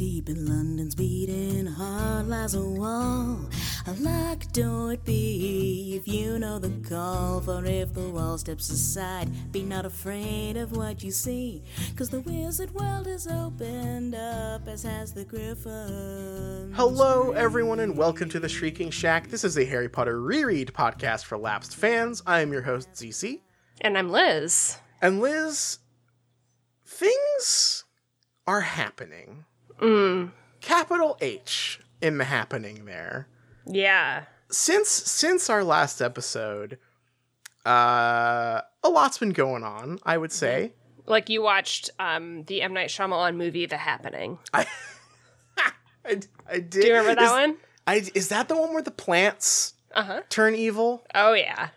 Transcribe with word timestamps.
deep 0.00 0.30
in 0.30 0.46
London's 0.46 0.94
beating 0.94 1.66
heart 1.66 2.26
lies 2.26 2.54
a 2.54 2.62
wall. 2.62 3.38
A 3.86 3.92
locked 4.00 4.54
door 4.54 4.94
it 4.94 5.04
be 5.04 5.94
if 5.94 6.08
you 6.08 6.38
know 6.38 6.58
the 6.58 6.70
call. 6.88 7.42
For 7.42 7.62
if 7.66 7.92
the 7.92 8.08
wall 8.08 8.38
steps 8.38 8.70
aside, 8.70 9.52
be 9.52 9.62
not 9.62 9.84
afraid 9.84 10.56
of 10.56 10.74
what 10.74 11.02
you 11.02 11.10
see. 11.10 11.62
Cause 11.96 12.08
the 12.08 12.22
wizard 12.22 12.70
world 12.70 13.08
is 13.08 13.26
opened 13.26 14.14
up, 14.14 14.66
as 14.66 14.84
has 14.84 15.12
the 15.12 15.26
griffin. 15.26 16.72
Hello, 16.74 17.32
everyone, 17.32 17.80
and 17.80 17.94
welcome 17.94 18.30
to 18.30 18.40
the 18.40 18.48
Shrieking 18.48 18.90
Shack. 18.90 19.28
This 19.28 19.44
is 19.44 19.58
a 19.58 19.66
Harry 19.66 19.90
Potter 19.90 20.18
reread 20.18 20.72
podcast 20.72 21.26
for 21.26 21.36
lapsed 21.36 21.76
fans. 21.76 22.22
I 22.26 22.40
am 22.40 22.54
your 22.54 22.62
host, 22.62 22.90
ZC. 22.92 23.40
And 23.82 23.98
I'm 23.98 24.08
Liz. 24.08 24.78
And 25.02 25.20
Liz, 25.20 25.80
things 26.86 27.84
are 28.46 28.62
happening. 28.62 29.44
Mm. 29.80 30.32
Capital 30.60 31.16
H 31.20 31.80
in 32.00 32.18
the 32.18 32.24
happening 32.24 32.84
there. 32.84 33.28
Yeah. 33.66 34.24
Since 34.50 34.88
since 34.88 35.48
our 35.48 35.64
last 35.64 36.00
episode, 36.02 36.78
uh 37.66 38.60
a 38.82 38.88
lot's 38.88 39.18
been 39.18 39.30
going 39.30 39.62
on, 39.64 39.98
I 40.04 40.16
would 40.18 40.32
say. 40.32 40.72
Like 41.06 41.28
you 41.28 41.42
watched 41.42 41.90
um 41.98 42.44
the 42.44 42.62
M 42.62 42.72
Night 42.72 42.88
Shyamalan 42.90 43.36
movie 43.36 43.66
The 43.66 43.76
Happening. 43.76 44.38
I 44.54 44.66
I, 46.04 46.20
I 46.48 46.54
did. 46.58 46.70
Do 46.70 46.86
you 46.86 46.94
remember 46.94 47.14
that 47.16 47.24
is, 47.24 47.30
one? 47.30 47.56
I 47.86 48.02
is 48.14 48.28
that 48.28 48.48
the 48.48 48.56
one 48.56 48.72
where 48.72 48.82
the 48.82 48.90
plants 48.90 49.74
Uh-huh. 49.94 50.22
turn 50.28 50.54
evil? 50.54 51.04
Oh 51.14 51.32
yeah. 51.34 51.68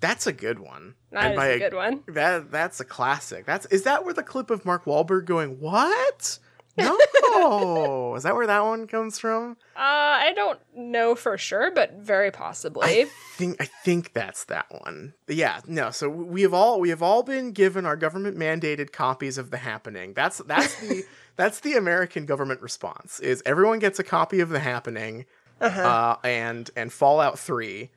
That's 0.00 0.26
a 0.26 0.32
good 0.32 0.58
one. 0.58 0.94
That 1.12 1.32
is 1.32 1.36
by 1.36 1.46
a 1.46 1.58
good 1.58 1.74
one. 1.74 2.02
That 2.08 2.50
that's 2.50 2.80
a 2.80 2.84
classic. 2.84 3.46
That's 3.46 3.66
is 3.66 3.82
that 3.84 4.04
where 4.04 4.14
the 4.14 4.22
clip 4.22 4.50
of 4.50 4.64
Mark 4.64 4.84
Wahlberg 4.84 5.24
going 5.26 5.60
what? 5.60 6.38
No, 6.76 8.14
is 8.16 8.22
that 8.24 8.34
where 8.34 8.46
that 8.46 8.64
one 8.64 8.86
comes 8.86 9.18
from? 9.18 9.52
Uh 9.76 9.80
I 10.24 10.32
don't 10.34 10.58
know 10.74 11.14
for 11.14 11.36
sure, 11.38 11.70
but 11.70 11.94
very 11.94 12.30
possibly. 12.30 13.02
I 13.02 13.06
think 13.36 13.60
I 13.60 13.66
think 13.84 14.12
that's 14.12 14.44
that 14.46 14.66
one. 14.70 15.14
Yeah, 15.28 15.60
no. 15.66 15.90
So 15.90 16.08
we 16.08 16.42
have 16.42 16.54
all 16.54 16.80
we 16.80 16.90
have 16.90 17.02
all 17.02 17.22
been 17.22 17.52
given 17.52 17.86
our 17.86 17.96
government 17.96 18.36
mandated 18.36 18.92
copies 18.92 19.38
of 19.38 19.50
the 19.50 19.58
happening. 19.58 20.14
That's 20.14 20.38
that's 20.38 20.74
the 20.80 21.04
that's 21.36 21.60
the 21.60 21.74
American 21.74 22.26
government 22.26 22.60
response. 22.60 23.20
Is 23.20 23.42
everyone 23.46 23.78
gets 23.78 23.98
a 23.98 24.04
copy 24.04 24.40
of 24.40 24.48
the 24.48 24.60
happening, 24.60 25.26
Uh-huh. 25.60 25.80
uh, 25.80 26.16
and 26.26 26.70
and 26.76 26.92
Fallout 26.92 27.38
Three. 27.38 27.90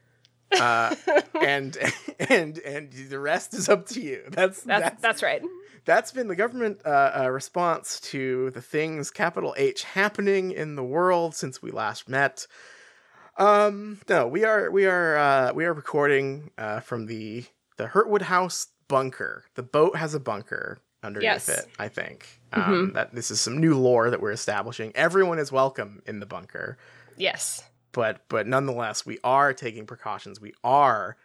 uh, 0.52 0.96
and 1.42 1.78
and 2.30 2.58
and 2.60 2.92
the 3.10 3.20
rest 3.20 3.54
is 3.54 3.68
up 3.70 3.86
to 3.88 4.02
you. 4.02 4.24
That's 4.30 4.62
that's 4.62 4.82
that's 4.84 5.02
that's 5.02 5.24
right. 5.24 5.42
That's 5.88 6.12
been 6.12 6.28
the 6.28 6.36
government 6.36 6.82
uh, 6.86 7.12
uh, 7.24 7.30
response 7.30 8.00
to 8.02 8.52
the 8.52 8.62
things 8.62 9.10
capital 9.10 9.56
H 9.58 9.84
happening 9.84 10.52
in 10.52 10.76
the 10.76 10.84
world 10.84 11.34
since 11.34 11.62
we 11.62 11.72
last 11.72 12.08
met. 12.08 12.46
Um, 13.38 14.00
no, 14.10 14.28
we 14.28 14.44
are 14.44 14.70
we 14.70 14.86
are 14.86 15.18
uh, 15.18 15.54
we 15.54 15.66
are 15.66 15.74
recording 15.74 16.52
uh, 16.58 16.82
from 16.82 17.06
the 17.08 17.46
the 17.78 17.86
Hurtwood 17.88 18.24
House 18.24 18.68
bunker. 18.88 19.46
The 19.56 19.64
boat 19.64 19.96
has 19.96 20.14
a 20.14 20.20
bunker 20.20 20.80
underneath 21.04 21.24
Yes. 21.48 21.50
it. 21.50 21.66
I 21.80 21.88
think 21.88 22.28
um, 22.54 22.92
that 22.94 23.16
this 23.16 23.32
is 23.32 23.40
some 23.40 23.58
new 23.60 23.76
lore 23.78 24.10
that 24.10 24.22
we're 24.22 24.32
establishing. 24.32 24.92
Everyone 24.96 25.40
is 25.40 25.52
welcome 25.52 26.02
in 26.06 26.20
the 26.20 26.26
bunker, 26.26 26.78
Yes. 27.16 27.64
but 27.94 28.22
but 28.28 28.46
nonetheless, 28.46 29.06
we 29.06 29.20
are 29.24 29.54
taking 29.54 29.86
precautions. 29.86 30.42
We 30.42 30.54
are 30.64 31.16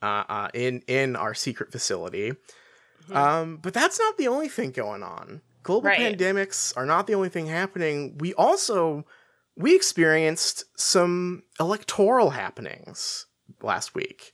uh, 0.00 0.24
uh, 0.28 0.48
in 0.54 0.82
in 0.86 1.16
our 1.16 1.34
secret 1.34 1.72
facility. 1.72 2.34
Um, 3.10 3.56
but 3.62 3.72
that's 3.74 3.98
not 3.98 4.16
the 4.18 4.28
only 4.28 4.48
thing 4.48 4.70
going 4.70 5.02
on. 5.02 5.40
Global 5.62 5.88
Right. 5.88 5.98
pandemics 6.18 6.76
are 6.76 6.86
not 6.86 7.06
the 7.06 7.14
only 7.14 7.28
thing 7.28 7.46
happening. 7.46 8.18
We 8.18 8.34
also 8.34 9.04
we 9.56 9.74
experienced 9.76 10.64
some 10.80 11.42
electoral 11.60 12.30
happenings 12.30 13.26
last 13.62 13.94
week. 13.94 14.32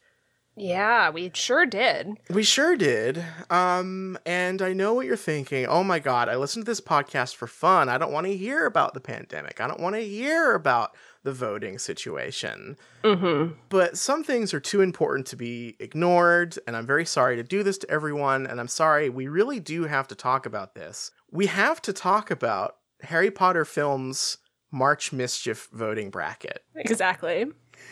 Yeah, 0.57 1.11
we 1.11 1.31
sure 1.35 1.67
did. 1.67 2.19
We 2.31 2.43
sure 2.43 2.77
did. 2.77 3.25
Um, 3.49 4.19
and 4.27 4.61
I 4.61 4.73
know 4.73 4.95
what 4.95 5.07
you're 5.07 5.17
thinking. 5.17 5.67
Oh 5.67 5.85
my 5.85 5.99
god, 6.01 6.29
I 6.29 6.35
listened 6.37 6.65
to 6.67 6.71
this 6.71 6.81
podcast 6.81 7.37
for 7.37 7.47
fun. 7.47 7.89
I 7.89 7.97
don't 7.99 8.13
want 8.13 8.27
to 8.27 8.37
hear 8.37 8.67
about 8.67 8.95
the 8.95 9.01
pandemic. 9.01 9.61
I 9.61 9.69
don't 9.69 9.81
want 9.81 9.95
to 9.95 10.01
hear 10.05 10.55
about 10.55 10.97
the 11.29 11.35
voting 11.35 11.79
situation. 11.79 12.79
Mm-hmm. 13.05 13.53
But 13.69 13.99
some 13.99 14.25
things 14.25 14.55
are 14.55 14.61
too 14.61 14.81
important 14.81 15.27
to 15.27 15.37
be 15.37 15.77
ignored, 15.79 16.59
and 16.67 16.75
I'm 16.75 16.87
very 16.87 17.05
sorry 17.05 17.37
to 17.37 17.43
do 17.43 17.63
this 17.63 17.77
to 17.79 17.91
everyone, 17.91 18.47
and 18.47 18.59
I'm 18.59 18.67
sorry, 18.69 19.11
we 19.11 19.29
really 19.29 19.61
do 19.61 19.85
have 19.85 20.09
to 20.09 20.15
talk 20.15 20.47
about 20.47 20.75
this. 20.75 21.11
We 21.31 21.45
have 21.45 21.83
to 21.83 21.93
talk 21.93 22.31
about 22.31 22.77
Harry 23.03 23.31
Potter 23.31 23.67
films 23.67 24.39
March 24.71 25.13
Mischief 25.13 25.69
voting 25.71 26.09
bracket. 26.09 26.65
Exactly. 26.75 27.47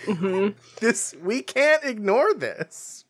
Mm-hmm. 0.07 0.59
This 0.81 1.15
we 1.23 1.43
can't 1.43 1.85
ignore 1.85 2.33
this. 2.33 3.05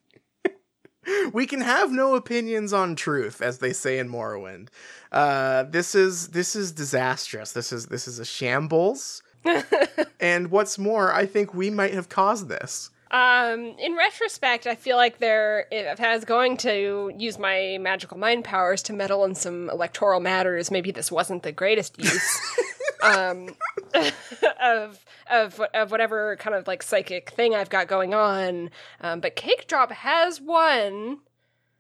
we 1.33 1.47
can 1.47 1.61
have 1.61 1.93
no 1.93 2.17
opinions 2.17 2.73
on 2.73 2.97
truth, 2.97 3.41
as 3.41 3.59
they 3.59 3.73
say 3.73 4.01
in 4.01 4.09
Morrowind. 4.09 4.71
Uh, 5.13 5.63
this 5.65 5.95
is 5.95 6.29
this 6.29 6.57
is 6.57 6.73
disastrous. 6.73 7.53
This 7.53 7.73
is 7.73 7.87
this 7.87 8.09
is 8.09 8.19
a 8.19 8.25
shambles. 8.25 9.23
and 10.21 10.51
what's 10.51 10.79
more, 10.79 11.13
I 11.13 11.27
think 11.27 11.55
we 11.55 11.71
might 11.71 11.95
have 11.95 12.09
caused 12.09 12.49
this. 12.49 12.91
Um, 13.11 13.77
in 13.79 13.95
retrospect, 13.97 14.67
I 14.67 14.75
feel 14.75 14.97
like 14.97 15.19
there, 15.19 15.67
if 15.71 16.01
I 16.01 16.15
was 16.15 16.25
going 16.25 16.57
to 16.59 17.13
use 17.17 17.39
my 17.39 17.79
magical 17.81 18.19
mind 18.19 18.45
powers 18.45 18.83
to 18.85 18.93
meddle 18.93 19.25
in 19.25 19.35
some 19.35 19.71
electoral 19.71 20.19
matters, 20.21 20.71
maybe 20.71 20.91
this 20.91 21.13
wasn't 21.13 21.45
the 21.45 21.53
greatest 21.53 22.03
use 22.03 22.41
um, 23.03 23.55
of 24.61 25.05
of 25.31 25.61
of 25.73 25.91
whatever 25.91 26.37
kind 26.37 26.57
of 26.57 26.67
like 26.67 26.83
psychic 26.83 27.31
thing 27.31 27.55
I've 27.55 27.71
got 27.71 27.87
going 27.87 28.13
on. 28.13 28.71
Um, 29.01 29.21
but 29.21 29.37
Cake 29.37 29.69
Drop 29.69 29.93
has 29.93 30.41
won 30.41 31.19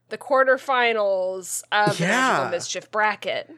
the 0.08 0.18
quarterfinals 0.18 1.62
of 1.72 1.98
the 1.98 2.04
Magical 2.04 2.50
Mischief 2.50 2.90
bracket. 2.90 3.50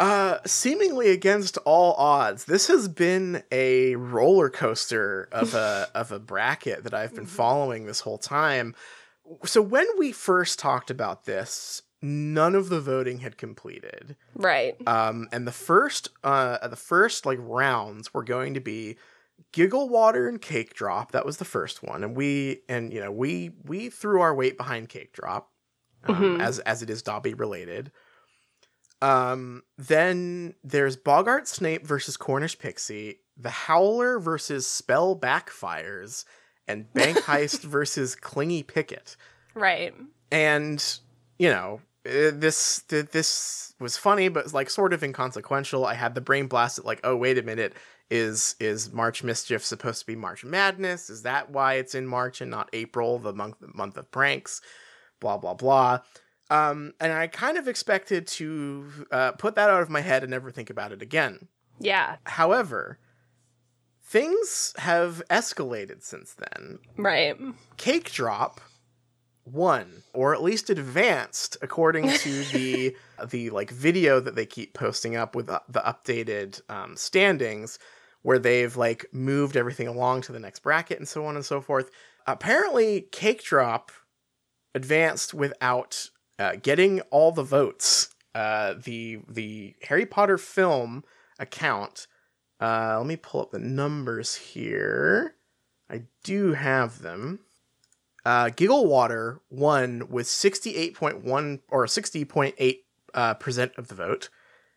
Uh, 0.00 0.38
seemingly 0.46 1.10
against 1.10 1.58
all 1.58 1.92
odds, 1.94 2.46
this 2.46 2.68
has 2.68 2.88
been 2.88 3.42
a 3.52 3.94
roller 3.96 4.48
coaster 4.48 5.28
of 5.30 5.52
a 5.54 5.88
of 5.94 6.10
a 6.10 6.18
bracket 6.18 6.84
that 6.84 6.94
I've 6.94 7.14
been 7.14 7.26
following 7.26 7.84
this 7.84 8.00
whole 8.00 8.16
time. 8.18 8.74
So 9.44 9.60
when 9.60 9.86
we 9.98 10.10
first 10.10 10.58
talked 10.58 10.90
about 10.90 11.26
this, 11.26 11.82
none 12.00 12.54
of 12.54 12.70
the 12.70 12.80
voting 12.80 13.18
had 13.20 13.36
completed. 13.36 14.16
Right. 14.34 14.74
Um, 14.88 15.28
and 15.32 15.46
the 15.46 15.52
first 15.52 16.08
uh 16.24 16.66
the 16.66 16.76
first 16.76 17.26
like 17.26 17.38
rounds 17.42 18.14
were 18.14 18.24
going 18.24 18.54
to 18.54 18.60
be 18.60 18.96
Giggle 19.52 19.90
Water 19.90 20.28
and 20.28 20.40
Cake 20.40 20.72
Drop. 20.72 21.12
That 21.12 21.26
was 21.26 21.36
the 21.36 21.44
first 21.44 21.82
one, 21.82 22.02
and 22.02 22.16
we 22.16 22.62
and 22.70 22.90
you 22.90 23.00
know 23.00 23.12
we 23.12 23.50
we 23.64 23.90
threw 23.90 24.22
our 24.22 24.34
weight 24.34 24.56
behind 24.56 24.88
Cake 24.88 25.12
Drop, 25.12 25.50
um, 26.04 26.16
Mhm. 26.38 26.42
as 26.42 26.58
as 26.60 26.82
it 26.82 26.88
is 26.88 27.02
Dobby 27.02 27.34
related. 27.34 27.92
Um, 29.02 29.62
then 29.78 30.54
there's 30.62 30.96
Boggart 30.96 31.48
Snape 31.48 31.86
versus 31.86 32.16
Cornish 32.16 32.58
Pixie, 32.58 33.20
The 33.36 33.50
Howler 33.50 34.18
versus 34.18 34.66
Spell 34.66 35.16
Backfires, 35.16 36.24
and 36.68 36.92
Bank 36.94 37.18
Heist 37.18 37.62
versus 37.62 38.14
Clingy 38.14 38.62
Picket. 38.62 39.16
Right. 39.54 39.94
and 40.30 40.98
you 41.38 41.48
know 41.48 41.80
uh, 42.06 42.30
this 42.32 42.84
this 42.88 43.74
was 43.80 43.96
funny 43.96 44.28
but 44.28 44.54
like 44.54 44.70
sort 44.70 44.92
of 44.92 45.02
inconsequential. 45.02 45.84
I 45.84 45.94
had 45.94 46.14
the 46.14 46.20
brain 46.20 46.46
blast 46.46 46.76
blasted 46.76 46.84
like 46.84 47.00
oh 47.04 47.16
wait 47.16 47.38
a 47.38 47.42
minute. 47.42 47.74
Is 48.10 48.56
is 48.60 48.92
march 48.92 49.22
mischief 49.24 49.64
supposed 49.64 50.00
to 50.00 50.06
be 50.06 50.16
march 50.16 50.44
madness? 50.44 51.10
Is 51.10 51.22
that 51.22 51.50
why 51.50 51.74
it's 51.74 51.94
in 51.94 52.06
march 52.06 52.40
and 52.40 52.50
not 52.50 52.70
april 52.72 53.18
the 53.18 53.32
month 53.32 53.56
the 53.60 53.70
month 53.74 53.96
of 53.96 54.10
pranks? 54.10 54.60
Blah 55.20 55.38
blah 55.38 55.54
blah 55.54 56.00
um 56.50 56.92
and 57.00 57.12
i 57.12 57.26
kind 57.26 57.56
of 57.56 57.66
expected 57.68 58.26
to 58.26 59.06
uh, 59.10 59.32
put 59.32 59.54
that 59.54 59.70
out 59.70 59.80
of 59.82 59.88
my 59.88 60.00
head 60.00 60.22
and 60.22 60.30
never 60.30 60.50
think 60.50 60.68
about 60.70 60.92
it 60.92 61.00
again 61.02 61.48
Yeah. 61.78 62.16
however 62.24 62.98
things 64.02 64.74
have 64.78 65.22
escalated 65.30 66.02
since 66.02 66.34
then 66.34 66.78
Right. 66.96 67.36
Cake 67.76 68.10
Drop 68.12 68.60
won, 69.46 70.02
or 70.12 70.34
at 70.34 70.42
least 70.42 70.68
advanced, 70.68 71.56
according 71.62 72.12
to 72.18 72.44
the 72.44 72.94
the 73.28 73.50
like 73.50 73.70
video 73.70 74.20
that 74.20 74.34
they 74.34 74.44
keep 74.46 74.74
posting 74.74 75.16
up 75.16 75.34
with 75.34 75.48
uh, 75.48 75.60
the 75.68 75.80
updated 75.80 76.60
um, 76.68 76.96
standings, 76.96 77.78
where 78.22 78.38
they've 78.38 78.76
like 78.76 79.06
moved 79.12 79.56
everything 79.56 79.88
along 79.88 80.20
to 80.22 80.32
the 80.32 80.38
next 80.40 80.58
bracket 80.60 80.98
and 80.98 81.08
so 81.08 81.24
on 81.24 81.36
and 81.36 81.44
so 81.44 81.60
forth. 81.60 81.90
Apparently, 82.26 83.02
Cake 83.12 83.42
Drop 83.42 83.90
advanced 84.74 85.32
without 85.32 86.10
uh, 86.40 86.56
getting 86.60 87.00
all 87.10 87.30
the 87.30 87.42
votes. 87.42 88.14
Uh, 88.34 88.74
the 88.82 89.20
the 89.28 89.74
Harry 89.82 90.06
Potter 90.06 90.38
film 90.38 91.04
account. 91.38 92.06
Uh, 92.60 92.96
let 92.98 93.06
me 93.06 93.16
pull 93.16 93.42
up 93.42 93.50
the 93.50 93.58
numbers 93.58 94.34
here. 94.34 95.34
I 95.90 96.02
do 96.22 96.52
have 96.52 97.02
them. 97.02 97.40
Uh, 98.24 98.50
Giggle 98.50 98.86
Water 98.86 99.40
won 99.50 100.06
with 100.10 100.26
68.1 100.26 101.60
or 101.68 101.86
60.8 101.86 102.76
uh, 103.14 103.34
percent 103.34 103.72
of 103.76 103.88
the 103.88 103.94
vote, 103.94 104.28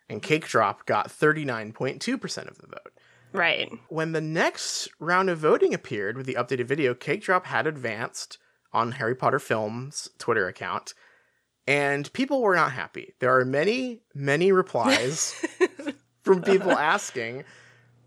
and 0.10 0.22
Cake 0.22 0.48
Drop 0.48 0.86
got 0.86 1.10
39.2% 1.10 2.48
of 2.48 2.58
the 2.58 2.68
vote. 2.68 2.94
Right. 3.34 3.70
When 3.90 4.14
the 4.14 4.22
next 4.22 4.88
round 5.00 5.30
of 5.30 5.40
voting 5.40 5.74
appeared 5.74 6.18
with 6.18 6.26
the 6.26 6.36
updated 6.36 6.66
video, 6.66 6.94
Cake 6.94 7.22
Drop 7.22 7.48
had 7.48 7.68
advanced 7.68 8.38
on 8.72 8.94
Harry 8.94 9.16
Potter 9.16 9.40
Films 9.40 10.10
Twitter 10.18 10.48
account, 10.48 10.94
and 11.68 12.12
people 12.14 12.42
were 12.42 12.56
not 12.56 12.72
happy. 12.72 13.14
There 13.20 13.38
are 13.38 13.46
many, 13.46 14.02
many 14.14 14.52
replies 14.52 15.34
from 16.24 16.42
people 16.44 16.72
asking, 16.72 17.44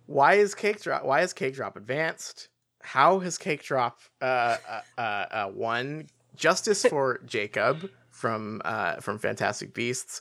"Why 0.06 0.34
is 0.34 0.54
Cake 0.54 0.82
Drop? 0.82 1.04
Why 1.04 1.22
is 1.22 1.32
Cake 1.32 1.54
Drop 1.54 1.76
advanced? 1.76 2.48
How 2.82 3.18
has 3.20 3.38
Cake 3.38 3.62
Drop 3.62 3.98
uh, 4.22 4.56
uh, 4.68 4.80
uh, 4.98 5.00
uh, 5.00 5.50
won? 5.54 6.06
Justice 6.36 6.84
for 6.90 7.20
Jacob 7.26 7.90
from 8.10 8.60
uh, 8.64 8.96
from 8.96 9.18
Fantastic 9.18 9.74
Beasts. 9.74 10.20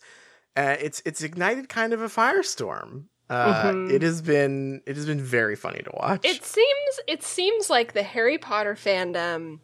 Uh, 0.56 0.76
it's 0.80 1.02
it's 1.06 1.22
ignited 1.22 1.68
kind 1.70 1.94
of 1.94 2.02
a 2.02 2.08
firestorm. 2.08 3.06
Uh, 3.30 3.72
Mhm. 3.72 3.92
It 3.92 4.02
has 4.04 4.22
been 4.22 4.82
it 4.86 4.96
has 4.96 5.06
been 5.06 5.20
very 5.20 5.56
funny 5.56 5.82
to 5.82 5.92
watch. 5.96 6.24
It 6.24 6.44
seems 6.46 7.00
it 7.08 7.24
seems 7.24 7.70
like 7.70 7.94
the 7.94 8.04
Harry 8.04 8.38
Potter 8.38 8.76
fandom 8.76 9.60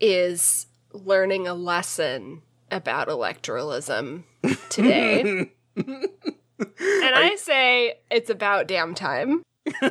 is 0.00 0.66
learning 0.92 1.46
a 1.46 1.54
lesson 1.54 2.42
about 2.70 3.08
electoralism 3.08 4.24
today. 4.68 5.52
and 5.76 6.08
I 6.78 7.36
say 7.36 7.94
it's 8.10 8.30
about 8.30 8.68
damn 8.68 8.94
time. 8.94 9.42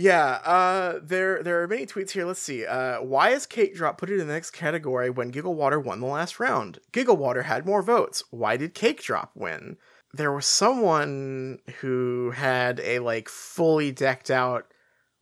Yeah, 0.00 0.38
uh, 0.44 1.00
there 1.02 1.42
there 1.42 1.60
are 1.60 1.66
many 1.66 1.84
tweets 1.84 2.12
here. 2.12 2.24
Let's 2.24 2.40
see. 2.40 2.64
Uh, 2.64 3.02
why 3.02 3.30
is 3.30 3.46
Cake 3.46 3.74
Drop 3.74 3.98
put 3.98 4.10
it 4.10 4.20
in 4.20 4.28
the 4.28 4.32
next 4.32 4.52
category 4.52 5.10
when 5.10 5.30
Giggle 5.30 5.56
Water 5.56 5.80
won 5.80 5.98
the 5.98 6.06
last 6.06 6.38
round? 6.38 6.78
Giggle 6.92 7.16
Water 7.16 7.42
had 7.42 7.66
more 7.66 7.82
votes. 7.82 8.22
Why 8.30 8.56
did 8.56 8.74
Cake 8.74 9.02
Drop 9.02 9.32
win? 9.34 9.76
There 10.14 10.30
was 10.30 10.46
someone 10.46 11.58
who 11.80 12.30
had 12.30 12.78
a 12.78 13.00
like 13.00 13.28
fully 13.28 13.90
decked 13.90 14.30
out 14.30 14.72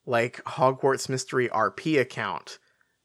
like 0.04 0.44
Hogwarts 0.44 1.08
Mystery 1.08 1.48
RP 1.48 1.98
account 1.98 2.58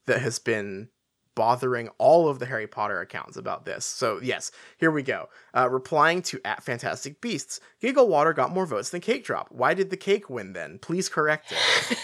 that 0.04 0.20
has 0.20 0.38
been 0.38 0.90
bothering 1.34 1.88
all 1.98 2.28
of 2.28 2.38
the 2.38 2.46
Harry 2.46 2.66
Potter 2.66 3.00
accounts 3.00 3.36
about 3.36 3.64
this. 3.64 3.84
So 3.84 4.20
yes, 4.22 4.50
here 4.78 4.90
we 4.90 5.02
go. 5.02 5.28
Uh, 5.54 5.68
replying 5.70 6.22
to 6.22 6.40
at 6.44 6.62
Fantastic 6.62 7.20
Beasts, 7.20 7.60
Giggle 7.80 8.08
Water 8.08 8.32
got 8.32 8.52
more 8.52 8.66
votes 8.66 8.90
than 8.90 9.00
Cake 9.00 9.24
Drop. 9.24 9.48
Why 9.50 9.74
did 9.74 9.90
the 9.90 9.96
cake 9.96 10.28
win 10.28 10.52
then? 10.52 10.78
Please 10.78 11.08
correct 11.08 11.52
it. 11.52 11.98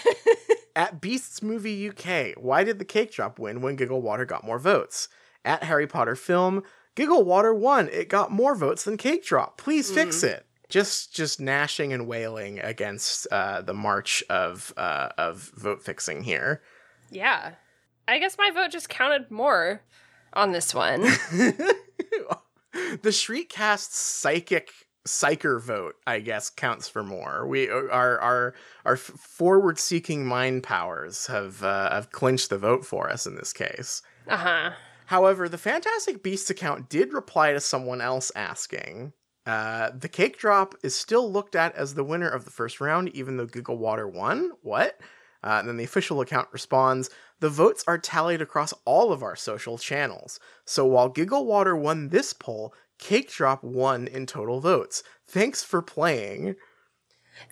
at 0.75 1.01
Beasts 1.01 1.41
Movie 1.41 1.89
UK, 1.89 2.35
why 2.37 2.63
did 2.63 2.79
the 2.79 2.85
Cake 2.85 3.11
Drop 3.11 3.39
win 3.39 3.61
when 3.61 3.75
Giggle 3.75 4.01
Water 4.01 4.25
got 4.25 4.45
more 4.45 4.59
votes? 4.59 5.09
At 5.45 5.63
Harry 5.63 5.87
Potter 5.87 6.15
Film, 6.15 6.63
Giggle 6.95 7.23
Water 7.23 7.53
won. 7.53 7.87
It 7.89 8.09
got 8.09 8.31
more 8.31 8.55
votes 8.55 8.83
than 8.83 8.97
Cake 8.97 9.23
Drop. 9.23 9.57
Please 9.57 9.89
fix 9.89 10.21
it. 10.23 10.45
Just 10.67 11.15
just 11.15 11.39
gnashing 11.39 11.93
and 11.93 12.07
wailing 12.07 12.59
against 12.59 13.25
uh, 13.31 13.61
the 13.61 13.73
march 13.73 14.23
of 14.29 14.73
uh, 14.77 15.09
of 15.17 15.51
vote 15.55 15.81
fixing 15.81 16.23
here. 16.23 16.61
Yeah. 17.09 17.53
I 18.09 18.17
guess 18.17 18.37
my 18.39 18.49
vote 18.49 18.71
just 18.71 18.89
counted 18.89 19.29
more 19.29 19.83
on 20.33 20.51
this 20.51 20.73
one. 20.73 21.01
the 21.31 21.75
Shriekcast 23.03 23.91
psychic 23.91 24.71
psycher 25.07 25.61
vote, 25.61 25.95
I 26.07 26.19
guess, 26.19 26.49
counts 26.49 26.89
for 26.89 27.03
more. 27.03 27.47
We 27.47 27.69
our 27.69 28.19
our 28.19 28.55
our 28.83 28.97
forward 28.97 29.77
seeking 29.77 30.25
mind 30.25 30.63
powers 30.63 31.27
have 31.27 31.63
uh, 31.63 31.91
have 31.91 32.11
clinched 32.11 32.49
the 32.49 32.57
vote 32.57 32.83
for 32.83 33.11
us 33.11 33.27
in 33.27 33.35
this 33.35 33.53
case. 33.53 34.01
Uh 34.27 34.37
huh. 34.37 34.71
However, 35.05 35.47
the 35.47 35.57
Fantastic 35.59 36.23
Beasts 36.23 36.49
account 36.49 36.89
did 36.89 37.13
reply 37.13 37.53
to 37.53 37.59
someone 37.59 38.01
else 38.01 38.31
asking. 38.35 39.13
Uh, 39.45 39.91
the 39.97 40.09
cake 40.09 40.37
drop 40.37 40.75
is 40.83 40.95
still 40.95 41.31
looked 41.31 41.55
at 41.55 41.75
as 41.75 41.93
the 41.93 42.03
winner 42.03 42.29
of 42.29 42.45
the 42.45 42.51
first 42.51 42.81
round, 42.81 43.09
even 43.09 43.37
though 43.37 43.47
Giggle 43.47 43.77
Water 43.77 44.07
won. 44.07 44.51
What? 44.61 44.99
Uh, 45.43 45.57
and 45.59 45.67
then 45.67 45.77
the 45.77 45.83
official 45.83 46.21
account 46.21 46.49
responds 46.51 47.09
The 47.39 47.49
votes 47.49 47.83
are 47.87 47.97
tallied 47.97 48.41
across 48.41 48.73
all 48.85 49.11
of 49.13 49.23
our 49.23 49.35
social 49.35 49.77
channels. 49.77 50.39
So 50.65 50.85
while 50.85 51.09
Giggle 51.09 51.45
Water 51.45 51.75
won 51.75 52.09
this 52.09 52.33
poll, 52.33 52.73
Cake 52.97 53.31
Drop 53.31 53.63
won 53.63 54.07
in 54.07 54.25
total 54.25 54.59
votes. 54.59 55.03
Thanks 55.27 55.63
for 55.63 55.81
playing. 55.81 56.55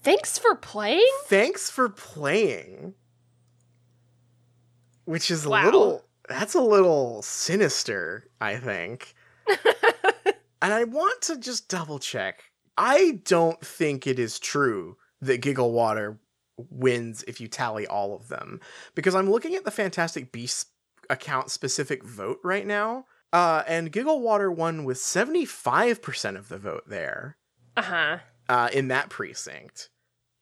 Thanks 0.02 0.38
for 0.38 0.56
playing? 0.56 1.08
Thanks 1.28 1.70
for 1.70 1.88
playing. 1.88 2.96
Which 5.06 5.32
is 5.32 5.46
a 5.46 5.50
Wow. 5.50 5.64
little 5.66 6.04
that's 6.28 6.56
a 6.56 6.62
little 6.62 7.22
sinister, 7.22 8.30
I 8.42 8.58
think. 8.58 9.14
and 10.62 10.74
I 10.74 10.84
want 10.84 11.22
to 11.24 11.38
just 11.38 11.70
double 11.70 12.00
check. 12.00 12.44
I 12.78 13.22
don't 13.24 13.62
think 13.66 14.06
it 14.06 14.20
is 14.20 14.38
true 14.38 14.98
that 15.22 15.40
Giggle 15.42 15.72
Water 15.72 16.20
wins 16.58 17.24
if 17.28 17.40
you 17.42 17.48
tally 17.48 17.86
all 17.88 18.16
of 18.16 18.28
them. 18.28 18.60
Because 18.96 19.16
I'm 19.16 19.30
looking 19.30 19.56
at 19.56 19.64
the 19.66 19.72
Fantastic 19.72 20.32
Beasts 20.32 20.66
account 21.10 21.52
specific 21.52 22.04
vote 22.04 22.40
right 22.44 22.66
now. 22.66 23.06
Uh, 23.34 23.64
and 23.68 23.92
Giggle 23.92 24.22
Water 24.22 24.52
won 24.52 24.84
with 24.86 24.98
75% 24.98 26.38
of 26.38 26.50
the 26.50 26.58
vote 26.58 26.84
there 26.88 27.38
Uh 27.76 27.82
huh. 27.82 28.18
uh, 28.50 28.70
in 28.74 28.88
that 28.90 29.10
precinct. 29.10 29.90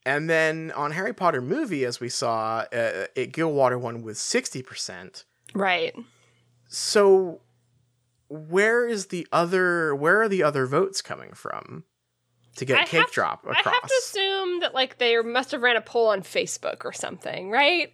And 0.04 0.30
then 0.30 0.70
on 0.76 0.92
Harry 0.92 1.12
Potter 1.12 1.40
movie, 1.40 1.84
as 1.84 1.98
we 1.98 2.08
saw, 2.08 2.58
uh, 2.72 3.06
it 3.16 3.32
Gilwater 3.32 3.78
won 3.80 4.02
with 4.02 4.16
60%. 4.16 5.24
Right. 5.52 5.94
So 6.68 7.40
where 8.28 8.86
is 8.88 9.06
the 9.06 9.26
other 9.32 9.94
where 9.94 10.20
are 10.22 10.28
the 10.28 10.42
other 10.42 10.66
votes 10.66 11.00
coming 11.00 11.32
from 11.32 11.84
to 12.56 12.64
get 12.64 12.78
I 12.78 12.84
cake 12.84 13.00
have- 13.02 13.10
drop 13.12 13.44
I 13.48 13.54
have 13.56 13.82
to 13.82 13.94
assume 14.02 14.60
that 14.60 14.74
like 14.74 14.98
they 14.98 15.20
must 15.22 15.50
have 15.52 15.62
ran 15.62 15.76
a 15.76 15.80
poll 15.80 16.08
on 16.08 16.22
Facebook 16.22 16.84
or 16.84 16.92
something, 16.92 17.50
right? 17.50 17.92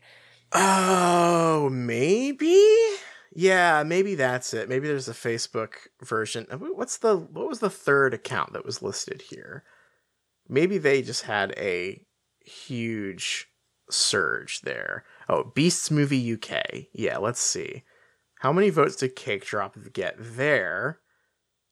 oh, 0.55 1.69
maybe? 1.73 2.67
Yeah, 3.35 3.83
maybe 3.85 4.15
that's 4.15 4.53
it. 4.53 4.69
Maybe 4.69 4.87
there's 4.87 5.09
a 5.09 5.13
Facebook 5.15 5.75
version. 6.03 6.47
Uh, 6.51 6.59
What's 6.59 6.99
the 6.99 7.17
what 7.17 7.49
was 7.49 7.61
the 7.61 7.71
third 7.71 8.13
account 8.15 8.53
that 8.53 8.65
was 8.65 8.83
listed 8.83 9.23
here? 9.23 9.65
Maybe 10.49 10.77
they 10.79 11.01
just 11.03 11.23
had 11.23 11.55
a 11.57 12.05
huge 12.45 13.49
surge 13.91 14.61
there. 14.63 15.05
Oh, 15.29 15.45
Beasts 15.55 15.91
Movie 15.91 16.35
UK. 16.35 16.89
Yeah, 16.93 17.19
let's 17.19 17.41
see. 17.41 17.85
How 18.41 18.53
many 18.53 18.69
votes 18.71 18.97
did 18.97 19.17
Cake 19.17 19.45
Drop 19.47 19.77
get 19.93 20.17
there? 20.19 20.99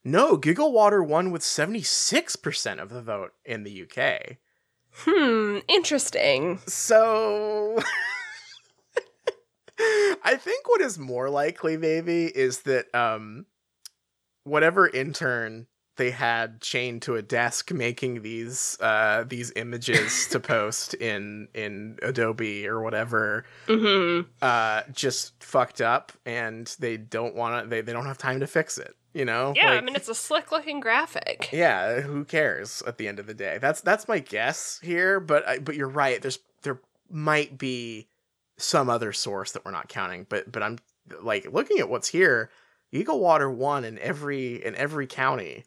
No, 0.05 0.37
Giggle 0.37 0.73
Water 0.73 1.03
won 1.03 1.31
with 1.31 1.43
76% 1.43 2.79
of 2.81 2.89
the 2.89 3.03
vote 3.03 3.33
in 3.45 3.65
the 3.65 3.83
UK. 3.83 4.37
Hmm. 4.93 5.59
Interesting. 5.69 6.59
So 6.67 7.79
I 10.25 10.37
think 10.37 10.69
what 10.69 10.81
is 10.81 10.99
more 10.99 11.31
likely, 11.31 11.77
maybe, 11.77 12.27
is 12.27 12.61
that 12.63 12.93
um 12.95 13.47
whatever 14.45 14.89
intern 14.89 15.67
they 15.97 16.11
had 16.11 16.61
chained 16.63 17.03
to 17.03 17.15
a 17.15 17.23
desk 17.23 17.71
making 17.73 18.23
these 18.23 18.77
uh 18.81 19.25
these 19.29 19.53
images 19.57 20.27
to 20.29 20.41
post 20.41 20.95
in 20.95 21.49
in 21.55 21.99
Adobe 22.03 22.67
or 22.67 22.81
whatever 22.83 23.45
Mm-hmm. 23.69 24.29
uh 24.43 24.83
just 24.93 25.43
fucked 25.43 25.81
up 25.81 26.13
and 26.27 26.75
they 26.79 26.97
don't 26.97 27.35
want 27.35 27.65
to 27.65 27.69
they, 27.71 27.81
they 27.81 27.93
don't 27.93 28.07
have 28.07 28.19
time 28.19 28.41
to 28.41 28.47
fix 28.47 28.77
it, 28.79 28.95
you 29.13 29.25
know? 29.25 29.53
Yeah, 29.57 29.71
I 29.71 29.81
mean 29.81 29.97
it's 29.97 30.09
a 30.09 30.15
slick 30.15 30.53
looking 30.53 30.81
graphic. 30.81 31.51
yeah, 31.53 32.01
who 32.01 32.25
cares 32.25 32.83
at 32.87 32.99
the 32.99 33.09
end 33.09 33.19
of 33.19 33.27
the 33.27 33.35
day? 33.35 33.59
That's 33.61 33.81
that's 33.81 34.09
my 34.09 34.19
guess 34.19 34.79
here, 34.83 35.21
but 35.21 35.47
I, 35.49 35.59
but 35.59 35.75
you're 35.77 35.89
right. 35.89 36.21
There's 36.21 36.39
there 36.63 36.81
might 37.11 37.59
be 37.59 38.09
some 38.57 38.91
other 38.91 39.13
source 39.13 39.53
that 39.53 39.65
we're 39.65 39.71
not 39.71 39.89
counting, 39.89 40.27
but 40.29 40.51
but 40.53 40.63
I'm 40.63 40.79
like 41.23 41.53
looking 41.53 41.79
at 41.79 41.89
what's 41.89 42.09
here. 42.09 42.51
Giggle 42.93 43.21
Water 43.21 43.51
won 43.51 43.85
in 43.85 43.99
every 43.99 44.65
in 44.65 44.75
every 44.75 45.07
county 45.07 45.65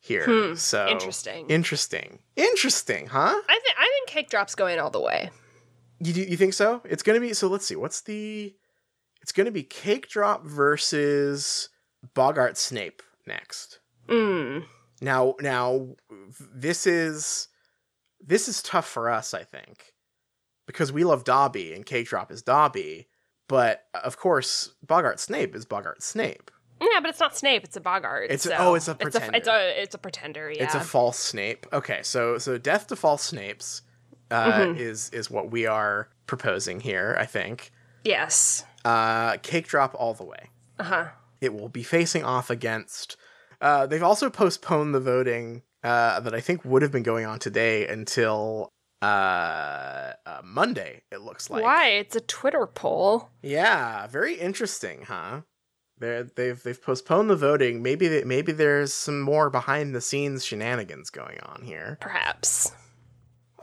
here. 0.00 0.24
Hmm, 0.26 0.54
so 0.56 0.86
Interesting. 0.88 1.46
interesting, 1.48 2.18
interesting, 2.36 3.06
huh? 3.06 3.34
I 3.48 3.60
think 3.64 3.76
I 3.78 3.84
think 3.94 4.08
cake 4.08 4.28
drop's 4.30 4.54
going 4.54 4.78
all 4.78 4.90
the 4.90 5.00
way. 5.00 5.30
You 6.00 6.12
do- 6.12 6.22
you 6.22 6.36
think 6.36 6.52
so? 6.52 6.82
It's 6.84 7.02
gonna 7.04 7.20
be 7.20 7.32
so. 7.32 7.46
Let's 7.48 7.64
see. 7.66 7.76
What's 7.76 8.00
the? 8.02 8.54
It's 9.22 9.32
gonna 9.32 9.50
be 9.52 9.62
Cake 9.62 10.08
Drop 10.08 10.44
versus 10.44 11.70
Boggart 12.14 12.56
Snape 12.58 13.02
next. 13.26 13.78
Mm. 14.08 14.64
Now, 15.00 15.34
now, 15.40 15.88
this 16.54 16.86
is 16.86 17.48
this 18.20 18.48
is 18.48 18.62
tough 18.62 18.86
for 18.88 19.10
us, 19.10 19.34
I 19.34 19.42
think, 19.44 19.94
because 20.66 20.92
we 20.92 21.04
love 21.04 21.24
Dobby 21.24 21.72
and 21.74 21.84
Cake 21.86 22.06
Drop 22.08 22.30
is 22.30 22.42
Dobby, 22.42 23.08
but 23.48 23.84
of 23.94 24.18
course, 24.18 24.74
Boggart 24.86 25.20
Snape 25.20 25.54
is 25.54 25.64
Boggart 25.64 26.02
Snape. 26.02 26.50
Yeah, 26.80 27.00
but 27.00 27.10
it's 27.10 27.20
not 27.20 27.36
Snape. 27.36 27.64
It's 27.64 27.76
a 27.76 27.80
Boggart. 27.80 28.26
It's 28.30 28.44
a- 28.46 28.50
so 28.50 28.56
oh, 28.58 28.74
it's 28.74 28.88
a 28.88 28.92
It's 28.92 29.00
pretender. 29.02 29.32
a, 29.32 29.36
it's 29.38 29.48
a 29.48 29.82
it's 29.82 29.94
a 29.94 29.98
pretender. 29.98 30.50
Yeah. 30.50 30.64
It's 30.64 30.74
a 30.74 30.80
false 30.80 31.18
Snape. 31.18 31.66
Okay, 31.72 32.00
so 32.02 32.36
so 32.38 32.58
death 32.58 32.88
to 32.88 32.96
false 32.96 33.30
Snapes 33.32 33.82
uh, 34.30 34.52
Mhm. 34.52 34.78
is 34.78 35.08
is 35.10 35.30
what 35.30 35.50
we 35.50 35.66
are 35.66 36.08
proposing 36.26 36.80
here. 36.80 37.16
I 37.18 37.26
think. 37.26 37.70
yes. 38.04 38.64
Uh, 38.84 39.38
Cake 39.38 39.66
Drop 39.66 39.94
all 39.98 40.12
the 40.12 40.24
way. 40.24 40.50
Uh 40.78 40.84
huh. 40.84 41.06
It 41.40 41.52
will 41.54 41.68
be 41.68 41.82
facing 41.82 42.24
off 42.24 42.50
against 42.50 43.16
Uh, 43.60 43.86
they've 43.86 44.02
also 44.02 44.28
postponed 44.30 44.94
the 44.94 45.00
voting 45.00 45.62
uh, 45.82 46.20
that 46.20 46.34
I 46.34 46.40
think 46.40 46.64
would 46.64 46.82
have 46.82 46.92
been 46.92 47.02
going 47.02 47.24
on 47.24 47.38
today 47.38 47.86
until 47.86 48.68
uh, 49.00 50.12
uh, 50.26 50.40
Monday. 50.44 51.02
It 51.10 51.20
looks 51.20 51.48
like. 51.50 51.62
Why? 51.62 51.88
It's 51.88 52.16
a 52.16 52.20
Twitter 52.20 52.66
poll. 52.66 53.30
Yeah, 53.42 54.06
very 54.06 54.34
interesting, 54.34 55.02
huh? 55.02 55.42
They're, 55.98 56.24
they've 56.24 56.60
they've 56.62 56.82
postponed 56.82 57.30
the 57.30 57.36
voting. 57.36 57.82
Maybe 57.82 58.08
they, 58.08 58.24
maybe 58.24 58.52
there's 58.52 58.92
some 58.92 59.20
more 59.20 59.48
behind 59.48 59.94
the 59.94 60.00
scenes 60.00 60.44
shenanigans 60.44 61.10
going 61.10 61.38
on 61.40 61.62
here. 61.62 61.98
Perhaps. 62.00 62.72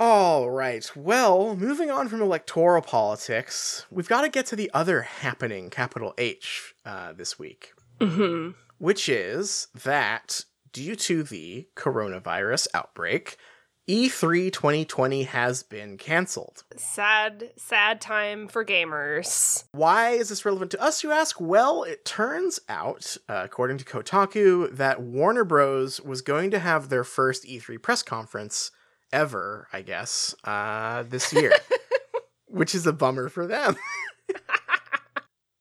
All 0.03 0.49
right. 0.49 0.89
Well, 0.95 1.55
moving 1.55 1.91
on 1.91 2.07
from 2.07 2.23
electoral 2.23 2.81
politics, 2.81 3.85
we've 3.91 4.09
got 4.09 4.21
to 4.21 4.29
get 4.29 4.47
to 4.47 4.55
the 4.55 4.71
other 4.73 5.03
happening, 5.03 5.69
capital 5.69 6.15
H, 6.17 6.73
uh, 6.83 7.13
this 7.13 7.37
week, 7.37 7.73
hmm 8.01 8.49
which 8.79 9.07
is 9.07 9.67
that 9.83 10.43
due 10.73 10.95
to 10.95 11.21
the 11.21 11.67
coronavirus 11.75 12.67
outbreak, 12.73 13.37
E 13.85 14.09
E3 14.09 14.51
2020 14.51 15.21
has 15.25 15.61
been 15.61 15.99
canceled. 15.99 16.63
Sad, 16.77 17.51
sad 17.55 18.01
time 18.01 18.47
for 18.47 18.65
gamers. 18.65 19.65
Why 19.71 20.13
is 20.13 20.29
this 20.29 20.43
relevant 20.45 20.71
to 20.71 20.81
us, 20.81 21.03
you 21.03 21.11
ask? 21.11 21.39
Well, 21.39 21.83
it 21.83 22.05
turns 22.05 22.59
out, 22.67 23.17
uh, 23.29 23.41
according 23.43 23.77
to 23.77 23.85
Kotaku, 23.85 24.75
that 24.75 24.99
Warner 24.99 25.43
Bros. 25.43 26.01
was 26.01 26.23
going 26.23 26.49
to 26.49 26.57
have 26.57 26.89
their 26.89 27.03
first 27.03 27.45
E3 27.45 27.79
press 27.79 28.01
conference 28.01 28.71
ever, 29.13 29.67
I 29.73 29.81
guess, 29.81 30.35
uh, 30.43 31.03
this 31.03 31.31
year, 31.33 31.53
which 32.47 32.75
is 32.75 32.87
a 32.87 32.93
bummer 32.93 33.29
for 33.29 33.47
them. 33.47 33.75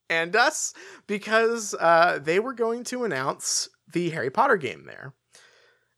and 0.08 0.34
us, 0.34 0.74
because 1.06 1.74
uh, 1.78 2.18
they 2.22 2.40
were 2.40 2.52
going 2.54 2.84
to 2.84 3.04
announce 3.04 3.68
the 3.92 4.10
Harry 4.10 4.30
Potter 4.30 4.56
game 4.56 4.84
there. 4.86 5.14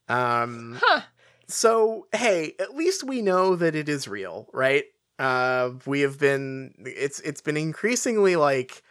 Um, 0.07 0.79
Huh. 0.81 1.01
so 1.47 2.07
hey, 2.11 2.53
at 2.59 2.75
least 2.75 3.03
we 3.03 3.21
know 3.21 3.55
that 3.55 3.75
it 3.75 3.87
is 3.89 4.07
real, 4.07 4.47
right? 4.53 4.85
Uh, 5.19 5.71
we 5.85 6.01
have 6.01 6.19
been 6.19 6.73
it's 6.79 7.19
it's 7.21 7.41
been 7.41 7.57
increasingly 7.57 8.35
like 8.35 8.83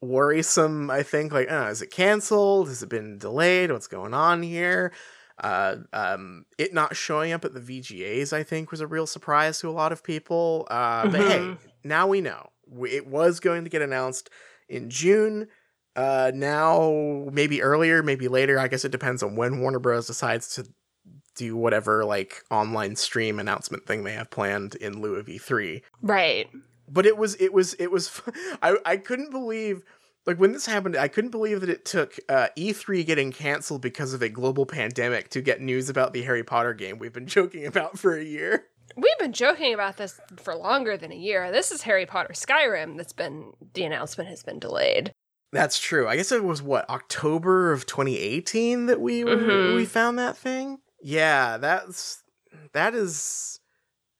worrisome. 0.00 0.90
I 0.90 1.02
think 1.02 1.32
like, 1.32 1.50
uh, 1.50 1.68
is 1.70 1.82
it 1.82 1.90
canceled? 1.90 2.68
Has 2.68 2.82
it 2.82 2.88
been 2.88 3.18
delayed? 3.18 3.72
What's 3.72 3.86
going 3.88 4.14
on 4.14 4.42
here? 4.42 4.92
Uh, 5.40 5.76
um, 5.92 6.44
it 6.58 6.74
not 6.74 6.96
showing 6.96 7.32
up 7.32 7.44
at 7.44 7.54
the 7.54 7.60
VGAs, 7.60 8.32
I 8.32 8.42
think, 8.42 8.70
was 8.70 8.80
a 8.80 8.86
real 8.86 9.06
surprise 9.06 9.58
to 9.60 9.68
a 9.68 9.72
lot 9.72 9.92
of 9.92 10.02
people. 10.02 10.66
Uh, 10.70 11.08
but 11.08 11.20
hey, 11.20 11.38
Mhm. 11.38 11.58
now 11.84 12.06
we 12.06 12.20
know 12.20 12.50
it 12.88 13.06
was 13.06 13.40
going 13.40 13.64
to 13.64 13.70
get 13.70 13.82
announced 13.82 14.30
in 14.68 14.90
June. 14.90 15.48
Uh, 15.96 16.30
now 16.34 17.28
maybe 17.32 17.62
earlier, 17.62 18.02
maybe 18.02 18.28
later. 18.28 18.58
I 18.58 18.68
guess 18.68 18.84
it 18.84 18.92
depends 18.92 19.22
on 19.22 19.36
when 19.36 19.60
Warner 19.60 19.78
Bros. 19.78 20.06
decides 20.06 20.54
to 20.56 20.66
do 21.36 21.56
whatever 21.56 22.04
like 22.04 22.42
online 22.50 22.96
stream 22.96 23.38
announcement 23.38 23.86
thing 23.86 24.02
they 24.04 24.12
have 24.12 24.28
planned 24.30 24.74
in 24.76 25.00
lieu 25.00 25.14
of 25.14 25.26
E3. 25.28 25.82
Right. 26.02 26.48
But 26.88 27.06
it 27.06 27.16
was 27.16 27.34
it 27.36 27.52
was 27.52 27.74
it 27.74 27.90
was 27.92 28.20
I 28.62 28.76
I 28.84 28.96
couldn't 28.96 29.30
believe 29.30 29.82
like 30.28 30.38
when 30.38 30.52
this 30.52 30.66
happened 30.66 30.94
I 30.96 31.08
couldn't 31.08 31.30
believe 31.30 31.60
that 31.62 31.70
it 31.70 31.84
took 31.84 32.18
uh, 32.28 32.48
E3 32.56 33.04
getting 33.04 33.32
canceled 33.32 33.80
because 33.82 34.12
of 34.14 34.22
a 34.22 34.28
global 34.28 34.66
pandemic 34.66 35.30
to 35.30 35.40
get 35.40 35.60
news 35.60 35.88
about 35.88 36.12
the 36.12 36.22
Harry 36.22 36.44
Potter 36.44 36.74
game 36.74 36.98
we've 36.98 37.12
been 37.12 37.26
joking 37.38 37.66
about 37.66 37.98
for 37.98 38.16
a 38.16 38.22
year. 38.22 38.66
We've 38.96 39.18
been 39.18 39.32
joking 39.32 39.74
about 39.74 39.96
this 39.96 40.20
for 40.36 40.54
longer 40.54 40.96
than 40.96 41.12
a 41.12 41.16
year. 41.16 41.50
This 41.52 41.70
is 41.70 41.82
Harry 41.82 42.06
Potter 42.06 42.32
Skyrim 42.34 42.96
that's 42.96 43.12
been 43.12 43.52
the 43.74 43.84
announcement 43.84 44.28
has 44.30 44.42
been 44.42 44.58
delayed. 44.58 45.12
That's 45.52 45.78
true. 45.78 46.06
I 46.08 46.16
guess 46.16 46.30
it 46.32 46.44
was 46.44 46.60
what 46.62 46.88
October 46.90 47.72
of 47.72 47.86
2018 47.86 48.86
that 48.86 49.00
we 49.00 49.22
Mhm. 49.22 49.74
we 49.76 49.84
found 49.86 50.18
that 50.18 50.36
thing. 50.36 50.78
Yeah, 51.02 51.56
that's 51.58 52.22
that 52.72 52.94
is 52.94 53.60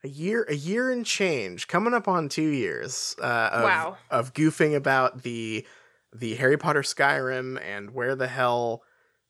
a 0.05 0.09
year 0.09 0.47
a 0.49 0.55
year 0.55 0.91
and 0.91 1.05
change 1.05 1.67
coming 1.67 1.93
up 1.93 2.07
on 2.07 2.29
2 2.29 2.43
years 2.43 3.17
uh 3.21 3.50
of, 3.53 3.65
Wow. 3.65 3.99
of 4.11 4.33
goofing 4.33 4.77
about 4.77 5.23
the 5.23 5.67
the 6.15 6.35
Harry 6.37 6.57
Potter 6.57 6.83
Skyrim 6.83 7.61
and 7.62 7.93
where 7.93 8.15
the 8.15 8.29
hell 8.29 8.83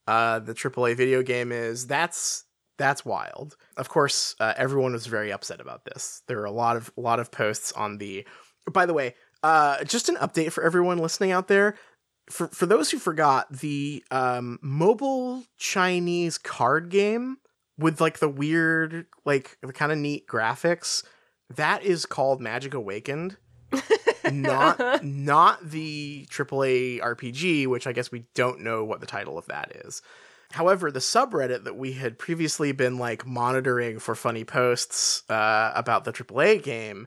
uh 0.06 0.38
the 0.38 0.54
AAA 0.54 0.96
video 0.96 1.22
game 1.22 1.52
is. 1.52 1.86
That's 1.86 2.44
that's 2.78 3.04
wild. 3.04 3.56
Of 3.76 3.88
course, 3.88 4.36
uh, 4.38 4.54
everyone 4.56 4.92
was 4.92 5.06
very 5.06 5.32
upset 5.32 5.60
about 5.60 5.84
this. 5.84 6.22
There 6.28 6.36
were 6.36 6.44
a 6.44 6.52
lot 6.52 6.76
of 6.76 6.90
a 6.96 7.00
lot 7.00 7.20
of 7.20 7.30
posts 7.30 7.72
on 7.72 7.98
the 7.98 8.26
By 8.70 8.86
the 8.86 8.94
way, 8.94 9.14
uh 9.42 9.84
just 9.84 10.08
an 10.08 10.16
update 10.16 10.52
for 10.52 10.64
everyone 10.64 10.98
listening 10.98 11.32
out 11.32 11.48
there 11.48 11.76
for 12.30 12.48
for 12.48 12.66
those 12.66 12.90
who 12.90 12.98
forgot 12.98 13.50
the 13.50 14.04
um 14.10 14.58
mobile 14.62 15.44
chinese 15.56 16.38
card 16.38 16.90
game 16.90 17.38
with 17.78 18.00
like 18.00 18.18
the 18.18 18.28
weird 18.28 19.06
like 19.24 19.56
the 19.62 19.72
kind 19.72 19.92
of 19.92 19.98
neat 19.98 20.26
graphics 20.26 21.04
that 21.50 21.82
is 21.82 22.06
called 22.06 22.40
magic 22.40 22.74
awakened 22.74 23.36
not 24.32 25.02
not 25.04 25.70
the 25.70 26.26
AAA 26.30 27.00
RPG, 27.00 27.66
which 27.66 27.86
I 27.86 27.92
guess 27.92 28.10
we 28.10 28.24
don't 28.34 28.60
know 28.60 28.84
what 28.84 29.00
the 29.00 29.06
title 29.06 29.38
of 29.38 29.46
that 29.46 29.72
is. 29.86 30.02
However, 30.52 30.90
the 30.90 31.00
subreddit 31.00 31.64
that 31.64 31.76
we 31.76 31.92
had 31.92 32.18
previously 32.18 32.72
been 32.72 32.96
like 32.98 33.26
monitoring 33.26 33.98
for 33.98 34.14
funny 34.14 34.44
posts 34.44 35.22
uh, 35.30 35.72
about 35.74 36.04
the 36.04 36.12
AAA 36.12 36.62
game 36.62 37.06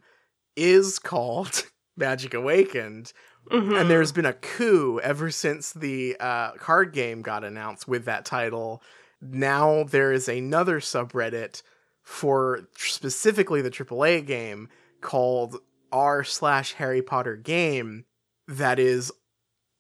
is 0.55 0.99
called 0.99 1.63
Magic 1.97 2.33
Awakened, 2.33 3.13
Mhm. 3.49 3.81
and 3.81 3.89
there's 3.89 4.11
been 4.11 4.27
a 4.27 4.33
coup 4.33 4.99
ever 5.01 5.31
since 5.31 5.73
the 5.73 6.15
uh, 6.19 6.51
card 6.53 6.93
game 6.93 7.23
got 7.23 7.43
announced 7.43 7.87
with 7.87 8.05
that 8.05 8.23
title. 8.25 8.83
Now 9.19 9.83
there 9.83 10.11
is 10.13 10.29
another 10.29 10.79
subreddit 10.79 11.63
for 12.03 12.67
specifically 12.77 13.63
the 13.63 13.71
AAA 13.71 14.25
game 14.27 14.69
called 15.01 15.57
r 15.91 16.23
slash 16.23 16.73
Harry 16.73 17.01
Potter 17.01 17.35
game 17.35 18.05
that 18.47 18.79
is 18.79 19.11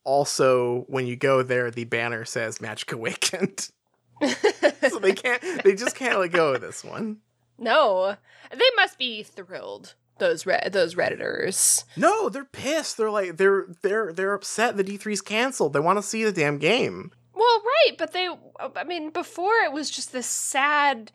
also 0.03 0.85
when 0.87 1.05
you 1.07 1.15
go 1.15 1.43
there 1.43 1.69
the 1.71 1.83
banner 1.85 2.25
says 2.25 2.61
Magic 2.61 2.91
Awakened. 2.91 3.69
so 4.89 4.99
they 4.99 5.13
can't 5.13 5.41
they 5.63 5.73
just 5.75 5.95
can't 5.95 6.19
let 6.19 6.31
go 6.31 6.53
of 6.53 6.61
this 6.61 6.83
one. 6.83 7.17
no, 7.57 8.15
they 8.51 8.69
must 8.75 8.97
be 8.97 9.23
thrilled. 9.23 9.95
Those 10.19 10.45
re- 10.45 10.69
those 10.71 10.93
redditors. 10.93 11.83
No, 11.97 12.29
they're 12.29 12.45
pissed. 12.45 12.97
They're 12.97 13.09
like 13.09 13.37
they're 13.37 13.65
they're 13.81 14.13
they're 14.13 14.33
upset 14.33 14.77
the 14.77 14.83
E3's 14.83 15.21
canceled. 15.21 15.73
They 15.73 15.79
want 15.79 15.97
to 15.97 16.03
see 16.03 16.23
the 16.23 16.31
damn 16.31 16.59
game. 16.59 17.11
Well, 17.33 17.61
right, 17.63 17.97
but 17.97 18.13
they. 18.13 18.29
I 18.75 18.83
mean, 18.83 19.09
before 19.09 19.53
it 19.65 19.71
was 19.71 19.89
just 19.89 20.11
this 20.11 20.27
sad 20.27 21.11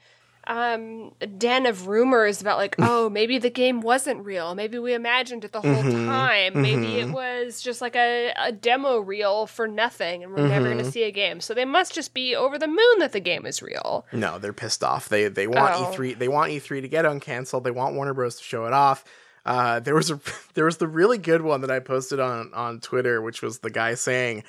um 0.49 1.13
den 1.39 1.67
of 1.67 1.89
rumors 1.89 2.41
about 2.41 2.57
like 2.57 2.77
oh 2.79 3.11
maybe 3.11 3.37
the 3.39 3.51
game 3.51 3.81
wasn't 3.81 4.25
real 4.25 4.55
maybe 4.55 4.79
we 4.79 4.95
imagined 4.95 5.45
it 5.45 5.53
the 5.53 5.61
whole 5.61 5.83
Mhm, 5.83 6.07
time 6.07 6.63
maybe 6.63 6.99
it 7.01 7.09
mhm. 7.09 7.13
was 7.13 7.61
just 7.61 7.81
like 7.81 7.97
a, 7.97 8.33
a 8.39 8.53
demo 8.53 8.99
reel 8.99 9.47
for 9.47 9.67
nothing 9.67 10.23
and 10.23 10.33
we're 10.33 10.47
never 10.47 10.67
going 10.67 10.79
to 10.85 10.91
see 10.91 11.03
a 11.03 11.11
game 11.11 11.41
so 11.41 11.53
they 11.53 11.65
must 11.65 11.93
just 11.95 12.15
be 12.15 12.37
over 12.37 12.59
the 12.59 12.69
moon 12.69 12.99
that 12.99 13.13
the 13.13 13.21
game 13.21 13.45
is 13.45 13.61
real 13.63 14.07
No, 14.13 14.39
they're 14.39 14.53
pissed 14.53 14.85
off. 14.85 15.09
They 15.09 15.29
they 15.29 15.47
want 15.49 15.75
Oh. 15.77 15.93
E3 15.93 16.19
they 16.19 16.29
want 16.29 16.53
E3 16.53 16.81
to 16.83 16.89
get 16.89 17.05
uncanceled. 17.05 17.65
They 17.65 17.71
want 17.73 17.95
Warner 17.97 18.15
Bros 18.15 18.37
to 18.37 18.45
show 18.45 18.67
it 18.67 18.73
off. 18.73 19.05
Uh, 19.45 19.81
there 19.81 19.95
was 19.95 20.11
a 20.11 20.21
there 20.55 20.65
was 20.65 20.77
the 20.79 20.89
really 20.89 21.19
good 21.19 21.43
one 21.43 21.61
that 21.63 21.71
I 21.71 21.81
posted 21.81 22.21
on 22.21 22.53
on 22.55 22.81
Twitter, 22.81 23.21
which 23.21 23.43
was 23.43 23.59
the 23.61 23.71
guy 23.71 23.95
saying, 23.95 24.45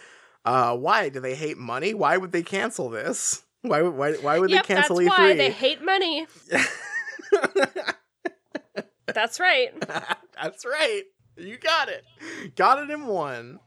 uh, 0.46 0.76
"Why 0.76 1.10
do 1.10 1.20
they 1.20 1.36
hate 1.36 1.58
money? 1.58 1.94
Why 1.94 2.18
would 2.18 2.32
they 2.32 2.44
cancel 2.44 2.90
this? 2.90 3.44
Why 3.68 3.82
would 3.82 3.96
why 3.96 4.14
why 4.14 4.40
would 4.40 4.50
yep 4.50 4.66
they 4.66 4.76
that's 4.76 4.88
cancel 4.88 4.98
E3?" 4.98 5.08
why 5.10 5.36
they 5.36 5.52
hate 5.52 5.84
money 5.84 6.28
that's 9.08 9.40
right 9.40 9.72
That's 10.42 10.66
right. 10.66 11.04
You 11.36 11.58
got 11.58 11.90
it. 11.90 12.04
Got 12.56 12.84
it 12.84 12.90
in 12.90 13.06
one. 13.08 13.60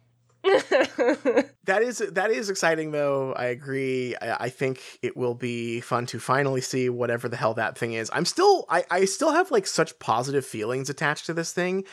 That 1.64 1.82
is 1.82 1.98
that 1.98 2.32
is 2.32 2.50
exciting 2.50 2.90
though. 2.90 3.32
I 3.34 3.44
agree. 3.44 4.16
I, 4.20 4.46
I 4.46 4.48
think 4.48 4.80
it 5.02 5.16
will 5.16 5.34
be 5.34 5.80
fun 5.80 6.06
to 6.06 6.18
finally 6.18 6.60
see 6.60 6.88
whatever 6.88 7.28
the 7.28 7.36
hell 7.36 7.54
that 7.54 7.78
thing 7.78 7.92
is. 7.92 8.10
I'm 8.12 8.24
still 8.24 8.64
I, 8.68 8.84
I 8.90 9.04
still 9.04 9.30
have 9.30 9.52
like 9.52 9.68
such 9.68 9.96
positive 10.00 10.44
feelings 10.44 10.90
attached 10.90 11.26
to 11.26 11.34
this 11.34 11.52
thing 11.52 11.84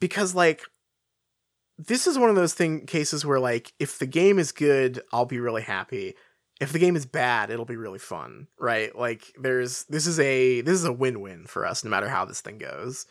because 0.00 0.34
like 0.34 0.62
this 1.78 2.08
is 2.08 2.18
one 2.18 2.28
of 2.28 2.34
those 2.34 2.54
thing 2.54 2.86
cases 2.86 3.24
where 3.24 3.38
like 3.38 3.72
if 3.78 4.00
the 4.00 4.06
game 4.06 4.40
is 4.40 4.50
good, 4.50 5.00
I'll 5.12 5.26
be 5.26 5.38
really 5.38 5.62
happy. 5.62 6.16
If 6.60 6.72
the 6.72 6.78
game 6.78 6.94
is 6.94 7.06
bad, 7.06 7.50
it'll 7.50 7.64
be 7.64 7.76
really 7.76 7.98
fun, 7.98 8.46
right? 8.58 8.94
Like 8.94 9.32
there's 9.40 9.84
this 9.84 10.06
is 10.06 10.20
a 10.20 10.60
this 10.60 10.74
is 10.74 10.84
a 10.84 10.92
win-win 10.92 11.46
for 11.46 11.64
us 11.66 11.82
no 11.84 11.90
matter 11.90 12.08
how 12.08 12.24
this 12.26 12.40
thing 12.40 12.58
goes. 12.58 13.06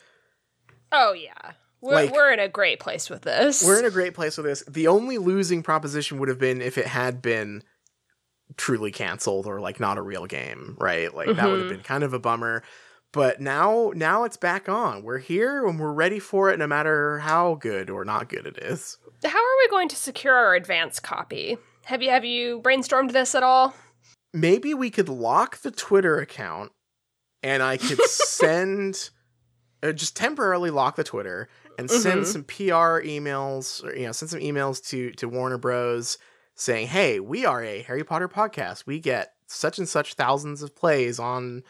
oh 0.91 1.13
yeah 1.13 1.51
we're, 1.81 1.93
Like- 1.93 2.11
we're 2.13 2.31
in 2.31 2.39
a 2.39 2.47
great 2.49 2.79
place 2.79 3.09
with 3.09 3.21
this 3.21 3.63
We're 3.65 3.79
in 3.79 3.85
a 3.85 3.89
great 3.91 4.13
place 4.13 4.37
with 4.37 4.45
this. 4.45 4.63
The 4.67 4.87
only 4.87 5.17
losing 5.17 5.63
proposition 5.63 6.19
would 6.19 6.27
have 6.29 6.39
been 6.39 6.61
if 6.61 6.77
it 6.77 6.87
had 6.87 7.21
been 7.21 7.63
truly 8.57 8.91
canceled 8.91 9.45
or 9.47 9.59
like 9.61 9.79
not 9.79 9.97
a 9.97 10.01
real 10.01 10.25
game, 10.25 10.75
right? 10.79 11.13
Like 11.13 11.35
that 11.35 11.47
would 11.49 11.59
have 11.59 11.67
Mhm. 11.69 11.75
been 11.75 11.83
kind 11.83 12.03
of 12.03 12.13
a 12.13 12.19
bummer. 12.19 12.63
But 13.11 13.39
now 13.41 13.91
now 13.95 14.23
it's 14.25 14.37
back 14.37 14.67
on. 14.69 15.03
We're 15.03 15.17
here 15.19 15.65
and 15.65 15.79
we're 15.79 15.93
ready 15.93 16.19
for 16.19 16.49
it 16.51 16.59
no 16.59 16.67
matter 16.67 17.19
how 17.19 17.55
good 17.55 17.89
or 17.89 18.03
not 18.05 18.29
good 18.29 18.45
it 18.45 18.57
is. 18.59 18.97
how 19.23 19.37
are 19.37 19.57
we 19.59 19.67
going 19.69 19.87
to 19.89 19.95
secure 19.95 20.33
our 20.35 20.55
advance 20.55 20.99
copy 20.99 21.57
Have 21.89 22.03
you 22.03 22.11
have 22.11 22.23
you 22.23 22.61
brainstormed 22.61 23.13
this 23.13 23.33
at 23.33 23.41
all? 23.41 23.73
Maybe 24.31 24.75
we 24.75 24.91
could 24.91 25.09
lock 25.09 25.57
the 25.61 25.71
Twitter 25.71 26.19
account 26.19 26.71
and 27.41 27.63
I 27.63 27.77
could 27.77 27.99
send 28.05 29.09
uh, 29.81 29.91
just 29.91 30.15
temporarily 30.15 30.69
lock 30.69 30.97
the 30.97 31.03
Twitter 31.03 31.49
and 31.79 31.89
send 31.89 32.21
Mhm. 32.21 32.25
some 32.25 32.43
PR 32.43 33.01
emails 33.07 33.83
or 33.83 33.95
you 33.95 34.05
know 34.05 34.11
send 34.11 34.29
some 34.29 34.39
emails 34.39 34.85
to 34.89 35.09
to 35.13 35.27
Warner 35.27 35.57
Bros 35.57 36.19
saying, 36.53 36.87
"Hey, 36.89 37.19
we 37.19 37.43
are 37.43 37.63
a 37.63 37.81
Harry 37.81 38.03
Potter 38.03 38.29
podcast. 38.29 38.85
We 38.85 38.99
get 38.99 39.33
such 39.47 39.79
and 39.79 39.89
such 39.89 40.13
thousands 40.13 40.61
of 40.61 40.75
plays 40.75 41.17
on 41.17 41.63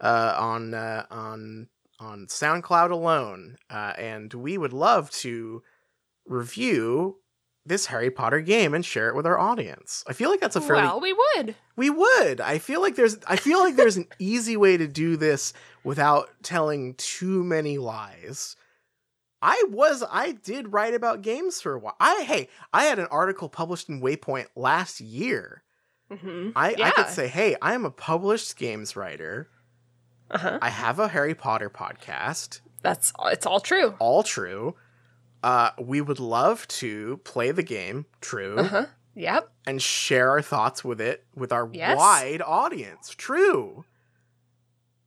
uh 0.00 0.34
on 0.38 0.72
uh, 0.72 1.04
on 1.10 1.68
on 2.00 2.28
SoundCloud 2.28 2.90
alone, 2.92 3.56
uh, 3.68 3.92
and 3.98 4.32
we 4.32 4.56
would 4.56 4.72
love 4.72 5.10
to 5.10 5.62
review 6.26 7.18
this 7.66 7.86
Harry 7.86 8.10
Potter 8.10 8.40
game 8.40 8.74
and 8.74 8.84
share 8.84 9.08
it 9.08 9.14
with 9.16 9.26
our 9.26 9.38
audience." 9.38 10.04
I 10.06 10.12
feel 10.12 10.30
like 10.30 10.40
that's 10.40 10.56
a 10.56 10.60
fairly 10.60 10.82
well, 10.82 11.00
we 11.00 11.12
would. 11.12 11.54
we 11.76 11.90
would. 11.90 12.40
I 12.40 12.58
feel 12.58 12.80
like 12.80 12.96
there's 12.96 13.18
I 13.26 13.36
feel 13.36 13.58
like 13.60 13.76
there's 13.76 13.96
an 13.96 14.08
easy 14.18 14.56
way 14.56 14.76
to 14.76 14.86
do 14.86 15.16
this 15.16 15.52
without 15.84 16.30
telling 16.42 16.94
too 16.94 17.44
many 17.44 17.78
lies. 17.78 18.56
I 19.42 19.62
was 19.68 20.02
I 20.10 20.32
did 20.32 20.72
write 20.72 20.94
about 20.94 21.22
games 21.22 21.60
for 21.60 21.74
a 21.74 21.78
while. 21.78 21.96
I 22.00 22.22
hey, 22.26 22.48
I 22.72 22.84
had 22.84 22.98
an 22.98 23.06
article 23.10 23.48
published 23.48 23.88
in 23.88 24.00
Waypoint 24.00 24.46
last 24.56 25.00
year. 25.00 25.62
hmm 26.10 26.50
I, 26.56 26.74
I 26.82 26.90
could 26.92 27.08
say, 27.08 27.28
hey, 27.28 27.56
I 27.60 27.74
am 27.74 27.84
a 27.84 27.90
published 27.90 28.56
games 28.56 28.96
writer. 28.96 29.48
Uh 30.30 30.38
huh. 30.38 30.58
I 30.62 30.70
have 30.70 30.98
a 30.98 31.08
Harry 31.08 31.34
Potter 31.34 31.70
podcast. 31.70 32.60
That's 32.82 33.12
it's 33.26 33.46
all 33.46 33.60
true. 33.60 33.94
All 33.98 34.22
true. 34.22 34.74
Uh, 35.46 35.70
we 35.78 36.00
would 36.00 36.18
love 36.18 36.66
to 36.68 37.18
play 37.24 37.52
the 37.52 37.62
game, 37.62 38.04
true, 38.20 38.58
Uh 38.58 38.64
huh. 38.64 38.86
Yep. 39.14 39.48
and 39.66 39.80
share 39.80 40.30
our 40.30 40.42
thoughts 40.42 40.82
with 40.84 41.00
it 41.00 41.24
with 41.36 41.52
our 41.52 41.68
Yes. 41.72 41.96
wide 41.96 42.42
audience, 42.42 43.10
true. 43.10 43.84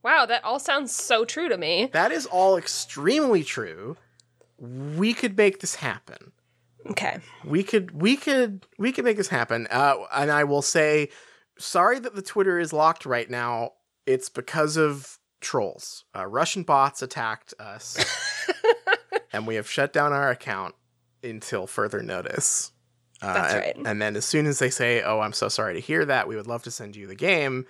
Wow, 0.01 0.25
that 0.27 0.43
all 0.46 0.60
sounds 0.60 0.96
so 0.96 1.25
true 1.25 1.50
to 1.50 1.58
me. 1.58 1.89
That 1.91 2.12
is 2.13 2.25
all 2.25 2.55
extremely 2.58 3.43
true. 3.43 3.98
We 4.58 5.13
could 5.13 5.36
make 5.38 5.60
this 5.60 5.75
happen. 5.75 6.31
Okay. 6.88 7.19
We 7.43 7.62
could 7.63 7.91
we 7.91 8.15
could 8.15 8.65
we 8.77 8.93
could 8.93 9.03
make 9.03 9.17
this 9.17 9.27
happen. 9.27 9.67
Uh, 9.69 9.96
and 10.13 10.31
I 10.31 10.46
will 10.46 10.62
say 10.62 11.10
sorry 11.58 12.00
that 12.00 12.15
the 12.15 12.22
Twitter 12.22 12.58
is 12.60 12.72
locked 12.72 13.05
right 13.05 13.29
now. 13.29 13.74
It's 14.05 14.29
because 14.29 14.77
of 14.77 15.19
trolls. 15.41 16.05
Uh, 16.15 16.25
Russian 16.25 16.63
bots 16.63 17.01
attacked 17.01 17.53
us 17.60 17.98
and 19.33 19.45
we 19.48 19.55
have 19.55 19.69
shut 19.69 19.93
down 19.93 20.13
our 20.13 20.29
account 20.29 20.75
until 21.24 21.67
further 21.67 22.01
notice. 22.01 22.71
Uh, 23.21 23.33
That's 23.33 23.53
and- 23.53 23.62
right. 23.63 23.77
And 23.88 24.01
then 24.01 24.15
as 24.15 24.25
soon 24.25 24.45
as 24.45 24.59
they 24.59 24.69
say, 24.69 25.01
"Oh, 25.03 25.19
I'm 25.19 25.33
so 25.33 25.50
sorry 25.50 25.74
to 25.74 25.79
hear 25.79 26.05
that. 26.05 26.27
We 26.27 26.36
would 26.36 26.48
love 26.48 26.63
to 26.63 26.71
send 26.71 26.95
you 26.95 27.05
the 27.07 27.15
game," 27.15 27.65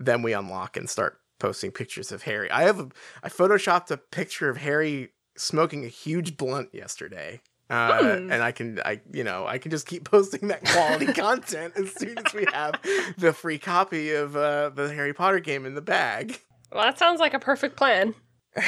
then 0.00 0.22
we 0.22 0.32
unlock 0.32 0.76
and 0.76 0.90
start 0.90 1.18
posting 1.38 1.70
pictures 1.70 2.10
of 2.12 2.22
Harry. 2.22 2.50
I 2.50 2.62
have 2.62 2.80
a, 2.80 2.88
I 3.22 3.28
photoshopped 3.28 3.90
a 3.90 3.96
picture 3.96 4.48
of 4.48 4.56
Harry 4.58 5.10
smoking 5.36 5.84
a 5.84 5.88
huge 5.88 6.36
blunt 6.36 6.70
yesterday. 6.74 7.40
Uh, 7.70 8.16
Hmm. 8.18 8.30
and 8.32 8.42
I 8.42 8.52
can, 8.52 8.80
I 8.84 9.00
you 9.12 9.24
know, 9.24 9.46
I 9.46 9.56
can 9.58 9.70
just 9.70 9.86
keep 9.86 10.04
posting 10.10 10.48
that 10.48 10.62
quality 10.64 11.06
content 11.14 11.72
as 11.76 11.90
soon 11.92 12.18
as 12.18 12.34
we 12.34 12.44
have 12.52 12.74
the 13.16 13.32
free 13.32 13.58
copy 13.58 14.12
of 14.12 14.36
uh, 14.36 14.70
the 14.70 14.92
Harry 14.92 15.14
Potter 15.14 15.38
game 15.40 15.64
in 15.64 15.74
the 15.74 15.80
bag. 15.80 16.38
Well, 16.72 16.82
that 16.84 16.98
sounds 16.98 17.18
like 17.20 17.32
a 17.34 17.38
perfect 17.38 17.76
plan. 17.76 18.14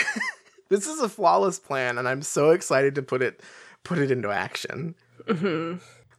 This 0.68 0.87
is 0.87 1.00
a 1.00 1.09
flawless 1.09 1.59
plan, 1.59 1.99
and 1.99 2.09
I'm 2.09 2.23
so 2.23 2.50
excited 2.50 2.94
to 2.97 3.02
put 3.02 3.23
it 3.23 3.42
put 3.83 3.99
it 3.99 4.11
into 4.11 4.30
action. 4.30 4.94
hmm 5.28 5.75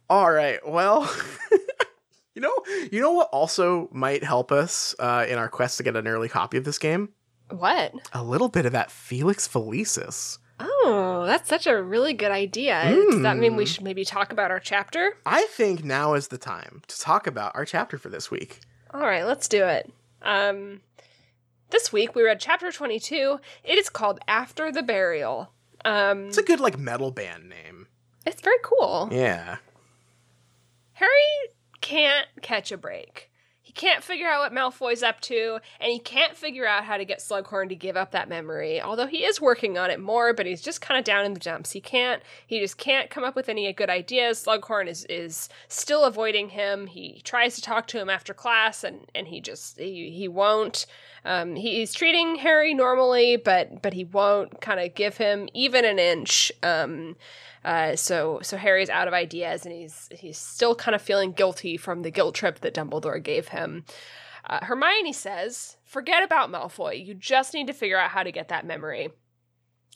All 0.08 0.30
right. 0.30 0.60
Well, 0.66 1.12
you 2.34 2.42
know, 2.42 2.52
you 2.92 3.00
know 3.00 3.12
what 3.12 3.28
also 3.32 3.88
might 3.92 4.22
help 4.22 4.52
us 4.52 4.94
uh, 4.98 5.26
in 5.28 5.38
our 5.38 5.48
quest 5.48 5.78
to 5.78 5.82
get 5.82 5.96
an 5.96 6.06
early 6.06 6.28
copy 6.28 6.56
of 6.58 6.64
this 6.64 6.78
game? 6.78 7.10
What? 7.50 7.92
A 8.12 8.22
little 8.22 8.48
bit 8.48 8.66
of 8.66 8.72
that 8.72 8.90
Felix 8.90 9.46
Felicis. 9.48 10.38
Oh, 10.58 11.24
that's 11.26 11.48
such 11.48 11.66
a 11.66 11.82
really 11.82 12.14
good 12.14 12.30
idea. 12.30 12.94
Does 13.10 13.22
that 13.22 13.36
mean 13.38 13.56
we 13.56 13.64
Mm. 13.64 13.68
should 13.68 13.84
maybe 13.84 14.04
talk 14.04 14.32
about 14.32 14.50
our 14.50 14.58
chapter? 14.60 15.12
I 15.26 15.42
think 15.50 15.84
now 15.84 16.14
is 16.14 16.28
the 16.28 16.38
time 16.38 16.82
to 16.88 16.98
talk 17.00 17.26
about 17.26 17.54
our 17.54 17.64
chapter 17.64 17.98
for 17.98 18.08
this 18.08 18.30
week. 18.30 18.60
All 18.94 19.00
right, 19.00 19.24
let's 19.26 19.48
do 19.48 19.64
it. 19.64 19.92
Um, 20.22 20.80
this 21.70 21.92
week 21.92 22.14
we 22.14 22.22
read 22.22 22.40
chapter 22.40 22.70
22. 22.72 23.38
It 23.64 23.78
is 23.78 23.88
called 23.88 24.20
After 24.28 24.70
the 24.72 24.82
Burial. 24.82 25.52
Um, 25.84 26.26
It's 26.28 26.38
a 26.38 26.42
good 26.42 26.60
like 26.60 26.78
metal 26.78 27.10
band 27.10 27.48
name. 27.48 27.86
it's 28.24 28.40
very 28.40 28.58
cool. 28.62 29.08
Yeah. 29.12 29.56
Harry 30.94 31.10
can't 31.80 32.26
catch 32.42 32.72
a 32.72 32.76
break. 32.78 33.30
Can't 33.76 34.02
figure 34.02 34.26
out 34.26 34.40
what 34.40 34.52
Malfoy's 34.54 35.02
up 35.02 35.20
to, 35.22 35.58
and 35.80 35.92
he 35.92 35.98
can't 35.98 36.34
figure 36.34 36.66
out 36.66 36.84
how 36.84 36.96
to 36.96 37.04
get 37.04 37.18
Slughorn 37.18 37.68
to 37.68 37.74
give 37.74 37.94
up 37.94 38.10
that 38.12 38.26
memory. 38.26 38.80
Although 38.80 39.06
he 39.06 39.22
is 39.22 39.38
working 39.38 39.76
on 39.76 39.90
it 39.90 40.00
more, 40.00 40.32
but 40.32 40.46
he's 40.46 40.62
just 40.62 40.80
kind 40.80 40.98
of 40.98 41.04
down 41.04 41.26
in 41.26 41.34
the 41.34 41.40
dumps. 41.40 41.72
He 41.72 41.82
can't. 41.82 42.22
He 42.46 42.58
just 42.58 42.78
can't 42.78 43.10
come 43.10 43.22
up 43.22 43.36
with 43.36 43.50
any 43.50 43.70
good 43.74 43.90
ideas. 43.90 44.42
Slughorn 44.46 44.88
is 44.88 45.04
is 45.10 45.50
still 45.68 46.04
avoiding 46.04 46.48
him. 46.48 46.86
He 46.86 47.20
tries 47.22 47.54
to 47.56 47.60
talk 47.60 47.86
to 47.88 48.00
him 48.00 48.08
after 48.08 48.32
class, 48.32 48.82
and 48.82 49.10
and 49.14 49.28
he 49.28 49.42
just 49.42 49.78
he 49.78 50.10
he 50.10 50.26
won't. 50.26 50.86
Um, 51.26 51.56
he- 51.56 51.76
he's 51.80 51.92
treating 51.92 52.36
Harry 52.36 52.72
normally, 52.72 53.36
but 53.36 53.82
but 53.82 53.92
he 53.92 54.04
won't 54.04 54.62
kind 54.62 54.80
of 54.80 54.94
give 54.94 55.18
him 55.18 55.50
even 55.52 55.84
an 55.84 55.98
inch. 55.98 56.50
Um, 56.62 57.16
uh, 57.66 57.96
so 57.96 58.38
so 58.42 58.56
Harry's 58.56 58.88
out 58.88 59.08
of 59.08 59.14
ideas, 59.14 59.66
and 59.66 59.74
he's 59.74 60.08
he's 60.12 60.38
still 60.38 60.74
kind 60.74 60.94
of 60.94 61.02
feeling 61.02 61.32
guilty 61.32 61.76
from 61.76 62.02
the 62.02 62.10
guilt 62.10 62.34
trip 62.34 62.60
that 62.60 62.74
Dumbledore 62.74 63.22
gave 63.22 63.48
him. 63.48 63.84
Uh, 64.48 64.64
Hermione 64.64 65.12
says, 65.12 65.76
"Forget 65.84 66.22
about 66.22 66.50
Malfoy. 66.50 67.04
You 67.04 67.14
just 67.14 67.52
need 67.54 67.66
to 67.66 67.72
figure 67.72 67.98
out 67.98 68.10
how 68.10 68.22
to 68.22 68.30
get 68.30 68.48
that 68.48 68.64
memory." 68.64 69.10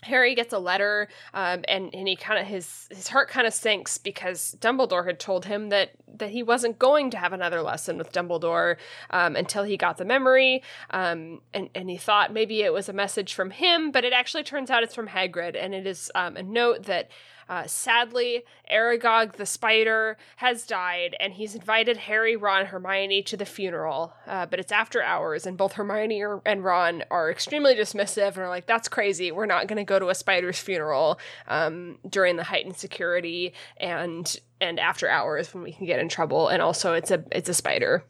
Harry 0.03 0.35
gets 0.35 0.53
a 0.53 0.59
letter, 0.59 1.09
um, 1.35 1.63
and 1.69 1.95
and 1.95 2.09
he 2.09 2.17
kind 2.17 2.41
of 2.41 2.47
his 2.47 2.89
his 2.91 3.09
heart 3.09 3.29
kind 3.29 3.47
of 3.47 3.53
sinks 3.53 3.99
because 3.99 4.57
Dumbledore 4.59 5.07
had 5.07 5.21
told 5.21 5.45
him 5.45 5.69
that 5.69 5.91
that 6.17 6.31
he 6.31 6.43
wasn't 6.43 6.79
going 6.79 7.11
to 7.11 7.19
have 7.19 7.33
another 7.33 7.63
lesson 7.63 7.99
with 7.99 8.13
Dumbledore 8.13 8.77
um, 9.11 9.37
until 9.37 9.63
he 9.63 9.77
got 9.77 9.99
the 9.99 10.05
memory, 10.05 10.63
um, 10.91 11.41
and 11.53 11.69
and 11.75 11.91
he 11.91 11.99
thought 11.99 12.33
maybe 12.33 12.63
it 12.63 12.73
was 12.73 12.89
a 12.89 12.95
message 12.95 13.35
from 13.35 13.51
him, 13.51 13.91
but 13.91 14.05
it 14.05 14.13
actually 14.13 14.43
turns 14.43 14.71
out 14.71 14.83
it's 14.83 14.95
from 14.95 15.09
Hagrid, 15.09 15.57
and 15.57 15.75
it 15.75 15.87
is 15.87 16.11
um, 16.15 16.37
a 16.37 16.43
note 16.43 16.85
that. 16.85 17.11
Uh, 17.51 17.67
sadly, 17.67 18.45
Aragog 18.73 19.33
the 19.33 19.45
spider 19.45 20.17
has 20.37 20.65
died, 20.65 21.17
and 21.19 21.33
he's 21.33 21.57
invited 21.57 21.97
Harry, 21.97 22.37
Ron, 22.37 22.67
Hermione 22.67 23.25
to 23.25 23.37
the 23.37 23.45
funeral. 23.45 24.15
Uh, 24.25 24.47
but 24.47 24.61
it's 24.61 24.71
after 24.71 25.03
hours, 25.03 25.47
and 25.47 25.59
both 25.59 25.73
Hermione 25.73 26.23
and 26.47 26.63
Ron 26.63 27.03
are 27.11 27.29
extremely 27.29 27.75
dismissive 27.75 28.29
and 28.29 28.39
are 28.39 28.49
like, 28.49 28.67
"That's 28.67 28.89
crazy. 28.89 29.33
We're 29.33 29.47
not 29.47 29.67
going 29.67 29.79
to 29.79 29.85
go 29.85 29.99
to 29.99 30.11
a 30.11 30.15
spider's 30.15 30.61
funeral 30.61 31.19
um, 31.49 31.99
during 32.09 32.37
the 32.37 32.45
heightened 32.45 32.77
security 32.77 33.53
and 33.79 34.39
and 34.61 34.79
after 34.79 35.09
hours 35.09 35.53
when 35.53 35.65
we 35.65 35.73
can 35.73 35.87
get 35.87 35.99
in 35.99 36.09
trouble." 36.09 36.47
And 36.47 36.63
also, 36.63 36.95
it's 36.95 37.11
a 37.11 37.25
it's 37.33 37.49
a 37.49 37.55
spider. 37.55 38.05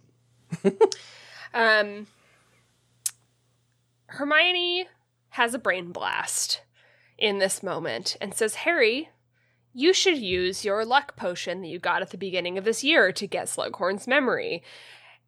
um, 1.55 2.07
Hermione 4.09 4.87
has 5.31 5.55
a 5.55 5.59
brain 5.59 5.93
blast 5.93 6.61
in 7.17 7.39
this 7.39 7.63
moment 7.63 8.19
and 8.21 8.35
says, 8.35 8.57
Harry, 8.57 9.09
you 9.73 9.93
should 9.93 10.19
use 10.19 10.65
your 10.65 10.85
luck 10.85 11.17
potion 11.17 11.61
that 11.63 11.69
you 11.69 11.79
got 11.79 12.03
at 12.03 12.11
the 12.11 12.19
beginning 12.19 12.59
of 12.59 12.65
this 12.65 12.83
year 12.83 13.13
to 13.13 13.27
get 13.27 13.47
Slughorn's 13.47 14.07
memory. 14.07 14.63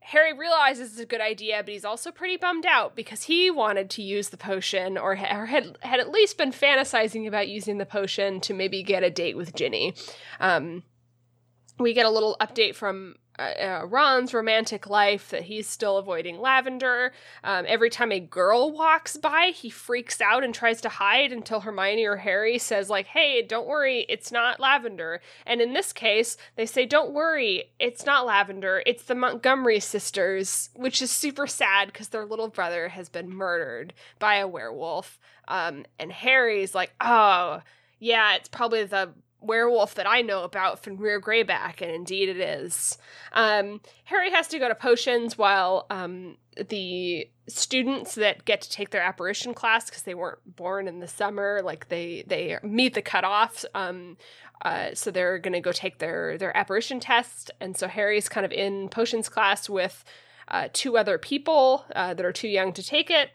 Harry 0.00 0.36
realizes 0.36 0.92
it's 0.92 1.00
a 1.00 1.06
good 1.06 1.20
idea, 1.20 1.62
but 1.64 1.72
he's 1.72 1.84
also 1.84 2.10
pretty 2.10 2.36
bummed 2.36 2.66
out 2.66 2.96
because 2.96 3.24
he 3.24 3.50
wanted 3.50 3.88
to 3.88 4.02
use 4.02 4.30
the 4.30 4.36
potion 4.36 4.98
or, 4.98 5.14
had, 5.14 5.78
had 5.80 6.00
at 6.00 6.10
least 6.10 6.36
been 6.36 6.50
fantasizing 6.50 7.26
about 7.28 7.46
using 7.46 7.78
the 7.78 7.86
potion 7.86 8.40
to 8.40 8.52
maybe 8.52 8.82
get 8.82 9.04
a 9.04 9.10
date 9.10 9.36
with 9.36 9.54
Ginny. 9.54 9.94
Um, 10.40 10.82
we 11.78 11.94
get 11.94 12.04
a 12.04 12.10
little 12.10 12.36
update 12.40 12.74
from 12.74 13.14
uh, 13.42 13.82
uh, 13.82 13.86
Ron's 13.86 14.32
romantic 14.32 14.88
life 14.88 15.30
that 15.30 15.42
he's 15.42 15.68
still 15.68 15.96
avoiding 15.96 16.38
Lavender. 16.38 17.12
Um, 17.42 17.64
every 17.66 17.90
time 17.90 18.12
a 18.12 18.20
girl 18.20 18.70
walks 18.70 19.16
by, 19.16 19.52
he 19.54 19.70
freaks 19.70 20.20
out 20.20 20.44
and 20.44 20.54
tries 20.54 20.80
to 20.82 20.88
hide 20.88 21.32
until 21.32 21.60
Hermione 21.60 22.04
or 22.04 22.16
Harry 22.16 22.58
says, 22.58 22.88
like, 22.88 23.06
hey, 23.06 23.42
don't 23.42 23.66
worry, 23.66 24.06
it's 24.08 24.30
not 24.30 24.60
Lavender. 24.60 25.20
And 25.46 25.60
in 25.60 25.72
this 25.72 25.92
case, 25.92 26.36
they 26.56 26.66
say, 26.66 26.86
don't 26.86 27.12
worry, 27.12 27.72
it's 27.78 28.06
not 28.06 28.26
Lavender, 28.26 28.82
it's 28.86 29.04
the 29.04 29.14
Montgomery 29.14 29.80
sisters, 29.80 30.70
which 30.74 31.02
is 31.02 31.10
super 31.10 31.46
sad 31.46 31.88
because 31.88 32.08
their 32.08 32.24
little 32.24 32.48
brother 32.48 32.88
has 32.88 33.08
been 33.08 33.30
murdered 33.30 33.92
by 34.18 34.36
a 34.36 34.48
werewolf. 34.48 35.18
Um, 35.48 35.84
and 35.98 36.12
Harry's 36.12 36.74
like, 36.74 36.92
oh, 37.00 37.60
yeah, 37.98 38.34
it's 38.36 38.48
probably 38.48 38.84
the 38.84 39.12
werewolf 39.42 39.94
that 39.94 40.08
I 40.08 40.22
know 40.22 40.44
about 40.44 40.82
Fenrir 40.82 41.20
Greyback, 41.20 41.80
and 41.80 41.90
indeed 41.90 42.28
it 42.28 42.38
is. 42.38 42.98
Um, 43.32 43.80
Harry 44.04 44.30
has 44.30 44.48
to 44.48 44.58
go 44.58 44.68
to 44.68 44.74
potions 44.74 45.36
while 45.36 45.86
um, 45.90 46.36
the 46.68 47.28
students 47.48 48.14
that 48.14 48.44
get 48.44 48.60
to 48.62 48.70
take 48.70 48.90
their 48.90 49.02
apparition 49.02 49.54
class 49.54 49.86
because 49.86 50.02
they 50.02 50.14
weren't 50.14 50.56
born 50.56 50.88
in 50.88 51.00
the 51.00 51.08
summer, 51.08 51.60
like 51.64 51.88
they 51.88 52.24
they 52.26 52.58
meet 52.62 52.94
the 52.94 53.02
cutoff. 53.02 53.64
Um, 53.74 54.16
uh, 54.64 54.94
so 54.94 55.10
they're 55.10 55.38
gonna 55.38 55.60
go 55.60 55.72
take 55.72 55.98
their 55.98 56.38
their 56.38 56.56
apparition 56.56 57.00
test, 57.00 57.50
and 57.60 57.76
so 57.76 57.88
Harry's 57.88 58.28
kind 58.28 58.46
of 58.46 58.52
in 58.52 58.88
potions 58.88 59.28
class 59.28 59.68
with 59.68 60.04
uh, 60.48 60.68
two 60.72 60.96
other 60.96 61.18
people 61.18 61.84
uh, 61.94 62.14
that 62.14 62.24
are 62.24 62.32
too 62.32 62.48
young 62.48 62.72
to 62.74 62.82
take 62.82 63.10
it. 63.10 63.30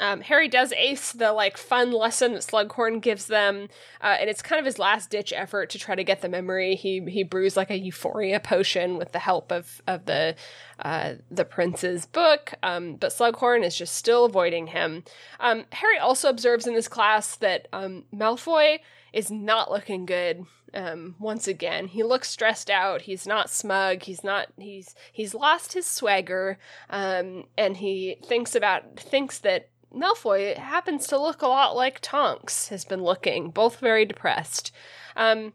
Um, 0.00 0.20
Harry 0.22 0.48
does 0.48 0.72
ace 0.72 1.12
the 1.12 1.32
like 1.32 1.56
fun 1.56 1.92
lesson 1.92 2.32
that 2.32 2.42
Slughorn 2.42 3.00
gives 3.00 3.26
them, 3.26 3.68
uh, 4.00 4.16
and 4.20 4.28
it's 4.28 4.42
kind 4.42 4.58
of 4.58 4.66
his 4.66 4.78
last 4.78 5.10
ditch 5.10 5.32
effort 5.32 5.70
to 5.70 5.78
try 5.78 5.94
to 5.94 6.04
get 6.04 6.20
the 6.20 6.28
memory. 6.28 6.74
He 6.74 7.00
he 7.08 7.22
brews 7.22 7.56
like 7.56 7.70
a 7.70 7.78
euphoria 7.78 8.40
potion 8.40 8.98
with 8.98 9.12
the 9.12 9.18
help 9.18 9.50
of 9.50 9.80
of 9.86 10.04
the 10.06 10.34
uh, 10.80 11.14
the 11.30 11.44
prince's 11.44 12.06
book, 12.06 12.54
um, 12.62 12.96
but 12.96 13.12
Slughorn 13.12 13.64
is 13.64 13.76
just 13.76 13.94
still 13.94 14.24
avoiding 14.26 14.68
him. 14.68 15.04
Um, 15.40 15.64
Harry 15.72 15.98
also 15.98 16.28
observes 16.28 16.66
in 16.66 16.74
this 16.74 16.88
class 16.88 17.36
that 17.36 17.68
um, 17.72 18.04
Malfoy 18.14 18.80
is 19.16 19.30
not 19.30 19.70
looking 19.70 20.04
good. 20.04 20.44
Um, 20.74 21.14
once 21.18 21.48
again, 21.48 21.86
he 21.86 22.02
looks 22.02 22.28
stressed 22.28 22.68
out. 22.68 23.02
He's 23.02 23.26
not 23.26 23.48
smug. 23.48 24.02
He's 24.02 24.22
not. 24.22 24.48
He's 24.58 24.94
he's 25.10 25.34
lost 25.34 25.72
his 25.72 25.86
swagger, 25.86 26.58
um, 26.90 27.44
and 27.56 27.78
he 27.78 28.18
thinks 28.22 28.54
about 28.54 29.00
thinks 29.00 29.38
that 29.38 29.70
Malfoy 29.90 30.58
happens 30.58 31.06
to 31.06 31.18
look 31.18 31.40
a 31.40 31.46
lot 31.46 31.74
like 31.74 32.00
Tonks 32.02 32.68
has 32.68 32.84
been 32.84 33.02
looking, 33.02 33.48
both 33.50 33.80
very 33.80 34.04
depressed. 34.04 34.70
Um, 35.16 35.54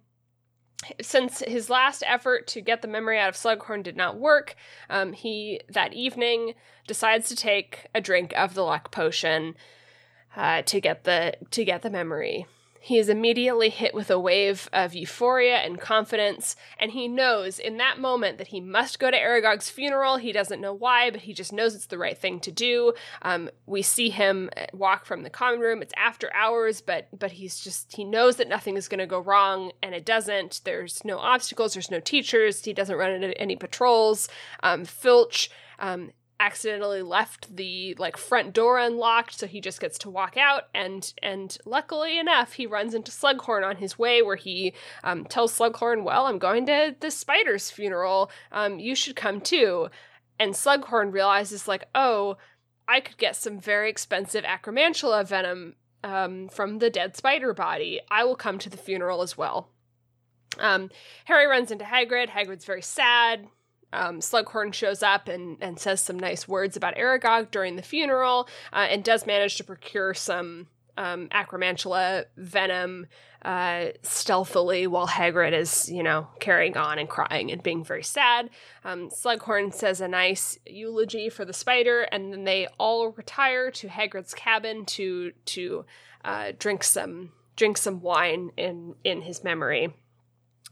since 0.99 1.43
his 1.45 1.69
last 1.69 2.03
effort 2.07 2.47
to 2.47 2.61
get 2.61 2.81
the 2.81 2.87
memory 2.87 3.19
out 3.19 3.29
of 3.29 3.35
Slughorn 3.35 3.83
did 3.83 3.95
not 3.95 4.17
work, 4.17 4.55
um, 4.89 5.13
he 5.13 5.61
that 5.69 5.93
evening 5.93 6.55
decides 6.87 7.29
to 7.29 7.35
take 7.35 7.85
a 7.93 8.01
drink 8.01 8.33
of 8.35 8.55
the 8.55 8.63
luck 8.63 8.89
potion 8.89 9.53
uh, 10.35 10.63
to 10.63 10.81
get 10.81 11.03
the 11.03 11.35
to 11.51 11.63
get 11.63 11.83
the 11.83 11.91
memory. 11.91 12.47
He 12.83 12.97
is 12.97 13.09
immediately 13.09 13.69
hit 13.69 13.93
with 13.93 14.09
a 14.09 14.19
wave 14.19 14.67
of 14.73 14.95
euphoria 14.95 15.57
and 15.57 15.79
confidence, 15.79 16.55
and 16.79 16.91
he 16.91 17.07
knows 17.07 17.59
in 17.59 17.77
that 17.77 17.99
moment 17.99 18.39
that 18.39 18.47
he 18.47 18.59
must 18.59 18.97
go 18.97 19.11
to 19.11 19.17
Aragog's 19.17 19.69
funeral. 19.69 20.17
He 20.17 20.31
doesn't 20.31 20.59
know 20.59 20.73
why, 20.73 21.11
but 21.11 21.21
he 21.21 21.33
just 21.33 21.53
knows 21.53 21.75
it's 21.75 21.85
the 21.85 21.99
right 21.99 22.17
thing 22.17 22.39
to 22.39 22.51
do. 22.51 22.93
Um, 23.21 23.51
we 23.67 23.83
see 23.83 24.09
him 24.09 24.49
walk 24.73 25.05
from 25.05 25.21
the 25.21 25.29
common 25.29 25.59
room. 25.59 25.83
It's 25.83 25.93
after 25.95 26.33
hours, 26.33 26.81
but 26.81 27.07
but 27.17 27.33
he's 27.33 27.59
just 27.59 27.95
he 27.95 28.03
knows 28.03 28.37
that 28.37 28.49
nothing 28.49 28.77
is 28.77 28.87
going 28.87 28.97
to 28.99 29.05
go 29.05 29.19
wrong, 29.19 29.71
and 29.83 29.93
it 29.93 30.03
doesn't. 30.03 30.61
There's 30.63 31.05
no 31.05 31.19
obstacles. 31.19 31.73
There's 31.73 31.91
no 31.91 31.99
teachers. 31.99 32.65
He 32.65 32.73
doesn't 32.73 32.97
run 32.97 33.11
into 33.11 33.37
any 33.39 33.55
patrols. 33.55 34.27
Um, 34.63 34.85
Filch 34.85 35.51
um, 35.77 36.11
accidentally 36.41 37.03
left 37.03 37.55
the 37.55 37.95
like 37.99 38.17
front 38.17 38.51
door 38.51 38.79
unlocked 38.79 39.37
so 39.37 39.45
he 39.45 39.61
just 39.61 39.79
gets 39.79 39.99
to 39.99 40.09
walk 40.09 40.37
out 40.37 40.63
and 40.73 41.13
and 41.21 41.59
luckily 41.65 42.17
enough 42.17 42.53
he 42.53 42.65
runs 42.65 42.95
into 42.95 43.11
slughorn 43.11 43.63
on 43.63 43.75
his 43.75 43.99
way 43.99 44.23
where 44.23 44.35
he 44.35 44.73
um, 45.03 45.23
tells 45.25 45.55
slughorn 45.55 46.03
well 46.03 46.25
i'm 46.25 46.39
going 46.39 46.65
to 46.65 46.95
the 46.99 47.11
spider's 47.11 47.69
funeral. 47.69 48.31
Um, 48.51 48.79
you 48.79 48.95
should 48.95 49.15
come 49.15 49.39
too. 49.39 49.89
And 50.39 50.53
slughorn 50.53 51.13
realizes 51.13 51.67
like 51.67 51.85
oh 51.93 52.37
i 52.87 52.99
could 52.99 53.17
get 53.17 53.35
some 53.35 53.59
very 53.59 53.89
expensive 53.89 54.43
acromantula 54.43 55.27
venom 55.27 55.75
um, 56.03 56.49
from 56.49 56.79
the 56.79 56.89
dead 56.89 57.15
spider 57.15 57.53
body. 57.53 58.01
I 58.09 58.23
will 58.23 58.35
come 58.35 58.57
to 58.59 58.69
the 58.69 58.77
funeral 58.77 59.21
as 59.21 59.37
well. 59.37 59.69
Um, 60.57 60.89
harry 61.25 61.45
runs 61.45 61.69
into 61.69 61.85
hagrid. 61.85 62.29
Hagrid's 62.29 62.65
very 62.65 62.81
sad 62.81 63.47
um, 63.93 64.19
Slughorn 64.19 64.73
shows 64.73 65.03
up 65.03 65.27
and, 65.27 65.57
and 65.61 65.79
says 65.79 66.01
some 66.01 66.17
nice 66.17 66.47
words 66.47 66.77
about 66.77 66.95
Aragog 66.95 67.51
during 67.51 67.75
the 67.75 67.81
funeral 67.81 68.47
uh, 68.71 68.87
and 68.89 69.03
does 69.03 69.25
manage 69.25 69.57
to 69.57 69.63
procure 69.63 70.13
some 70.13 70.67
um, 70.97 71.29
Acromantula 71.29 72.25
venom 72.37 73.07
uh, 73.43 73.87
stealthily 74.03 74.85
while 74.87 75.07
Hagrid 75.07 75.53
is, 75.53 75.89
you 75.89 76.03
know, 76.03 76.27
carrying 76.39 76.77
on 76.77 76.99
and 76.99 77.09
crying 77.09 77.51
and 77.51 77.63
being 77.63 77.83
very 77.83 78.03
sad. 78.03 78.49
Um, 78.83 79.09
Slughorn 79.09 79.73
says 79.73 79.99
a 79.99 80.07
nice 80.07 80.59
eulogy 80.65 81.29
for 81.29 81.43
the 81.43 81.53
spider, 81.53 82.01
and 82.03 82.31
then 82.31 82.43
they 82.43 82.67
all 82.77 83.09
retire 83.11 83.71
to 83.71 83.87
Hagrid's 83.87 84.33
cabin 84.33 84.85
to 84.85 85.31
to 85.45 85.85
uh, 86.23 86.51
drink 86.59 86.83
some 86.83 87.31
drink 87.55 87.77
some 87.77 88.01
wine 88.01 88.51
in 88.57 88.95
in 89.03 89.23
his 89.23 89.43
memory. 89.43 89.93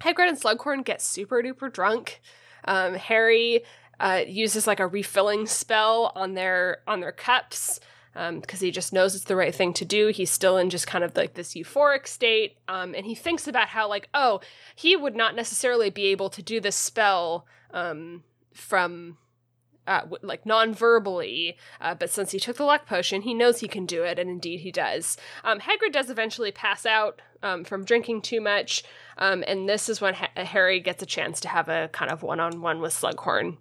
Hagrid 0.01 0.29
and 0.29 0.39
Slughorn 0.39 0.85
get 0.85 1.01
super 1.01 1.41
duper 1.41 1.73
drunk. 1.73 2.21
Um, 2.65 2.95
Harry 2.95 3.63
uh, 3.99 4.21
uses 4.27 4.67
like 4.67 4.79
a 4.79 4.87
refilling 4.87 5.45
spell 5.45 6.11
on 6.15 6.33
their 6.33 6.79
on 6.87 6.99
their 6.99 7.11
cups 7.11 7.79
because 8.13 8.61
um, 8.61 8.65
he 8.65 8.71
just 8.71 8.91
knows 8.91 9.15
it's 9.15 9.25
the 9.25 9.35
right 9.35 9.53
thing 9.53 9.73
to 9.73 9.85
do. 9.85 10.07
He's 10.07 10.31
still 10.31 10.57
in 10.57 10.69
just 10.69 10.87
kind 10.87 11.03
of 11.03 11.15
like 11.15 11.35
this 11.35 11.53
euphoric 11.53 12.07
state, 12.07 12.57
um, 12.67 12.95
and 12.95 13.05
he 13.05 13.15
thinks 13.15 13.47
about 13.47 13.69
how 13.69 13.87
like 13.87 14.09
oh 14.13 14.41
he 14.75 14.95
would 14.95 15.15
not 15.15 15.35
necessarily 15.35 15.89
be 15.89 16.07
able 16.07 16.29
to 16.29 16.41
do 16.41 16.59
this 16.59 16.75
spell 16.75 17.45
um, 17.71 18.23
from 18.53 19.17
uh, 19.89 20.05
like 20.21 20.45
non-verbally, 20.45 21.57
uh, 21.81 21.95
but 21.95 22.11
since 22.11 22.31
he 22.31 22.39
took 22.39 22.57
the 22.57 22.63
luck 22.63 22.85
potion, 22.85 23.23
he 23.23 23.33
knows 23.33 23.59
he 23.59 23.67
can 23.67 23.87
do 23.87 24.03
it, 24.03 24.19
and 24.19 24.29
indeed 24.29 24.59
he 24.59 24.71
does. 24.71 25.17
Um, 25.43 25.59
Hagrid 25.59 25.91
does 25.91 26.11
eventually 26.11 26.51
pass 26.51 26.85
out 26.85 27.21
um, 27.41 27.63
from 27.63 27.83
drinking 27.83 28.21
too 28.21 28.39
much, 28.39 28.83
um, 29.17 29.43
and 29.47 29.67
this 29.67 29.89
is 29.89 29.99
when 29.99 30.13
ha- 30.13 30.29
Harry 30.35 30.79
gets 30.79 31.01
a 31.01 31.07
chance 31.07 31.39
to 31.41 31.49
have 31.49 31.67
a 31.69 31.89
kind 31.91 32.11
of 32.11 32.21
one-on-one 32.21 32.79
with 32.81 32.93
Slughorn. 32.93 33.57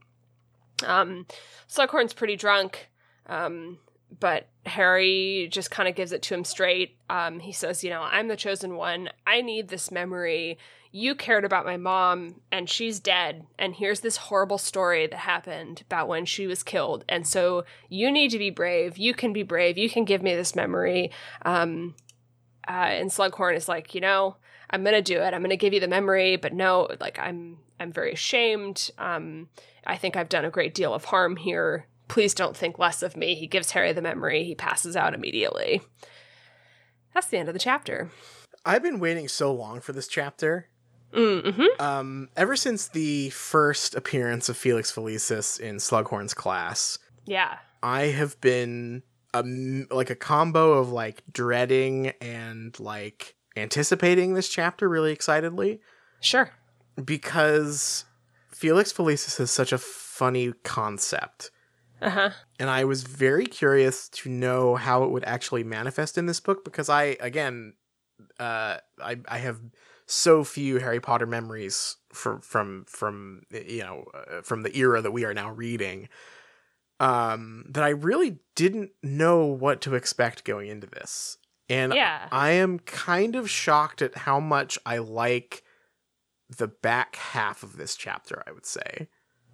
Um, 0.85 1.27
Slughorn's 1.67 2.13
pretty 2.13 2.37
drunk, 2.37 2.91
um, 3.27 3.79
but 4.21 4.49
Harry 4.67 5.49
just 5.51 5.71
kind 5.71 5.89
of 5.89 5.95
gives 5.95 6.13
it 6.13 6.23
to 6.23 6.35
him 6.35 6.45
straight. 6.45 6.97
Um, 7.11 7.41
he 7.41 7.53
says, 7.53 7.85
"You 7.85 7.91
know, 7.91 8.03
I'm 8.03 8.29
the 8.29 8.37
chosen 8.37 8.77
one. 8.77 9.11
I 9.27 9.41
need 9.41 9.69
this 9.69 9.91
memory." 9.91 10.59
you 10.91 11.15
cared 11.15 11.45
about 11.45 11.67
my 11.67 11.77
mom 11.77 12.37
and 12.51 12.69
she's 12.69 12.99
dead. 12.99 13.47
And 13.59 13.75
here's 13.75 14.01
this 14.01 14.17
horrible 14.17 14.59
story 14.59 15.07
that 15.07 15.19
happened 15.19 15.83
about 15.83 16.09
when 16.09 16.25
she 16.25 16.47
was 16.47 16.63
killed. 16.63 17.05
And 17.09 17.27
so 17.27 17.65
you 17.89 18.11
need 18.11 18.31
to 18.31 18.39
be 18.39 18.51
brave. 18.51 18.97
You 18.97 19.15
can 19.15 19.33
be 19.33 19.43
brave. 19.43 19.77
You 19.77 19.91
can 19.91 20.05
give 20.05 20.23
me 20.23 20.35
this 20.35 20.57
memory. 20.57 21.11
Um, 21.43 21.95
uh, 22.67 22.73
and 22.73 23.11
slughorn 23.11 23.57
is 23.57 23.67
like 23.67 23.95
you 23.95 24.01
know 24.01 24.37
i'm 24.69 24.85
gonna 24.85 25.01
do 25.01 25.21
it. 25.23 25.33
I'm 25.33 25.41
gonna 25.41 25.57
give 25.57 25.73
you 25.73 25.81
the 25.81 25.89
memory 25.89 26.37
but 26.37 26.53
no 26.53 26.89
like 27.01 27.19
i'm 27.19 27.59
i'm 27.81 27.93
very 27.93 28.13
ashamed. 28.13 28.91
Um, 28.99 29.49
i 29.87 29.97
think 29.97 30.17
i've 30.17 30.29
done 30.29 30.45
a 30.45 30.51
great 30.51 30.75
deal 30.75 30.93
of 30.93 31.07
harm 31.07 31.37
here 31.37 31.87
please 32.09 32.35
don't 32.35 32.57
think 32.57 32.79
less 32.79 33.03
of 33.03 33.17
me 33.17 33.35
he 33.35 33.47
gives 33.47 33.73
harry 33.73 33.93
the 33.93 34.03
memory 34.03 34.45
he 34.45 34.55
passes 34.55 34.97
out 34.97 35.15
immediately 35.15 35.81
that's 37.15 37.29
the 37.29 37.39
end 37.39 37.49
of 37.49 37.55
the 37.55 37.59
chapter 37.61 38.11
I've 38.65 38.83
been 38.83 39.01
waiting 39.01 39.29
so 39.29 39.53
long 39.53 39.81
for 39.81 39.93
this 39.93 40.09
chapter. 40.09 40.69
Mm-hmm. 41.13 41.81
Um, 41.81 42.29
ever 42.37 42.55
since 42.55 42.89
the 42.89 43.31
first 43.31 43.95
appearance 43.95 44.51
of 44.51 44.59
Felix 44.59 44.93
Felicis 44.93 45.59
in 45.59 45.77
Slughorn's 45.77 46.35
class, 46.35 46.99
yeah, 47.25 47.59
I 47.83 48.03
have 48.03 48.39
been 48.43 49.03
a, 49.33 49.43
like 49.91 50.11
a 50.11 50.15
combo 50.15 50.73
of 50.73 50.93
like 50.93 51.23
dreading 51.33 52.09
and 52.21 52.79
like 52.79 53.37
anticipating 53.57 54.35
this 54.35 54.49
chapter 54.51 54.87
really 54.87 55.13
excitedly. 55.13 55.81
Sure. 56.21 56.51
Because 57.03 58.05
Felix 58.51 58.93
Felicis 58.93 59.41
is 59.41 59.51
such 59.51 59.73
a 59.73 59.79
funny 59.79 60.53
concept. 60.63 61.51
Uh-huh. 62.01 62.31
And 62.59 62.71
I 62.71 62.85
was 62.85 63.03
very 63.03 63.47
curious 63.47 64.09
to 64.11 64.29
know 64.29 64.77
how 64.77 65.05
it 65.05 65.11
would 65.11 65.25
actually 65.25 65.65
manifest 65.65 66.19
in 66.19 66.27
this 66.27 66.41
book 66.41 66.65
because 66.65 66.89
I 66.89 67.17
again 67.21 67.75
uh 68.39 68.79
I 69.03 69.17
I 69.27 69.39
have 69.39 69.61
so 70.07 70.45
few 70.45 70.79
Harry 70.79 71.01
Potter 71.01 71.27
memories 71.27 71.97
from 72.13 72.41
from 72.41 72.85
from 72.89 73.43
you 73.51 73.83
know 73.83 74.05
uh, 74.15 74.43
from 74.43 74.63
the 74.63 74.77
era 74.77 75.03
that 75.03 75.11
we 75.11 75.25
are 75.25 75.35
now 75.35 75.51
reading 75.51 76.09
um 77.01 77.65
that 77.69 77.85
I 77.85 77.91
really 77.91 78.39
didn't 78.55 78.91
know 79.03 79.45
what 79.45 79.81
to 79.83 79.95
expect 79.95 80.45
going 80.45 80.69
into 80.69 80.87
this. 80.87 81.39
And 81.69 81.93
yeah. 81.93 82.29
I 82.33 82.53
am 82.53 82.79
kind 82.79 83.37
of 83.37 83.51
shocked 83.51 84.01
at 84.01 84.17
how 84.17 84.41
much 84.41 84.79
I 84.87 84.99
like 84.99 85.63
the 86.49 86.69
back 86.69 87.17
half 87.17 87.63
of 87.63 87.77
this 87.77 87.95
chapter, 87.95 88.43
I 88.47 88.53
would 88.53 88.65
say. 88.65 89.09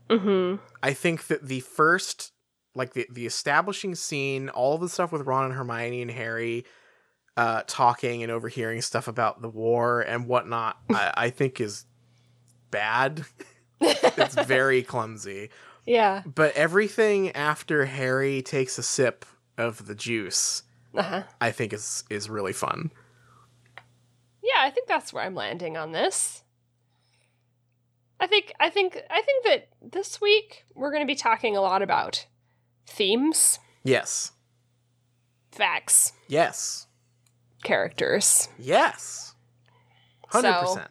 Mm-hmm. 0.08 0.62
I 0.82 0.92
think 0.92 1.26
that 1.26 1.48
the 1.48 1.60
first 1.60 2.32
like 2.74 2.94
the 2.94 3.06
the 3.10 3.26
establishing 3.26 3.94
scene, 3.94 4.48
all 4.48 4.78
the 4.78 4.88
stuff 4.88 5.12
with 5.12 5.22
Ron 5.22 5.46
and 5.46 5.54
Hermione 5.54 6.02
and 6.02 6.10
Harry, 6.10 6.64
uh, 7.36 7.62
talking 7.66 8.22
and 8.22 8.30
overhearing 8.30 8.82
stuff 8.82 9.08
about 9.08 9.42
the 9.42 9.48
war 9.48 10.00
and 10.00 10.26
whatnot, 10.26 10.78
I, 10.90 11.12
I 11.16 11.30
think 11.30 11.60
is 11.60 11.86
bad. 12.70 13.24
it's 13.80 14.34
very 14.34 14.82
clumsy. 14.82 15.50
Yeah. 15.86 16.22
But 16.24 16.54
everything 16.56 17.32
after 17.32 17.84
Harry 17.84 18.42
takes 18.42 18.78
a 18.78 18.82
sip 18.82 19.24
of 19.58 19.86
the 19.86 19.94
juice, 19.94 20.62
uh-huh. 20.94 21.24
I 21.40 21.50
think 21.50 21.72
is 21.72 22.04
is 22.10 22.30
really 22.30 22.52
fun. 22.52 22.90
Yeah, 24.42 24.60
I 24.60 24.70
think 24.70 24.88
that's 24.88 25.12
where 25.12 25.24
I'm 25.24 25.34
landing 25.34 25.76
on 25.76 25.92
this. 25.92 26.42
I 28.20 28.26
think 28.26 28.52
I 28.60 28.70
think 28.70 29.00
I 29.10 29.22
think 29.22 29.44
that 29.46 29.68
this 29.82 30.20
week 30.20 30.64
we're 30.74 30.90
going 30.90 31.02
to 31.02 31.06
be 31.06 31.16
talking 31.16 31.56
a 31.56 31.60
lot 31.60 31.82
about 31.82 32.26
themes, 32.86 33.58
Yes. 33.82 34.32
facts, 35.52 36.12
Yes. 36.28 36.86
characters. 37.62 38.48
Yes. 38.58 39.34
100%. 40.32 40.88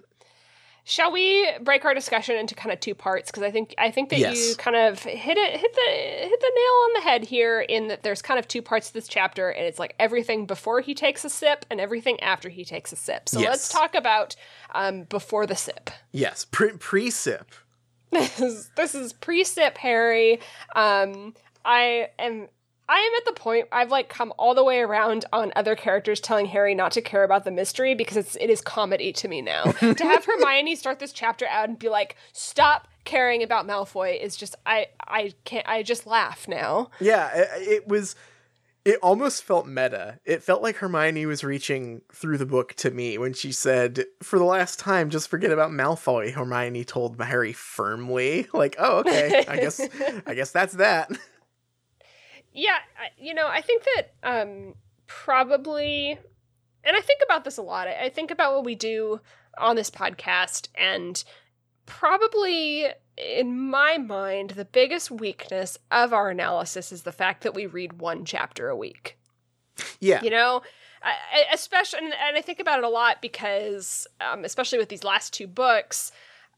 Shall 0.86 1.14
we 1.14 1.50
break 1.62 1.86
our 1.86 1.94
discussion 1.94 2.36
into 2.36 2.56
kind 2.56 2.74
of 2.74 2.80
two 2.82 2.94
parts? 2.94 3.32
Because 3.32 3.44
I 3.44 3.52
think 3.52 3.74
I 3.78 3.90
think 3.90 4.10
that 4.10 4.20
Yes. 4.20 4.50
you 4.50 4.56
kind 4.56 4.76
of 4.76 5.00
hit 5.02 5.38
it 5.38 5.60
hit 5.60 5.74
the 5.74 5.92
hit 6.28 6.40
the 6.42 6.52
nail 6.56 6.74
on 6.84 6.94
the 6.96 7.02
head 7.02 7.24
here. 7.24 7.62
In 7.62 7.88
that 7.88 8.04
there's 8.04 8.22
kind 8.22 8.38
of 8.38 8.50
two 8.50 8.62
parts 8.62 8.88
to 8.88 8.94
this 8.94 9.08
chapter, 9.08 9.50
and 9.50 9.66
it's 9.66 9.80
like 9.80 9.96
everything 9.98 10.46
before 10.46 10.82
he 10.82 10.94
takes 10.94 11.24
a 11.24 11.30
sip 11.30 11.66
and 11.70 11.80
everything 11.80 12.20
after 12.20 12.50
he 12.50 12.66
takes 12.66 12.92
a 12.92 12.98
sip. 12.98 13.30
So 13.30 13.40
Yes. 13.40 13.50
let's 13.50 13.70
talk 13.70 13.96
about 13.96 14.36
um, 14.76 15.04
before 15.04 15.48
the 15.48 15.56
sip. 15.56 15.90
yes. 16.12 16.46
Pre- 16.52 16.74
pre-sip. 16.78 17.50
this 18.12 18.40
is, 18.42 18.70
this 18.76 18.94
is 18.94 19.14
pre-sip 19.14 19.78
Harry. 19.78 20.42
Um, 20.76 21.34
I 21.66 22.10
am 22.20 22.48
I 22.90 22.98
am 23.00 23.12
at 23.18 23.26
the 23.26 23.40
point 23.40 23.68
I've 23.72 23.92
like 23.92 24.10
come 24.10 24.34
all 24.38 24.54
the 24.54 24.64
way 24.64 24.80
around 24.80 25.26
on 25.32 25.54
other 25.56 25.76
characters 25.76 26.20
telling 26.20 26.48
Harry 26.48 26.76
not 26.76 26.92
to 26.94 27.02
care 27.02 27.24
about 27.24 27.46
the 27.46 27.52
mystery 27.52 27.96
because 27.96 28.18
it's 28.18 28.36
it 28.36 28.50
is 28.50 28.62
comedy 28.62 29.14
to 29.14 29.28
me 29.28 29.42
now. 29.42 29.64
to 29.80 30.04
have 30.04 30.26
Hermione 30.26 30.76
start 30.76 31.00
this 31.00 31.14
chapter 31.14 31.48
out 31.48 31.70
and 31.70 31.80
be 31.80 31.90
like, 31.90 32.18
"Stop 32.34 32.88
caring 33.06 33.42
about 33.42 33.66
Malfoy" 33.66 34.22
is 34.22 34.36
just 34.36 34.56
I 34.66 34.88
I 35.08 35.34
can't 35.46 35.68
I 35.68 35.82
just 35.84 36.06
laugh 36.06 36.48
now. 36.48 36.90
Yeah, 37.00 37.30
it, 37.34 37.68
it 37.68 37.88
was. 37.88 38.16
It 38.86 39.00
almost 39.02 39.44
felt 39.44 39.66
meta. 39.66 40.20
It 40.26 40.44
felt 40.44 40.62
like 40.62 40.76
Hermione 40.76 41.26
was 41.26 41.42
reaching 41.42 42.02
through 42.12 42.38
the 42.38 42.46
book 42.46 42.74
to 42.74 42.92
me 42.92 43.18
when 43.18 43.32
she 43.32 43.54
said, 43.54 44.04
"For 44.22 44.38
the 44.38 44.44
last 44.44 44.78
time, 44.78 45.10
just 45.10 45.30
forget 45.30 45.52
about 45.52 45.72
Malfoy." 45.72 46.34
Hermione 46.34 46.84
told 46.84 47.20
Harry 47.22 47.54
firmly, 47.54 48.48
"Like, 48.54 48.76
oh, 48.78 48.98
okay, 48.98 49.46
I 49.48 49.56
guess, 49.56 49.80
I 50.28 50.34
guess 50.34 50.52
that's 50.52 50.74
that." 50.74 51.10
Yeah, 52.54 52.78
you 53.18 53.34
know, 53.34 53.48
I 53.48 53.62
think 53.62 53.84
that 53.96 54.14
um 54.24 54.76
probably 55.08 56.18
and 56.84 56.98
I 56.98 57.02
think 57.02 57.22
about 57.24 57.44
this 57.44 57.58
a 57.58 57.62
lot. 57.62 57.88
I 57.88 58.10
think 58.10 58.32
about 58.32 58.54
what 58.54 58.66
we 58.66 58.76
do 58.76 59.22
on 59.58 59.76
this 59.76 59.90
podcast 59.90 60.68
and 60.76 61.24
probably 61.86 62.88
in 63.18 63.70
my 63.70 63.98
mind 63.98 64.52
the 64.52 64.66
biggest 64.66 65.12
weakness 65.12 65.78
of 65.92 66.14
our 66.14 66.30
analysis 66.30 66.92
is 66.92 67.04
the 67.04 67.12
fact 67.12 67.44
that 67.44 67.54
we 67.54 67.66
read 67.66 68.00
one 68.00 68.26
chapter 68.26 68.70
a 68.70 68.76
week. 68.76 69.18
Yeah, 70.00 70.22
You 70.22 70.30
know, 70.30 70.62
I, 71.02 71.46
especially, 71.54 72.00
and, 72.00 72.14
and 72.14 72.38
I 72.38 72.42
think 72.42 72.60
about 72.60 72.80
it 72.80 72.86
a 72.86 72.90
lot 72.90 73.22
because, 73.22 74.08
um, 74.22 74.46
especially 74.46 74.78
with 74.78 74.90
these 74.90 75.04
last 75.04 75.34
two 75.34 75.48
books, 75.48 76.12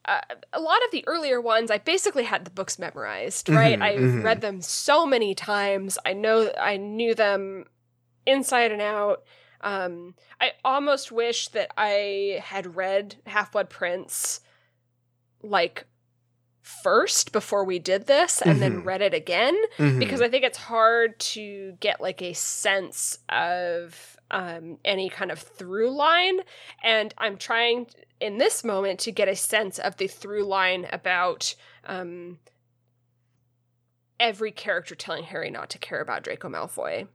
uh, 0.08 0.22
a 0.54 0.60
lot 0.60 0.84
of 0.86 0.92
the 0.92 1.04
earlier 1.08 1.42
ones, 1.42 1.72
I 1.72 1.78
basically 1.78 2.24
had 2.24 2.46
the 2.46 2.52
books 2.52 2.78
memorized. 2.80 3.50
Right, 3.50 3.80
Mhm, 3.80 3.84
I 3.84 3.94
mhm. 3.98 4.24
read 4.24 4.42
them 4.42 4.62
so 4.62 5.06
many 5.06 5.34
times. 5.36 5.98
I 6.06 6.14
know, 6.14 6.52
I 6.60 6.78
knew 6.78 7.16
them 7.16 7.66
inside 8.26 8.72
and 8.72 8.82
out. 8.82 9.24
Um, 9.62 10.16
I 10.40 10.52
almost 10.64 11.12
wish 11.12 11.48
that 11.50 11.72
I 11.78 12.40
had 12.44 12.76
read 12.76 13.16
Half 13.26 13.52
Blood 13.54 13.70
Prince, 13.70 14.42
like 15.42 15.86
first 16.62 17.32
before 17.32 17.64
we 17.64 17.80
did 17.80 18.08
this, 18.08 18.42
and 18.42 18.62
then 18.62 18.82
Mhm. 18.82 18.86
read 18.86 19.02
it 19.02 19.14
again 19.14 19.56
Mhm. 19.78 20.00
because 20.00 20.22
I 20.22 20.30
think 20.30 20.44
it's 20.44 20.58
hard 20.58 21.20
to 21.20 21.78
get 21.80 22.02
like 22.02 22.22
a 22.22 22.34
sense 22.34 23.20
of 23.30 24.15
um, 24.32 24.78
any 24.84 25.10
kind 25.10 25.32
of 25.32 25.40
through 25.40 25.96
line. 25.96 26.40
And 26.84 27.14
I'm 27.18 27.38
trying 27.38 27.88
in 28.20 28.38
this 28.38 28.64
moment 28.64 29.00
to 29.02 29.12
get 29.12 29.28
a 29.28 29.36
sense 29.36 29.80
of 29.80 29.98
the 29.98 30.08
through 30.08 30.46
line 30.46 30.88
about 30.92 31.56
um, 31.86 32.40
every 34.20 34.52
character 34.52 34.96
telling 34.96 35.26
Harry 35.26 35.50
not 35.50 35.70
to 35.72 35.78
care 35.78 36.02
about 36.02 36.24
Draco 36.24 36.50
Malfoy. 36.50 37.08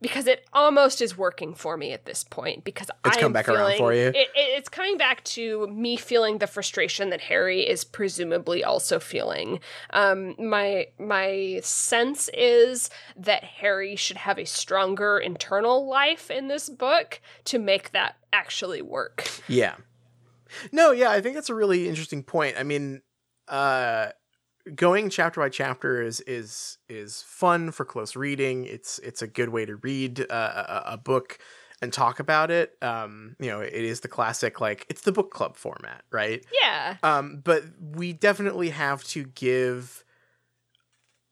Because 0.00 0.26
it 0.26 0.44
almost 0.52 1.00
is 1.00 1.16
working 1.16 1.54
for 1.54 1.76
me 1.78 1.92
at 1.92 2.04
this 2.04 2.24
point. 2.24 2.62
Because 2.64 2.88
It's 3.06 3.16
I'm 3.16 3.20
come 3.22 3.32
back 3.32 3.48
around 3.48 3.72
feeling- 3.72 3.78
for 3.78 3.92
you? 3.94 4.08
It, 4.08 4.16
it- 4.16 4.30
it's 4.34 4.68
coming 4.68 4.98
back 4.98 5.24
to 5.24 5.66
me 5.68 5.96
feeling 5.96 6.38
the 6.38 6.46
frustration 6.46 7.08
that 7.10 7.22
Harry 7.22 7.66
is 7.66 7.84
presumably 7.84 8.62
also 8.62 8.98
feeling. 9.00 9.60
Um, 9.90 10.34
my 10.38 10.88
my 10.98 11.60
sense 11.62 12.28
is 12.34 12.90
that 13.16 13.44
Harry 13.44 13.96
should 13.96 14.18
have 14.18 14.38
a 14.38 14.44
stronger 14.44 15.18
internal 15.18 15.86
life 15.88 16.30
in 16.30 16.48
this 16.48 16.68
book 16.68 17.20
to 17.44 17.58
make 17.58 17.92
that 17.92 18.16
actually 18.32 18.82
work. 18.82 19.28
Yeah. 19.48 19.76
No, 20.70 20.90
yeah, 20.92 21.10
I 21.10 21.20
think 21.20 21.34
that's 21.34 21.50
a 21.50 21.54
really 21.54 21.88
interesting 21.88 22.22
point. 22.22 22.56
I 22.58 22.62
mean, 22.62 23.02
uh 23.48 24.08
going 24.74 25.10
chapter 25.10 25.40
by 25.40 25.48
chapter 25.48 26.00
is 26.02 26.20
is 26.20 26.78
is 26.88 27.22
fun 27.22 27.70
for 27.70 27.84
close 27.84 28.16
reading. 28.16 28.64
It's 28.66 28.98
it's 29.00 29.22
a 29.22 29.26
good 29.26 29.48
way 29.50 29.64
to 29.66 29.76
read 29.76 30.20
uh, 30.30 30.82
a, 30.86 30.92
a 30.92 30.96
book 30.96 31.38
and 31.82 31.92
talk 31.92 32.20
about 32.20 32.50
it. 32.50 32.76
Um, 32.80 33.36
you 33.40 33.48
know, 33.50 33.60
it 33.60 33.72
is 33.72 34.00
the 34.00 34.08
classic 34.08 34.60
like 34.60 34.86
it's 34.88 35.02
the 35.02 35.12
book 35.12 35.30
club 35.30 35.56
format, 35.56 36.02
right? 36.10 36.44
Yeah. 36.62 36.96
Um, 37.02 37.40
but 37.44 37.64
we 37.80 38.12
definitely 38.12 38.70
have 38.70 39.04
to 39.04 39.24
give 39.24 40.04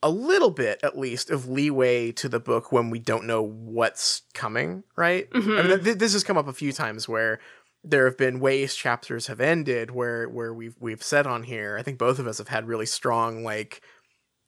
a 0.04 0.10
little 0.10 0.50
bit, 0.50 0.80
at 0.82 0.98
least, 0.98 1.30
of 1.30 1.48
leeway 1.48 2.10
to 2.10 2.28
the 2.28 2.40
book 2.40 2.72
when 2.72 2.90
we 2.90 2.98
don't 2.98 3.24
know 3.24 3.40
what's 3.40 4.22
coming, 4.34 4.82
right? 4.96 5.28
I 5.32 5.38
Mhm. 5.38 5.68
mean, 5.68 5.84
th- 5.84 5.98
this 5.98 6.12
has 6.12 6.24
come 6.24 6.36
up 6.36 6.48
a 6.48 6.52
few 6.52 6.72
times 6.72 7.08
where 7.08 7.38
there 7.84 8.04
have 8.06 8.16
been 8.16 8.40
ways 8.40 8.74
chapters 8.74 9.26
have 9.26 9.40
ended 9.40 9.90
where 9.90 10.28
where 10.28 10.54
we've 10.54 10.76
we've 10.80 11.02
said 11.02 11.26
on 11.26 11.42
here. 11.44 11.76
I 11.78 11.82
think 11.82 11.98
both 11.98 12.18
of 12.18 12.26
us 12.26 12.38
have 12.38 12.48
had 12.48 12.68
really 12.68 12.86
strong 12.86 13.42
like 13.44 13.82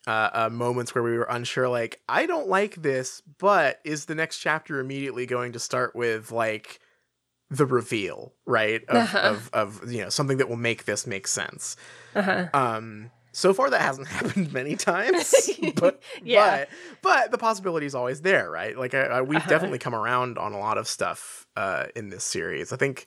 uh, 0.07 0.31
uh, 0.33 0.51
moments 0.51 0.95
where 0.95 1.03
we 1.05 1.17
were 1.17 1.25
unsure. 1.31 1.69
Like, 1.69 2.01
I 2.09 2.27
don't 2.27 2.49
like 2.49 2.77
this, 2.83 3.23
but 3.39 3.81
is 3.85 4.05
the 4.07 4.15
next 4.15 4.39
chapter 4.39 4.79
immediately 4.81 5.27
going 5.27 5.53
to 5.53 5.59
start 5.59 5.97
with 5.97 6.31
like 6.31 6.81
the 7.51 7.67
reveal, 7.67 8.35
right? 8.47 8.83
Of, 8.89 8.97
Uh-huh. 8.97 9.19
of 9.19 9.51
of 9.83 9.93
you 9.93 10.03
know 10.03 10.09
something 10.11 10.39
that 10.39 10.49
will 10.49 10.57
make 10.57 10.85
this 10.85 11.07
make 11.07 11.27
sense. 11.27 11.77
Uh-huh. 12.15 12.49
Um, 12.55 13.11
so 13.33 13.53
far 13.53 13.69
that 13.71 13.81
hasn't 13.81 14.07
happened 14.17 14.53
many 14.53 14.77
times, 14.77 15.51
but 15.77 16.03
Yeah. 16.23 16.67
but 16.67 16.69
but 17.03 17.31
the 17.31 17.39
possibility 17.39 17.87
is 17.87 17.95
always 17.95 18.23
there, 18.23 18.51
right? 18.51 18.77
Like 18.79 18.95
I, 18.95 19.03
I, 19.05 19.21
we've 19.23 19.39
Uh-huh. 19.41 19.49
definitely 19.49 19.79
come 19.79 19.95
around 19.95 20.39
on 20.39 20.53
a 20.53 20.59
lot 20.59 20.79
of 20.79 20.87
stuff 20.89 21.47
uh, 21.57 21.87
in 21.97 22.11
this 22.11 22.25
series. 22.25 22.73
I 22.73 22.77
think 22.77 23.07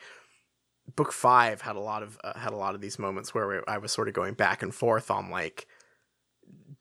book 0.98 1.14
five 1.14 1.62
had 1.62 1.78
a 1.78 1.80
lot 1.80 2.04
of 2.04 2.20
uh, 2.26 2.38
had 2.38 2.52
a 2.52 2.58
lot 2.58 2.76
of 2.76 2.82
these 2.82 3.00
moments 3.00 3.34
where 3.34 3.48
we, 3.48 3.56
I 3.70 3.78
was 3.78 3.94
sort 3.94 4.10
of 4.10 4.14
going 4.14 4.34
back 4.34 4.62
and 4.62 4.76
forth 4.76 5.10
on 5.10 5.30
like, 5.30 5.68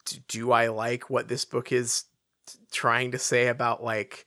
d- 0.07 0.23
do 0.27 0.51
I 0.51 0.67
like 0.69 1.09
what 1.09 1.29
this 1.29 1.45
book 1.45 1.71
is 1.71 2.07
t- 2.49 2.59
trying 2.73 3.13
to 3.13 3.19
say 3.19 3.47
about 3.47 3.85
like 3.85 4.27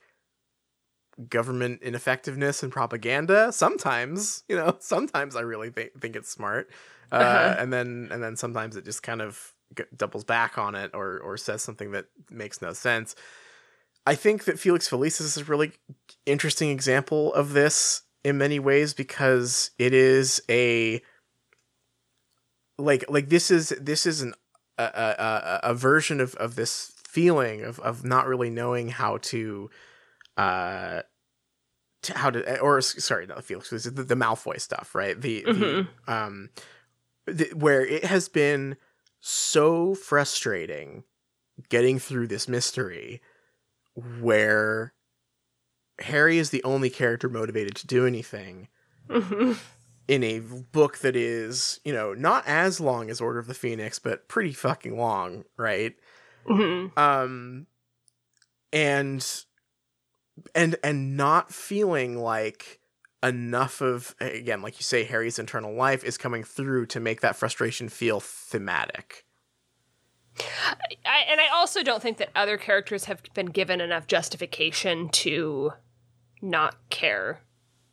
government 1.28 1.82
ineffectiveness 1.82 2.62
and 2.62 2.72
propaganda? 2.72 3.52
Sometimes, 3.52 4.42
you 4.48 4.56
know, 4.56 4.76
sometimes 4.80 5.36
I 5.36 5.40
really 5.42 5.70
think 5.70 6.00
think 6.00 6.16
it's 6.16 6.30
smart, 6.30 6.70
uh, 7.12 7.16
Uh-huh. 7.16 7.56
and 7.58 7.72
then 7.72 8.08
and 8.10 8.22
then 8.22 8.36
sometimes 8.36 8.76
it 8.76 8.84
just 8.84 9.02
kind 9.02 9.20
of 9.20 9.52
g- 9.76 9.84
doubles 9.96 10.24
back 10.24 10.56
on 10.56 10.74
it 10.74 10.92
or 10.94 11.18
or 11.18 11.36
says 11.36 11.62
something 11.62 11.90
that 11.92 12.06
makes 12.30 12.62
no 12.62 12.72
sense. 12.72 13.14
I 14.06 14.14
think 14.14 14.44
that 14.44 14.58
Felix 14.58 14.88
Felicis 14.88 15.20
is 15.20 15.36
a 15.36 15.44
really 15.44 15.72
interesting 16.24 16.70
example 16.70 17.34
of 17.34 17.52
this 17.52 18.02
in 18.24 18.38
many 18.38 18.58
ways 18.58 18.94
because 18.94 19.70
it 19.78 19.92
is 19.94 20.42
a 20.48 21.00
like 22.78 23.04
like 23.08 23.28
this 23.28 23.50
is 23.50 23.70
this 23.80 24.06
is 24.06 24.22
an 24.22 24.34
a, 24.78 24.82
a, 24.84 25.60
a- 25.64 25.74
version 25.74 26.20
of, 26.20 26.34
of 26.36 26.56
this 26.56 26.92
feeling 27.06 27.62
of, 27.62 27.78
of 27.80 28.04
not 28.04 28.26
really 28.26 28.50
knowing 28.50 28.88
how 28.88 29.18
to 29.18 29.68
uh 30.36 31.02
to 32.02 32.16
how 32.16 32.30
to 32.30 32.58
or 32.60 32.80
sorry 32.80 33.26
not 33.26 33.44
Felix 33.44 33.68
the, 33.70 33.90
the 33.90 34.14
Malfoy 34.14 34.60
stuff 34.60 34.94
right 34.94 35.20
the, 35.20 35.42
Mhm. 35.42 35.88
the 36.06 36.12
um 36.12 36.50
th- 37.26 37.54
where 37.54 37.84
it 37.84 38.04
has 38.04 38.28
been 38.28 38.76
so 39.20 39.94
frustrating 39.94 41.04
getting 41.68 41.98
through 41.98 42.26
this 42.28 42.48
mystery 42.48 43.20
where 44.20 44.94
Harry 46.00 46.38
is 46.38 46.50
the 46.50 46.62
only 46.64 46.90
character 46.90 47.28
motivated 47.28 47.76
to 47.76 47.86
do 47.86 48.06
anything 48.06 48.68
Mhm. 49.08 49.58
in 50.08 50.24
a 50.24 50.40
book 50.40 50.98
that 50.98 51.16
is, 51.16 51.80
you 51.84 51.92
know, 51.92 52.14
not 52.14 52.46
as 52.46 52.80
long 52.80 53.10
as 53.10 53.20
Order 53.20 53.38
of 53.38 53.46
the 53.46 53.54
Phoenix, 53.54 53.98
but 53.98 54.28
pretty 54.28 54.52
fucking 54.52 54.96
long, 54.96 55.44
right? 55.56 55.96
Mhm. 56.46 56.96
Um 56.96 57.66
and 58.72 59.44
and 60.54 60.76
and 60.82 61.16
not 61.16 61.52
feeling 61.52 62.16
like 62.18 62.80
enough 63.22 63.80
of 63.80 64.14
again, 64.20 64.62
like 64.62 64.78
you 64.78 64.82
say, 64.84 65.04
Harry's 65.04 65.38
internal 65.38 65.74
life 65.74 66.02
is 66.04 66.16
coming 66.16 66.44
through 66.44 66.86
to 66.86 67.00
make 67.00 67.20
that 67.20 67.36
frustration 67.36 67.88
feel 67.88 68.20
thematic. 68.20 69.24
I, 71.04 71.24
and 71.28 71.40
I 71.40 71.48
also 71.48 71.82
don't 71.82 72.00
think 72.02 72.18
that 72.18 72.30
other 72.34 72.56
characters 72.56 73.04
have 73.04 73.22
been 73.34 73.46
given 73.46 73.80
enough 73.80 74.06
justification 74.06 75.08
to 75.10 75.72
not 76.42 76.74
care 76.90 77.40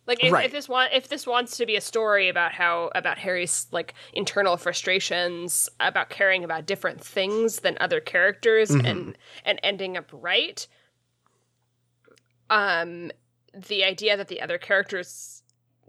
Like 0.06 0.24
if, 0.24 0.32
Right. 0.32 0.46
if 0.46 0.52
this 0.54 0.70
want 0.70 0.94
if 0.94 1.10
this 1.10 1.28
wants 1.28 1.58
to 1.58 1.66
be 1.66 1.76
a 1.76 1.82
story 1.82 2.30
about 2.30 2.54
how 2.54 2.90
about 2.96 3.18
Harry's 3.18 3.68
like 3.72 3.94
internal 4.14 4.56
frustrations 4.58 5.68
about 5.80 6.10
caring 6.10 6.44
about 6.46 6.66
different 6.66 7.04
things 7.04 7.60
than 7.60 7.78
other 7.82 8.00
characters 8.00 8.70
Mm-hmm. 8.70 8.86
and 8.86 9.18
and 9.44 9.60
ending 9.64 9.98
up 9.98 10.10
right, 10.14 10.66
um, 12.50 13.12
the 13.54 13.84
idea 13.84 14.16
that 14.18 14.28
the 14.28 14.42
other 14.42 14.58
characters 14.58 15.44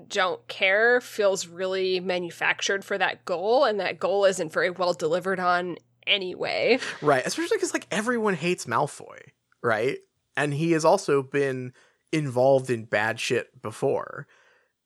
don't 0.09 0.47
care 0.49 1.01
feels 1.01 1.47
really 1.47 2.01
manufactured 2.01 2.85
for 2.85 2.99
that 2.99 3.25
goal, 3.25 3.65
and 3.65 3.81
that 3.81 3.99
goal 3.99 4.25
isn't 4.25 4.53
very 4.53 4.71
well 4.71 4.93
delivered 4.93 5.41
on 5.41 5.77
anyway. 6.07 6.79
Right, 7.03 7.25
especially 7.27 7.57
because 7.57 7.73
like 7.73 7.87
everyone 7.91 8.35
hates 8.35 8.65
Malfoy, 8.67 9.19
right? 9.63 9.99
And 10.37 10.55
he 10.55 10.73
has 10.73 10.85
also 10.85 11.23
been 11.23 11.73
involved 12.13 12.71
in 12.71 12.85
bad 12.85 13.21
shit 13.21 13.61
before. 13.63 14.27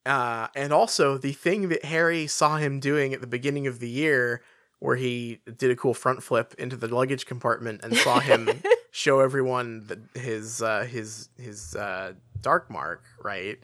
Uh, 0.05 0.47
and 0.55 0.73
also 0.73 1.17
the 1.17 1.31
thing 1.31 1.69
that 1.69 1.85
Harry 1.85 2.27
saw 2.27 2.57
him 2.57 2.79
doing 2.79 3.13
at 3.13 3.21
the 3.21 3.27
beginning 3.27 3.67
of 3.67 3.79
the 3.79 3.89
year, 3.89 4.41
where 4.79 4.97
he 4.97 5.39
did 5.57 5.71
a 5.71 5.75
cool 5.75 5.93
front 5.93 6.21
flip 6.21 6.53
into 6.57 6.75
the 6.75 6.93
luggage 6.93 7.25
compartment 7.25 7.81
and 7.83 7.95
saw 7.95 8.19
him 8.19 8.49
show 8.91 9.21
everyone 9.21 9.87
the, 9.87 10.19
his 10.19 10.61
uh, 10.61 10.83
his 10.83 11.29
his 11.37 11.73
uh, 11.75 12.13
dark 12.41 12.69
mark, 12.69 13.03
right? 13.23 13.59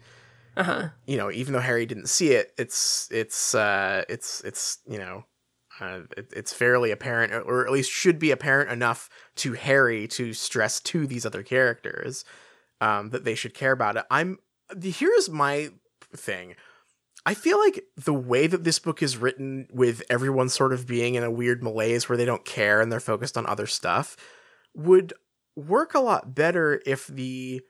Uh 0.56 0.62
huh. 0.62 0.88
you 1.06 1.16
know, 1.16 1.30
even 1.30 1.52
though 1.52 1.60
Harry 1.60 1.86
didn't 1.86 2.08
see 2.08 2.30
it, 2.30 2.52
it's 2.56 3.06
it's 3.10 3.54
uh, 3.54 4.04
it's 4.08 4.40
it's 4.40 4.78
you 4.88 4.98
know, 4.98 5.24
uh, 5.78 6.00
it, 6.16 6.32
it's 6.34 6.54
fairly 6.54 6.90
apparent, 6.90 7.34
or 7.46 7.66
at 7.66 7.72
least 7.72 7.90
should 7.90 8.18
be 8.18 8.30
apparent 8.30 8.70
enough 8.70 9.10
to 9.36 9.52
Harry 9.52 10.08
to 10.08 10.32
stress 10.32 10.80
to 10.80 11.06
these 11.06 11.26
other 11.26 11.42
characters 11.42 12.24
um, 12.80 13.10
that 13.10 13.24
they 13.24 13.34
should 13.34 13.54
care 13.54 13.72
about 13.72 13.96
it. 13.96 14.04
I'm 14.10 14.38
here's 14.82 15.28
my 15.28 15.70
thing. 16.14 16.54
I 17.26 17.34
feel 17.34 17.58
like 17.58 17.84
the 17.96 18.14
way 18.14 18.46
that 18.46 18.64
this 18.64 18.78
book 18.78 19.02
is 19.02 19.18
written, 19.18 19.68
with 19.70 20.02
everyone 20.08 20.48
sort 20.48 20.72
of 20.72 20.86
being 20.86 21.16
in 21.16 21.22
a 21.22 21.30
weird 21.30 21.62
malaise 21.62 22.08
where 22.08 22.16
they 22.16 22.24
don't 22.24 22.44
care 22.44 22.80
and 22.80 22.90
they're 22.90 23.00
focused 23.00 23.36
on 23.36 23.46
other 23.46 23.66
stuff, 23.66 24.16
would 24.74 25.12
work 25.54 25.94
a 25.94 26.00
lot 26.00 26.34
better 26.34 26.80
if 26.86 27.06
the 27.08 27.60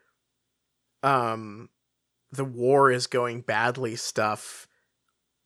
um 1.02 1.68
the 2.30 2.44
war 2.44 2.90
is 2.90 3.06
going 3.06 3.40
badly 3.40 3.96
stuff 3.96 4.68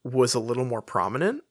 was 0.03 0.35
a 0.35 0.39
little 0.39 0.65
more 0.65 0.81
prominent 0.81 1.41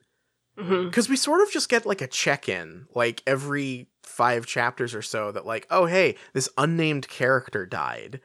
hmm 0.59 0.85
because 0.87 1.09
we 1.09 1.17
sort 1.17 1.41
of 1.41 1.51
just 1.51 1.69
get 1.69 1.85
like 1.87 2.01
a 2.01 2.07
check-in 2.07 2.87
like 2.95 3.23
every 3.27 3.89
five 4.03 4.47
chapters 4.47 4.95
or 4.95 5.03
so 5.03 5.33
that 5.33 5.47
like 5.47 5.67
oh 5.71 5.87
hey 5.87 6.17
this 6.33 6.49
unnamed 6.59 7.09
character 7.09 7.67
died. 7.67 8.21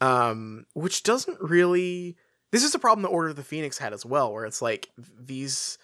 Um 0.00 0.66
which 0.74 1.02
doesn't 1.02 1.40
really 1.40 2.16
this 2.52 2.64
is 2.64 2.74
a 2.74 2.78
problem 2.78 3.02
the 3.02 3.08
order 3.08 3.28
of 3.30 3.36
the 3.36 3.42
phoenix 3.44 3.78
had 3.78 3.92
as 3.92 4.04
well 4.04 4.32
where 4.32 4.44
it's 4.46 4.62
like 4.62 4.90
these 4.96 5.78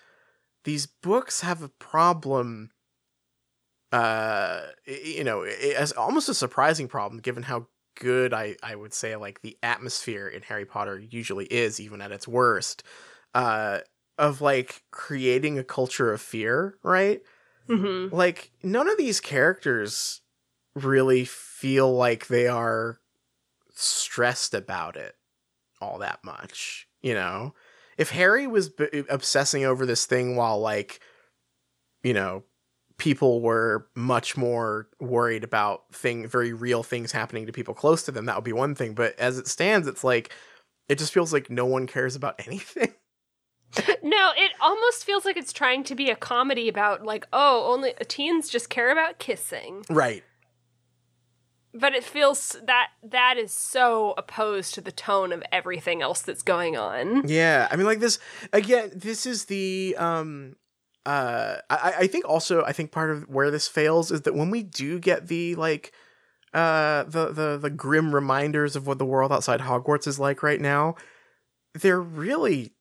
these 0.64 0.87
books 0.87 1.40
have 1.42 1.62
a 1.62 1.69
problem 1.69 2.71
uh 3.92 4.62
you 4.87 5.23
know 5.25 5.42
as 5.42 5.92
almost 5.92 6.29
a 6.29 6.35
surprising 6.35 6.88
problem 6.88 7.21
given 7.21 7.42
how 7.42 7.66
good 7.99 8.35
i 8.35 8.57
i 8.62 8.75
would 8.75 8.92
say 8.92 9.16
like 9.16 9.40
the 9.42 9.57
atmosphere 9.62 10.27
in 10.29 10.42
harry 10.42 10.64
potter 10.66 10.99
usually 10.99 11.47
is 11.47 11.81
even 11.81 12.01
at 12.01 12.12
its 12.12 12.27
worst. 12.29 12.83
Uh 13.35 13.81
of 14.18 14.40
like 14.40 14.83
creating 14.90 15.59
a 15.59 15.64
culture 15.64 16.12
of 16.12 16.20
fear 16.20 16.79
right? 16.83 17.22
Hmm 17.68 18.09
like 18.12 18.52
none 18.62 18.88
of 18.88 18.96
these 18.98 19.20
characters 19.20 20.22
really 20.74 21.24
feel 21.24 21.92
like 21.94 22.29
they 22.29 22.46
are 22.46 23.00
stressed 23.74 24.55
about 24.55 24.96
it 24.96 25.16
all 25.81 25.98
that 25.98 26.22
much 26.24 26.88
you 27.02 27.14
know? 27.14 27.55
If 27.98 28.11
harry 28.11 28.46
was 28.46 28.68
b- 28.70 29.05
obsessing 29.11 29.64
over 29.64 29.87
this 29.87 30.07
thing 30.07 30.37
while 30.37 30.61
like 30.61 31.00
you 32.02 32.14
know 32.14 32.44
people 32.98 33.42
were 33.42 33.88
much 33.94 34.37
more 34.37 34.88
worried 35.00 35.44
about 35.44 35.92
thing 35.92 36.26
very 36.26 36.52
real 36.52 36.83
things 36.83 37.12
happening 37.12 37.46
to 37.46 37.52
people 37.52 37.74
close 37.74 38.02
to 38.05 38.11
them 38.12 38.24
that 38.26 38.37
would 38.37 38.44
be 38.44 38.52
one 38.52 38.74
thing. 38.74 38.94
But 38.94 39.18
as 39.18 39.38
it 39.38 39.46
stands 39.48 39.87
it's 39.87 40.05
like 40.05 40.33
it 40.88 40.98
just 40.98 41.12
feels 41.12 41.33
like 41.33 41.50
no 41.50 41.66
one 41.66 41.87
cares 41.87 42.16
about 42.16 42.37
anything 42.46 42.94
No, 44.02 44.33
it 44.37 44.52
almost 44.61 45.05
feels 45.05 45.24
like 45.24 45.37
it's 45.37 45.52
trying 45.52 45.85
to 45.85 45.94
be 45.94 46.11
a 46.11 46.16
comedy 46.16 46.68
about 46.68 47.05
like, 47.05 47.26
oh, 47.33 47.72
only 47.72 47.92
teens 48.09 48.48
just 48.48 48.70
care 48.70 48.90
about 48.90 49.18
kissing. 49.18 49.85
right 49.90 50.22
But 51.74 51.94
it 51.94 52.05
feels 52.05 52.57
that 52.64 52.88
that 53.02 53.37
is 53.37 53.52
so 53.52 54.14
opposed 54.16 54.74
to 54.74 54.81
the 54.81 54.92
tone 54.92 55.33
of 55.33 55.42
everything 55.52 56.00
else 56.00 56.22
that's 56.22 56.42
going 56.42 56.76
on. 56.76 57.29
Yeah, 57.29 57.68
I 57.70 57.76
mean, 57.76 57.85
like 57.87 58.00
this 58.00 58.18
again. 58.52 58.92
This 58.94 59.26
is 59.26 59.44
the 59.44 59.94
um, 59.98 60.57
uh, 61.05 61.57
I 61.68 61.94
I 61.98 62.07
think 62.07 62.24
also 62.26 62.64
I 62.64 62.72
think 62.72 62.92
part 62.92 63.11
of 63.11 63.29
where 63.29 63.50
this 63.50 63.68
fails 63.68 64.11
is 64.11 64.22
that 64.22 64.35
when 64.35 64.50
we 64.50 64.62
do 64.62 64.98
get 64.98 65.26
the 65.29 65.55
like, 65.57 65.92
uh, 66.55 67.02
the 67.05 67.33
the 67.33 67.59
the 67.59 67.70
grim 67.70 68.14
reminders 68.14 68.74
of 68.74 68.87
what 68.87 68.98
the 68.98 69.05
world 69.05 69.31
outside 69.31 69.61
Hogwarts 69.61 70.07
is 70.07 70.18
like 70.18 70.42
right 70.42 70.61
now, 70.61 70.94
they're 71.74 72.00
really 72.00 72.72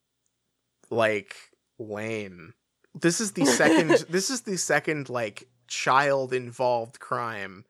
like 0.89 1.35
lame. 1.79 2.53
This 2.93 3.19
is 3.19 3.33
the 3.33 3.45
second. 3.45 4.05
this 4.09 4.29
is 4.29 4.41
the 4.41 4.57
second 4.57 5.09
like 5.09 5.47
child 5.67 6.33
involved 6.33 6.99
crime. 6.99 7.65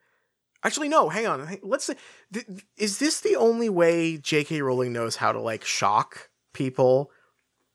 Actually, 0.64 0.88
no. 0.88 1.08
Hang 1.08 1.26
on. 1.26 1.58
Let's 1.62 1.84
say, 1.84 1.94
th- 2.32 2.46
is 2.76 2.98
this 2.98 3.20
the 3.20 3.36
only 3.36 3.68
way 3.68 4.16
J.K. 4.16 4.62
Rowling 4.62 4.92
knows 4.92 5.16
how 5.16 5.32
to 5.32 5.40
like 5.40 5.64
shock 5.64 6.30
people? 6.52 7.10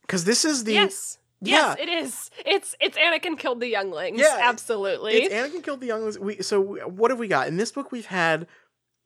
Because 0.01 0.25
this 0.25 0.43
is 0.43 0.65
the 0.65 0.73
yes. 0.73 1.17
yeah. 1.41 1.75
Yes, 1.75 1.77
it 1.79 1.89
is. 1.89 2.31
It's 2.45 2.75
it's 2.81 2.97
Anakin 2.97 3.37
killed 3.39 3.61
the 3.61 3.67
younglings. 3.67 4.19
Yeah, 4.19 4.37
absolutely. 4.41 5.13
It's 5.13 5.33
Anakin 5.33 5.63
killed 5.63 5.79
the 5.79 5.87
younglings. 5.87 6.19
We 6.19 6.41
so 6.41 6.61
what 6.87 7.11
have 7.11 7.19
we 7.19 7.27
got 7.27 7.47
in 7.47 7.57
this 7.57 7.71
book? 7.71 7.91
We've 7.91 8.05
had 8.05 8.47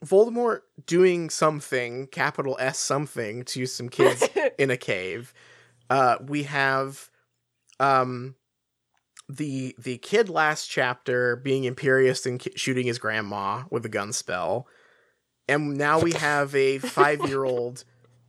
Voldemort 0.04 0.62
doing 0.86 1.30
something, 1.30 2.08
capital 2.08 2.58
S 2.60 2.80
something, 2.80 3.44
to 3.46 3.66
some 3.66 3.90
kids 3.90 4.28
in 4.58 4.72
a 4.72 4.78
cave. 4.78 5.34
Uh, 5.90 6.18
we 6.26 6.44
have 6.44 7.10
um 7.80 8.36
the 9.28 9.76
the 9.80 9.98
kid 9.98 10.30
last 10.30 10.68
chapter 10.68 11.36
being 11.36 11.64
imperious 11.64 12.26
and 12.26 12.40
ki- 12.40 12.54
shooting 12.56 12.86
his 12.86 13.00
grandma 13.00 13.64
with 13.72 13.86
a 13.86 13.90
gun 13.90 14.14
spell, 14.14 14.68
and 15.48 15.76
now 15.78 16.00
we 16.00 16.12
have 16.14 16.54
a 16.56 16.78
five 16.80 17.28
year 17.28 17.44
old 17.44 17.84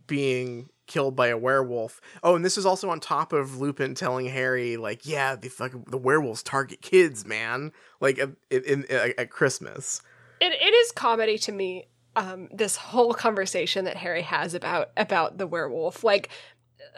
being 0.07 0.71
killed 0.87 1.17
by 1.17 1.29
a 1.29 1.37
werewolf. 1.37 2.01
Oh, 2.23 2.35
and 2.35 2.45
this 2.45 2.57
is 2.57 2.65
also 2.65 2.89
on 2.89 3.01
top 3.01 3.33
of 3.33 3.59
Lupin 3.59 3.95
telling 3.95 4.27
Harry 4.27 4.77
like, 4.77 5.05
"Yeah, 5.05 5.37
the 5.37 5.49
fucking 5.49 5.87
the 5.89 5.99
werewolves 5.99 6.43
target 6.43 6.81
kids, 6.81 7.27
man." 7.27 7.73
Like 8.01 8.19
at, 8.19 8.31
in, 8.51 8.85
in, 8.85 9.13
at 9.19 9.31
Christmas. 9.31 10.01
it, 10.41 10.53
it 10.53 10.75
is 10.75 10.93
comedy 10.93 11.37
to 11.39 11.53
me 11.53 11.87
um 12.17 12.49
this 12.53 12.77
whole 12.77 13.13
conversation 13.13 13.85
that 13.85 13.97
harry 13.97 14.23
has 14.23 14.55
about 14.55 14.89
about 14.97 15.37
the 15.37 15.47
werewolf 15.47 16.03
like 16.03 16.31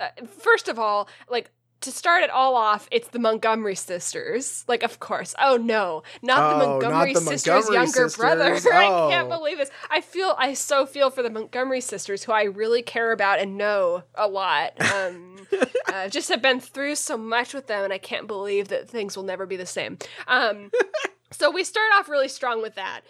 uh, 0.01 0.27
first 0.27 0.69
of 0.69 0.79
all 0.79 1.09
like 1.29 1.51
to 1.81 1.93
start 1.93 2.25
it 2.25 2.31
all 2.31 2.57
off 2.57 2.89
it's 2.91 3.07
the 3.09 3.21
montgomery 3.21 3.77
sisters. 3.77 4.65
Like 4.67 4.83
of 4.83 4.99
course. 4.99 5.33
Oh 5.41 5.57
no. 5.57 6.03
Not 6.23 6.37
the 6.51 6.57
Oh, 6.57 6.59
not 6.59 6.69
montgomery 6.81 7.15
the 7.15 7.21
sisters 7.21 7.47
Montgomery 7.67 7.75
younger 7.77 8.09
brother. 8.09 8.55
Sisters. 8.57 8.73
i 8.75 8.87
Oh. 8.87 9.09
can't 9.11 9.29
believe 9.29 9.59
this. 9.59 9.71
I 9.89 10.01
feel 10.01 10.35
i 10.39 10.55
so 10.55 10.87
feel 10.87 11.11
for 11.11 11.23
the 11.23 11.31
montgomery 11.31 11.81
sisters 11.81 12.25
who 12.25 12.33
i 12.33 12.43
really 12.45 12.83
care 12.83 13.13
about 13.13 13.39
and 13.39 13.57
know 13.57 14.03
a 14.17 14.27
lot. 14.27 14.73
Um 14.93 15.47
uh, 15.87 16.09
just 16.09 16.29
have 16.31 16.43
been 16.43 16.59
through 16.59 16.97
so 16.97 17.17
much 17.17 17.55
with 17.55 17.69
them 17.69 17.85
and 17.85 17.93
i 17.93 17.99
can't 17.99 18.27
believe 18.27 18.69
that 18.69 18.89
things 18.91 19.17
will 19.17 19.25
never 19.25 19.47
be 19.47 19.57
the 19.57 19.65
same. 19.67 19.99
Um 20.27 20.73
so 21.31 21.49
we 21.51 21.63
start 21.63 21.87
off 21.97 22.09
really 22.09 22.29
strong 22.29 22.61
with 22.61 22.75
that. 22.75 23.03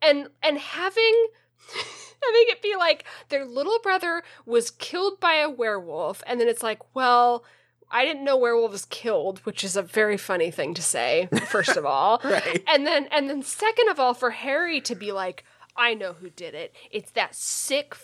And 0.00 0.28
and 0.42 0.58
having 0.58 1.26
having 2.26 2.44
it 2.48 2.62
be 2.62 2.74
like 2.76 3.04
their 3.28 3.44
little 3.44 3.78
brother 3.82 4.22
was 4.46 4.70
killed 4.70 5.20
by 5.20 5.34
a 5.34 5.50
werewolf 5.50 6.22
and 6.26 6.40
then 6.40 6.48
it's 6.48 6.62
like 6.62 6.80
well 6.94 7.44
i 7.90 8.04
didn't 8.04 8.24
know 8.24 8.36
werewolves 8.36 8.86
killed 8.90 9.38
which 9.40 9.62
is 9.64 9.76
a 9.76 9.82
very 9.82 10.16
funny 10.16 10.50
thing 10.50 10.74
to 10.74 10.82
say 10.82 11.28
first 11.48 11.76
of 11.76 11.84
all 11.84 12.20
Right. 12.24 12.62
and 12.66 12.86
then 12.86 13.06
and 13.12 13.28
then 13.28 13.42
second 13.42 13.88
of 13.88 14.00
all 14.00 14.14
for 14.14 14.30
harry 14.30 14.80
to 14.82 14.94
be 14.94 15.12
like 15.12 15.44
i 15.76 15.94
know 15.94 16.12
who 16.14 16.30
did 16.30 16.54
it 16.54 16.74
it's 16.90 17.10
that 17.12 17.34
sick 17.34 17.94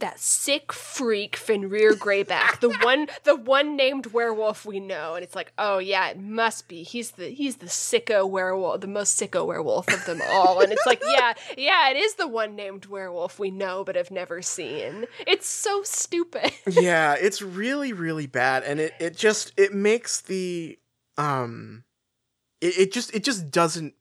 that 0.00 0.20
sick 0.20 0.72
freak 0.72 1.36
Fenrir 1.36 1.94
Greyback, 1.94 2.60
the 2.60 2.70
one 2.82 3.08
the 3.24 3.36
one 3.36 3.76
named 3.76 4.06
werewolf 4.08 4.64
we 4.64 4.80
know, 4.80 5.14
and 5.14 5.24
it's 5.24 5.34
like, 5.34 5.52
oh 5.58 5.78
yeah, 5.78 6.08
it 6.08 6.18
must 6.18 6.68
be. 6.68 6.82
He's 6.82 7.12
the 7.12 7.28
he's 7.28 7.56
the 7.56 7.66
sicko 7.66 8.28
werewolf, 8.28 8.80
the 8.80 8.86
most 8.86 9.18
sicko 9.20 9.46
werewolf 9.46 9.88
of 9.88 10.04
them 10.04 10.20
all. 10.30 10.60
And 10.60 10.72
it's 10.72 10.86
like, 10.86 11.02
yeah, 11.06 11.34
yeah, 11.56 11.90
it 11.90 11.96
is 11.96 12.14
the 12.14 12.28
one 12.28 12.56
named 12.56 12.86
werewolf 12.86 13.38
we 13.38 13.50
know 13.50 13.84
but 13.84 13.96
have 13.96 14.10
never 14.10 14.42
seen. 14.42 15.06
It's 15.26 15.48
so 15.48 15.82
stupid. 15.82 16.52
yeah, 16.66 17.14
it's 17.18 17.42
really 17.42 17.92
really 17.92 18.26
bad, 18.26 18.64
and 18.64 18.80
it 18.80 18.94
it 18.98 19.16
just 19.16 19.52
it 19.56 19.72
makes 19.74 20.20
the 20.20 20.78
um, 21.16 21.84
it, 22.60 22.78
it 22.78 22.92
just 22.92 23.14
it 23.14 23.24
just 23.24 23.50
doesn't 23.50 23.94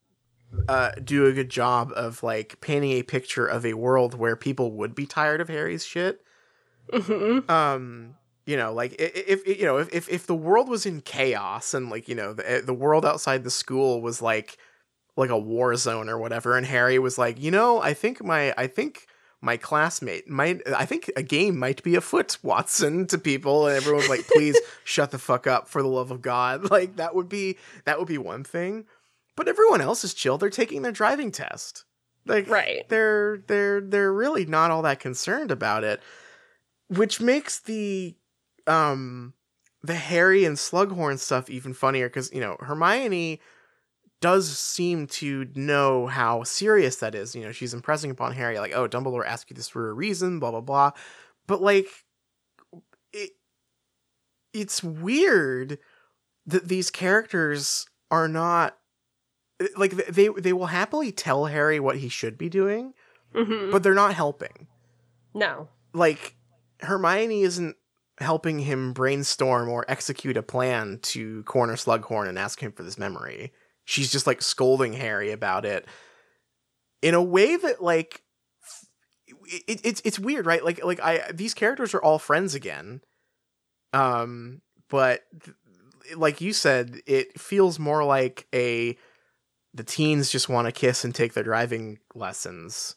uh 0.68 0.92
do 1.04 1.26
a 1.26 1.32
good 1.32 1.50
job 1.50 1.92
of 1.96 2.24
like 2.24 2.60
painting 2.62 2.92
a 2.92 3.04
picture 3.04 3.46
of 3.46 3.66
a 3.66 3.74
world 3.74 4.16
where 4.16 4.36
people 4.36 4.72
would 4.72 4.96
be 4.96 5.06
tired 5.06 5.42
of 5.42 5.48
Harry's 5.48 5.86
shit. 5.86 6.22
Mm-hmm. 6.92 7.50
um 7.52 8.16
you 8.50 8.58
know 8.58 8.74
like 8.74 8.96
if, 8.98 9.46
if 9.46 9.60
you 9.60 9.66
know 9.66 9.78
if, 9.78 9.94
if 9.94 10.10
if 10.10 10.26
the 10.26 10.34
world 10.34 10.68
was 10.68 10.88
in 10.88 11.02
chaos 11.02 11.76
and 11.76 11.92
like 11.92 12.08
you 12.08 12.16
know 12.16 12.34
the, 12.34 12.52
eh, 12.52 12.62
the 12.66 12.74
world 12.74 13.06
outside 13.06 13.44
the 13.44 13.52
school 13.52 14.02
was 14.02 14.24
like 14.24 14.58
like 15.16 15.30
a 15.30 15.38
war 15.38 15.76
zone 15.76 16.10
or 16.10 16.18
whatever 16.18 16.58
and 16.58 16.66
harry 16.66 16.98
was 16.98 17.20
like 17.20 17.40
you 17.40 17.52
know 17.52 17.80
i 17.80 17.94
think 17.94 18.24
my 18.24 18.52
i 18.58 18.66
think 18.66 19.06
my 19.40 19.56
classmate 19.56 20.28
might 20.28 20.68
i 20.76 20.84
think 20.84 21.12
a 21.16 21.22
game 21.22 21.60
might 21.60 21.84
be 21.84 21.94
afoot 21.94 22.40
watson 22.42 23.06
to 23.06 23.20
people 23.20 23.68
and 23.68 23.78
everyone's 23.78 24.10
like 24.10 24.28
please 24.28 24.60
shut 24.84 25.12
the 25.12 25.20
fuck 25.20 25.46
up 25.46 25.68
for 25.68 25.84
the 25.84 25.88
love 25.88 26.10
of 26.10 26.24
god 26.24 26.72
like 26.72 26.96
that 26.96 27.14
would 27.14 27.30
be 27.30 27.56
that 27.86 28.00
would 28.00 28.08
be 28.08 28.18
one 28.18 28.44
thing 28.44 28.84
but 29.40 29.48
everyone 29.48 29.80
else 29.80 30.04
is 30.04 30.14
chill. 30.14 30.38
They're 30.38 30.50
taking 30.50 30.82
their 30.82 30.92
driving 30.92 31.32
test. 31.32 31.86
Like 32.26 32.50
Right. 32.50 32.88
they're 32.90 33.38
they're 33.48 33.80
they're 33.80 34.14
really 34.14 34.46
not 34.46 34.70
all 34.70 34.82
that 34.82 35.00
concerned 35.00 35.50
about 35.50 35.84
it 35.86 36.02
which 36.90 37.22
makes 37.22 37.60
the 37.62 38.16
um 38.68 39.34
the 39.82 39.96
harry 39.96 40.44
and 40.44 40.58
slughorn 40.58 41.18
stuff 41.18 41.50
even 41.50 41.74
funnier 41.74 42.10
because 42.10 42.32
you 42.34 42.42
know 42.42 42.58
hermione 42.60 43.40
does 44.22 44.60
seem 44.60 45.08
to 45.08 45.48
know 45.56 46.08
how 46.08 46.44
serious 46.44 46.98
that 46.98 47.16
is. 47.16 47.34
You 47.34 47.44
know 47.46 47.54
she's 47.54 47.74
impressing 47.74 48.12
upon 48.12 48.34
harry 48.34 48.60
like 48.60 48.74
oh 48.76 48.88
dumbledore 48.88 49.26
asked 49.26 49.50
you 49.50 49.56
this 49.56 49.70
for 49.70 49.90
a 49.90 49.94
reason 49.94 50.40
blah 50.40 50.52
blah 50.52 50.62
blah. 50.62 50.92
But 51.48 51.62
like 51.62 51.88
it 53.14 53.32
it's 54.54 54.84
weird 54.84 55.78
that 56.46 56.68
these 56.68 56.92
characters 56.92 57.88
are 58.12 58.28
not 58.28 58.79
like 59.78 59.92
they 60.08 60.30
they 60.30 60.54
will 60.54 60.68
happily 60.68 61.12
tell 61.12 61.46
harry 61.46 61.80
what 61.80 61.98
he 61.98 62.10
should 62.10 62.38
be 62.38 62.50
doing 62.50 62.94
Mm-hmm. 63.36 63.72
but 63.72 63.84
they're 63.84 63.94
not 63.94 64.16
helping 64.16 64.68
no. 65.36 65.68
like 65.94 66.36
Hermione 66.80 67.44
isn't 67.44 67.76
helping 68.18 68.58
him 68.60 68.92
brainstorm 68.92 69.70
or 69.70 69.86
execute 69.88 70.36
a 70.36 70.42
plan 70.42 70.98
to 71.04 71.44
corner 71.44 71.76
Slughorn 71.76 72.28
and 72.28 72.40
ask 72.40 72.60
him 72.60 72.72
for 72.72 72.82
this 72.84 72.98
memory. 72.98 73.54
She's 73.86 74.12
just 74.12 74.26
like 74.26 74.42
scolding 74.42 74.94
Harry 74.94 75.32
about 75.32 75.64
it 75.66 75.86
in 77.04 77.14
a 77.14 77.22
way 77.22 77.56
that 77.56 77.84
like 77.84 78.24
it, 79.68 79.82
it's 79.84 80.02
it's 80.04 80.18
weird, 80.18 80.46
right? 80.48 80.66
Like 80.66 80.84
like 80.84 81.00
I 81.00 81.32
these 81.32 81.54
characters 81.54 81.94
are 81.94 82.02
all 82.02 82.18
friends 82.18 82.56
again. 82.56 83.02
Um 83.94 84.62
but 84.90 85.22
th- 85.44 85.56
like 86.18 86.42
you 86.42 86.52
said, 86.54 87.02
it 87.06 87.40
feels 87.40 87.78
more 87.78 88.04
like 88.04 88.48
a 88.56 88.98
the 89.74 89.84
teens 89.84 90.30
just 90.30 90.50
want 90.50 90.66
to 90.68 90.72
kiss 90.72 91.04
and 91.04 91.14
take 91.14 91.34
their 91.34 91.44
driving 91.44 92.00
lessons 92.16 92.96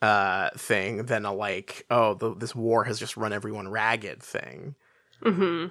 uh 0.00 0.50
thing 0.56 1.06
than 1.06 1.24
a 1.24 1.32
like 1.32 1.86
oh 1.90 2.14
the, 2.14 2.34
this 2.34 2.54
war 2.54 2.84
has 2.84 2.98
just 2.98 3.16
run 3.16 3.32
everyone 3.32 3.68
ragged 3.68 4.22
thing 4.22 4.74
Mm-hmm. 5.22 5.68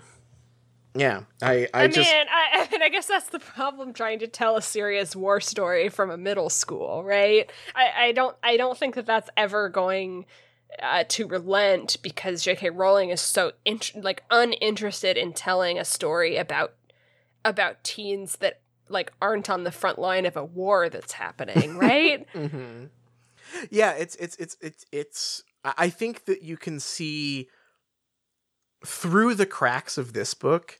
yeah 0.98 1.24
i 1.42 1.68
i, 1.74 1.84
I, 1.84 1.88
just 1.88 2.10
mean, 2.10 2.26
I, 2.30 2.52
I 2.72 2.72
mean, 2.72 2.82
I 2.82 2.90
guess 2.90 3.08
that's 3.08 3.28
the 3.30 3.40
problem 3.40 3.92
trying 3.92 4.20
to 4.20 4.28
tell 4.28 4.56
a 4.56 4.62
serious 4.62 5.16
war 5.16 5.42
story 5.42 5.90
from 5.90 6.10
a 6.10 6.18
middle 6.18 6.50
school, 6.50 7.04
right? 7.04 7.52
I, 7.76 8.06
I 8.08 8.12
don't, 8.14 8.36
I 8.44 8.56
don't 8.56 8.78
think 8.78 8.96
that 8.96 9.06
that's 9.06 9.30
ever 9.36 9.68
going 9.68 10.26
uh, 10.82 11.04
to 11.10 11.28
relent 11.28 11.98
because 12.02 12.44
J.K. 12.44 12.70
Rowling 12.70 13.10
is 13.10 13.20
so 13.20 13.52
int- 13.66 14.02
like 14.02 14.24
uninterested 14.32 15.18
in 15.18 15.34
telling 15.34 15.78
a 15.78 15.86
story 15.86 16.38
about 16.38 16.74
about 17.44 17.84
teens 17.84 18.38
that 18.38 18.61
like 18.92 19.12
aren't 19.22 19.50
on 19.50 19.64
the 19.64 19.72
front 19.72 19.98
line 20.00 20.26
of 20.26 20.36
a 20.38 20.44
war 20.44 20.90
that's 20.90 21.14
happening, 21.14 21.78
right? 21.90 22.28
hmm 22.34 22.86
yeah 23.70 23.92
it's 23.92 24.16
it's 24.16 24.36
it's 24.38 24.56
it's 24.62 24.86
it's 24.94 25.44
I 25.66 25.74
I 25.78 25.90
think 25.90 26.24
that 26.26 26.42
you 26.42 26.56
can 26.56 26.80
see 26.80 27.50
through 28.86 29.36
the 29.36 29.46
cracks 29.46 29.98
of 29.98 30.14
this 30.14 30.34
book 30.34 30.80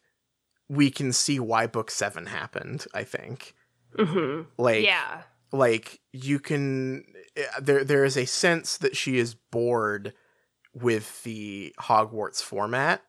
we 0.70 0.90
can 0.90 1.12
see 1.12 1.38
why 1.40 1.68
book 1.68 1.92
seven 1.92 2.28
happened 2.28 2.86
i 2.94 3.04
think 3.04 3.54
mm-hmm. 3.98 4.44
like 4.58 4.86
Yeah. 4.86 5.24
like 5.52 6.00
you 6.14 6.40
can 6.40 7.04
eh, 7.36 7.44
there 7.62 7.84
there 7.84 8.06
is 8.06 8.18
a 8.18 8.26
sense 8.26 8.78
that 8.78 8.96
she 8.96 9.18
is 9.18 9.36
bored 9.36 10.14
with 10.74 11.22
the 11.24 11.76
hogwarts 11.80 12.42
format 12.42 13.04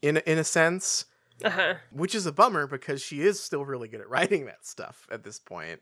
in 0.00 0.16
in 0.18 0.38
a 0.38 0.44
sense 0.44 1.04
Uh 1.44 1.50
huh. 1.50 1.74
which 1.92 2.14
is 2.14 2.26
a 2.26 2.32
bummer 2.32 2.66
because 2.66 3.02
she 3.02 3.20
is 3.20 3.38
still 3.38 3.64
really 3.64 3.88
good 3.88 4.00
at 4.00 4.08
writing 4.08 4.46
that 4.46 4.64
stuff 4.64 5.06
at 5.10 5.22
this 5.22 5.38
point 5.38 5.80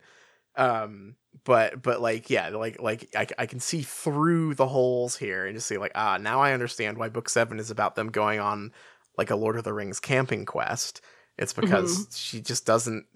um 0.56 1.14
but 1.44 1.80
but 1.80 2.00
like 2.02 2.28
yeah 2.28 2.48
like 2.50 2.78
like 2.80 3.08
I, 3.16 3.26
I 3.38 3.46
can 3.46 3.58
see 3.60 3.82
through 3.82 4.54
the 4.54 4.66
holes 4.66 5.16
here 5.16 5.46
and 5.46 5.56
just 5.56 5.66
see 5.66 5.78
like 5.78 5.92
ah 5.94 6.18
now 6.20 6.40
i 6.40 6.52
understand 6.52 6.98
why 6.98 7.08
book 7.08 7.28
seven 7.30 7.58
is 7.58 7.70
about 7.70 7.94
them 7.94 8.10
going 8.10 8.38
on 8.38 8.72
like 9.16 9.30
a 9.30 9.36
lord 9.36 9.56
of 9.56 9.64
the 9.64 9.72
rings 9.72 9.98
camping 9.98 10.44
quest 10.44 11.00
it's 11.38 11.54
because 11.54 12.06
she 12.14 12.42
just 12.42 12.66
doesn't 12.66 13.06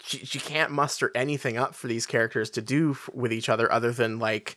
she, 0.00 0.18
she 0.18 0.38
can't 0.38 0.70
muster 0.70 1.10
anything 1.16 1.56
up 1.56 1.74
for 1.74 1.88
these 1.88 2.06
characters 2.06 2.50
to 2.50 2.62
do 2.62 2.92
f- 2.92 3.10
with 3.12 3.32
each 3.32 3.48
other 3.48 3.70
other 3.72 3.90
than 3.90 4.20
like 4.20 4.54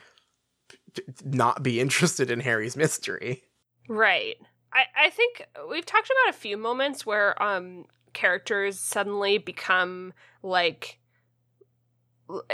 not 1.23 1.63
be 1.63 1.79
interested 1.79 2.29
in 2.29 2.39
harry's 2.41 2.75
mystery 2.77 3.41
Right. 3.89 4.37
I, 4.73 4.85
I 5.05 5.09
think 5.09 5.43
we've 5.69 5.85
talked 5.85 6.09
about 6.09 6.33
a 6.33 6.37
few 6.37 6.57
moments 6.57 7.05
where 7.05 7.41
um 7.41 7.85
characters 8.13 8.79
suddenly 8.79 9.37
become 9.37 10.13
like 10.43 10.99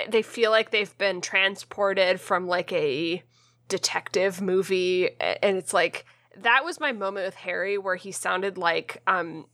they 0.09 0.21
feel 0.21 0.51
like 0.51 0.71
they've 0.71 0.97
been 0.97 1.21
transported 1.21 2.19
from 2.19 2.47
like 2.47 2.71
a 2.73 3.23
detective 3.67 4.41
movie 4.41 5.09
and 5.19 5.57
it's 5.57 5.73
like 5.73 6.05
that 6.35 6.63
was 6.63 6.79
my 6.79 6.91
moment 6.91 7.25
with 7.25 7.35
Harry 7.35 7.77
where 7.77 7.95
he 7.95 8.11
sounded 8.11 8.57
like 8.57 9.01
um 9.07 9.45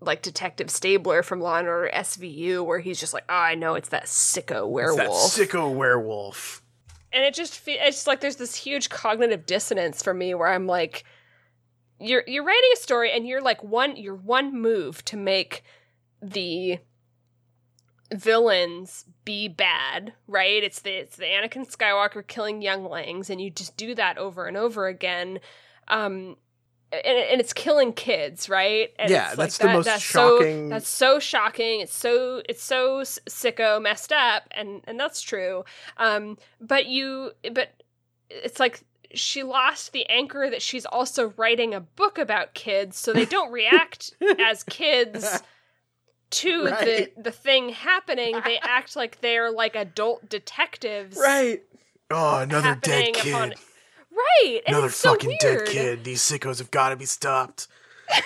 like 0.00 0.22
Detective 0.22 0.70
Stabler 0.70 1.22
from 1.22 1.40
Law 1.40 1.58
and 1.58 1.66
Order 1.66 1.90
SVU 1.92 2.64
where 2.64 2.78
he's 2.78 3.00
just 3.00 3.14
like, 3.14 3.24
"Oh, 3.30 3.34
I 3.34 3.54
know 3.54 3.74
it's 3.76 3.88
that 3.88 4.04
sicko 4.04 4.66
It's 4.66 4.68
werewolf." 4.68 4.98
that 4.98 5.48
sicko 5.48 5.74
werewolf 5.74 6.62
and 7.12 7.24
it 7.24 7.34
just 7.34 7.58
fe- 7.58 7.78
it's 7.80 7.96
just 7.96 8.06
like 8.06 8.20
there's 8.20 8.36
this 8.36 8.54
huge 8.54 8.90
cognitive 8.90 9.46
dissonance 9.46 10.02
for 10.02 10.12
me 10.12 10.34
where 10.34 10.48
I'm 10.48 10.66
like 10.66 11.04
you're 12.00 12.22
you're 12.26 12.44
writing 12.44 12.70
a 12.74 12.76
story 12.76 13.10
and 13.12 13.26
you're 13.26 13.40
like 13.42 13.62
one 13.64 13.96
you're 13.96 14.14
one 14.14 14.52
move 14.60 15.04
to 15.06 15.16
make 15.16 15.62
the 16.22 16.78
villains 18.14 19.04
be 19.24 19.48
bad, 19.48 20.12
right? 20.28 20.62
It's 20.62 20.80
the 20.80 20.90
it's 20.92 21.16
the 21.16 21.24
Anakin 21.24 21.68
Skywalker 21.70 22.26
killing 22.26 22.62
younglings 22.62 23.30
and 23.30 23.40
you 23.40 23.50
just 23.50 23.76
do 23.76 23.94
that 23.94 24.18
over 24.18 24.46
and 24.46 24.56
over 24.56 24.86
again. 24.86 25.40
Um 25.88 26.36
and, 26.92 27.18
and 27.18 27.40
it's 27.40 27.52
killing 27.52 27.92
kids, 27.92 28.48
right? 28.48 28.90
And 28.98 29.10
Yeah, 29.10 29.34
that's 29.34 29.58
the 29.58 29.66
most 29.66 29.86
that's 29.86 30.02
shocking- 30.02 30.68
So, 30.68 30.74
that's 30.74 30.88
so 30.88 31.18
shocking. 31.18 31.80
It's 31.80 31.94
so 31.94 32.42
it's 32.48 32.62
so 32.62 33.00
sicko, 33.00 33.82
messed 33.82 34.12
up, 34.12 34.44
and 34.52 34.82
and 34.84 34.98
that's 34.98 35.20
true. 35.20 35.64
Um, 35.96 36.38
but 36.60 36.86
you, 36.86 37.32
but 37.52 37.70
it's 38.30 38.60
like 38.60 38.82
she 39.14 39.42
lost 39.42 39.92
the 39.92 40.06
anchor 40.08 40.48
that 40.50 40.62
she's 40.62 40.84
also 40.86 41.32
writing 41.36 41.74
a 41.74 41.80
book 41.80 42.18
about 42.18 42.54
kids, 42.54 42.98
so 42.98 43.12
they 43.12 43.24
don't 43.24 43.52
react 43.52 44.12
as 44.40 44.62
kids 44.64 45.42
to 46.30 46.64
Right. 46.66 47.14
the 47.16 47.22
the 47.22 47.30
thing 47.32 47.68
happening. 47.70 48.40
They 48.44 48.58
act 48.58 48.96
like 48.96 49.20
they're 49.20 49.50
like 49.50 49.76
adult 49.76 50.28
detectives, 50.28 51.16
Right. 51.16 51.62
Oh, 52.10 52.38
another 52.38 52.74
dead 52.76 53.14
kid. 53.14 53.32
upon- 53.34 53.54
Right, 54.10 54.62
Another 54.66 54.86
it's 54.86 54.96
so 54.96 55.10
fucking 55.10 55.36
dead 55.40 55.66
kid. 55.66 56.04
These 56.04 56.22
sickos 56.22 56.56
have 56.58 56.70
got 56.70 56.88
to 56.88 56.96
be 56.96 57.04
stopped. 57.04 57.68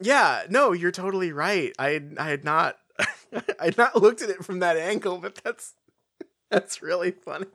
yeah, 0.00 0.44
no, 0.48 0.72
you're 0.72 0.90
totally 0.90 1.32
right. 1.32 1.72
I 1.78 2.00
I 2.18 2.28
had 2.30 2.44
not 2.44 2.76
I 3.58 3.66
had 3.66 3.76
not 3.76 4.00
looked 4.00 4.22
at 4.22 4.30
it 4.30 4.44
from 4.44 4.60
that 4.60 4.76
angle, 4.76 5.18
but 5.18 5.34
that's 5.44 5.74
that's 6.50 6.82
really 6.82 7.10
funny. 7.10 7.46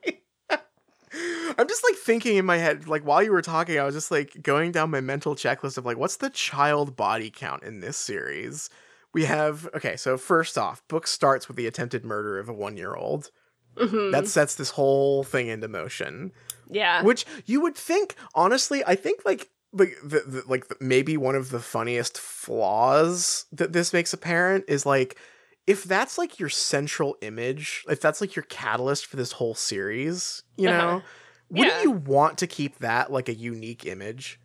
I'm 1.58 1.68
just 1.68 1.84
like 1.84 1.96
thinking 1.96 2.36
in 2.36 2.46
my 2.46 2.56
head, 2.56 2.88
like 2.88 3.02
while 3.02 3.22
you 3.22 3.32
were 3.32 3.42
talking, 3.42 3.78
I 3.78 3.84
was 3.84 3.94
just 3.94 4.10
like 4.10 4.42
going 4.42 4.72
down 4.72 4.90
my 4.90 5.00
mental 5.00 5.34
checklist 5.34 5.78
of 5.78 5.86
like, 5.86 5.96
what's 5.96 6.16
the 6.16 6.30
child 6.30 6.96
body 6.96 7.30
count 7.30 7.62
in 7.62 7.80
this 7.80 7.96
series? 7.96 8.70
We 9.14 9.24
have 9.24 9.68
okay, 9.74 9.96
so 9.96 10.18
first 10.18 10.58
off, 10.58 10.86
book 10.88 11.06
starts 11.06 11.48
with 11.48 11.56
the 11.56 11.66
attempted 11.66 12.04
murder 12.04 12.38
of 12.38 12.48
a 12.48 12.52
one 12.52 12.76
year 12.76 12.94
old. 12.94 13.30
Mhm. 13.76 14.10
That 14.12 14.26
sets 14.26 14.54
this 14.54 14.70
whole 14.70 15.22
thing 15.22 15.48
into 15.48 15.68
motion 15.68 16.32
yeah. 16.70 17.02
which 17.02 17.24
you 17.44 17.60
would 17.60 17.74
think 17.74 18.14
honestly 18.34 18.82
i 18.86 18.94
think 18.94 19.20
like 19.24 19.50
like 19.72 19.96
the, 20.02 20.20
the 20.20 20.42
like 20.46 20.68
the, 20.68 20.76
maybe 20.80 21.16
one 21.16 21.34
of 21.34 21.50
the 21.50 21.60
funniest 21.60 22.18
flaws 22.18 23.46
that 23.52 23.72
this 23.72 23.92
makes 23.92 24.12
apparent 24.12 24.64
is 24.68 24.86
like 24.86 25.18
if 25.66 25.84
that's 25.84 26.16
like 26.18 26.38
your 26.38 26.48
central 26.48 27.16
image 27.22 27.84
if 27.88 28.00
that's 28.00 28.20
like 28.20 28.36
your 28.36 28.44
catalyst 28.44 29.06
for 29.06 29.16
this 29.16 29.32
whole 29.32 29.54
series 29.54 30.42
you 30.56 30.68
Uh-huh. 30.68 30.78
know 30.78 31.02
wouldn't 31.50 31.76
Yeah. 31.76 31.82
you 31.82 31.90
want 31.92 32.38
to 32.38 32.46
keep 32.46 32.78
that 32.78 33.10
like 33.12 33.28
a 33.28 33.34
unique 33.34 33.84
image 33.86 34.40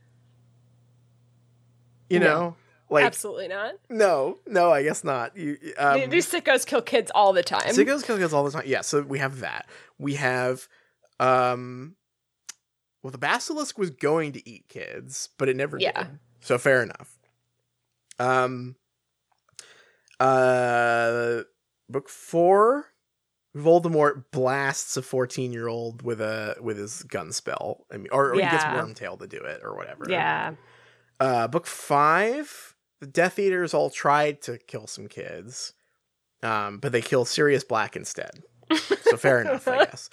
you 2.10 2.20
No. 2.20 2.26
know 2.26 2.56
like 2.90 3.06
Absolutely 3.06 3.48
not. 3.48 3.76
no 3.90 4.38
no 4.46 4.70
i 4.72 4.84
guess 4.84 5.04
not 5.04 5.36
you 5.38 5.58
um, 5.78 6.10
These 6.10 6.30
sickos 6.32 6.66
kill 6.66 6.82
kids 6.82 7.10
all 7.16 7.32
the 7.34 7.42
time. 7.44 7.62
Sickos 7.70 8.04
kill 8.04 8.18
kids 8.18 8.34
all 8.34 8.44
the 8.44 8.52
time. 8.52 8.64
Yeah, 8.66 8.82
so 8.82 9.02
we 9.02 9.20
have 9.20 9.40
that. 9.40 9.70
We 9.98 10.16
have 10.16 10.68
um 11.20 11.96
well, 13.02 13.12
the 13.12 13.18
basilisk 13.18 13.80
was 13.80 13.90
going 13.90 14.34
to 14.34 14.48
eat 14.48 14.66
kids, 14.68 15.30
but 15.40 15.50
it 15.50 15.56
never 15.56 15.80
Yeah. 15.80 16.04
did. 16.04 16.20
So 16.42 16.58
fair 16.58 16.84
enough. 16.84 17.18
Um. 18.20 18.76
Uh, 20.22 21.44
book 21.90 22.10
four. 22.10 22.86
Voldemort 23.56 24.24
blasts 24.32 24.96
a 24.96 25.02
fourteen-year-old 25.02 26.04
with 26.04 26.22
a 26.22 26.56
with 26.62 26.78
his 26.78 27.04
gun 27.04 27.34
spell. 27.34 27.86
I 27.92 27.98
mean, 27.98 28.08
or, 28.12 28.30
or 28.30 28.36
he 28.36 28.42
gets 28.42 28.64
Wormtail 28.64 29.20
to 29.20 29.28
do 29.28 29.40
it, 29.40 29.60
or 29.62 29.76
whatever. 29.76 30.06
Yeah. 30.08 30.54
Uh, 31.20 31.48
book 31.50 31.68
five, 31.68 32.76
the 33.02 33.08
Death 33.08 33.38
Eaters 33.40 33.74
all 33.74 33.90
tried 33.90 34.42
to 34.44 34.58
kill 34.58 34.88
some 34.88 35.08
kids, 35.08 35.74
um, 36.42 36.78
but 36.78 36.94
they 36.94 37.02
kill 37.02 37.26
Sirius 37.26 37.66
Black 37.66 37.98
instead. 37.98 38.44
So 39.02 39.18
fair 39.18 39.42
enough, 39.42 39.68
I 39.68 39.86
guess. 39.86 40.10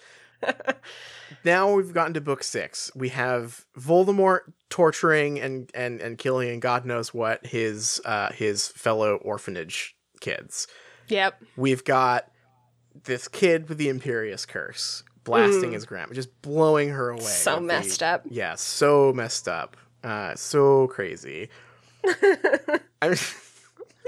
Now 1.45 1.73
we've 1.73 1.93
gotten 1.93 2.15
to 2.15 2.21
book 2.21 2.43
six. 2.43 2.91
We 2.95 3.11
have 3.11 3.65
Voldemort 3.79 4.53
torturing 4.71 5.39
and 5.41 5.71
and 5.75 6.01
and 6.01 6.19
killing 6.19 6.49
and 6.51 6.61
God 6.61 6.85
knows 6.85 7.15
what 7.15 7.47
his 7.47 8.01
uh 8.05 8.33
his 8.33 8.69
fellow 8.69 9.17
orphanage 9.17 9.95
kids. 10.19 10.67
Yep. 11.09 11.43
We've 11.57 11.85
got 11.85 12.31
this 13.05 13.29
kid 13.29 13.69
with 13.69 13.79
the 13.79 13.89
Imperius 13.89 14.47
curse 14.47 15.03
blasting 15.25 15.71
Mm. 15.71 15.75
his 15.75 15.85
grandma, 15.87 16.15
just 16.15 16.41
blowing 16.43 16.89
her 16.91 17.11
away. 17.11 17.21
So 17.23 17.57
the- 17.57 17.61
messed 17.63 18.03
up. 18.03 18.23
yeah, 18.31 18.55
so 18.55 19.13
messed 19.13 19.47
up. 19.49 19.77
Uh, 20.03 20.35
so 20.35 20.87
crazy. 20.89 21.49
I, 22.05 22.79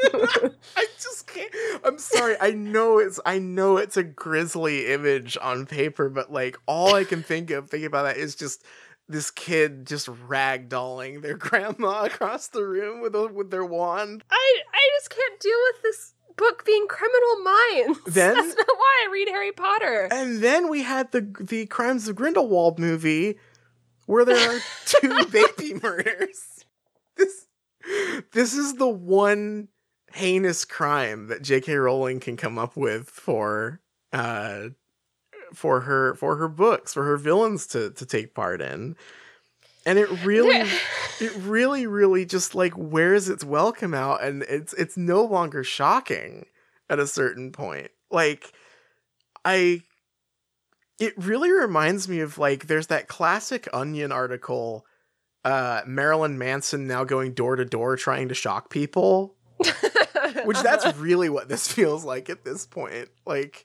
I 0.03 0.87
just 0.99 1.27
can't. 1.27 1.53
I'm 1.85 1.99
sorry. 1.99 2.37
I 2.41 2.53
know 2.53 2.99
it's. 2.99 3.21
I 3.27 3.39
know 3.39 3.77
it's 3.77 3.97
a 3.97 4.03
grisly 4.03 4.87
image 4.93 5.37
on 5.41 5.67
paper, 5.67 6.09
but 6.09 6.33
like 6.33 6.57
all 6.67 6.95
I 6.95 7.05
can 7.05 7.23
think 7.23 7.51
of 7.51 7.69
thinking 7.69 7.87
about 7.87 8.05
that 8.05 8.17
is 8.17 8.35
just 8.35 8.65
this 9.11 9.31
kid 9.31 9.87
just 9.87 10.07
ragdolling 10.07 11.23
their 11.23 11.37
grandma 11.39 12.05
across 12.05 12.49
the 12.49 12.65
room 12.65 13.01
with 13.01 13.15
a, 13.15 13.27
with 13.27 13.51
their 13.51 13.65
wand. 13.65 14.25
I 14.31 14.63
I 14.73 14.89
just 14.99 15.11
can't 15.11 15.41
deal 15.41 15.59
with 15.73 15.83
this 15.83 16.15
book 16.37 16.65
being 16.65 16.87
criminal 16.89 17.43
minds. 17.43 17.99
Then- 18.07 18.35
That's 18.35 18.57
not 18.57 18.67
why 18.67 19.07
I 19.07 19.13
read 19.13 19.29
Harry 19.29 19.53
Potter. 19.53 20.09
And 20.11 20.41
then 20.43 20.69
we 20.71 20.83
had 20.83 21.13
the 21.13 21.31
the 21.41 21.67
Crimes 21.67 22.09
of 22.09 22.17
Grindelwald 22.17 22.79
movie, 22.79 23.39
where 24.07 24.25
there 24.25 24.57
are 24.57 24.61
two 24.87 25.25
baby 25.31 25.75
murders. 25.83 26.65
This 27.17 27.47
this 28.33 28.55
is 28.55 28.75
the 28.75 28.89
one 28.89 29.69
heinous 30.13 30.65
crime 30.65 31.29
that 31.29 31.43
J.K. 31.43 31.75
Rowling 31.77 32.21
can 32.21 32.37
come 32.37 32.59
up 32.59 32.77
with 32.77 33.09
for 33.09 33.81
uh 34.13 34.69
for 35.55 35.81
her 35.81 36.15
for 36.15 36.37
her 36.37 36.49
books 36.49 36.93
for 36.93 37.05
her 37.05 37.17
villains 37.17 37.67
to 37.69 37.91
to 37.91 38.07
take 38.07 38.35
part 38.35 38.61
in. 38.61 38.97
And 39.87 39.99
it 39.99 40.09
really 40.25 40.69
it 41.21 41.35
really 41.37 41.87
really 41.87 42.25
just 42.25 42.55
like 42.55 42.77
wears 42.77 43.29
its 43.29 43.45
welcome 43.45 43.95
out 43.95 44.23
and 44.23 44.43
it's 44.45 44.73
it's 44.75 44.97
no 44.97 45.25
longer 45.25 45.65
shocking 45.65 46.47
at 46.89 46.99
a 46.99 47.07
certain 47.07 47.53
point. 47.53 47.91
Like 48.11 48.53
I 49.45 49.83
it 50.99 51.15
really 51.17 51.51
reminds 51.51 52.09
me 52.09 52.21
of 52.21 52.39
like 52.39 52.67
there's 52.67 52.89
that 52.89 53.09
classic 53.09 53.69
onion 53.73 54.13
article 54.13 54.85
uh 55.45 55.81
Marilyn 55.87 56.39
Manson 56.39 56.87
now 56.87 57.05
going 57.05 57.33
door 57.33 57.57
to 57.57 57.65
door 57.65 57.97
trying 57.97 58.29
to 58.29 58.35
shock 58.35 58.69
people 58.71 59.35
which 60.45 60.61
that's 60.63 60.97
really 60.99 61.29
what 61.29 61.49
this 61.49 61.67
feels 61.73 62.05
like 62.05 62.29
at 62.31 62.45
this 62.45 62.67
point 62.67 63.09
like 63.27 63.65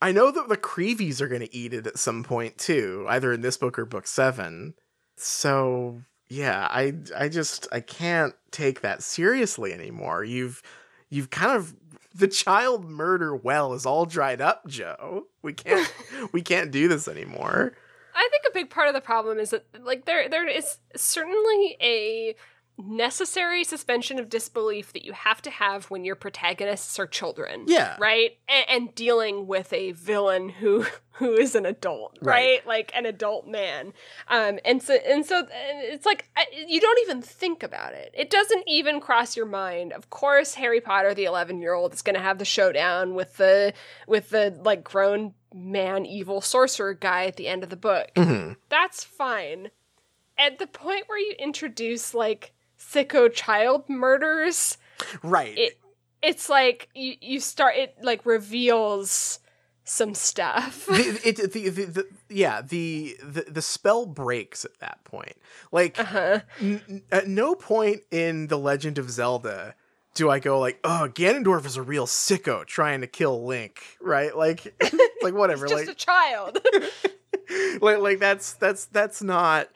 I 0.00 0.12
know 0.12 0.30
that 0.30 0.48
the 0.48 0.56
Creevies 0.56 1.20
are 1.20 1.28
going 1.28 1.40
to 1.40 1.54
eat 1.54 1.72
it 1.72 1.86
at 1.86 1.98
some 1.98 2.22
point 2.22 2.58
too 2.58 3.06
either 3.08 3.32
in 3.32 3.40
this 3.40 3.56
book 3.56 3.78
or 3.78 3.86
book 3.86 4.06
7 4.06 4.74
so 5.16 6.02
yeah 6.28 6.66
I 6.70 6.94
I 7.16 7.28
just 7.28 7.66
I 7.72 7.80
can't 7.80 8.34
take 8.50 8.80
that 8.82 9.02
seriously 9.02 9.72
anymore. 9.72 10.24
You've 10.24 10.62
you've 11.08 11.30
kind 11.30 11.56
of 11.56 11.74
the 12.14 12.28
child 12.28 12.84
murder 12.84 13.36
well 13.36 13.74
is 13.74 13.86
all 13.86 14.06
dried 14.06 14.40
up 14.40 14.66
Joe. 14.66 15.26
We 15.42 15.52
can't 15.52 15.92
we 16.32 16.42
can't 16.42 16.70
do 16.70 16.88
this 16.88 17.08
anymore. 17.08 17.74
I 18.14 18.28
think 18.30 18.44
a 18.48 18.54
big 18.54 18.70
part 18.70 18.88
of 18.88 18.94
the 18.94 19.00
problem 19.00 19.38
is 19.38 19.50
that 19.50 19.66
like 19.80 20.06
there 20.06 20.28
there 20.28 20.48
is 20.48 20.78
certainly 20.96 21.76
a 21.80 22.34
necessary 22.78 23.64
suspension 23.64 24.18
of 24.18 24.28
disbelief 24.28 24.92
that 24.92 25.04
you 25.04 25.12
have 25.12 25.40
to 25.42 25.50
have 25.50 25.86
when 25.86 26.04
your 26.04 26.14
protagonists 26.14 26.98
are 26.98 27.06
children. 27.06 27.64
Yeah. 27.66 27.96
Right? 27.98 28.38
And, 28.48 28.64
and 28.68 28.94
dealing 28.94 29.46
with 29.46 29.72
a 29.72 29.92
villain 29.92 30.48
who 30.50 30.86
who 31.12 31.32
is 31.32 31.54
an 31.54 31.64
adult, 31.64 32.18
right? 32.20 32.60
Right. 32.60 32.66
Like 32.66 32.92
an 32.94 33.06
adult 33.06 33.46
man. 33.48 33.94
Um 34.28 34.58
and 34.64 34.82
so 34.82 34.94
and 34.94 35.24
so 35.24 35.46
it's 35.50 36.04
like 36.04 36.28
you 36.66 36.80
don't 36.80 36.98
even 37.02 37.22
think 37.22 37.62
about 37.62 37.94
it. 37.94 38.12
It 38.14 38.28
doesn't 38.28 38.64
even 38.66 39.00
cross 39.00 39.36
your 39.36 39.46
mind. 39.46 39.92
Of 39.94 40.10
course 40.10 40.54
Harry 40.54 40.80
Potter 40.80 41.14
the 41.14 41.24
11-year-old 41.24 41.94
is 41.94 42.02
going 42.02 42.16
to 42.16 42.20
have 42.22 42.38
the 42.38 42.44
showdown 42.44 43.14
with 43.14 43.36
the 43.38 43.72
with 44.06 44.28
the 44.30 44.58
like 44.62 44.84
grown 44.84 45.32
man 45.54 46.04
evil 46.04 46.42
sorcerer 46.42 46.92
guy 46.92 47.24
at 47.24 47.36
the 47.36 47.48
end 47.48 47.62
of 47.64 47.70
the 47.70 47.76
book 47.76 48.08
Mhm. 48.16 48.56
that's 48.68 49.02
fine. 49.02 49.70
At 50.38 50.58
the 50.58 50.66
point 50.66 51.04
where 51.06 51.18
you 51.18 51.32
introduce 51.38 52.12
like 52.12 52.52
sicko 52.90 53.32
child 53.32 53.88
murders, 53.88 54.78
right 55.22 55.56
it 55.56 55.78
it's 56.22 56.48
like 56.48 56.88
you 56.94 57.14
you 57.20 57.40
start 57.40 57.76
it 57.76 57.96
like 58.02 58.24
reveals 58.26 59.40
some 59.88 60.14
stuff. 60.14 60.86
the, 60.86 61.20
it, 61.24 61.36
the, 61.52 61.68
the, 61.68 61.84
the, 61.84 62.06
yeah 62.28 62.60
the, 62.60 63.16
the 63.22 63.42
the 63.42 63.62
spell 63.62 64.04
breaks 64.04 64.64
at 64.64 64.76
that 64.80 65.02
point 65.04 65.36
like 65.70 65.98
uh-huh. 65.98 66.40
n- 66.60 67.02
at 67.12 67.28
no 67.28 67.54
point 67.54 68.00
in 68.10 68.48
the 68.48 68.58
legend 68.58 68.98
of 68.98 69.08
zelda 69.10 69.76
do 70.14 70.28
i 70.28 70.40
go 70.40 70.58
like 70.58 70.80
oh 70.82 71.08
ganondorf 71.14 71.64
is 71.64 71.76
a 71.76 71.82
real 71.82 72.06
sicko 72.06 72.66
trying 72.66 73.00
to 73.00 73.06
kill 73.06 73.46
link 73.46 73.80
right 74.00 74.36
like 74.36 74.74
like 75.22 75.34
whatever 75.34 75.66
just 75.66 75.86
like 75.86 75.88
a 75.88 75.94
child. 75.94 76.58
like 77.80 77.98
like 77.98 78.18
that's 78.18 78.54
that's 78.54 78.86
that's 78.86 79.22
not 79.22 79.68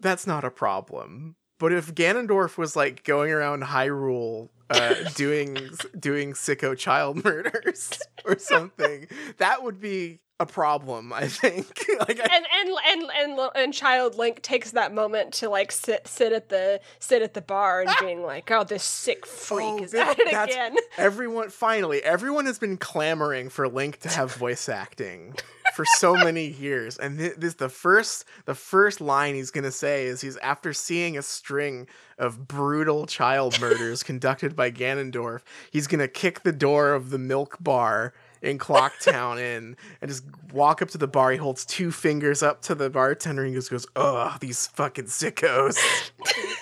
that's 0.00 0.26
not 0.26 0.44
a 0.44 0.50
problem 0.50 1.36
but 1.62 1.72
if 1.72 1.94
ganondorf 1.94 2.58
was 2.58 2.74
like 2.76 3.04
going 3.04 3.30
around 3.32 3.62
hyrule 3.62 4.48
uh 4.68 4.94
doing 5.14 5.56
doing 5.98 6.32
sicko 6.34 6.76
child 6.76 7.24
murders 7.24 7.98
or 8.26 8.36
something 8.38 9.06
that 9.38 9.62
would 9.62 9.80
be 9.80 10.18
a 10.40 10.46
problem 10.46 11.12
i 11.12 11.28
think. 11.28 11.86
Like 12.08 12.18
I, 12.18 12.24
and 12.34 12.46
and 12.58 12.76
and 12.88 13.10
and 13.38 13.50
and 13.54 13.74
child 13.74 14.16
Link 14.16 14.42
takes 14.42 14.72
that 14.72 14.92
moment 14.92 15.32
to 15.34 15.48
like 15.48 15.70
sit 15.70 16.08
sit 16.08 16.32
at 16.32 16.48
the 16.48 16.80
sit 16.98 17.22
at 17.22 17.34
the 17.34 17.40
bar 17.42 17.82
and 17.82 17.90
being 18.00 18.22
like, 18.24 18.50
"Oh, 18.50 18.64
this 18.64 18.82
sick 18.82 19.24
freak 19.24 19.66
Oh, 19.68 19.82
is 19.84 19.92
that- 19.92 20.18
at 20.18 20.18
it 20.18 20.50
again." 20.50 20.76
everyone 20.96 21.50
finally 21.50 22.02
everyone 22.02 22.46
has 22.46 22.58
been 22.58 22.76
clamoring 22.76 23.50
for 23.50 23.68
link 23.68 24.00
to 24.00 24.08
have 24.08 24.34
voice 24.34 24.68
acting 24.68 25.36
for 25.74 25.84
so 25.98 26.14
many 26.14 26.46
years 26.46 26.96
and 26.98 27.18
thi- 27.18 27.32
this 27.36 27.54
the 27.54 27.68
first 27.68 28.24
the 28.44 28.54
first 28.54 29.00
line 29.00 29.34
he's 29.34 29.50
going 29.50 29.64
to 29.64 29.72
say 29.72 30.06
is 30.06 30.20
he's 30.20 30.36
after 30.38 30.72
seeing 30.72 31.16
a 31.16 31.22
string 31.22 31.86
of 32.18 32.46
brutal 32.46 33.06
child 33.06 33.58
murders 33.60 34.02
conducted 34.02 34.54
by 34.54 34.70
Ganondorf 34.70 35.40
he's 35.70 35.86
going 35.86 36.00
to 36.00 36.08
kick 36.08 36.42
the 36.42 36.52
door 36.52 36.92
of 36.92 37.10
the 37.10 37.18
milk 37.18 37.56
bar 37.60 38.12
in 38.42 38.58
Clocktown 38.58 39.38
in 39.38 39.76
and 40.00 40.10
just 40.10 40.24
walk 40.52 40.82
up 40.82 40.88
to 40.90 40.98
the 40.98 41.06
bar. 41.06 41.30
He 41.30 41.36
holds 41.36 41.64
two 41.64 41.92
fingers 41.92 42.42
up 42.42 42.60
to 42.62 42.74
the 42.74 42.90
bartender 42.90 43.42
and 43.44 43.50
he 43.50 43.54
just 43.54 43.70
goes 43.70 43.86
ugh 43.94 44.40
these 44.40 44.66
fucking 44.66 45.04
sickos. 45.04 45.78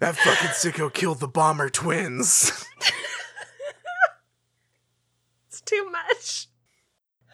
That 0.00 0.16
fucking 0.16 0.48
sicko 0.48 0.90
killed 0.90 1.20
the 1.20 1.28
bomber 1.28 1.68
twins. 1.68 2.64
It's 5.48 5.60
too 5.60 5.90
much. 5.90 6.46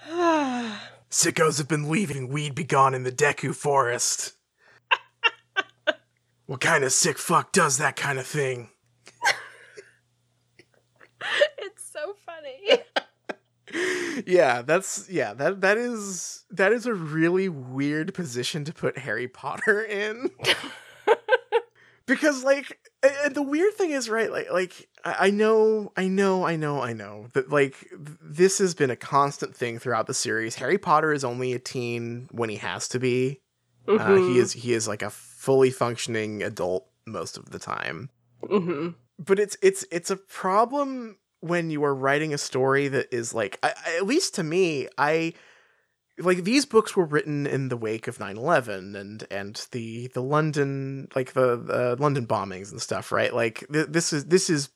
Sickos 1.11 1.59
have 1.59 1.69
been 1.69 1.89
leaving 1.89 2.29
weed 2.29 2.55
be 2.55 2.65
gone 2.65 2.95
in 2.95 3.03
the 3.03 3.13
Deku 3.13 3.55
forest. 3.55 4.35
what 6.47 6.61
kind 6.61 6.85
of 6.85 6.93
sick 6.93 7.19
fuck 7.19 7.53
does 7.53 7.79
that 7.79 7.97
kind 7.97 8.19
of 8.19 8.27
thing? 8.27 8.71
it's 11.59 11.85
so 11.85 12.15
funny. 12.25 12.83
Yeah, 14.25 14.63
that's 14.63 15.09
yeah, 15.11 15.35
that 15.35 15.61
that 15.61 15.77
is 15.77 16.45
that 16.51 16.73
is 16.73 16.87
a 16.87 16.95
really 16.95 17.49
weird 17.49 18.15
position 18.15 18.65
to 18.65 18.73
put 18.73 18.99
Harry 18.99 19.29
Potter 19.29 19.83
in. 19.83 20.31
because 22.07 22.45
like 22.45 22.79
and 23.03 23.35
the 23.35 23.43
weird 23.43 23.75
thing 23.75 23.91
is 23.91 24.09
right 24.09 24.31
like 24.31 24.51
like 24.51 24.89
I 25.05 25.31
know 25.31 25.93
I 25.97 26.09
know 26.09 26.45
I 26.45 26.57
know 26.57 26.81
I 26.83 26.93
know 26.93 27.29
that 27.35 27.51
like 27.51 27.77
this 27.99 28.59
has 28.59 28.75
been 28.75 28.91
a 28.91 28.97
constant 28.97 29.55
thing 29.57 29.79
throughout 29.79 30.07
the 30.07 30.15
series. 30.15 30.57
Harry 30.57 30.79
Potter 30.79 31.13
is 31.13 31.25
only 31.25 31.53
a 31.53 31.59
teen 31.59 32.29
when 32.33 32.49
he 32.49 32.57
has 32.57 32.89
to 32.89 32.99
be. 32.99 33.41
Uh, 33.89 34.17
Mm-hmm. 34.17 34.17
he 34.33 34.39
is 34.39 34.53
he 34.53 34.73
is 34.73 34.89
like 34.89 35.03
a 35.03 35.11
fully 35.11 35.71
functioning 35.71 36.43
adult 36.43 36.89
most 37.07 37.37
of 37.37 37.51
the 37.51 37.59
time. 37.61 38.11
hmm 38.45 38.89
But 39.19 39.39
it's 39.39 39.57
it's 39.63 39.85
it's 39.93 40.11
a 40.11 40.17
problem 40.17 41.19
when 41.41 41.71
you 41.71 41.85
are 41.85 41.95
writing 41.95 42.35
a 42.35 42.39
story 42.39 42.89
that 42.89 43.15
is 43.15 43.33
like 43.33 43.59
I- 43.63 43.75
at 43.99 44.07
least 44.07 44.35
to 44.37 44.43
me 44.43 44.89
I 44.99 45.35
like 46.19 46.45
these 46.45 46.65
books 46.65 46.97
were 46.97 47.05
written 47.05 47.47
in 47.47 47.69
the 47.69 47.77
wake 47.77 48.09
of 48.09 48.19
9-11 48.19 48.95
and 48.99 49.27
and 49.31 49.67
the 49.73 50.09
the 50.15 50.23
london 50.23 51.09
like 51.15 51.33
the, 51.35 51.57
the 51.57 51.97
london 51.99 52.27
bombings 52.27 52.71
and 52.71 52.81
stuff 52.81 53.13
right 53.13 53.35
like 53.35 53.65
th- 53.73 53.89
this 53.89 54.13
is 54.13 54.25
this 54.27 54.49
is 54.49 54.71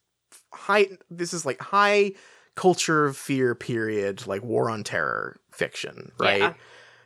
high 0.53 0.86
this 1.11 1.32
is 1.32 1.47
like 1.47 1.61
high 1.61 2.12
culture 2.57 3.12
fear 3.12 3.55
period 3.55 4.26
like 4.26 4.43
war 4.43 4.68
on 4.70 4.84
terror 4.84 5.41
fiction 5.53 6.12
right 6.18 6.41
Yeah. 6.41 6.55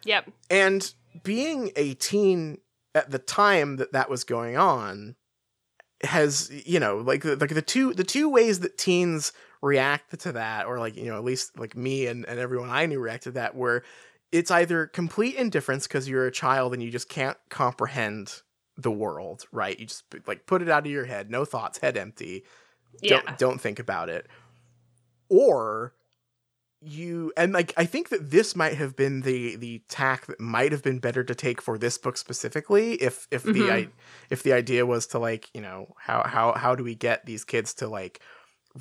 Yep. 0.05 0.31
and 0.51 0.95
being 1.23 1.71
a 1.77 1.95
teen 1.95 2.59
at 2.95 3.11
the 3.11 3.19
time 3.19 3.77
that 3.77 3.93
that 3.93 4.11
was 4.11 4.25
going 4.25 4.57
on 4.57 5.15
has 6.03 6.51
you 6.67 6.81
know 6.81 6.99
like 6.99 7.25
like 7.25 7.51
the 7.55 7.63
two 7.63 7.95
the 7.95 8.05
two 8.05 8.29
ways 8.29 8.61
that 8.61 8.77
teens 8.77 9.33
react 9.63 10.19
to 10.21 10.33
that 10.33 10.67
or 10.67 10.79
like 10.79 10.97
you 10.97 11.07
know 11.07 11.17
at 11.17 11.25
least 11.25 11.59
like 11.59 11.75
me 11.77 12.07
and, 12.07 12.27
and 12.27 12.39
everyone 12.39 12.69
i 12.69 12.85
knew 12.85 12.99
reacted 13.01 13.33
to 13.33 13.39
that 13.39 13.55
were 13.55 13.83
it's 14.35 14.51
either 14.51 14.89
complete 14.89 15.37
indifference 15.37 15.87
because 15.87 16.09
you're 16.09 16.27
a 16.27 16.33
child 16.33 16.75
and 16.75 16.83
you 16.83 16.91
just 16.91 17.09
can't 17.09 17.39
comprehend 17.51 18.43
the 18.77 18.91
world 18.91 19.45
right 19.53 19.79
you 19.79 19.87
just 19.87 20.03
like 20.27 20.45
put 20.47 20.61
it 20.61 20.69
out 20.69 20.85
of 20.85 20.91
your 20.91 21.05
head 21.05 21.31
no 21.31 21.45
thoughts 21.45 21.79
head 21.79 21.97
empty 21.97 22.43
Yeah. 23.01 23.21
don't 23.23 23.39
don't 23.39 23.61
think 23.61 23.79
about 23.79 24.09
it 24.09 24.27
or 25.29 25.95
you 26.81 27.33
and 27.37 27.53
like 27.53 27.73
i 27.77 27.85
think 27.85 28.09
that 28.09 28.31
this 28.31 28.55
might 28.57 28.75
have 28.75 28.97
been 28.97 29.23
the 29.23 29.57
the 29.57 29.81
tack 29.89 30.27
that 30.27 30.41
might 30.41 30.73
have 30.73 30.83
been 30.83 30.99
better 30.99 31.23
to 31.25 31.35
take 31.35 31.63
for 31.63 31.79
this 31.79 31.97
book 31.97 32.17
specifically 32.17 32.95
if 32.95 33.27
if 33.31 33.45
the 33.45 33.71
Mhm. 33.71 33.73
I, 33.73 33.89
if 34.29 34.43
the 34.43 34.53
idea 34.53 34.85
was 34.85 35.07
to 35.09 35.19
like 35.21 35.49
you 35.55 35.61
know 35.63 35.95
how 35.99 36.25
how 36.27 36.53
how 36.53 36.75
do 36.75 36.83
we 36.85 36.97
get 36.97 37.25
these 37.25 37.45
kids 37.45 37.73
to 37.75 37.89
like 37.89 38.21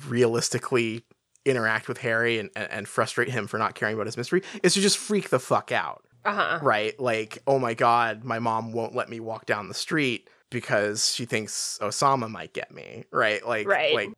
realistically 0.08 1.04
interact 1.44 1.88
with 1.88 1.98
harry 1.98 2.38
and 2.38 2.50
and, 2.56 2.70
and 2.70 2.88
frustrate 2.88 3.28
him 3.28 3.46
for 3.46 3.58
not 3.58 3.74
caring 3.74 3.94
about 3.94 4.06
his 4.06 4.16
mystery 4.16 4.42
is 4.62 4.74
to 4.74 4.80
just 4.80 4.96
freak 4.98 5.28
the 5.30 5.38
fuck 5.38 5.70
out 5.72 6.04
Uh-huh. 6.24 6.58
right? 6.62 6.98
Like, 6.98 7.38
oh 7.46 7.58
my 7.58 7.74
god, 7.74 8.24
my 8.24 8.38
mom 8.38 8.72
won't 8.72 8.94
let 8.94 9.08
me 9.10 9.20
walk 9.20 9.44
down 9.46 9.68
the 9.68 9.74
street 9.74 10.30
because 10.50 11.12
she 11.14 11.24
thinks 11.26 11.78
Osama 11.82 12.30
might 12.30 12.54
get 12.54 12.70
me, 12.72 13.04
right? 13.10 13.46
Like, 13.46 13.66
Right. 13.68 13.94
like 13.94 14.10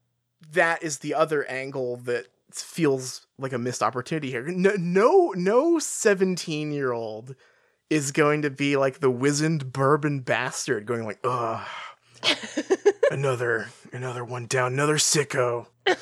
that 0.52 0.82
is 0.84 0.98
the 0.98 1.14
other 1.14 1.44
angle 1.46 1.96
that 2.04 2.26
feels 2.52 3.26
like 3.38 3.52
a 3.52 3.58
missed 3.58 3.82
opportunity 3.82 4.30
here. 4.30 4.44
No, 4.46 4.72
no, 4.78 5.32
no 5.34 5.78
seventeen-year-old 5.80 7.34
is 7.90 8.12
going 8.12 8.42
to 8.42 8.50
be 8.50 8.76
like 8.76 9.00
the 9.00 9.10
wizened 9.10 9.72
bourbon 9.72 10.20
bastard, 10.20 10.86
going 10.86 11.04
like, 11.06 11.18
ugh, 11.24 11.66
another, 13.10 13.68
another 13.92 14.24
one 14.24 14.46
down, 14.46 14.72
another 14.74 14.96
sicko. 14.96 15.66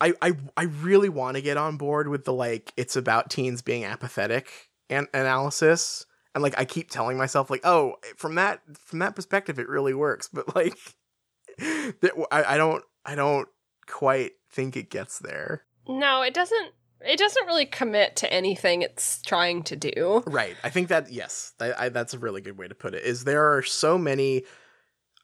I, 0.00 0.14
I 0.22 0.32
I 0.56 0.62
really 0.64 1.08
want 1.08 1.36
to 1.36 1.42
get 1.42 1.56
on 1.56 1.76
board 1.76 2.08
with 2.08 2.24
the 2.24 2.32
like 2.32 2.72
it's 2.76 2.96
about 2.96 3.30
teens 3.30 3.62
being 3.62 3.84
apathetic 3.84 4.70
an- 4.88 5.08
analysis. 5.12 6.06
And 6.34 6.42
like 6.42 6.54
I 6.58 6.64
keep 6.64 6.90
telling 6.90 7.18
myself 7.18 7.50
like 7.50 7.60
oh 7.64 7.96
from 8.16 8.36
that 8.36 8.60
from 8.76 9.00
that 9.00 9.14
perspective 9.14 9.58
it 9.58 9.68
really 9.68 9.94
works. 9.94 10.28
But 10.32 10.54
like 10.54 10.76
that 11.58 12.12
I, 12.30 12.54
I 12.54 12.56
don't 12.56 12.84
I 13.04 13.14
don't 13.14 13.48
quite 13.86 14.32
think 14.50 14.76
it 14.76 14.90
gets 14.90 15.18
there. 15.18 15.64
No, 15.88 16.22
it 16.22 16.34
doesn't 16.34 16.72
it 17.02 17.18
doesn't 17.18 17.46
really 17.46 17.66
commit 17.66 18.16
to 18.16 18.32
anything 18.32 18.82
it's 18.82 19.22
trying 19.22 19.62
to 19.64 19.76
do. 19.76 20.22
right. 20.26 20.56
I 20.62 20.70
think 20.70 20.88
that 20.88 21.12
yes 21.12 21.52
I, 21.60 21.72
I, 21.86 21.88
that's 21.88 22.14
a 22.14 22.18
really 22.18 22.40
good 22.40 22.58
way 22.58 22.68
to 22.68 22.74
put 22.74 22.94
it 22.94 23.04
is 23.04 23.24
there 23.24 23.56
are 23.56 23.62
so 23.62 23.98
many 23.98 24.44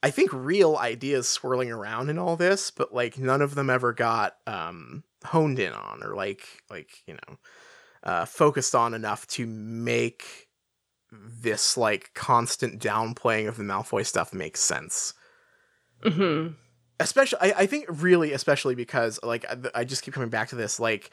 I 0.07 0.11
think 0.11 0.31
real 0.33 0.77
ideas 0.77 1.29
swirling 1.29 1.73
around 1.73 2.11
in 2.11 2.19
all 2.19 2.37
this 2.37 2.71
but 2.71 2.95
like 2.95 3.19
none 3.19 3.43
of 3.43 3.57
them 3.57 3.69
ever 3.69 3.93
got 3.93 4.37
um 4.47 5.03
honed 5.25 5.59
in 5.59 5.73
on 5.73 6.05
or 6.05 6.15
like 6.15 6.47
like 6.71 7.03
you 7.09 7.15
know 7.15 7.37
uh 8.05 8.25
focused 8.25 8.77
on 8.77 8.95
enough 8.95 9.27
to 9.27 9.47
make 9.47 10.47
this 11.11 11.77
like 11.77 12.13
constant 12.15 12.81
downplaying 12.81 13.49
of 13.49 13.57
the 13.57 13.65
Malfoy 13.65 14.07
stuff 14.07 14.33
make 14.33 14.57
sense 14.57 15.13
Mhm. 16.05 16.55
especially 17.01 17.39
I, 17.41 17.63
I 17.63 17.67
think 17.67 17.87
really 17.89 18.33
especially 18.33 18.77
because 18.77 19.19
like 19.25 19.45
I, 19.51 19.81
I 19.81 19.85
just 19.85 20.03
keep 20.03 20.15
coming 20.15 20.29
back 20.29 20.51
to 20.51 20.57
this 20.57 20.79
like 20.79 21.11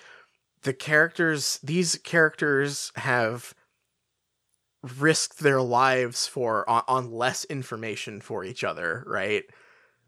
the 0.61 0.73
characters 0.73 1.59
these 1.63 1.95
characters 2.03 2.91
have 2.95 3.55
risked 4.99 5.39
their 5.39 5.61
lives 5.61 6.27
for 6.27 6.69
on, 6.69 6.83
on 6.87 7.11
less 7.11 7.45
information 7.45 8.21
for 8.21 8.43
each 8.43 8.63
other 8.63 9.03
right? 9.07 9.45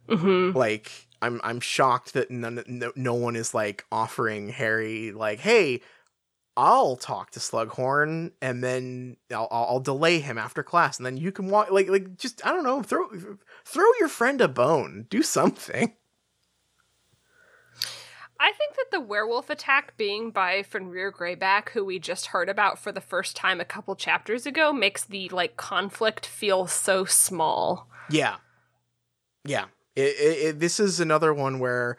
Mhm. 0.07 0.53
like 0.53 1.07
i'm 1.21 1.41
i'm 1.43 1.59
shocked 1.59 2.13
that 2.13 2.29
none 2.29 2.63
no, 2.67 2.91
no 2.95 3.15
one 3.15 3.35
is 3.35 3.55
like 3.55 3.85
offering 3.91 4.49
harry 4.49 5.11
like 5.11 5.39
hey 5.39 5.81
I'll 6.57 6.95
talk 6.95 7.31
to 7.31 7.39
Slughorn 7.39 8.31
and 8.41 8.63
then 8.63 9.17
I'll, 9.31 9.47
I'll 9.51 9.65
I'll 9.65 9.79
delay 9.79 10.19
him 10.19 10.37
after 10.37 10.63
class 10.63 10.97
and 10.97 11.05
then 11.05 11.17
you 11.17 11.31
can 11.31 11.49
walk 11.49 11.69
like 11.71 11.89
like 11.89 12.17
just 12.17 12.45
I 12.45 12.51
don't 12.51 12.63
know 12.63 12.81
throw 12.81 13.09
throw 13.65 13.85
your 13.99 14.07
friend 14.07 14.39
a 14.41 14.47
bone. 14.47 15.05
Do 15.09 15.21
something 15.21 15.93
I 18.45 18.51
think 18.51 18.75
that 18.75 18.91
the 18.91 18.99
werewolf 18.99 19.49
attack 19.49 19.97
being 19.97 20.29
by 20.29 20.61
Fenrir 20.61 21.11
Greyback, 21.11 21.69
who 21.69 21.83
we 21.83 21.97
just 21.97 22.27
heard 22.27 22.47
about 22.47 22.77
for 22.77 22.91
the 22.91 23.01
first 23.01 23.35
time 23.35 23.59
a 23.59 23.65
couple 23.65 23.95
chapters 23.95 24.45
ago, 24.45 24.71
makes 24.71 25.03
the 25.03 25.29
like 25.29 25.57
conflict 25.57 26.27
feel 26.27 26.67
so 26.67 27.05
small. 27.05 27.89
Yeah, 28.07 28.35
yeah. 29.45 29.65
It, 29.95 30.15
it, 30.19 30.45
it, 30.47 30.59
this 30.59 30.79
is 30.79 30.99
another 30.99 31.33
one 31.33 31.57
where, 31.57 31.97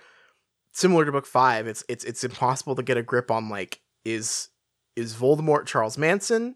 similar 0.71 1.05
to 1.05 1.11
book 1.11 1.27
five, 1.27 1.67
it's 1.67 1.83
it's 1.89 2.05
it's 2.05 2.23
impossible 2.23 2.77
to 2.77 2.83
get 2.85 2.97
a 2.97 3.03
grip 3.03 3.29
on 3.29 3.49
like 3.49 3.81
is 4.05 4.51
is 4.95 5.15
Voldemort 5.15 5.67
Charles 5.67 5.99
Manson? 5.99 6.55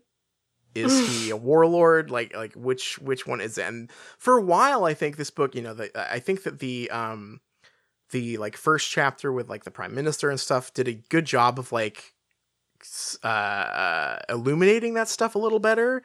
Is 0.73 1.09
he 1.09 1.31
a 1.31 1.37
warlord? 1.37 2.13
Like 2.13 2.33
like 2.37 2.55
which 2.55 3.01
which 3.01 3.27
one 3.27 3.41
is 3.41 3.59
it? 3.59 3.67
And 3.67 3.91
for 4.19 4.39
a 4.39 4.43
while, 4.43 4.85
I 4.85 4.95
think 4.95 5.17
this 5.17 5.31
book, 5.31 5.57
you 5.57 5.63
know, 5.63 5.75
the, 5.75 5.91
I 6.13 6.21
think 6.21 6.45
that 6.45 6.61
the 6.61 6.89
um 6.93 7.41
the 8.11 8.37
like 8.39 8.57
first 8.57 8.91
chapter 8.91 9.33
with 9.33 9.49
like 9.49 9.65
the 9.65 9.71
prime 9.71 9.95
minister 9.95 10.31
and 10.31 10.41
stuff 10.41 10.73
did 10.75 10.89
a 10.89 10.95
good 10.95 11.25
job 11.25 11.59
of 11.59 11.73
like 11.73 12.15
uh, 13.23 13.27
uh 13.27 14.19
illuminating 14.29 14.95
that 14.95 15.09
stuff 15.09 15.35
a 15.35 15.39
little 15.39 15.59
better 15.59 16.03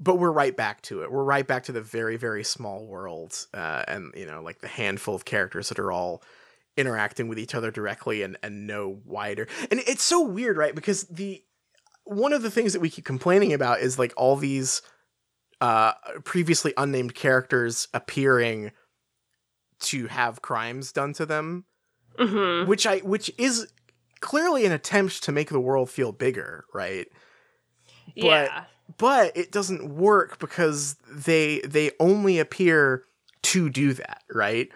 but 0.00 0.18
we're 0.18 0.32
right 0.32 0.56
back 0.56 0.80
to 0.82 1.02
it. 1.02 1.12
We're 1.12 1.22
right 1.22 1.46
back 1.46 1.64
to 1.64 1.72
the 1.72 1.82
very, 1.82 2.16
very 2.16 2.42
small 2.42 2.86
world, 2.86 3.46
uh, 3.52 3.84
and 3.86 4.12
you 4.16 4.26
know, 4.26 4.42
like 4.42 4.60
the 4.60 4.68
handful 4.68 5.14
of 5.14 5.26
characters 5.26 5.68
that 5.68 5.78
are 5.78 5.92
all 5.92 6.22
interacting 6.76 7.28
with 7.28 7.38
each 7.38 7.54
other 7.54 7.70
directly 7.70 8.22
and 8.22 8.38
and 8.42 8.66
no 8.66 9.00
wider. 9.04 9.46
And 9.70 9.80
it's 9.80 10.02
so 10.02 10.22
weird, 10.22 10.56
right? 10.56 10.74
Because 10.74 11.04
the 11.04 11.44
one 12.04 12.32
of 12.32 12.42
the 12.42 12.50
things 12.50 12.72
that 12.72 12.80
we 12.80 12.88
keep 12.88 13.04
complaining 13.04 13.52
about 13.52 13.80
is 13.80 13.98
like 13.98 14.14
all 14.16 14.36
these 14.36 14.80
uh 15.60 15.92
previously 16.24 16.72
unnamed 16.78 17.14
characters 17.14 17.86
appearing 17.92 18.72
to 19.80 20.06
have 20.06 20.42
crimes 20.42 20.92
done 20.92 21.12
to 21.14 21.26
them 21.26 21.64
Mhm. 22.18 22.66
which 22.66 22.86
i 22.86 22.98
which 22.98 23.30
is 23.38 23.72
clearly 24.20 24.66
an 24.66 24.72
attempt 24.72 25.22
to 25.24 25.32
make 25.32 25.48
the 25.50 25.60
world 25.60 25.88
feel 25.90 26.12
bigger 26.12 26.64
right 26.74 27.08
Yeah. 28.14 28.64
but 28.98 29.36
it 29.36 29.52
doesn't 29.52 29.94
work 29.94 30.38
because 30.38 30.96
they 31.10 31.60
they 31.60 31.92
only 32.00 32.38
appear 32.38 33.04
to 33.42 33.70
do 33.70 33.94
that 33.94 34.22
right 34.30 34.68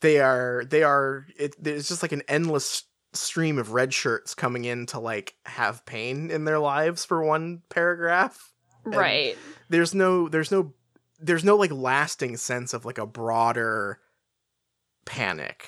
they 0.00 0.20
are 0.20 0.64
they 0.68 0.82
are 0.82 1.26
it, 1.36 1.56
there's 1.62 1.88
just 1.88 2.02
like 2.02 2.12
an 2.12 2.22
endless 2.28 2.84
stream 3.12 3.58
of 3.58 3.72
red 3.72 3.92
shirts 3.92 4.34
coming 4.34 4.64
in 4.64 4.86
to 4.86 5.00
like 5.00 5.34
have 5.46 5.84
pain 5.84 6.30
in 6.30 6.44
their 6.44 6.58
lives 6.60 7.04
for 7.04 7.24
one 7.24 7.62
paragraph 7.70 8.52
Right. 8.84 9.36
there's 9.68 9.94
no 9.94 10.28
there's 10.28 10.50
no 10.52 10.72
there's 11.18 11.44
no 11.44 11.56
like 11.56 11.72
lasting 11.72 12.36
sense 12.36 12.72
of 12.72 12.84
like 12.84 12.98
a 12.98 13.06
broader 13.06 13.98
panic 15.04 15.66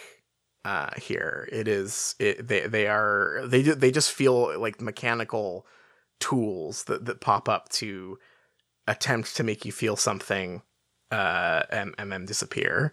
uh 0.64 0.90
here 0.96 1.48
it 1.50 1.66
is 1.66 2.14
it 2.18 2.46
they 2.46 2.66
they 2.66 2.86
are 2.86 3.42
they 3.46 3.62
they 3.62 3.90
just 3.90 4.12
feel 4.12 4.58
like 4.60 4.80
mechanical 4.80 5.66
tools 6.20 6.84
that 6.84 7.04
that 7.04 7.20
pop 7.20 7.48
up 7.48 7.68
to 7.68 8.18
attempt 8.86 9.34
to 9.36 9.42
make 9.42 9.64
you 9.64 9.72
feel 9.72 9.96
something 9.96 10.62
uh 11.10 11.62
and, 11.70 11.94
and 11.98 12.12
then 12.12 12.24
disappear 12.24 12.92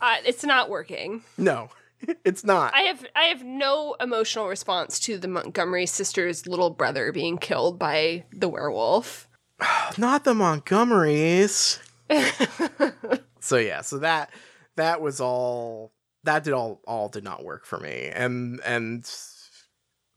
Uh, 0.00 0.16
it's 0.24 0.44
not 0.44 0.70
working. 0.70 1.22
no 1.36 1.68
it's 2.24 2.44
not 2.44 2.72
I 2.74 2.80
have 2.82 3.04
I 3.16 3.24
have 3.24 3.42
no 3.42 3.96
emotional 4.00 4.46
response 4.48 5.00
to 5.00 5.18
the 5.18 5.28
Montgomery 5.28 5.86
sisters' 5.86 6.46
little 6.46 6.70
brother 6.70 7.10
being 7.10 7.38
killed 7.38 7.78
by 7.78 8.24
the 8.32 8.48
werewolf. 8.48 9.28
not 9.98 10.24
the 10.24 10.34
montgomerys 10.34 11.80
so 13.40 13.56
yeah 13.56 13.80
so 13.80 13.98
that 13.98 14.30
that 14.76 15.00
was 15.00 15.20
all 15.20 15.92
that 16.24 16.44
did 16.44 16.52
all 16.52 16.80
all 16.86 17.08
did 17.08 17.24
not 17.24 17.44
work 17.44 17.64
for 17.66 17.78
me 17.78 18.10
and 18.14 18.60
and 18.64 19.10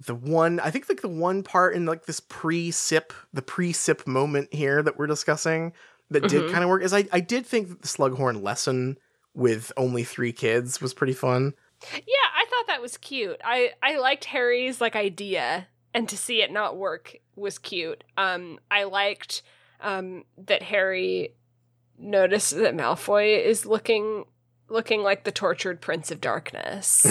the 0.05 0.15
one 0.15 0.59
i 0.61 0.69
think 0.71 0.87
like 0.89 1.01
the 1.01 1.09
one 1.09 1.43
part 1.43 1.75
in 1.75 1.85
like 1.85 2.05
this 2.05 2.19
pre-sip 2.19 3.13
the 3.33 3.41
pre-sip 3.41 4.07
moment 4.07 4.53
here 4.53 4.81
that 4.81 4.97
we're 4.97 5.07
discussing 5.07 5.73
that 6.09 6.27
did 6.27 6.43
Mhm. 6.43 6.51
kind 6.51 6.63
of 6.63 6.69
work 6.69 6.83
is 6.83 6.93
i 6.93 7.05
i 7.11 7.19
did 7.19 7.45
think 7.45 7.69
that 7.69 7.81
the 7.81 7.87
slughorn 7.87 8.41
lesson 8.41 8.97
with 9.33 9.71
only 9.77 10.03
three 10.03 10.31
kids 10.31 10.81
was 10.81 10.93
pretty 10.93 11.13
fun 11.13 11.53
Yeah, 11.93 12.27
I 12.35 12.45
thought 12.49 12.67
that 12.67 12.81
was 12.81 12.97
cute. 12.97 13.39
I 13.43 13.71
I 13.81 13.99
liked 13.99 14.25
Harry's 14.25 14.81
like 14.81 14.97
idea 14.97 15.67
and 15.93 16.09
to 16.09 16.17
see 16.17 16.41
it 16.41 16.51
not 16.51 16.75
work 16.77 17.15
was 17.37 17.57
cute. 17.57 18.03
Um, 18.17 18.59
I 18.69 18.83
liked 18.83 19.43
um, 19.79 20.25
that 20.45 20.61
Harry 20.61 21.35
noticed 21.97 22.53
that 22.57 22.75
Malfoy 22.75 23.41
is 23.45 23.65
looking 23.65 24.25
looking 24.69 25.01
like 25.03 25.23
the 25.23 25.31
tortured 25.31 25.81
Prince 25.81 26.11
of 26.11 26.21
Darkness. 26.21 27.05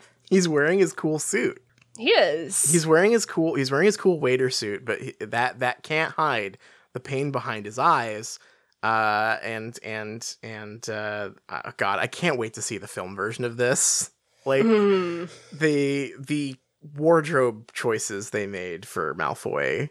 He's 0.30 0.48
wearing 0.48 0.78
his 0.78 0.92
cool 0.92 1.18
suit. 1.18 1.60
he 1.98 2.10
is. 2.10 2.70
He's 2.70 2.86
wearing 2.86 3.10
his 3.12 3.26
cool. 3.26 3.54
He's 3.54 3.70
wearing 3.70 3.86
his 3.86 3.96
cool 3.96 4.20
waiter 4.20 4.48
suit, 4.50 4.84
but 4.84 5.00
he, 5.00 5.14
that 5.20 5.58
that 5.58 5.82
can't 5.82 6.12
hide 6.12 6.56
the 6.92 7.00
pain 7.00 7.30
behind 7.32 7.66
his 7.66 7.78
eyes. 7.78 8.38
Uh, 8.82 9.36
and 9.42 9.78
and 9.82 10.36
and 10.42 10.88
uh, 10.88 11.30
uh, 11.48 11.72
God, 11.76 11.98
I 11.98 12.06
can't 12.06 12.38
wait 12.38 12.54
to 12.54 12.62
see 12.62 12.78
the 12.78 12.86
film 12.88 13.14
version 13.16 13.44
of 13.44 13.56
this. 13.56 14.10
Like 14.46 14.62
Hmm. 14.62 15.24
the 15.52 16.14
the 16.18 16.56
wardrobe 16.96 17.70
choices 17.74 18.30
they 18.30 18.46
made 18.46 18.86
for 18.86 19.14
Malfoy 19.16 19.90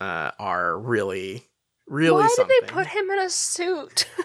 uh, 0.00 0.30
are 0.38 0.78
really 0.78 1.42
really 1.88 2.20
Why 2.22 2.28
something. 2.28 2.54
did 2.60 2.68
they 2.68 2.72
put 2.72 2.86
him 2.88 3.10
in 3.10 3.18
a 3.18 3.28
suit? 3.30 4.06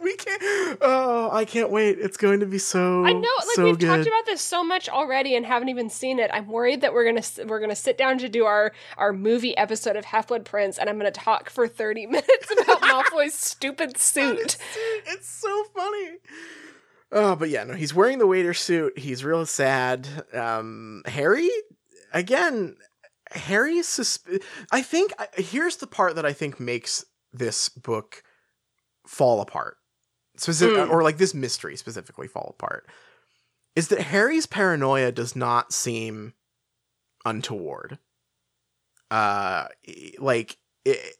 we 0.02 0.16
can't. 0.16 0.78
Oh, 0.80 1.28
I 1.32 1.44
can't 1.44 1.70
wait. 1.70 1.98
It's 1.98 2.16
going 2.16 2.40
to 2.40 2.46
be 2.46 2.58
so. 2.58 3.04
I 3.04 3.12
know, 3.12 3.28
like 3.46 3.54
so 3.56 3.64
we've 3.64 3.78
good. 3.78 3.86
talked 3.86 4.06
about 4.06 4.26
this 4.26 4.40
so 4.40 4.64
much 4.64 4.88
already 4.88 5.34
and 5.36 5.44
haven't 5.46 5.68
even 5.68 5.90
seen 5.90 6.18
it. 6.18 6.30
I'm 6.32 6.46
worried 6.48 6.80
that 6.80 6.92
we're 6.92 7.04
gonna 7.04 7.22
we're 7.46 7.60
gonna 7.60 7.76
sit 7.76 7.98
down 7.98 8.18
to 8.18 8.28
do 8.28 8.44
our 8.44 8.72
our 8.96 9.12
movie 9.12 9.56
episode 9.56 9.96
of 9.96 10.04
Half 10.04 10.28
Blood 10.28 10.44
Prince, 10.44 10.78
and 10.78 10.88
I'm 10.88 10.96
gonna 10.96 11.10
talk 11.10 11.50
for 11.50 11.68
30 11.68 12.06
minutes 12.06 12.52
about 12.62 12.80
Malfoy's 12.82 13.34
stupid 13.34 13.96
suit. 13.98 14.56
It's 15.06 15.28
so 15.28 15.64
funny. 15.76 16.18
Oh, 17.12 17.34
but 17.36 17.48
yeah, 17.50 17.64
no, 17.64 17.74
he's 17.74 17.92
wearing 17.94 18.18
the 18.18 18.26
waiter 18.26 18.54
suit. 18.54 18.96
He's 18.98 19.24
real 19.24 19.44
sad. 19.44 20.06
Um, 20.32 21.02
Harry, 21.06 21.50
again, 22.12 22.76
Harry's 23.32 23.88
susp- 23.88 24.42
I 24.70 24.80
think 24.82 25.12
I- 25.18 25.26
here's 25.34 25.76
the 25.76 25.88
part 25.88 26.14
that 26.14 26.24
I 26.24 26.32
think 26.32 26.60
makes 26.60 27.04
this 27.32 27.68
book 27.68 28.22
fall 29.06 29.40
apart. 29.40 29.76
Specific, 30.40 30.76
Mm. 30.76 30.90
or 30.90 31.02
like 31.02 31.18
this 31.18 31.34
mystery 31.34 31.76
specifically 31.76 32.26
fall 32.26 32.54
apart. 32.58 32.86
Is 33.76 33.88
that 33.88 34.00
Harry's 34.00 34.46
paranoia 34.46 35.12
does 35.12 35.36
not 35.36 35.72
seem 35.72 36.32
untoward. 37.24 37.98
Uh, 39.10 39.66
like 40.18 40.56
it, 40.84 41.14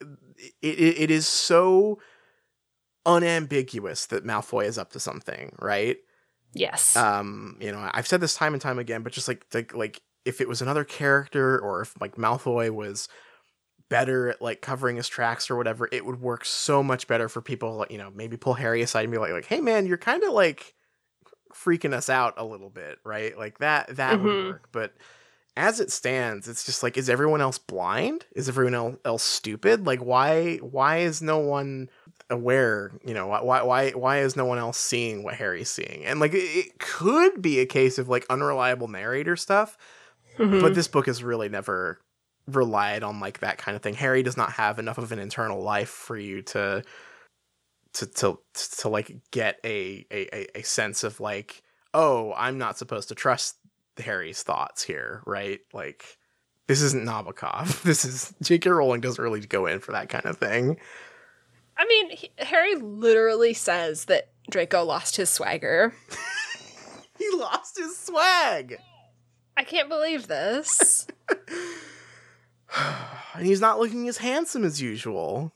it, 0.62 0.78
it 0.98 1.10
is 1.10 1.26
so 1.28 1.98
unambiguous 3.06 4.06
that 4.06 4.24
Malfoy 4.24 4.66
is 4.66 4.78
up 4.78 4.90
to 4.92 5.00
something, 5.00 5.54
right? 5.60 5.96
Yes. 6.52 6.96
Um, 6.96 7.56
you 7.60 7.70
know, 7.72 7.90
I've 7.92 8.06
said 8.06 8.20
this 8.20 8.34
time 8.34 8.52
and 8.54 8.62
time 8.62 8.78
again, 8.78 9.02
but 9.02 9.12
just 9.12 9.28
like 9.28 9.44
like 9.54 9.74
like 9.74 10.00
if 10.24 10.40
it 10.40 10.48
was 10.48 10.60
another 10.62 10.84
character 10.84 11.58
or 11.58 11.82
if 11.82 12.00
like 12.00 12.16
Malfoy 12.16 12.70
was 12.70 13.08
better 13.90 14.30
at 14.30 14.40
like 14.40 14.62
covering 14.62 14.96
his 14.96 15.08
tracks 15.08 15.50
or 15.50 15.56
whatever, 15.56 15.88
it 15.92 16.06
would 16.06 16.22
work 16.22 16.46
so 16.46 16.82
much 16.82 17.06
better 17.06 17.28
for 17.28 17.42
people 17.42 17.76
like, 17.76 17.90
you 17.90 17.98
know, 17.98 18.10
maybe 18.10 18.38
pull 18.38 18.54
Harry 18.54 18.80
aside 18.82 19.02
and 19.04 19.12
be 19.12 19.18
like 19.18 19.32
like, 19.32 19.44
"Hey 19.46 19.60
man, 19.60 19.86
you're 19.86 19.98
kind 19.98 20.24
of 20.24 20.32
like 20.32 20.74
freaking 21.54 21.92
us 21.92 22.08
out 22.08 22.34
a 22.38 22.44
little 22.44 22.70
bit, 22.70 22.98
right?" 23.04 23.36
Like 23.36 23.58
that 23.58 23.96
that 23.96 24.22
would 24.22 24.32
Mhm. 24.32 24.44
work. 24.48 24.68
But 24.72 24.94
as 25.56 25.80
it 25.80 25.90
stands, 25.92 26.48
it's 26.48 26.64
just 26.64 26.82
like 26.82 26.96
is 26.96 27.10
everyone 27.10 27.40
else 27.40 27.58
blind? 27.58 28.26
Is 28.34 28.48
everyone 28.48 28.74
el- 28.74 28.98
else 29.04 29.22
stupid? 29.22 29.86
Like 29.86 30.00
why 30.00 30.56
why 30.58 30.98
is 30.98 31.20
no 31.22 31.38
one 31.38 31.90
aware 32.30 32.92
you 33.04 33.12
know 33.12 33.26
why 33.26 33.62
why 33.62 33.90
why 33.90 34.18
is 34.20 34.36
no 34.36 34.44
one 34.44 34.58
else 34.58 34.78
seeing 34.78 35.24
what 35.24 35.34
harry's 35.34 35.68
seeing 35.68 36.04
and 36.04 36.20
like 36.20 36.30
it, 36.32 36.78
could 36.78 37.42
be 37.42 37.58
a 37.58 37.66
case 37.66 37.98
of 37.98 38.08
like 38.08 38.24
unreliable 38.30 38.86
narrator 38.86 39.34
stuff 39.34 39.76
Mhm. 40.38 40.60
but 40.60 40.74
this 40.74 40.86
book 40.86 41.06
has 41.06 41.24
really 41.24 41.48
never 41.48 41.98
relied 42.46 43.02
on 43.02 43.20
like 43.20 43.40
that 43.40 43.58
kind 43.58 43.76
of 43.76 43.82
thing 43.82 43.94
harry 43.94 44.22
does 44.22 44.36
not 44.36 44.52
have 44.52 44.78
enough 44.78 44.98
of 44.98 45.12
an 45.12 45.18
internal 45.18 45.62
life 45.62 45.88
for 45.88 46.16
you 46.16 46.42
to 46.42 46.82
to 47.92 48.06
to 48.06 48.38
to 48.52 48.88
like 48.88 49.16
get 49.30 49.58
a 49.64 50.06
a 50.10 50.58
a- 50.58 50.62
sense 50.62 51.04
of 51.04 51.20
like 51.20 51.62
oh 51.94 52.32
i'm 52.36 52.58
not 52.58 52.78
supposed 52.78 53.08
to 53.08 53.14
trust 53.14 53.56
harry's 53.98 54.42
thoughts 54.42 54.82
here 54.82 55.22
right 55.26 55.60
like 55.72 56.18
this 56.66 56.82
isn't 56.82 57.04
Nabokov. 57.04 57.82
This 57.82 58.04
is 58.04 58.32
J.K. 58.42 58.70
Rowling 58.70 59.00
doesn't 59.00 59.20
really 59.20 59.40
go 59.40 59.66
in 59.66 59.80
for 59.80 59.90
that 59.90 60.08
kind 60.08 60.24
of 60.24 60.36
thing. 60.36 60.76
I 61.76 61.84
mean, 61.84 62.10
he, 62.10 62.30
Harry 62.38 62.76
literally 62.76 63.54
says 63.54 64.04
that 64.04 64.28
Draco 64.48 64.84
lost 64.84 65.16
his 65.16 65.30
swagger. 65.30 65.92
He 67.20 67.28
lost 67.36 67.76
his 67.76 67.98
swag. 67.98 68.78
I 69.54 69.62
can't 69.62 69.90
believe 69.90 70.26
this. 70.26 71.06
and 73.34 73.46
he's 73.46 73.60
not 73.60 73.78
looking 73.78 74.08
as 74.08 74.18
handsome 74.18 74.64
as 74.64 74.80
usual. 74.80 75.52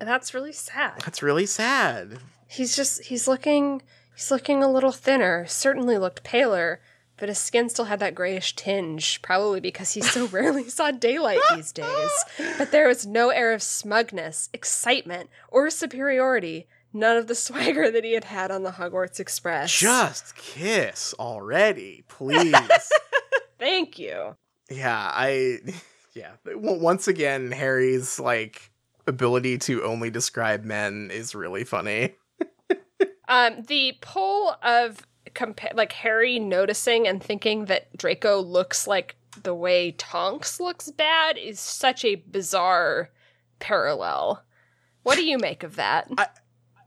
and 0.00 0.08
that's 0.08 0.34
really 0.34 0.52
sad. 0.52 1.00
That's 1.04 1.22
really 1.22 1.46
sad. 1.46 2.18
He's 2.48 2.76
just 2.76 3.04
he's 3.04 3.26
looking 3.28 3.82
he's 4.14 4.30
looking 4.30 4.62
a 4.62 4.70
little 4.70 4.92
thinner. 4.92 5.46
Certainly 5.46 5.98
looked 5.98 6.24
paler, 6.24 6.80
but 7.16 7.28
his 7.28 7.38
skin 7.38 7.68
still 7.68 7.86
had 7.86 8.00
that 8.00 8.14
grayish 8.14 8.54
tinge, 8.56 9.22
probably 9.22 9.60
because 9.60 9.92
he 9.92 10.00
so 10.00 10.26
rarely 10.32 10.68
saw 10.68 10.90
daylight 10.90 11.40
these 11.54 11.72
days. 11.72 12.10
But 12.58 12.70
there 12.70 12.88
was 12.88 13.06
no 13.06 13.30
air 13.30 13.52
of 13.52 13.62
smugness, 13.62 14.50
excitement, 14.52 15.30
or 15.48 15.70
superiority. 15.70 16.66
None 16.92 17.16
of 17.16 17.26
the 17.26 17.34
swagger 17.46 17.90
that 17.90 18.04
he 18.04 18.12
had 18.12 18.24
had 18.24 18.50
on 18.50 18.62
the 18.62 18.72
Hogwarts 18.72 19.18
Express. 19.20 19.76
Just 19.76 20.36
kiss 20.36 21.14
already, 21.18 22.04
please. 22.08 22.54
Thank 23.58 23.98
you. 23.98 24.36
Yeah, 24.70 25.10
I 25.12 25.58
yeah, 26.14 26.32
once 26.54 27.08
again 27.08 27.50
Harry's 27.50 28.18
like 28.18 28.70
ability 29.06 29.58
to 29.58 29.82
only 29.82 30.10
describe 30.10 30.64
men 30.64 31.10
is 31.12 31.34
really 31.34 31.64
funny. 31.64 32.14
Um, 33.28 33.62
the 33.68 33.96
pull 34.00 34.56
of 34.62 35.06
compa- 35.34 35.74
like 35.74 35.92
Harry 35.92 36.38
noticing 36.38 37.08
and 37.08 37.22
thinking 37.22 37.66
that 37.66 37.94
Draco 37.96 38.40
looks 38.40 38.86
like 38.86 39.16
the 39.42 39.54
way 39.54 39.92
Tonks 39.92 40.60
looks 40.60 40.90
bad 40.90 41.38
is 41.38 41.58
such 41.58 42.04
a 42.04 42.16
bizarre 42.16 43.10
parallel. 43.58 44.44
What 45.02 45.16
do 45.16 45.24
you 45.24 45.38
make 45.38 45.62
of 45.62 45.76
that? 45.76 46.08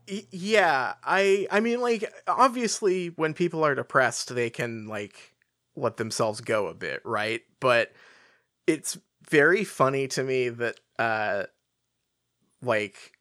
Y- 0.08 0.26
yeah, 0.30 0.94
I 1.04 1.46
I 1.50 1.60
mean 1.60 1.80
like 1.80 2.10
obviously 2.26 3.08
when 3.08 3.34
people 3.34 3.64
are 3.64 3.74
depressed 3.74 4.34
they 4.34 4.50
can 4.50 4.86
like 4.86 5.34
let 5.76 5.96
themselves 5.96 6.40
go 6.40 6.66
a 6.66 6.74
bit, 6.74 7.02
right? 7.04 7.42
But 7.60 7.92
it's 8.66 8.98
very 9.28 9.64
funny 9.64 10.08
to 10.08 10.22
me 10.22 10.48
that 10.48 10.80
uh 10.98 11.44
like 12.62 13.12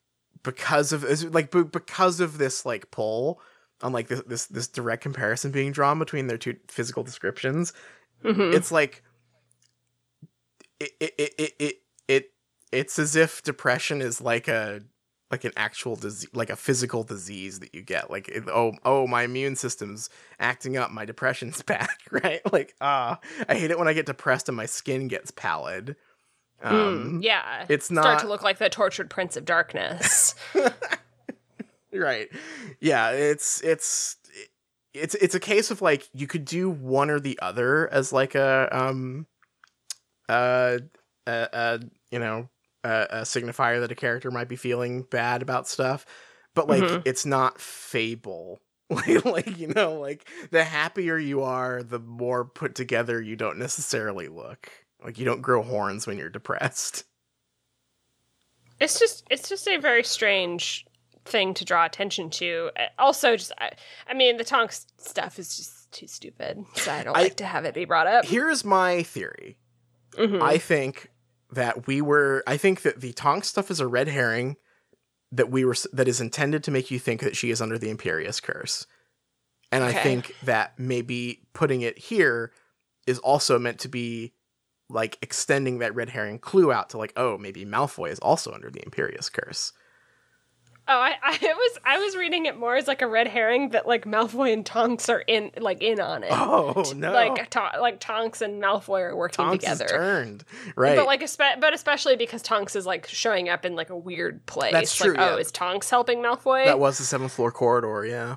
because 0.44 0.92
of 0.94 1.04
like 1.34 1.52
because 1.52 2.20
of 2.20 2.38
this 2.38 2.66
like 2.66 2.90
pull 2.92 3.42
on 3.82 3.94
like 3.94 4.08
this 4.08 4.22
this 4.24 4.46
this 4.48 4.68
direct 4.68 5.04
comparison 5.04 5.52
being 5.52 5.72
drawn 5.72 6.00
between 6.00 6.28
their 6.28 6.38
two 6.38 6.56
physical 6.68 7.04
descriptions, 7.04 7.74
Mhm. 8.24 8.54
it's 8.54 8.72
like 8.72 9.04
it 10.80 10.92
it, 11.00 11.14
it 11.18 11.34
it 11.38 11.54
it 11.60 11.76
it 12.08 12.34
it's 12.72 13.00
as 13.00 13.16
if 13.16 13.44
depression 13.44 14.02
is 14.02 14.22
like 14.22 14.48
a 14.48 14.82
like 15.32 15.44
an 15.44 15.52
actual 15.58 15.96
disease 15.96 16.30
like 16.34 16.50
a 16.50 16.56
physical 16.56 17.04
disease 17.04 17.60
that 17.60 17.74
you 17.76 17.82
get 17.82 18.10
like 18.10 18.30
it, 18.30 18.44
oh 18.48 18.74
oh 18.86 19.08
my 19.08 19.24
immune 19.24 19.56
system's 19.56 20.10
acting 20.40 20.78
up 20.78 20.90
my 20.92 21.06
depression's 21.06 21.62
back 21.64 22.00
right 22.12 22.42
like 22.54 22.74
ah 22.80 23.20
i 23.50 23.56
hate 23.56 23.72
it 23.72 23.78
when 23.78 23.88
i 23.88 23.94
get 23.94 24.06
depressed 24.06 24.48
and 24.48 24.56
my 24.56 24.66
skin 24.66 25.08
gets 25.08 25.32
pallid 25.32 25.96
Mm, 26.64 26.72
um 26.72 27.20
yeah. 27.22 27.66
it's 27.70 27.92
not. 27.92 28.02
Start 28.02 28.20
to 28.22 28.28
look 28.28 28.42
like 28.42 28.58
the 28.58 28.68
tortured 28.68 29.12
Prince 29.12 29.38
of 29.38 29.46
Darkness. 29.46 30.34
right 31.94 32.30
yeah 32.80 33.12
it's 33.12 33.62
it's 33.62 34.18
it's 34.94 35.16
it's 35.16 35.34
a 35.34 35.40
case 35.40 35.72
of 35.72 35.82
like 35.82 36.08
you 36.14 36.28
could 36.28 36.46
do 36.46 36.70
one 36.70 37.10
or 37.10 37.20
the 37.20 37.40
other 37.42 37.92
as 37.94 38.12
like 38.12 38.36
a 38.36 38.68
um 38.72 39.26
uh 40.28 40.78
uh, 41.26 41.48
uh 41.54 41.78
you 42.12 42.20
know 42.20 42.50
a, 42.84 43.08
a 43.10 43.22
signifier 43.22 43.80
that 43.80 43.92
a 43.92 43.96
character 43.96 44.30
might 44.32 44.48
be 44.48 44.56
feeling 44.56 45.02
bad 45.04 45.42
about 45.42 45.68
stuff 45.68 46.06
but 46.54 46.68
like 46.68 46.82
Mhm. 46.84 47.02
it's 47.06 47.26
not 47.26 47.60
fable 47.62 48.60
like, 48.90 49.26
like 49.26 49.58
you 49.58 49.68
know 49.68 49.94
like 50.00 50.30
the 50.52 50.64
happier 50.64 51.18
you 51.18 51.42
are 51.44 51.84
the 51.84 52.00
more 52.00 52.46
put 52.46 52.74
together 52.76 53.22
you 53.22 53.36
don't 53.36 53.58
necessarily 53.58 54.28
look 54.28 54.70
like 55.04 55.20
you 55.20 55.26
don't 55.26 55.42
grow 55.42 55.62
horns 55.62 56.08
when 56.08 56.18
you're 56.18 56.30
depressed 56.30 57.04
it's 58.80 59.00
just 59.00 59.24
it's 59.30 59.50
just 59.50 59.68
a 59.68 59.78
very 59.78 60.04
strange 60.04 60.86
thing 61.26 61.54
to 61.54 61.66
draw 61.66 61.86
attention 61.86 62.30
to. 62.30 62.70
Also, 62.98 63.36
just 63.36 63.52
I, 63.60 63.72
I 64.08 64.14
mean, 64.14 64.38
the 64.38 64.46
Tonks 64.46 64.88
stuff 64.98 65.38
is 65.40 65.58
just 65.58 65.92
too 65.92 66.08
stupid, 66.08 66.64
so 66.76 66.90
I 66.92 67.04
don't 67.04 67.18
I- 67.18 67.24
like 67.24 67.36
to 67.38 67.46
have 67.46 67.66
it 67.66 67.74
be 67.74 67.84
brought 67.86 68.08
up. 68.08 68.24
here's 68.26 68.64
my 68.64 69.04
theory 69.04 69.58
Mhm. 70.14 70.42
I 70.42 70.58
think 70.58 71.10
that 71.52 71.88
we 71.88 72.02
were. 72.02 72.44
I 72.48 72.58
think 72.58 72.82
that 72.82 73.02
the 73.02 73.14
Tonk 73.14 73.46
stuff 73.46 73.72
is 73.72 73.80
a 73.80 73.88
red 73.88 74.08
herring 74.08 74.58
that 75.32 75.50
we 75.50 75.66
were 75.66 75.76
that 75.94 76.08
is 76.08 76.22
intended 76.22 76.64
to 76.64 76.72
make 76.72 76.92
you 76.92 77.00
think 77.00 77.22
that 77.22 77.36
she 77.36 77.52
is 77.52 77.62
under 77.62 77.78
the 77.78 77.94
Imperius 77.94 78.42
curse, 78.42 78.88
and 79.72 79.84
I 79.84 79.94
think 79.94 80.36
that 80.44 80.78
maybe 80.78 81.42
putting 81.54 81.82
it 81.82 81.98
here 81.98 82.52
is 83.06 83.20
also 83.20 83.58
meant 83.58 83.80
to 83.80 83.88
be 83.88 84.34
like 84.90 85.18
extending 85.22 85.80
that 85.80 85.96
red 85.96 86.10
herring 86.10 86.40
clue 86.40 86.72
out 86.72 86.90
to 86.90 86.98
like, 86.98 87.14
oh, 87.18 87.38
maybe 87.38 87.66
Malfoy 87.66 88.10
is 88.10 88.20
also 88.20 88.52
under 88.52 88.70
the 88.70 88.80
Imperius 88.80 89.32
curse. 89.32 89.74
Oh, 90.90 90.98
I, 90.98 91.16
I 91.22 91.38
was 91.54 91.78
I 91.84 91.98
was 92.00 92.16
reading 92.16 92.46
it 92.46 92.58
more 92.58 92.76
as 92.76 92.88
like 92.88 93.02
a 93.02 93.08
red 93.08 93.28
herring 93.28 93.70
that 93.72 93.88
like 93.88 94.06
Malfoy 94.06 94.54
and 94.54 94.66
Tonks 94.66 95.10
are 95.10 95.20
in 95.20 95.52
like 95.60 95.82
in 95.82 96.00
on 96.00 96.24
it. 96.24 96.30
Oh 96.32 96.92
no! 96.96 97.12
Like 97.12 97.50
to- 97.52 97.72
like 97.82 98.00
Tonks 98.00 98.42
and 98.42 98.62
Malfoy 98.62 99.02
are 99.02 99.16
working 99.16 99.44
Tonks 99.46 99.64
together. 99.66 99.88
turned 99.88 100.46
right. 100.76 100.96
But 100.96 101.06
like, 101.06 101.22
espe- 101.22 101.60
but 101.60 101.74
especially 101.74 102.16
because 102.16 102.42
Tonks 102.42 102.76
is 102.76 102.86
like 102.86 103.08
showing 103.08 103.50
up 103.50 103.66
in 103.66 103.76
like 103.76 103.90
a 103.90 103.98
weird 103.98 104.46
place. 104.46 104.72
That's 104.72 104.96
true, 104.96 105.14
Like, 105.14 105.32
oh, 105.34 105.38
is 105.38 105.52
Tonks 105.52 105.90
helping 105.90 106.20
Malfoy? 106.20 106.66
that 106.66 106.80
was 106.80 106.98
the 106.98 107.04
seventh 107.04 107.34
floor 107.34 107.52
corridor. 107.52 108.06
Yeah. 108.06 108.36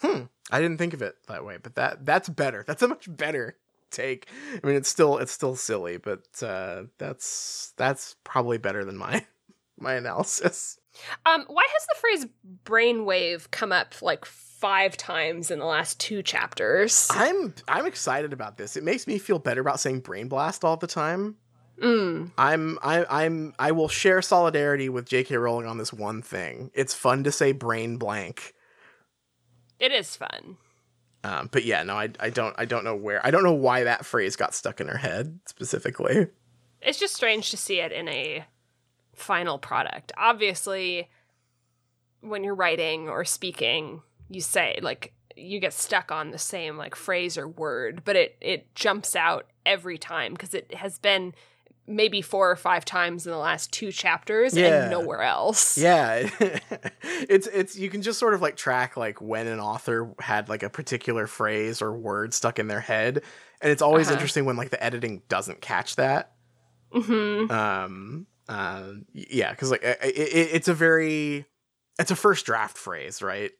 Hmm. 0.00 0.22
I 0.50 0.60
didn't 0.60 0.78
think 0.78 0.94
of 0.94 1.02
it 1.02 1.14
that 1.28 1.44
way, 1.44 1.58
but 1.62 1.74
that 1.74 2.06
that's 2.06 2.28
better. 2.28 2.64
That's 2.66 2.82
a 2.82 2.88
much 2.88 3.04
better 3.14 3.56
take. 3.90 4.26
I 4.62 4.66
mean, 4.66 4.76
it's 4.76 4.88
still 4.88 5.18
it's 5.18 5.30
still 5.32 5.56
silly, 5.56 5.98
but 5.98 6.22
uh, 6.42 6.84
that's 6.98 7.74
that's 7.76 8.16
probably 8.24 8.56
better 8.58 8.84
than 8.84 8.96
my 8.96 9.26
my 9.80 9.94
analysis. 9.94 10.78
Um, 11.26 11.44
why 11.48 11.66
has 11.72 11.86
the 11.86 12.00
phrase 12.00 12.26
brainwave 12.64 13.50
come 13.50 13.72
up 13.72 14.00
like 14.02 14.24
five 14.24 14.96
times 14.96 15.50
in 15.50 15.58
the 15.58 15.64
last 15.64 15.98
two 16.00 16.22
chapters? 16.22 17.08
I'm 17.10 17.54
I'm 17.68 17.86
excited 17.86 18.32
about 18.32 18.56
this. 18.56 18.76
It 18.76 18.84
makes 18.84 19.06
me 19.06 19.18
feel 19.18 19.38
better 19.38 19.60
about 19.60 19.80
saying 19.80 20.00
brain 20.00 20.28
blast 20.28 20.64
all 20.64 20.76
the 20.76 20.86
time. 20.86 21.36
Mm. 21.80 22.32
I'm 22.36 22.78
I 22.82 23.06
I'm 23.08 23.54
I 23.58 23.72
will 23.72 23.88
share 23.88 24.20
solidarity 24.20 24.88
with 24.88 25.08
J.K. 25.08 25.36
Rowling 25.36 25.66
on 25.66 25.78
this 25.78 25.92
one 25.92 26.22
thing. 26.22 26.70
It's 26.74 26.92
fun 26.92 27.24
to 27.24 27.32
say 27.32 27.52
brain 27.52 27.96
blank. 27.96 28.54
It 29.78 29.92
is 29.92 30.14
fun. 30.14 30.58
Um, 31.24 31.48
but 31.50 31.64
yeah, 31.64 31.82
no, 31.82 31.94
I 31.94 32.10
I 32.18 32.30
don't 32.30 32.54
I 32.58 32.66
don't 32.66 32.84
know 32.84 32.96
where 32.96 33.24
I 33.24 33.30
don't 33.30 33.42
know 33.42 33.52
why 33.52 33.84
that 33.84 34.04
phrase 34.04 34.36
got 34.36 34.54
stuck 34.54 34.80
in 34.80 34.88
her 34.88 34.98
head 34.98 35.40
specifically. 35.46 36.28
It's 36.82 36.98
just 36.98 37.14
strange 37.14 37.50
to 37.50 37.56
see 37.56 37.80
it 37.80 37.92
in 37.92 38.08
a 38.08 38.44
final 39.20 39.58
product. 39.58 40.12
Obviously, 40.16 41.08
when 42.20 42.44
you're 42.44 42.54
writing 42.54 43.08
or 43.08 43.24
speaking, 43.24 44.02
you 44.28 44.40
say 44.40 44.78
like 44.82 45.12
you 45.36 45.58
get 45.60 45.72
stuck 45.72 46.10
on 46.12 46.30
the 46.32 46.38
same 46.38 46.76
like 46.76 46.94
phrase 46.94 47.38
or 47.38 47.48
word, 47.48 48.02
but 48.04 48.16
it 48.16 48.36
it 48.40 48.74
jumps 48.74 49.14
out 49.16 49.46
every 49.64 49.98
time 49.98 50.32
because 50.32 50.54
it 50.54 50.74
has 50.74 50.98
been 50.98 51.34
maybe 51.86 52.22
four 52.22 52.50
or 52.50 52.56
five 52.56 52.84
times 52.84 53.26
in 53.26 53.32
the 53.32 53.38
last 53.38 53.72
two 53.72 53.90
chapters 53.90 54.54
Yeah. 54.56 54.82
and 54.82 54.90
nowhere 54.90 55.22
else. 55.22 55.76
Yeah, 55.78 56.28
it's 57.02 57.46
it's 57.48 57.76
you 57.76 57.88
can 57.90 58.02
just 58.02 58.18
sort 58.18 58.34
of 58.34 58.42
like 58.42 58.56
track 58.56 58.96
like 58.96 59.20
when 59.20 59.46
an 59.46 59.60
author 59.60 60.12
had 60.20 60.48
like 60.48 60.62
a 60.62 60.70
particular 60.70 61.26
phrase 61.26 61.80
or 61.82 61.92
word 61.92 62.34
stuck 62.34 62.58
in 62.58 62.68
their 62.68 62.80
head, 62.80 63.22
and 63.60 63.72
it's 63.72 63.82
always 63.82 64.06
Uh-huh. 64.08 64.14
interesting 64.14 64.44
when 64.44 64.56
like 64.56 64.70
the 64.70 64.82
editing 64.82 65.22
doesn't 65.28 65.60
catch 65.60 65.96
that. 65.96 66.32
hmm 66.92 67.50
Um, 67.50 68.26
uh, 68.50 68.92
y- 69.14 69.26
yeah, 69.30 69.50
because 69.50 69.70
like 69.70 69.82
it, 69.82 69.98
it, 70.02 70.48
it's 70.52 70.68
a 70.68 70.74
very 70.74 71.46
it's 71.98 72.10
a 72.10 72.16
first 72.16 72.46
draft 72.46 72.76
phrase, 72.78 73.22
right? 73.22 73.50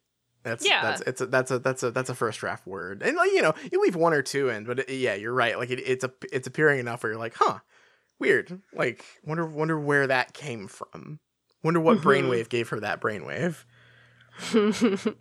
That's 0.43 0.67
Yeah. 0.67 0.83
that's 0.83 1.01
it's 1.03 1.21
a, 1.21 1.27
that's 1.27 1.51
a 1.51 1.59
that's 1.59 1.83
a 1.83 1.91
that's 1.91 2.11
a 2.11 2.15
first 2.15 2.41
draft 2.41 2.67
word, 2.67 3.03
and 3.03 3.17
like 3.17 3.31
you 3.33 3.43
know 3.43 3.55
you 3.71 3.81
leave 3.83 3.95
one 3.97 4.13
or 4.15 4.23
two 4.23 4.49
in, 4.49 4.65
but 4.65 4.81
it, 4.81 4.91
yeah, 4.91 5.15
you're 5.15 5.35
right. 5.35 5.59
Like 5.59 5.71
it, 5.71 5.79
it's 5.81 6.05
a 6.05 6.11
it's 6.33 6.47
appearing 6.47 6.81
enough 6.81 7.03
where 7.03 7.13
you're 7.13 7.19
like, 7.21 7.35
huh, 7.37 7.59
weird. 8.19 8.61
Like 8.75 9.05
wonder 9.25 9.47
wonder 9.47 9.79
where 9.79 10.07
that 10.07 10.33
came 10.33 10.67
from. 10.67 11.21
Wonder 11.63 11.81
what 11.81 11.99
brainwave 11.99 12.49
gave 12.49 12.71
her 12.71 12.81
that 12.81 13.01
brainwave. 13.01 13.65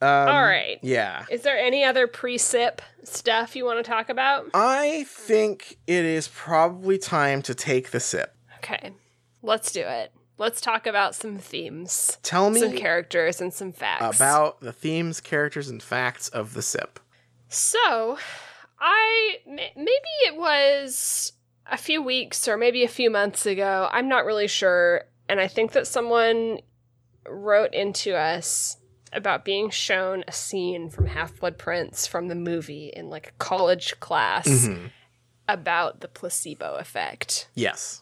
Um, 0.00 0.08
All 0.28 0.42
right. 0.42 0.80
Yeah. 0.82 1.26
Is 1.30 1.42
there 1.42 1.56
any 1.56 1.84
other 1.84 2.08
pre-sip 2.08 2.82
stuff 3.04 3.54
you 3.54 3.64
want 3.64 3.78
to 3.84 3.88
talk 3.88 4.08
about? 4.08 4.46
I 4.52 5.04
think 5.08 5.78
it 5.86 6.04
is 6.04 6.26
probably 6.26 6.98
time 6.98 7.40
to 7.42 7.54
take 7.54 7.92
the 7.92 8.00
sip. 8.00 8.34
Okay, 8.62 8.92
let's 9.42 9.72
do 9.72 9.80
it. 9.82 10.12
Let's 10.38 10.60
talk 10.60 10.86
about 10.86 11.14
some 11.14 11.38
themes, 11.38 12.18
Tell 12.22 12.50
me 12.50 12.60
some 12.60 12.72
characters, 12.76 13.40
and 13.40 13.52
some 13.52 13.72
facts. 13.72 14.16
about 14.16 14.60
the 14.60 14.72
themes, 14.72 15.20
characters, 15.20 15.68
and 15.68 15.82
facts 15.82 16.28
of 16.28 16.54
the 16.54 16.62
sip. 16.62 16.98
So, 17.48 18.18
I 18.80 19.38
maybe 19.46 20.10
it 20.26 20.36
was 20.36 21.32
a 21.70 21.76
few 21.76 22.02
weeks 22.02 22.48
or 22.48 22.56
maybe 22.56 22.82
a 22.82 22.88
few 22.88 23.10
months 23.10 23.46
ago. 23.46 23.88
I'm 23.92 24.08
not 24.08 24.24
really 24.24 24.48
sure, 24.48 25.04
and 25.28 25.38
I 25.40 25.48
think 25.48 25.72
that 25.72 25.86
someone 25.86 26.58
wrote 27.28 27.74
into 27.74 28.16
us 28.16 28.78
about 29.12 29.44
being 29.44 29.70
shown 29.70 30.24
a 30.26 30.32
scene 30.32 30.88
from 30.88 31.06
Half 31.06 31.38
Blood 31.38 31.58
Prince 31.58 32.06
from 32.06 32.28
the 32.28 32.34
movie 32.34 32.88
in 32.96 33.10
like 33.10 33.28
a 33.28 33.32
college 33.32 34.00
class 34.00 34.48
Mhm. 34.48 34.90
about 35.46 36.00
the 36.00 36.08
placebo 36.08 36.76
effect. 36.76 37.48
Yes. 37.54 38.01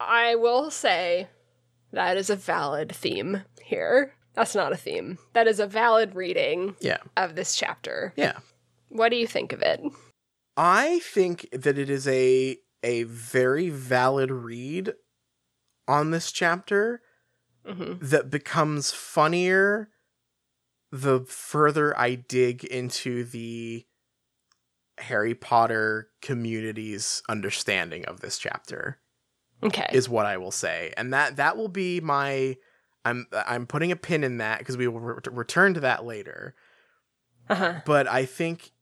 I 0.00 0.34
will 0.36 0.70
say 0.70 1.28
that 1.92 2.16
is 2.16 2.30
a 2.30 2.36
valid 2.36 2.94
theme 2.94 3.42
here. 3.62 4.14
That's 4.34 4.54
not 4.54 4.72
a 4.72 4.76
theme. 4.76 5.18
That 5.32 5.48
is 5.48 5.58
a 5.58 5.66
valid 5.66 6.14
reading 6.14 6.76
Yeah. 6.80 6.98
of 7.16 7.34
this 7.34 7.56
chapter. 7.56 8.12
Yeah. 8.16 8.38
What 8.88 9.08
do 9.10 9.16
you 9.16 9.26
think 9.26 9.52
of 9.52 9.62
it? 9.62 9.80
I 10.56 11.00
think 11.00 11.48
that 11.52 11.78
it 11.78 11.90
is 11.90 12.06
a 12.08 12.58
a 12.82 13.02
very 13.04 13.68
valid 13.70 14.30
read 14.30 14.92
on 15.88 16.10
this 16.12 16.30
chapter 16.30 17.02
hmm 17.66 17.94
that 18.00 18.30
becomes 18.30 18.92
funnier 18.92 19.90
the 20.92 21.20
further 21.26 21.96
I 21.98 22.14
dig 22.14 22.64
into 22.64 23.24
the 23.24 23.84
Harry 24.98 25.34
Potter 25.34 26.08
community's 26.22 27.22
understanding 27.28 28.04
of 28.06 28.20
this 28.20 28.38
chapter. 28.38 29.00
Okay. 29.62 29.88
is 29.92 30.08
what 30.08 30.26
I 30.26 30.36
will 30.36 30.50
say, 30.52 30.92
and 30.96 31.12
that 31.12 31.36
that 31.36 31.56
will 31.56 31.68
be 31.68 32.00
my. 32.00 32.56
I'm 33.04 33.26
I'm 33.32 33.66
putting 33.66 33.92
a 33.92 33.96
pin 33.96 34.24
in 34.24 34.38
that 34.38 34.58
because 34.58 34.76
we 34.76 34.86
will 34.88 35.00
re- 35.00 35.20
return 35.30 35.74
to 35.74 35.80
that 35.80 36.04
later. 36.04 36.54
uh-huh. 37.48 37.80
But 37.84 38.06
I 38.06 38.24
think, 38.26 38.72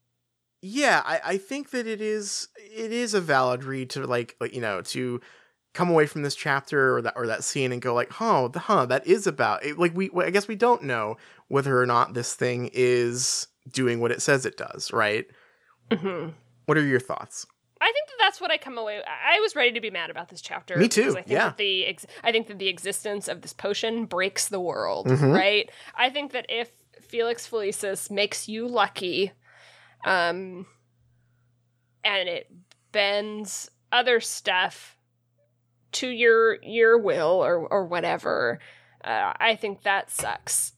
yeah, 0.63 1.03
I 1.05 1.21
I 1.25 1.39
think 1.39 1.71
that 1.71 1.87
it 1.87 2.01
is 2.01 2.49
it 2.57 2.93
is 2.93 3.15
a 3.15 3.21
valid 3.21 3.65
read 3.65 3.91
to 3.91 4.07
like 4.07 4.37
you 4.53 4.61
know 4.61 4.83
to 4.83 5.21
come 5.75 5.91
away 5.91 6.07
from 6.07 6.23
this 6.23 6.35
chapter 6.35 6.97
or 6.97 7.03
that 7.03 7.13
or 7.17 7.27
that 7.27 7.45
scene 7.45 7.71
and 7.73 7.83
go 7.83 7.95
like, 7.95 8.21
oh, 8.21 8.49
the, 8.49 8.59
huh, 8.61 8.87
that 8.87 9.07
is 9.07 9.27
about 9.27 9.65
it. 9.65 9.79
Like 9.79 9.95
we 9.95 10.11
I 10.17 10.31
guess 10.31 10.49
we 10.49 10.57
don't 10.57 10.83
know 10.83 11.17
whether 11.49 11.81
or 11.81 11.87
not 11.87 12.15
this 12.15 12.35
thing 12.35 12.71
is 12.73 13.47
doing 13.71 14.01
what 14.01 14.11
it 14.11 14.23
says 14.23 14.47
it 14.47 14.57
does, 14.57 14.93
right? 14.93 15.27
hmm 15.93 16.29
What 16.67 16.79
are 16.79 16.85
your 16.85 17.01
thoughts? 17.01 17.47
I 17.81 17.93
think 17.93 18.09
that 18.09 18.17
that's 18.21 18.41
what 18.41 18.51
I 18.51 18.57
come 18.59 18.79
away. 18.79 18.99
I 19.07 19.37
I 19.37 19.41
was 19.41 19.55
ready 19.55 19.73
to 19.73 19.81
be 19.81 19.91
mad 19.91 20.11
about 20.11 20.29
this 20.29 20.41
chapter. 20.41 20.77
Me 20.77 20.89
too, 20.89 21.11
I 21.11 21.15
think 21.15 21.29
yeah. 21.29 21.49
That 21.49 21.57
the 21.59 21.87
ex- 21.87 22.07
I 22.25 22.33
think 22.33 22.47
that 22.49 22.59
the 22.59 22.69
existence 22.69 23.29
of 23.29 23.43
this 23.43 23.53
potion 23.53 24.07
breaks 24.07 24.49
the 24.49 24.61
world. 24.61 25.07
Mhm. 25.07 25.35
Right. 25.35 25.71
I 25.95 26.11
think 26.11 26.33
that 26.33 26.47
if 26.49 26.71
Felix 27.03 27.47
Felicis 27.49 28.11
makes 28.11 28.49
you 28.49 28.67
lucky, 28.67 29.33
um, 30.05 30.67
and 32.05 32.29
it 32.29 32.51
bends 32.93 33.71
other 33.93 34.21
stuff 34.21 34.97
to 35.93 36.09
your 36.09 36.63
your 36.63 36.99
will 36.99 37.45
or 37.45 37.57
or 37.67 37.85
whatever, 37.85 38.59
uh, 39.05 39.33
I 39.39 39.55
think 39.57 39.83
that 39.83 40.11
sucks. 40.11 40.73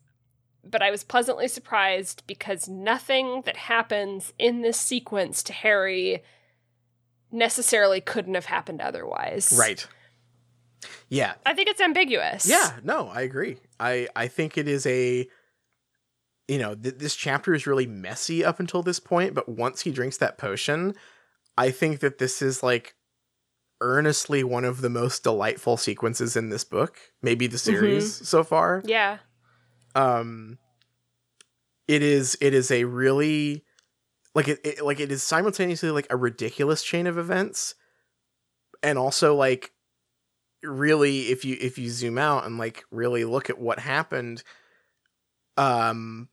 But 0.64 0.82
I 0.82 0.90
was 0.90 1.04
pleasantly 1.04 1.48
surprised 1.48 2.24
because 2.26 2.68
nothing 2.68 3.42
that 3.46 3.56
happens 3.56 4.32
in 4.38 4.60
this 4.62 4.78
sequence 4.78 5.42
to 5.44 5.52
Harry 5.52 6.22
necessarily 7.30 8.00
couldn't 8.00 8.34
have 8.34 8.46
happened 8.46 8.80
otherwise. 8.80 9.54
Right. 9.58 9.86
Yeah, 11.08 11.34
I 11.44 11.54
think 11.54 11.68
it's 11.68 11.80
ambiguous. 11.80 12.48
Yeah, 12.48 12.72
no, 12.82 13.08
I 13.08 13.22
agree. 13.22 13.58
I 13.80 14.08
I 14.14 14.28
think 14.28 14.56
it 14.56 14.68
is 14.68 14.86
a 14.86 15.28
you 16.48 16.58
know, 16.58 16.74
th- 16.74 16.96
this 16.96 17.14
chapter 17.14 17.54
is 17.54 17.66
really 17.66 17.86
messy 17.86 18.42
up 18.42 18.58
until 18.58 18.82
this 18.82 18.98
point, 18.98 19.34
but 19.34 19.48
once 19.48 19.82
he 19.82 19.90
drinks 19.90 20.16
that 20.16 20.38
potion, 20.38 20.94
I 21.58 21.70
think 21.70 22.00
that 22.00 22.16
this 22.16 22.40
is 22.40 22.62
like 22.62 22.94
earnestly 23.80 24.42
one 24.42 24.64
of 24.64 24.80
the 24.80 24.88
most 24.88 25.22
delightful 25.22 25.76
sequences 25.76 26.36
in 26.36 26.48
this 26.48 26.64
book, 26.64 26.98
maybe 27.22 27.46
the 27.46 27.58
series 27.58 28.26
so 28.26 28.42
far. 28.42 28.82
Yeah. 28.84 29.18
Um 29.94 30.58
it 31.86 32.02
is 32.02 32.36
it 32.40 32.54
is 32.54 32.70
a 32.70 32.84
really 32.84 33.64
like 34.38 34.46
it, 34.46 34.60
it 34.62 34.84
like 34.84 35.00
it 35.00 35.10
is 35.10 35.20
simultaneously 35.20 35.90
like 35.90 36.06
a 36.10 36.16
ridiculous 36.16 36.84
chain 36.84 37.08
of 37.08 37.18
events 37.18 37.74
and 38.84 38.96
also 38.96 39.34
like 39.34 39.72
really 40.62 41.22
if 41.22 41.44
you 41.44 41.56
if 41.60 41.76
you 41.76 41.90
zoom 41.90 42.18
out 42.18 42.46
and 42.46 42.56
like 42.56 42.84
really 42.92 43.24
look 43.24 43.50
at 43.50 43.58
what 43.58 43.80
happened 43.80 44.44
um 45.56 46.28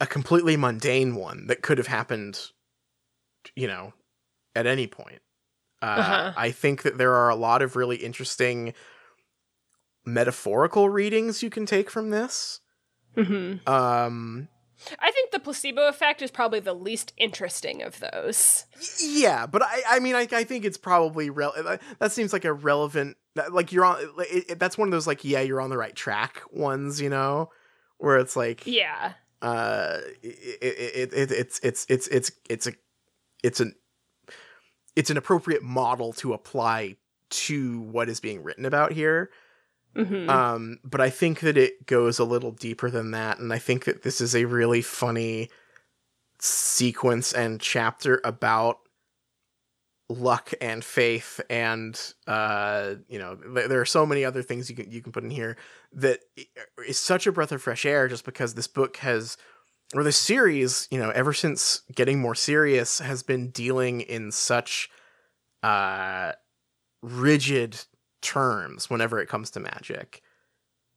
a 0.00 0.06
completely 0.06 0.54
mundane 0.54 1.14
one 1.14 1.46
that 1.46 1.62
could 1.62 1.78
have 1.78 1.86
happened 1.86 2.50
you 3.54 3.66
know 3.66 3.94
at 4.54 4.66
any 4.66 4.86
point. 4.86 5.22
Uh, 5.80 5.96
Uh-huh. 6.00 6.32
i 6.36 6.50
think 6.50 6.82
that 6.82 6.98
there 6.98 7.14
are 7.14 7.30
a 7.30 7.36
lot 7.36 7.62
of 7.62 7.74
really 7.74 7.96
interesting 7.96 8.74
metaphorical 10.04 10.90
readings 10.90 11.42
you 11.42 11.48
can 11.48 11.64
take 11.64 11.88
from 11.88 12.10
this. 12.10 12.60
Hmm 13.14 13.54
um 13.66 14.48
I 14.98 15.10
think 15.10 15.30
the 15.30 15.38
placebo 15.38 15.88
effect 15.88 16.22
is 16.22 16.30
probably 16.30 16.60
the 16.60 16.74
least 16.74 17.12
interesting 17.16 17.82
of 17.82 17.98
those. 18.00 18.66
Yeah, 19.02 19.46
but 19.46 19.62
I, 19.62 19.82
I 19.88 19.98
mean, 20.00 20.14
I, 20.14 20.28
I 20.32 20.44
think 20.44 20.64
it's 20.64 20.76
probably 20.76 21.30
rel- 21.30 21.54
that 21.98 22.12
seems 22.12 22.32
like 22.32 22.44
a 22.44 22.52
relevant, 22.52 23.16
like 23.50 23.72
you're 23.72 23.84
on, 23.84 23.98
it, 24.18 24.50
it, 24.50 24.58
that's 24.58 24.76
one 24.76 24.88
of 24.88 24.92
those 24.92 25.06
like, 25.06 25.24
yeah, 25.24 25.40
you're 25.40 25.60
on 25.60 25.70
the 25.70 25.78
right 25.78 25.94
track 25.96 26.42
ones, 26.50 27.00
you 27.00 27.08
know, 27.08 27.50
where 27.98 28.18
it's 28.18 28.36
like, 28.36 28.66
Yeah. 28.66 29.12
uh, 29.42 29.98
it, 30.22 30.58
it, 30.62 31.12
it, 31.14 31.32
it's, 31.32 31.58
it's, 31.62 31.86
it's, 31.88 32.06
it's, 32.08 32.30
it's 32.50 32.66
a, 32.66 32.72
it's 33.42 33.60
an, 33.60 33.74
it's 34.94 35.10
an 35.10 35.16
appropriate 35.16 35.62
model 35.62 36.12
to 36.14 36.32
apply 36.32 36.96
to 37.28 37.80
what 37.80 38.08
is 38.08 38.20
being 38.20 38.42
written 38.42 38.64
about 38.64 38.92
here. 38.92 39.30
Hmm 39.96 40.28
Um, 40.30 40.78
but 40.84 41.00
I 41.00 41.10
think 41.10 41.40
that 41.40 41.56
it 41.56 41.86
goes 41.86 42.18
a 42.18 42.24
little 42.24 42.52
deeper 42.52 42.90
than 42.90 43.12
that, 43.12 43.38
and 43.38 43.52
I 43.52 43.58
think 43.58 43.84
that 43.84 44.02
this 44.02 44.20
is 44.20 44.34
a 44.34 44.44
really 44.44 44.82
funny 44.82 45.50
sequence 46.40 47.32
and 47.32 47.60
chapter 47.60 48.20
about 48.24 48.80
luck 50.08 50.52
and 50.60 50.84
faith 50.84 51.40
and 51.50 52.14
uh 52.28 52.94
you 53.08 53.18
know 53.18 53.34
there 53.34 53.80
are 53.80 53.84
so 53.86 54.06
many 54.06 54.24
other 54.24 54.40
things 54.40 54.70
you 54.70 54.76
can 54.76 54.88
you 54.88 55.02
can 55.02 55.10
put 55.10 55.24
in 55.24 55.30
here 55.30 55.56
that 55.92 56.20
is 56.86 56.96
such 56.96 57.26
a 57.26 57.32
breath 57.32 57.50
of 57.50 57.60
fresh 57.60 57.84
air 57.84 58.06
just 58.06 58.24
because 58.24 58.54
this 58.54 58.68
book 58.68 58.98
has 58.98 59.36
or 59.94 60.04
this 60.04 60.16
series 60.16 60.88
you 60.90 60.98
know 60.98 61.10
ever 61.10 61.32
since 61.32 61.82
getting 61.94 62.20
more 62.20 62.34
serious 62.36 63.00
has 63.00 63.22
been 63.22 63.50
dealing 63.50 64.00
in 64.02 64.30
such 64.30 64.90
uh 65.62 66.32
rigid 67.02 67.78
terms 68.26 68.90
whenever 68.90 69.18
it 69.20 69.28
comes 69.28 69.50
to 69.52 69.60
magic. 69.60 70.22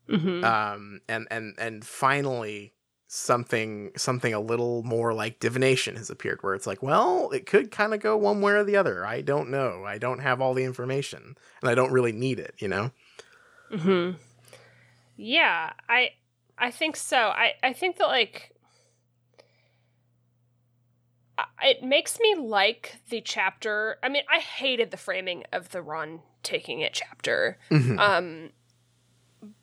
Hmm 0.09 0.43
um 0.43 1.01
and 1.07 1.27
and 1.29 1.53
and 1.59 1.85
finally 1.85 2.73
something 3.07 3.91
something 3.95 4.33
a 4.33 4.39
little 4.39 4.83
more 4.83 5.13
like 5.13 5.39
divination 5.39 5.95
has 5.95 6.09
appeared 6.09 6.39
where 6.41 6.55
it's 6.55 6.67
like 6.67 6.81
well 6.83 7.29
it 7.31 7.45
could 7.45 7.71
kind 7.71 7.93
of 7.93 7.99
go 7.99 8.15
one 8.17 8.41
way 8.41 8.53
or 8.53 8.63
the 8.63 8.75
other. 8.75 9.05
I 9.05 9.21
don't 9.21 9.49
know. 9.49 9.83
I 9.85 9.97
don't 9.97 10.19
have 10.19 10.41
all 10.41 10.53
the 10.53 10.63
information 10.63 11.35
and 11.61 11.69
i 11.69 11.75
don't 11.75 11.91
really 11.91 12.11
need 12.11 12.39
it 12.39 12.55
you 12.57 12.67
know? 12.67 12.91
Hmm 13.71 14.11
Yeah, 15.15 15.73
I 15.87 16.11
I 16.57 16.71
think 16.71 16.95
so. 16.95 17.17
I 17.17 17.53
I 17.61 17.73
think 17.73 17.97
that 17.97 18.07
like 18.07 18.55
it 21.61 21.83
makes 21.83 22.19
me 22.19 22.35
like 22.35 22.97
the 23.09 23.21
chapter. 23.21 23.97
I 24.03 24.09
mean, 24.09 24.23
I 24.33 24.39
hated 24.39 24.91
the 24.91 24.97
framing 24.97 25.43
of 25.51 25.69
the 25.69 25.81
Ron 25.81 26.21
taking 26.43 26.81
it 26.81 26.93
chapter. 26.93 27.57
Mhm. 27.69 27.99
Um 27.99 28.49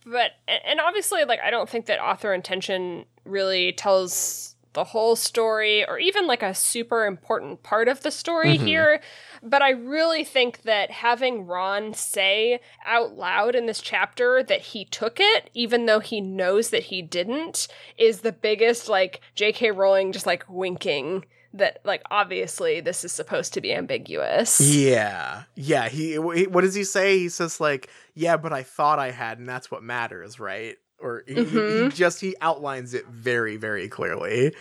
but 0.05 0.33
and 0.49 0.81
obviously 0.81 1.24
like 1.24 1.41
I 1.45 1.51
don't 1.51 1.68
think 1.68 1.87
that 1.87 2.01
author 2.01 2.33
intention 2.33 3.05
really 3.24 3.72
tells 3.72 4.55
the 4.72 4.85
whole 4.85 5.16
story 5.16 5.87
or 5.89 5.99
even 5.99 6.27
like 6.27 6.43
a 6.43 6.55
super 6.55 7.07
important 7.07 7.62
part 7.62 7.89
of 7.89 8.03
the 8.03 8.11
story 8.11 8.59
Mhm. 8.59 8.66
here 8.66 9.01
but 9.43 9.62
I 9.62 9.70
really 9.70 10.22
think 10.24 10.62
that 10.62 10.91
having 10.91 11.47
Ron 11.47 11.95
say 11.95 12.61
out 12.85 13.14
loud 13.16 13.55
in 13.55 13.66
this 13.66 13.81
chapter 13.81 14.43
that 14.43 14.61
he 14.61 14.85
took 14.85 15.18
it 15.18 15.49
even 15.55 15.87
though 15.87 16.01
he 16.01 16.20
knows 16.20 16.70
that 16.70 16.85
he 16.85 17.01
didn't 17.01 17.68
is 17.97 18.20
the 18.20 18.33
biggest 18.33 18.89
like 18.89 19.20
JK 19.35 19.70
Rowling 19.74 20.12
just 20.12 20.27
like 20.27 20.45
winking 20.49 21.24
that 21.59 21.81
like 21.85 22.03
obviously 22.11 22.81
this 22.81 23.05
is 23.05 23.13
supposed 23.13 23.55
to 23.55 23.61
be 23.61 23.73
ambiguous. 23.73 24.61
yeah 24.61 25.45
yeah 25.55 25.89
he, 25.89 26.13
he 26.35 26.47
what 26.47 26.63
does 26.63 26.75
he 26.75 26.85
say 26.85 27.19
he 27.19 27.29
says 27.29 27.61
like 27.61 27.89
yeah 28.15 28.37
but 28.37 28.53
i 28.53 28.63
thought 28.63 28.99
i 28.99 29.11
had 29.11 29.39
and 29.39 29.49
that's 29.49 29.71
what 29.71 29.83
matters 29.83 30.39
right 30.41 30.77
or 30.99 31.25
he, 31.27 31.45
he- 31.45 31.83
he 31.83 31.89
just 31.89 32.21
he 32.21 32.35
outlines 32.41 32.95
it 32.95 33.07
very 33.09 33.57
very 33.57 33.89
clearly 33.89 34.55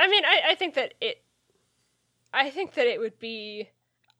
I 0.00 0.06
mean, 0.08 0.24
I, 0.24 0.50
I 0.50 0.54
think 0.54 0.74
that 0.74 0.94
it. 1.00 1.22
I 2.32 2.50
think 2.50 2.74
that 2.74 2.86
it 2.86 3.00
would 3.00 3.18
be. 3.18 3.68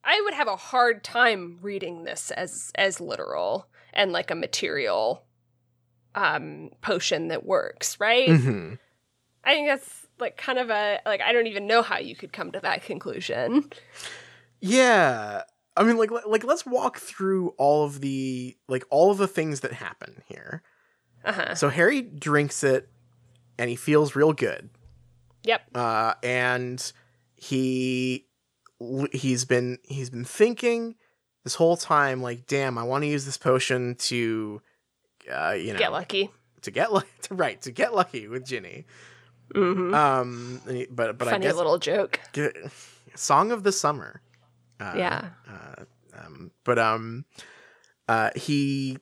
I 0.03 0.21
would 0.25 0.35
have 0.35 0.49
a 0.49 0.57
hard 0.57 1.05
time 1.05 1.59
reading 1.63 2.03
this 2.05 2.31
as 2.33 2.73
as 2.75 3.01
literal 3.01 3.69
and 3.93 4.11
like 4.13 4.31
a 4.33 4.35
material 4.35 5.25
um 6.17 6.71
potion 6.81 7.29
that 7.29 7.47
works, 7.47 8.01
right? 8.01 8.37
hmm 8.41 8.75
I 9.45 9.55
think 9.55 9.69
that's 9.69 9.98
like 10.21 10.37
kind 10.37 10.59
of 10.59 10.71
a 10.71 11.01
like 11.07 11.21
I 11.21 11.33
don't 11.33 11.47
even 11.47 11.67
know 11.67 11.83
how 11.83 11.99
you 11.99 12.15
could 12.17 12.33
come 12.33 12.53
to 12.53 12.61
that 12.61 12.83
conclusion. 12.83 13.71
Yeah. 14.61 15.43
I 15.77 15.83
mean 15.85 15.97
like 15.97 16.11
like 16.27 16.45
let's 16.45 16.67
walk 16.67 16.99
through 16.99 17.51
all 17.59 17.85
of 17.85 18.01
the 18.01 18.57
like 18.69 18.85
all 18.91 19.11
of 19.11 19.19
the 19.19 19.29
things 19.29 19.61
that 19.61 19.73
happen 19.73 20.23
here. 20.27 20.63
Uh-huh. 21.25 21.55
So 21.55 21.69
Harry 21.69 22.03
drinks 22.03 22.65
it 22.65 22.89
and 23.59 23.71
he 23.71 23.77
feels 23.77 24.17
real 24.17 24.33
good. 24.33 24.71
Yep. 25.45 25.63
Uh 25.75 26.15
and 26.23 26.93
he 27.37 28.27
he's 29.13 29.45
been 29.45 29.79
he's 29.85 30.11
been 30.11 30.25
thinking 30.25 30.97
this 31.45 31.55
whole 31.55 31.77
time 31.77 32.23
like 32.23 32.47
damn, 32.47 32.77
I 32.79 32.83
want 32.83 33.03
to 33.03 33.09
use 33.09 33.25
this 33.25 33.37
potion 33.39 33.95
to 33.97 34.61
uh 35.33 35.51
you 35.53 35.73
know 35.73 35.79
Get 35.79 35.93
lucky. 35.93 36.31
to 36.63 36.71
get 36.73 36.93
lucky 36.93 37.09
to 37.23 37.35
right, 37.37 37.61
to 37.63 37.71
get 37.71 37.95
lucky 37.95 38.27
with 38.27 38.45
Ginny. 38.45 38.87
Hmm 39.55 39.95
Um 39.95 40.61
but 40.91 41.19
but 41.19 41.29
I 41.29 41.33
Funny 41.33 41.47
guess 41.47 41.55
little 41.57 41.79
joke. 41.79 42.21
Good. 42.33 42.71
Song 43.15 43.51
of 43.51 43.63
the 43.65 43.73
Summer. 43.73 44.21
Uh, 44.81 44.95
Yeah. 44.97 45.29
Uh, 45.49 45.85
um, 46.19 46.51
but 46.65 46.79
um, 46.79 47.25
uh, 48.09 48.31
he 48.37 48.99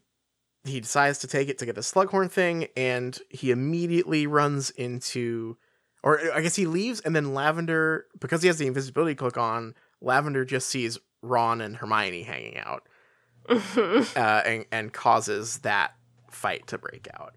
he 0.64 0.80
decides 0.80 1.18
to 1.18 1.26
take 1.26 1.48
it 1.48 1.58
to 1.58 1.66
get 1.66 1.74
the 1.74 1.80
Slughorn 1.80 2.30
thing, 2.30 2.68
and 2.76 3.18
he 3.30 3.50
immediately 3.50 4.26
runs 4.26 4.70
into, 4.70 5.56
or 6.02 6.20
I 6.34 6.40
guess 6.40 6.56
he 6.56 6.66
leaves, 6.66 7.00
and 7.00 7.14
then 7.14 7.34
Lavender, 7.34 8.06
because 8.18 8.42
he 8.42 8.48
has 8.48 8.58
the 8.58 8.66
invisibility 8.66 9.14
cloak 9.14 9.36
on, 9.36 9.74
Lavender 10.00 10.44
just 10.44 10.68
sees 10.68 10.98
Ron 11.22 11.60
and 11.60 11.76
Hermione 11.76 12.22
hanging 12.24 12.58
out, 12.58 12.82
uh, 13.48 14.42
and 14.44 14.64
and 14.72 14.92
causes 14.92 15.58
that 15.58 15.92
fight 16.30 16.66
to 16.68 16.78
break 16.78 17.06
out. 17.14 17.34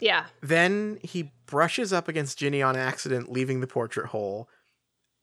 Yeah. 0.00 0.26
Then 0.42 0.98
he 1.02 1.32
brushes 1.46 1.92
up 1.92 2.08
against 2.08 2.38
Ginny 2.38 2.62
on 2.62 2.76
accident, 2.76 3.30
leaving 3.30 3.60
the 3.60 3.66
portrait 3.66 4.06
hole, 4.08 4.48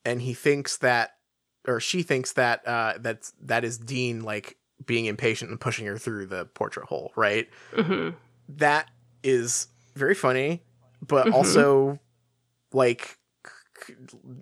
and 0.05 0.21
he 0.21 0.34
thinks 0.34 0.78
that, 0.78 1.11
or 1.67 1.80
she 1.80 2.03
thinks 2.03 2.34
that, 2.34 2.67
uh, 2.67 2.93
that's 2.99 3.34
that 3.41 3.63
is 3.63 3.78
Dean 3.78 4.21
like 4.21 4.57
being 4.86 5.05
impatient 5.05 5.49
and 5.51 5.59
pushing 5.59 5.86
her 5.86 5.97
through 5.97 6.26
the 6.28 6.45
portrait 6.45 6.88
hole. 6.88 7.11
Right? 7.15 7.47
hmm 7.76 8.09
That 8.49 8.89
is 9.24 9.67
very 9.95 10.15
funny, 10.15 10.61
but 11.05 11.28
Mhm. 11.28 11.34
also 11.34 11.99
like 12.74 13.17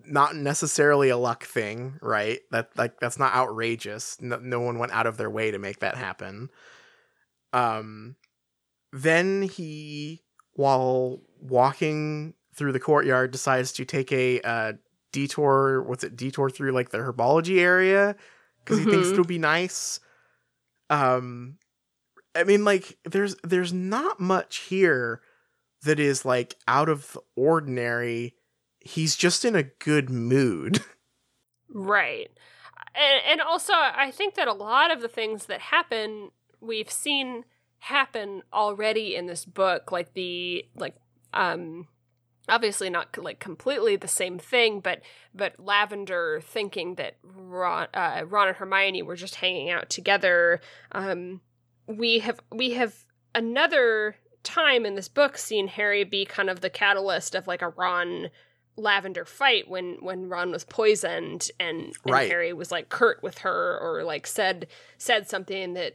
not 0.05 0.35
necessarily 0.35 1.09
a 1.09 1.17
luck 1.17 1.43
thing, 1.43 1.97
right? 2.01 2.39
That 2.51 2.69
like 2.77 2.99
that's 2.99 3.17
not 3.19 3.33
outrageous. 3.33 4.19
No, 4.21 4.37
no 4.37 4.59
one 4.59 4.79
went 4.79 4.91
out 4.93 5.07
of 5.07 5.17
their 5.17 5.29
way 5.29 5.51
to 5.51 5.59
make 5.59 5.79
that 5.79 5.95
happen. 5.95 6.49
Um, 7.53 8.15
then 8.93 9.43
he, 9.43 10.21
while 10.53 11.19
walking 11.39 12.33
through 12.55 12.71
the 12.73 12.79
courtyard, 12.79 13.31
decides 13.31 13.71
to 13.73 13.85
take 13.85 14.11
a 14.11 14.41
uh, 14.41 14.73
detour. 15.11 15.81
What's 15.83 16.03
it? 16.03 16.15
Detour 16.15 16.49
through 16.49 16.71
like 16.71 16.89
the 16.89 16.97
herbology 16.99 17.59
area 17.59 18.15
because 18.63 18.77
he 18.79 18.85
thinks 18.85 19.07
Mhm. 19.07 19.11
it'll 19.13 19.25
be 19.25 19.37
nice. 19.39 19.99
Um, 20.89 21.57
I 22.35 22.43
mean, 22.43 22.63
like 22.65 22.97
there's 23.05 23.35
there's 23.43 23.73
not 23.73 24.19
much 24.19 24.57
here 24.57 25.21
that 25.83 25.99
is 25.99 26.25
like 26.25 26.55
out 26.67 26.89
of 26.89 27.13
the 27.13 27.21
ordinary. 27.35 28.35
He's 28.79 29.15
just 29.15 29.45
in 29.45 29.55
a 29.55 29.63
good 29.63 30.09
mood. 30.09 30.81
Right. 31.73 32.29
And, 32.93 33.21
and 33.25 33.41
also, 33.41 33.71
I 33.73 34.11
think 34.11 34.35
that 34.35 34.49
a 34.49 34.53
lot 34.53 34.91
of 34.91 35.01
the 35.01 35.07
things 35.07 35.45
that 35.45 35.61
happen, 35.61 36.31
we've 36.59 36.91
seen 36.91 37.45
happen 37.81 38.43
already 38.53 39.15
in 39.15 39.25
this 39.25 39.43
book, 39.43 39.91
like 39.91 40.13
the, 40.13 40.65
like, 40.75 40.95
um, 41.33 41.87
obviously 42.47 42.89
not 42.89 43.17
like 43.17 43.39
completely 43.39 43.95
the 43.95 44.07
same 44.07 44.37
thing, 44.37 44.79
but 44.79 45.01
but 45.33 45.59
Lavender 45.59 46.41
thinking 46.43 46.95
that 46.95 47.17
Ron, 47.23 47.87
uh, 47.93 48.23
Ron 48.27 48.49
and 48.49 48.57
Hermione 48.57 49.01
were 49.01 49.15
just 49.15 49.35
hanging 49.35 49.69
out 49.69 49.89
together. 49.89 50.59
Um, 50.91 51.41
we 51.87 52.19
have 52.19 52.39
we 52.51 52.71
have 52.71 53.05
another 53.33 54.15
time 54.43 54.85
in 54.85 54.95
this 54.95 55.07
book 55.07 55.37
seen 55.37 55.67
Harry 55.67 56.03
be 56.03 56.25
kind 56.25 56.49
of 56.49 56.61
the 56.61 56.69
catalyst 56.69 57.35
of 57.35 57.47
like 57.47 57.61
a 57.61 57.69
Ron 57.69 58.29
Lavender 58.75 59.25
fight 59.25 59.69
when 59.69 59.97
when 60.01 60.29
Ron 60.29 60.51
was 60.51 60.63
poisoned 60.65 61.49
and, 61.59 61.85
and 61.87 61.95
Right. 62.05 62.29
Harry 62.29 62.53
was 62.53 62.71
like 62.71 62.89
curt 62.89 63.21
with 63.23 63.39
her 63.39 63.79
or 63.79 64.03
like 64.03 64.27
said 64.27 64.67
said 64.97 65.27
something 65.29 65.73
that 65.73 65.93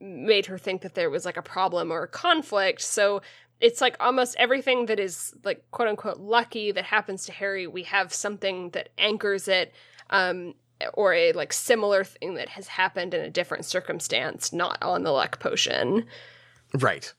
made 0.00 0.46
her 0.46 0.58
think 0.58 0.82
that 0.82 0.94
there 0.94 1.10
was 1.10 1.24
like 1.24 1.36
a 1.36 1.42
problem 1.42 1.92
or 1.92 2.02
a 2.02 2.08
conflict. 2.08 2.80
So 2.80 3.22
it's 3.60 3.80
like 3.80 3.96
almost 4.00 4.36
everything 4.38 4.86
that 4.86 4.98
is 4.98 5.34
like 5.44 5.70
quote 5.70 5.88
unquote 5.88 6.18
lucky 6.18 6.72
that 6.72 6.84
happens 6.84 7.26
to 7.26 7.32
Harry, 7.32 7.66
we 7.66 7.84
have 7.84 8.12
something 8.12 8.70
that 8.70 8.90
anchors 8.98 9.48
it 9.48 9.74
um 10.10 10.54
or 10.94 11.12
a 11.12 11.32
like 11.32 11.52
similar 11.52 12.04
thing 12.04 12.34
that 12.34 12.48
has 12.48 12.68
happened 12.68 13.14
in 13.14 13.20
a 13.20 13.30
different 13.30 13.64
circumstance, 13.64 14.52
not 14.52 14.78
on 14.82 15.02
the 15.02 15.10
luck 15.10 15.38
potion. 15.38 16.06
right. 16.78 17.12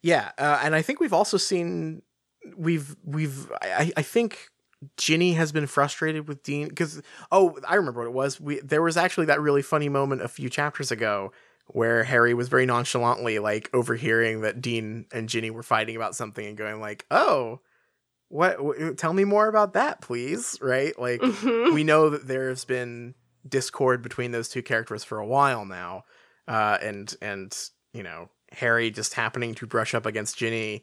Yeah, 0.00 0.30
uh, 0.38 0.60
and 0.62 0.74
I 0.76 0.82
think 0.82 1.00
we've 1.00 1.12
also 1.12 1.36
seen 1.36 2.02
we've 2.56 2.94
we've 3.04 3.50
I, 3.62 3.92
I 3.96 4.02
think 4.02 4.50
Ginny 4.96 5.34
has 5.34 5.52
been 5.52 5.66
frustrated 5.66 6.26
with 6.28 6.42
Dean 6.42 6.68
because 6.68 7.02
oh 7.30 7.58
I 7.66 7.76
remember 7.76 8.00
what 8.00 8.06
it 8.08 8.12
was 8.12 8.40
we 8.40 8.60
there 8.60 8.82
was 8.82 8.96
actually 8.96 9.26
that 9.26 9.40
really 9.40 9.62
funny 9.62 9.88
moment 9.88 10.22
a 10.22 10.28
few 10.28 10.48
chapters 10.50 10.90
ago 10.90 11.32
where 11.68 12.04
Harry 12.04 12.34
was 12.34 12.48
very 12.48 12.66
nonchalantly 12.66 13.38
like 13.38 13.70
overhearing 13.72 14.40
that 14.40 14.60
Dean 14.60 15.06
and 15.12 15.28
Ginny 15.28 15.50
were 15.50 15.62
fighting 15.62 15.94
about 15.96 16.16
something 16.16 16.44
and 16.44 16.56
going 16.56 16.80
like 16.80 17.06
oh 17.10 17.60
what, 18.28 18.64
what 18.64 18.96
tell 18.96 19.12
me 19.12 19.24
more 19.24 19.46
about 19.46 19.74
that 19.74 20.00
please 20.00 20.58
right 20.60 20.98
like 20.98 21.20
Mhm. 21.20 21.74
we 21.74 21.84
know 21.84 22.10
that 22.10 22.26
there's 22.26 22.64
been 22.64 23.14
discord 23.48 24.02
between 24.02 24.30
those 24.32 24.48
two 24.48 24.62
characters 24.62 25.04
for 25.04 25.18
a 25.18 25.26
while 25.26 25.64
now 25.64 26.04
uh 26.48 26.78
and 26.80 27.14
and 27.20 27.68
you 27.92 28.02
know 28.02 28.28
Harry 28.52 28.90
just 28.90 29.14
happening 29.14 29.54
to 29.56 29.66
brush 29.66 29.94
up 29.94 30.06
against 30.06 30.36
Ginny 30.36 30.82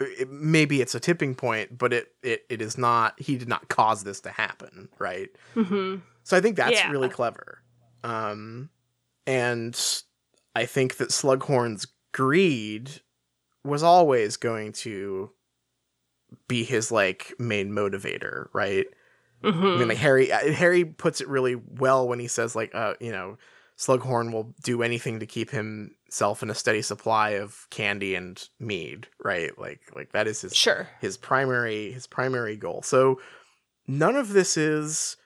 it, 0.00 0.30
maybe 0.30 0.80
it's 0.80 0.94
a 0.94 1.00
tipping 1.00 1.34
point, 1.34 1.76
but 1.78 1.92
it, 1.92 2.08
it 2.22 2.44
it 2.50 2.60
is 2.62 2.78
not. 2.78 3.18
He 3.20 3.38
did 3.38 3.48
not 3.48 3.68
cause 3.68 4.04
this 4.04 4.20
to 4.22 4.30
happen, 4.30 4.88
right? 4.98 5.30
Mhm. 5.54 6.02
So 6.24 6.36
I 6.36 6.40
think 6.40 6.56
that's 6.56 6.72
Yeah. 6.72 6.90
really 6.90 7.08
clever. 7.08 7.62
Um, 8.04 8.70
and 9.26 9.80
I 10.56 10.66
think 10.66 10.96
that 10.98 11.10
Slughorn's 11.10 11.86
greed 12.12 13.02
was 13.64 13.82
always 13.82 14.36
going 14.36 14.72
to 14.72 15.32
be 16.48 16.64
his 16.64 16.90
like 16.92 17.32
main 17.38 17.70
motivator, 17.70 18.48
right? 18.52 18.86
I 19.74 19.78
Mhm. 19.78 19.78
mean, 19.78 19.88
like 19.88 19.98
Harry, 19.98 20.32
uh, 20.32 20.52
Harry 20.52 20.84
puts 20.84 21.20
it 21.20 21.28
really 21.28 21.56
well 21.56 22.08
when 22.08 22.20
he 22.20 22.28
says, 22.28 22.56
like, 22.56 22.74
uh, 22.74 22.94
you 23.00 23.12
know, 23.12 23.38
Slughorn 23.78 24.32
will 24.32 24.54
do 24.64 24.82
anything 24.82 25.20
to 25.20 25.26
keep 25.26 25.50
himself 26.06 26.42
in 26.42 26.50
a 26.50 26.54
steady 26.54 26.82
supply 26.82 27.30
of 27.30 27.66
candy 27.70 28.14
and 28.14 28.48
mead, 28.58 29.08
right? 29.22 29.58
Like, 29.58 29.80
like 29.94 30.12
that 30.12 30.26
is 30.26 30.40
his 30.40 30.54
Sure. 30.54 30.88
his 31.00 31.16
primary 31.16 31.90
his 31.92 32.06
primary 32.06 32.56
goal. 32.56 32.82
So 32.82 33.20
none 33.86 34.16
of 34.16 34.32
this 34.32 34.56
is 34.56 35.16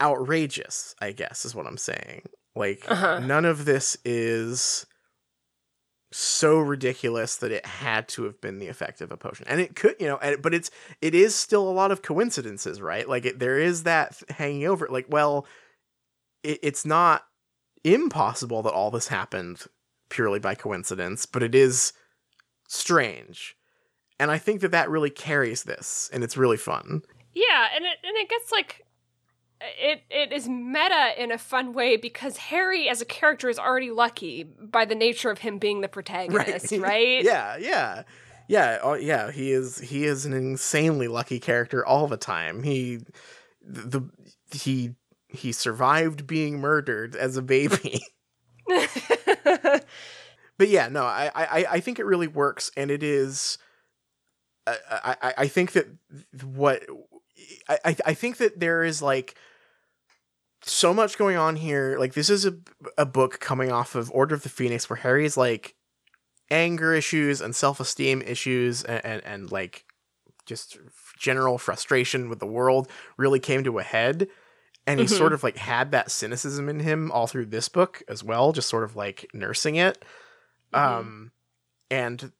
outrageous, 0.00 0.94
I 1.00 1.12
guess, 1.12 1.44
is 1.44 1.54
what 1.54 1.66
I'm 1.66 1.76
saying. 1.78 2.22
Like, 2.56 2.84
Uh-huh. 2.88 3.20
none 3.20 3.44
of 3.44 3.64
this 3.64 3.96
is 4.04 4.86
so 6.12 6.58
ridiculous 6.58 7.36
that 7.36 7.50
it 7.50 7.66
had 7.66 8.06
to 8.08 8.22
have 8.24 8.40
been 8.40 8.58
the 8.60 8.68
effect 8.68 9.00
of 9.00 9.10
a 9.10 9.16
potion 9.16 9.44
and 9.48 9.60
it 9.60 9.74
could 9.74 9.96
you 9.98 10.06
know 10.06 10.16
and, 10.18 10.40
but 10.40 10.54
it's 10.54 10.70
it 11.02 11.12
is 11.12 11.34
still 11.34 11.68
a 11.68 11.72
lot 11.72 11.90
of 11.90 12.02
coincidences 12.02 12.80
right 12.80 13.08
like 13.08 13.24
it, 13.26 13.40
there 13.40 13.58
is 13.58 13.82
that 13.82 14.22
hanging 14.28 14.64
over 14.64 14.86
like 14.88 15.06
well 15.08 15.44
it, 16.44 16.60
it's 16.62 16.86
not 16.86 17.24
impossible 17.84 18.62
that 18.62 18.72
all 18.72 18.90
this 18.90 19.08
happened 19.08 19.64
purely 20.08 20.38
by 20.38 20.54
coincidence 20.54 21.26
but 21.26 21.42
it 21.42 21.54
is 21.54 21.92
strange. 22.68 23.56
And 24.18 24.30
i 24.30 24.38
think 24.38 24.60
that 24.60 24.70
that 24.70 24.90
really 24.90 25.10
carries 25.10 25.64
this 25.64 26.10
and 26.12 26.24
it's 26.24 26.36
really 26.36 26.56
fun. 26.56 27.02
Yeah, 27.34 27.68
and 27.74 27.84
it 27.84 27.98
and 28.04 28.16
it 28.16 28.28
gets 28.28 28.52
like 28.52 28.84
it 29.60 30.02
it 30.10 30.32
is 30.32 30.48
meta 30.48 31.12
in 31.18 31.32
a 31.32 31.38
fun 31.38 31.72
way 31.72 31.96
because 31.96 32.36
Harry 32.36 32.88
as 32.88 33.00
a 33.00 33.04
character 33.04 33.48
is 33.48 33.58
already 33.58 33.90
lucky 33.90 34.44
by 34.44 34.84
the 34.84 34.94
nature 34.94 35.30
of 35.30 35.38
him 35.38 35.58
being 35.58 35.80
the 35.80 35.88
protagonist, 35.88 36.72
right? 36.72 37.24
yeah 37.24 37.56
yeah. 37.56 38.02
Yeah 38.46 38.78
oh, 38.82 38.94
yeah 38.94 39.30
he 39.30 39.52
is 39.52 39.78
he 39.78 40.04
is 40.04 40.26
an 40.26 40.34
insanely 40.34 41.08
lucky 41.08 41.40
character 41.40 41.84
all 41.84 42.06
the 42.06 42.18
time. 42.18 42.62
He 42.62 43.00
the 43.62 44.02
he 44.52 44.94
he 45.34 45.52
survived 45.52 46.26
being 46.26 46.58
murdered 46.58 47.14
as 47.16 47.36
a 47.36 47.42
baby. 47.42 48.02
But 50.56 50.68
yeah 50.68 50.88
no 50.88 51.04
i 51.04 51.30
i 51.34 51.66
i 51.72 51.80
think 51.80 51.98
it 51.98 52.04
really 52.04 52.28
works 52.28 52.70
and 52.76 52.90
it 52.90 53.02
is 53.02 53.58
uh, 54.66 54.76
i 54.90 55.16
i 55.20 55.34
i 55.38 55.48
think 55.48 55.72
that 55.72 55.86
what 56.44 56.84
i 57.68 57.96
i 58.06 58.14
think 58.14 58.36
that 58.38 58.60
there 58.60 58.84
is 58.84 59.02
like 59.02 59.34
so 60.66 60.94
much 60.94 61.18
going 61.18 61.36
on 61.36 61.56
here. 61.56 61.96
Like 61.98 62.14
this 62.14 62.30
is 62.30 62.46
a 62.46 62.54
a 62.96 63.04
book 63.04 63.40
coming 63.40 63.70
off 63.70 63.94
of 63.94 64.10
order 64.12 64.34
of 64.34 64.42
the 64.42 64.48
phoenix 64.48 64.88
where 64.88 64.96
harry 64.96 65.26
is 65.26 65.36
like 65.36 65.74
anger 66.50 66.94
issues 66.94 67.40
and 67.40 67.54
self-esteem 67.54 68.22
issues 68.22 68.82
and, 68.84 69.04
and 69.04 69.24
and 69.24 69.52
like 69.52 69.84
just 70.46 70.78
general 71.18 71.58
frustration 71.58 72.28
with 72.28 72.38
the 72.38 72.46
world 72.46 72.88
really 73.16 73.40
came 73.40 73.64
to 73.64 73.78
a 73.78 73.82
head 73.82 74.28
and 74.86 75.00
he 75.00 75.06
Mhm. 75.06 75.16
sort 75.16 75.32
of 75.32 75.42
like 75.42 75.56
had 75.56 75.90
that 75.92 76.10
cynicism 76.10 76.68
in 76.68 76.80
him 76.80 77.10
all 77.12 77.26
through 77.26 77.46
this 77.46 77.68
book 77.68 78.02
as 78.08 78.22
well 78.22 78.52
just 78.52 78.68
sort 78.68 78.84
of 78.84 78.96
like 78.96 79.28
nursing 79.32 79.76
it 79.76 80.04
Mhm. 80.72 80.80
um 80.80 81.32
and 81.90 82.32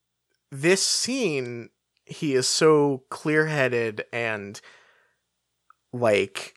this 0.51 0.87
scene 0.87 1.71
he 2.07 2.35
is 2.35 2.47
so 2.49 3.05
clear-headed 3.11 4.05
and 4.13 4.61
like 5.93 6.55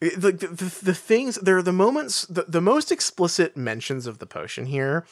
like 0.00 0.14
the, 0.20 0.30
the, 0.30 0.46
the, 0.46 0.78
the 0.84 0.94
things 0.94 1.36
there 1.36 1.56
are 1.56 1.62
the 1.62 1.72
moments 1.72 2.22
the, 2.26 2.44
the 2.46 2.60
most 2.60 2.92
explicit 2.92 3.56
mentions 3.56 4.06
of 4.06 4.18
the 4.18 4.26
potion 4.26 4.66
here 4.66 5.04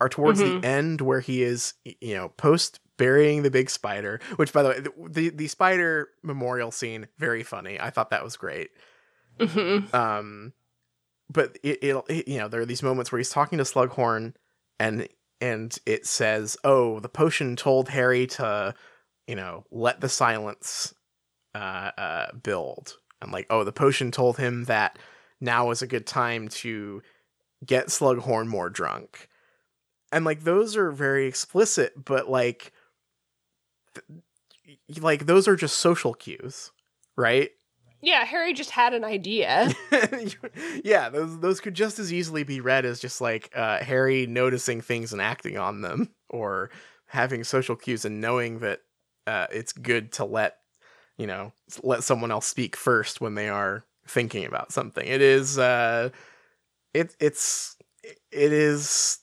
are 0.00 0.08
towards 0.08 0.40
Mhm. 0.40 0.60
the 0.62 0.66
end 0.66 1.00
where 1.00 1.20
he 1.20 1.42
is 1.42 1.74
you 1.84 2.14
know 2.14 2.30
post 2.30 2.80
burying 2.96 3.42
the 3.42 3.50
big 3.50 3.70
spider 3.70 4.20
which 4.36 4.52
by 4.52 4.62
the 4.62 4.68
way 4.70 4.80
the, 4.80 4.92
the, 5.08 5.28
the 5.30 5.48
spider 5.48 6.08
memorial 6.22 6.70
scene 6.72 7.06
very 7.18 7.42
funny 7.42 7.78
i 7.80 7.88
thought 7.90 8.10
that 8.10 8.24
was 8.24 8.36
great 8.36 8.70
Mhm. 9.38 9.92
um 9.94 10.52
but 11.30 11.58
it, 11.62 11.82
it'll 11.82 12.04
it, 12.08 12.28
you 12.28 12.38
know 12.38 12.48
there 12.48 12.60
are 12.60 12.66
these 12.66 12.82
moments 12.82 13.10
where 13.10 13.18
he's 13.18 13.30
talking 13.30 13.58
to 13.58 13.64
slughorn 13.64 14.34
and 14.78 15.08
and 15.40 15.78
it 15.86 16.06
says 16.06 16.56
oh 16.64 17.00
the 17.00 17.08
potion 17.08 17.56
told 17.56 17.88
harry 17.88 18.26
to 18.26 18.74
you 19.26 19.34
know 19.34 19.64
let 19.70 20.00
the 20.00 20.08
silence 20.08 20.94
uh 21.54 21.90
uh 21.98 22.32
build. 22.42 22.96
And 23.20 23.30
like 23.32 23.46
oh 23.50 23.64
the 23.64 23.72
potion 23.72 24.10
told 24.10 24.36
him 24.36 24.64
that 24.64 24.98
now 25.40 25.70
is 25.70 25.82
a 25.82 25.86
good 25.86 26.06
time 26.06 26.48
to 26.48 27.02
get 27.64 27.86
slughorn 27.88 28.46
more 28.48 28.68
drunk. 28.70 29.28
And 30.12 30.24
like 30.24 30.42
those 30.44 30.76
are 30.76 30.90
very 30.90 31.26
explicit 31.26 32.04
but 32.04 32.28
like 32.28 32.72
th- 33.94 35.00
like 35.00 35.26
those 35.26 35.48
are 35.48 35.56
just 35.56 35.76
social 35.78 36.14
cues 36.14 36.70
right 37.16 37.50
Yeah, 38.02 38.24
Harry 38.24 38.52
just 38.52 38.70
had 38.70 38.94
an 38.94 39.04
idea. 39.04 39.72
yeah, 40.84 41.08
those 41.08 41.38
those 41.38 41.60
could 41.60 41.74
just 41.74 42.00
as 42.00 42.12
easily 42.12 42.42
be 42.42 42.60
read 42.60 42.84
as 42.84 42.98
just 42.98 43.20
like 43.20 43.50
uh, 43.54 43.78
Harry 43.78 44.26
noticing 44.26 44.80
things 44.80 45.12
and 45.12 45.22
acting 45.22 45.56
on 45.56 45.82
them, 45.82 46.10
or 46.28 46.70
having 47.06 47.44
social 47.44 47.76
cues 47.76 48.04
and 48.04 48.20
knowing 48.20 48.58
that 48.58 48.80
uh, 49.28 49.46
it's 49.52 49.72
good 49.72 50.10
to 50.12 50.24
let 50.24 50.56
you 51.16 51.28
know 51.28 51.52
let 51.84 52.02
someone 52.02 52.32
else 52.32 52.46
speak 52.46 52.74
first 52.74 53.20
when 53.20 53.36
they 53.36 53.48
are 53.48 53.84
thinking 54.08 54.44
about 54.44 54.72
something. 54.72 55.06
It 55.06 55.22
is 55.22 55.56
uh, 55.56 56.10
it 56.92 57.14
it's 57.20 57.76
it 58.02 58.52
is. 58.52 59.20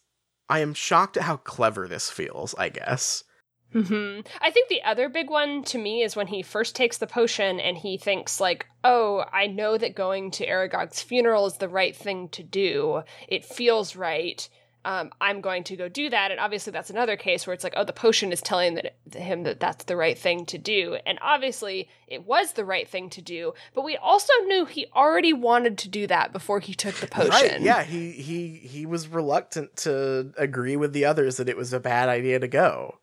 I 0.47 0.59
am 0.59 0.73
shocked 0.73 1.17
at 1.17 1.23
how 1.23 1.35
clever 1.35 1.87
this 1.89 2.09
feels. 2.09 2.55
I 2.57 2.69
guess. 2.69 3.25
Hmm 3.71 4.21
I 4.41 4.51
think 4.51 4.69
the 4.69 4.81
other 4.83 5.09
big 5.09 5.29
one 5.29 5.63
to 5.65 5.77
me 5.77 6.03
is 6.03 6.15
when 6.15 6.27
he 6.27 6.41
first 6.41 6.75
takes 6.75 6.97
the 6.97 7.07
potion 7.07 7.59
and 7.59 7.77
he 7.77 7.97
thinks 7.97 8.39
like, 8.39 8.65
"Oh, 8.83 9.25
I 9.31 9.47
know 9.47 9.77
that 9.77 9.95
going 9.95 10.31
to 10.31 10.47
Aragog's 10.47 11.01
funeral 11.01 11.45
is 11.45 11.57
the 11.57 11.69
right 11.69 11.95
thing 11.95 12.29
to 12.29 12.43
do. 12.43 13.03
It 13.27 13.45
feels 13.45 13.95
right. 13.95 14.47
Um, 14.85 15.11
I'm 15.19 15.41
going 15.41 15.65
to 15.65 15.75
go 15.75 15.89
do 15.89 16.09
that." 16.09 16.31
And 16.31 16.39
obviously, 16.39 16.71
that's 16.71 16.89
another 16.89 17.17
case 17.17 17.45
where 17.45 17.53
it's 17.53 17.63
like, 17.63 17.73
"Oh, 17.75 17.83
the 17.83 17.93
potion 17.93 18.31
is 18.31 18.41
telling 18.41 18.75
that, 18.75 18.95
him 19.13 19.43
that 19.43 19.59
that's 19.59 19.85
the 19.85 19.97
right 19.97 20.17
thing 20.17 20.45
to 20.47 20.57
do." 20.57 20.97
And 21.05 21.19
obviously, 21.21 21.89
it 22.07 22.25
was 22.25 22.53
the 22.53 22.65
right 22.65 22.87
thing 22.87 23.09
to 23.11 23.21
do. 23.21 23.53
But 23.75 23.83
we 23.83 23.97
also 23.97 24.33
knew 24.45 24.65
he 24.65 24.87
already 24.95 25.33
wanted 25.33 25.77
to 25.79 25.89
do 25.89 26.07
that 26.07 26.31
before 26.33 26.59
he 26.59 26.73
took 26.73 26.95
the 26.95 27.07
potion. 27.07 27.29
Right? 27.29 27.61
Yeah, 27.61 27.83
he 27.83 28.11
he 28.11 28.55
he 28.55 28.85
was 28.85 29.07
reluctant 29.07 29.75
to 29.77 30.33
agree 30.37 30.77
with 30.77 30.93
the 30.93 31.05
others 31.05 31.37
that 31.37 31.49
it 31.49 31.57
was 31.57 31.73
a 31.73 31.79
bad 31.79 32.09
idea 32.09 32.39
to 32.39 32.47
go. 32.47 32.98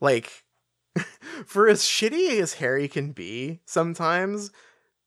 Like, 0.00 0.44
for 1.46 1.68
as 1.68 1.82
shitty 1.82 2.40
as 2.40 2.54
Harry 2.54 2.88
can 2.88 3.12
be 3.12 3.60
sometimes, 3.66 4.50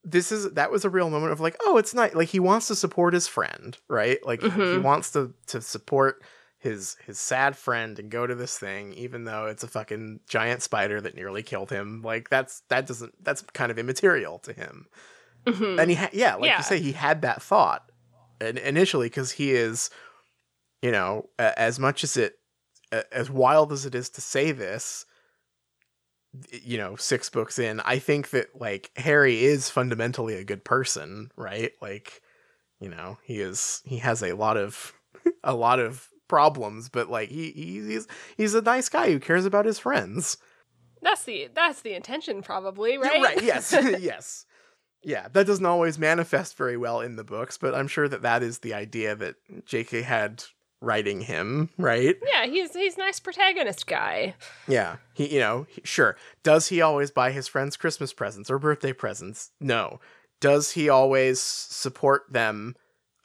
this 0.03 0.32
is 0.32 0.52
that 0.53 0.72
was 0.72 0.86
a 0.86 0.90
real 0.90 1.10
moment 1.10 1.32
of 1.34 1.40
like, 1.40 1.56
oh, 1.65 1.78
it's 1.78 1.94
not 1.94 2.15
like 2.15 2.30
he 2.30 2.40
wants 2.40 2.68
to 2.68 2.76
support 2.76 3.14
his 3.14 3.28
friend, 3.28 3.78
right? 3.90 4.24
Like 4.26 4.41
he 4.41 4.49
Mhm. 4.49 4.82
wants 4.84 5.11
to 5.11 5.34
to 5.48 5.61
support 5.61 6.22
his 6.57 6.95
his 7.06 7.20
sad 7.20 7.57
friend 7.57 7.99
and 7.99 8.10
go 8.10 8.26
to 8.26 8.36
this 8.36 8.57
thing, 8.57 8.94
even 8.94 9.26
though 9.26 9.48
it's 9.48 9.64
a 9.64 9.68
fucking 9.68 10.22
giant 10.30 10.61
spider 10.61 11.02
that 11.02 11.15
nearly 11.15 11.44
killed 11.44 11.70
him. 11.70 12.02
Like 12.02 12.30
that's 12.30 12.61
that 12.70 12.86
doesn't 12.88 13.22
that's 13.24 13.41
kind 13.53 13.72
of 13.72 13.78
immaterial 13.80 14.40
to 14.40 14.53
him 14.53 14.88
Mhm. 15.45 15.78
and 15.78 15.90
he 15.90 15.95
ha- 15.98 16.10
yeah 16.14 16.36
like 16.36 16.48
Yeah. 16.52 16.57
you 16.60 16.64
say 16.64 16.80
he 16.80 16.94
had 16.94 17.22
that 17.24 17.41
thought 17.41 17.90
initially 18.40 19.07
because 19.07 19.32
he 19.32 19.52
is 19.52 19.90
you 20.82 20.90
know 20.91 21.28
as 21.38 21.80
much 21.80 22.03
as 22.06 22.15
it 22.15 22.36
as 23.11 23.30
wild 23.30 23.72
as 23.72 23.86
it 23.86 23.95
is 23.95 24.10
to 24.10 24.22
say 24.22 24.52
this 24.52 25.06
you 26.52 26.78
know 26.78 26.95
six 26.95 27.30
books 27.30 27.60
in 27.60 27.80
i 27.82 27.99
think 27.99 28.32
that 28.32 28.60
like 28.60 28.91
harry 28.95 29.44
is 29.44 29.70
fundamentally 29.70 30.36
a 30.36 30.44
good 30.44 30.64
person 30.64 31.30
right 31.38 31.74
like 31.82 32.22
you 32.80 32.90
know 32.90 33.18
he 33.24 33.40
is 33.40 33.82
he 33.86 33.98
has 33.98 34.24
a 34.24 34.36
lot 34.36 34.57
of 34.57 34.94
a 35.44 35.53
lot 35.53 35.80
of 35.80 36.10
problems, 36.28 36.90
but 36.90 37.10
like 37.10 37.30
he, 37.30 37.52
he 37.52 37.82
he's 37.86 38.07
he's 38.38 38.56
a 38.56 38.61
nice 38.61 38.90
guy 38.90 39.11
who 39.11 39.20
cares 39.20 39.45
about 39.45 39.65
his 39.65 39.78
friends. 39.78 40.38
That's 41.02 41.24
the 41.26 41.49
that's 41.53 41.82
the 41.82 41.94
intention, 41.94 42.41
probably, 42.41 42.98
right? 42.98 43.22
right. 43.22 43.44
Yes. 43.44 43.72
yes. 43.99 44.45
Yeah, 45.03 45.28
that 45.34 45.45
doesn't 45.45 45.65
always 45.65 45.99
manifest 45.99 46.57
very 46.57 46.76
well 46.76 47.02
in 47.02 47.18
the 47.18 47.26
books, 47.26 47.57
but 47.57 47.76
I'm 47.76 47.88
sure 47.90 48.07
that 48.07 48.22
that 48.22 48.41
is 48.41 48.60
the 48.60 48.74
idea 48.74 49.15
that 49.15 49.36
J.K. 49.65 50.02
had 50.02 50.45
writing 50.84 51.22
him, 51.22 51.70
right? 51.78 52.16
Yeah, 52.28 52.46
he's 52.46 52.74
he's 52.74 52.98
nice 52.98 53.20
protagonist 53.20 53.88
guy. 53.88 54.36
Yeah. 54.68 54.98
He, 55.14 55.34
you 55.34 55.40
know, 55.40 55.66
he, 55.70 55.82
sure. 55.84 56.18
Does 56.44 56.68
he 56.68 56.82
always 56.82 57.10
buy 57.10 57.32
his 57.32 57.48
friends 57.48 57.78
Christmas 57.78 58.14
presents 58.14 58.52
or 58.52 58.60
birthday 58.60 58.94
presents? 58.94 59.52
No. 59.60 60.00
Does 60.42 60.72
he 60.72 60.90
always 60.90 61.40
support 61.40 62.24
them 62.30 62.76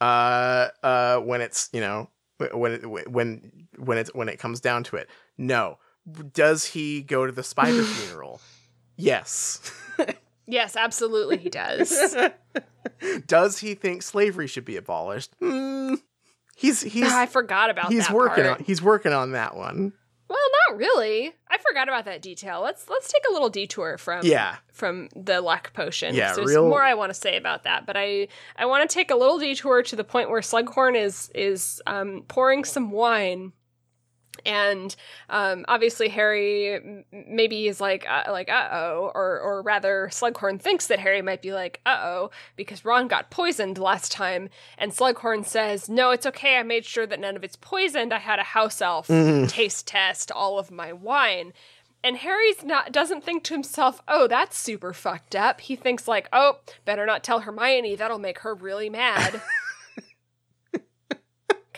uh 0.00 0.68
uh 0.82 1.18
when 1.18 1.40
it's, 1.40 1.68
you 1.72 1.80
know, 1.80 2.08
when 2.52 2.72
it, 2.72 3.10
when 3.10 3.66
when 3.76 3.98
it 3.98 4.14
when 4.14 4.28
it 4.28 4.38
comes 4.38 4.60
down 4.60 4.84
to 4.84 4.96
it? 4.96 5.08
No. 5.36 5.78
Does 6.32 6.64
he 6.64 7.02
go 7.02 7.26
to 7.26 7.32
the 7.32 7.42
spider 7.42 7.82
funeral? 7.84 8.40
Yes. 8.96 9.60
Yes, 10.50 10.76
absolutely, 10.76 11.36
he 11.36 11.50
does. 11.50 12.16
Does 13.26 13.58
he 13.58 13.74
think 13.74 14.02
slavery 14.02 14.46
should 14.46 14.64
be 14.64 14.78
abolished? 14.78 15.34
Hmm. 15.40 15.96
He's 16.58 16.80
he's 16.94 17.12
I 17.12 17.26
forgot 17.26 17.70
about 17.70 17.90
he's 17.92 18.06
that 18.08 18.14
working 18.14 18.44
part. 18.44 18.58
on 18.58 18.64
he's 18.64 18.82
working 18.82 19.12
on 19.12 19.32
that 19.32 19.56
one. 19.56 19.92
Well, 20.28 20.38
not 20.68 20.76
really. 20.76 21.32
I 21.50 21.56
forgot 21.56 21.88
about 21.88 22.04
that 22.04 22.20
detail. 22.20 22.60
Let's 22.60 22.86
let's 22.90 23.10
take 23.10 23.22
a 23.30 23.32
little 23.32 23.48
detour 23.48 23.96
from 23.96 24.26
Yeah. 24.26 24.56
from 24.74 25.08
the 25.16 25.40
luck 25.40 25.72
potion. 25.72 26.14
Yeah, 26.14 26.34
there's 26.34 26.48
real- 26.50 26.68
more 26.68 26.82
I 26.82 26.92
want 26.92 27.08
to 27.10 27.14
say 27.14 27.38
about 27.38 27.64
that, 27.64 27.86
but 27.86 27.96
I 27.96 28.28
I 28.56 28.66
want 28.66 28.88
to 28.88 28.92
take 28.92 29.10
a 29.10 29.16
little 29.16 29.38
detour 29.38 29.82
to 29.84 29.96
the 29.96 30.04
point 30.04 30.28
where 30.28 30.42
Slughorn 30.42 31.02
is 31.02 31.30
is 31.34 31.80
um, 31.86 32.24
pouring 32.28 32.64
some 32.64 32.90
wine. 32.90 33.52
And 34.44 34.94
um, 35.28 35.64
obviously, 35.68 36.08
Harry 36.08 37.04
maybe 37.12 37.68
is 37.68 37.80
like 37.80 38.06
uh, 38.08 38.30
like 38.30 38.48
uh 38.48 38.68
oh, 38.72 39.12
or 39.14 39.40
or 39.40 39.62
rather, 39.62 40.08
Slughorn 40.12 40.60
thinks 40.60 40.86
that 40.88 40.98
Harry 40.98 41.22
might 41.22 41.42
be 41.42 41.52
like 41.52 41.80
uh 41.86 41.98
oh 42.00 42.30
because 42.56 42.84
Ron 42.84 43.08
got 43.08 43.30
poisoned 43.30 43.78
last 43.78 44.12
time, 44.12 44.48
and 44.76 44.92
Slughorn 44.92 45.44
says, 45.46 45.88
"No, 45.88 46.10
it's 46.10 46.26
okay. 46.26 46.56
I 46.56 46.62
made 46.62 46.84
sure 46.84 47.06
that 47.06 47.20
none 47.20 47.36
of 47.36 47.44
it's 47.44 47.56
poisoned. 47.56 48.12
I 48.12 48.18
had 48.18 48.38
a 48.38 48.44
house 48.44 48.80
elf 48.80 49.08
taste 49.48 49.86
test 49.86 50.30
all 50.32 50.58
of 50.58 50.70
my 50.70 50.92
wine." 50.92 51.52
And 52.04 52.18
Harry's 52.18 52.62
not 52.62 52.92
doesn't 52.92 53.24
think 53.24 53.42
to 53.44 53.54
himself, 53.54 54.02
"Oh, 54.06 54.28
that's 54.28 54.56
super 54.56 54.92
fucked 54.92 55.34
up." 55.34 55.60
He 55.60 55.74
thinks 55.76 56.06
like, 56.06 56.28
"Oh, 56.32 56.58
better 56.84 57.04
not 57.06 57.24
tell 57.24 57.40
Hermione. 57.40 57.96
That'll 57.96 58.18
make 58.18 58.40
her 58.40 58.54
really 58.54 58.88
mad." 58.88 59.42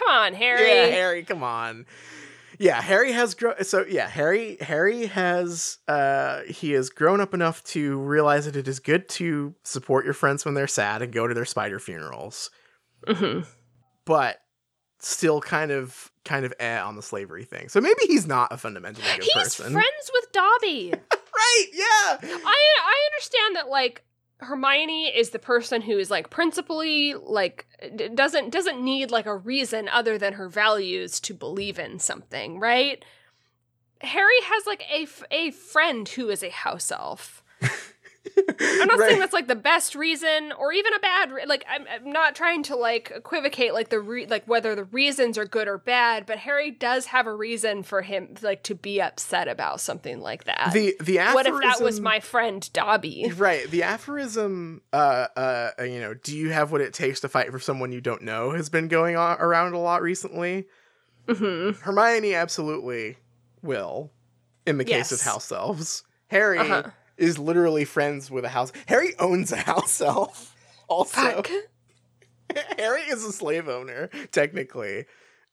Come 0.00 0.08
on, 0.08 0.34
Harry. 0.34 0.66
Yeah, 0.66 0.86
Harry, 0.86 1.22
come 1.22 1.42
on. 1.42 1.84
Yeah, 2.62 2.82
Harry 2.82 3.12
has 3.12 3.34
grown. 3.34 3.64
So 3.64 3.86
yeah, 3.88 4.06
Harry 4.06 4.58
Harry 4.60 5.06
has 5.06 5.78
uh 5.88 6.42
he 6.42 6.72
has 6.72 6.90
grown 6.90 7.18
up 7.22 7.32
enough 7.32 7.64
to 7.64 7.98
realize 7.98 8.44
that 8.44 8.54
it 8.54 8.68
is 8.68 8.80
good 8.80 9.08
to 9.10 9.54
support 9.64 10.04
your 10.04 10.12
friends 10.12 10.44
when 10.44 10.52
they're 10.52 10.66
sad 10.66 11.00
and 11.00 11.10
go 11.10 11.26
to 11.26 11.32
their 11.32 11.46
spider 11.46 11.78
funerals, 11.78 12.50
Mhm. 13.06 13.46
but 14.04 14.42
still 14.98 15.40
kind 15.40 15.70
of 15.70 16.12
kind 16.26 16.44
of 16.44 16.52
eh 16.60 16.78
on 16.78 16.96
the 16.96 17.02
slavery 17.02 17.44
thing. 17.44 17.70
So 17.70 17.80
maybe 17.80 18.02
he's 18.06 18.26
not 18.26 18.52
a 18.52 18.58
fundamentally 18.58 19.06
good 19.16 19.24
He's 19.24 19.32
person. 19.56 19.72
friends 19.72 20.10
with 20.12 20.30
Dobby. 20.32 20.92
right? 21.12 21.66
Yeah. 21.72 22.18
I 22.22 22.64
I 22.84 23.08
understand 23.10 23.56
that 23.56 23.68
like 23.70 24.02
Hermione 24.40 25.06
is 25.06 25.30
the 25.30 25.38
person 25.38 25.82
who 25.82 25.98
is 25.98 26.10
like 26.10 26.30
principally 26.30 27.14
like 27.14 27.66
d- 27.96 28.08
doesn't 28.08 28.50
doesn't 28.50 28.82
need 28.82 29.10
like 29.10 29.26
a 29.26 29.36
reason 29.36 29.88
other 29.88 30.18
than 30.18 30.34
her 30.34 30.48
values 30.48 31.20
to 31.20 31.34
believe 31.34 31.78
in 31.78 31.98
something, 31.98 32.58
right? 32.58 33.04
Harry 34.00 34.40
has 34.44 34.66
like 34.66 34.82
a 34.90 35.02
f- 35.02 35.24
a 35.30 35.50
friend 35.50 36.08
who 36.08 36.30
is 36.30 36.42
a 36.42 36.50
house 36.50 36.90
elf. 36.90 37.42
I'm 38.36 38.86
not 38.88 38.98
Right. 38.98 39.08
saying 39.08 39.20
that's 39.20 39.32
like 39.32 39.48
the 39.48 39.54
best 39.54 39.94
reason 39.94 40.52
or 40.58 40.72
even 40.74 40.92
a 40.92 40.98
bad 40.98 41.32
re- 41.32 41.46
like 41.46 41.64
I'm, 41.68 41.86
I'm 41.90 42.12
not 42.12 42.34
trying 42.34 42.62
to 42.64 42.76
like 42.76 43.10
equivocate 43.14 43.72
like 43.72 43.88
the 43.88 43.98
re- 43.98 44.26
like 44.26 44.46
whether 44.46 44.74
the 44.74 44.84
reasons 44.84 45.38
are 45.38 45.46
good 45.46 45.66
or 45.68 45.78
bad, 45.78 46.26
but 46.26 46.38
Harry 46.38 46.70
does 46.70 47.06
have 47.06 47.26
a 47.26 47.34
reason 47.34 47.82
for 47.82 48.02
him 48.02 48.34
like 48.42 48.62
to 48.64 48.74
be 48.74 49.00
upset 49.00 49.48
about 49.48 49.80
something 49.80 50.20
like 50.20 50.44
that. 50.44 50.70
the 50.74 50.94
the 51.00 51.18
aphorism, 51.18 51.34
what 51.54 51.64
if 51.64 51.78
that 51.78 51.82
was 51.84 52.00
my 52.00 52.20
friend 52.20 52.70
Dobby? 52.74 53.32
Right. 53.36 53.68
The 53.70 53.84
aphorism, 53.84 54.82
uh, 54.92 55.26
uh, 55.34 55.70
you 55.80 56.00
know, 56.00 56.12
do 56.12 56.36
you 56.36 56.50
have 56.50 56.72
what 56.72 56.82
it 56.82 56.92
takes 56.92 57.20
to 57.20 57.28
fight 57.30 57.50
for 57.50 57.58
someone 57.58 57.90
you 57.90 58.02
don't 58.02 58.22
know 58.22 58.50
has 58.50 58.68
been 58.68 58.88
going 58.88 59.16
on 59.16 59.38
around 59.40 59.72
a 59.72 59.78
lot 59.78 60.02
recently. 60.02 60.66
hmm 61.26 61.70
Hermione 61.80 62.34
absolutely 62.34 63.16
will, 63.62 64.10
in 64.66 64.76
the 64.78 64.84
case 64.84 65.10
of 65.10 65.22
house 65.22 65.50
elves. 65.50 66.02
Harry 66.28 66.58
Uh-huh. 66.58 66.90
Is 67.20 67.38
literally 67.38 67.84
friends 67.84 68.30
with 68.30 68.44
a 68.44 68.48
house. 68.48 68.72
Harry 68.86 69.14
owns 69.18 69.52
a 69.52 69.56
house 69.56 70.00
elf. 70.00 70.56
Also, 70.88 71.20
Fuck. 71.20 71.50
Harry 72.78 73.02
is 73.02 73.24
a 73.24 73.32
slave 73.32 73.68
owner 73.68 74.10
technically, 74.32 75.04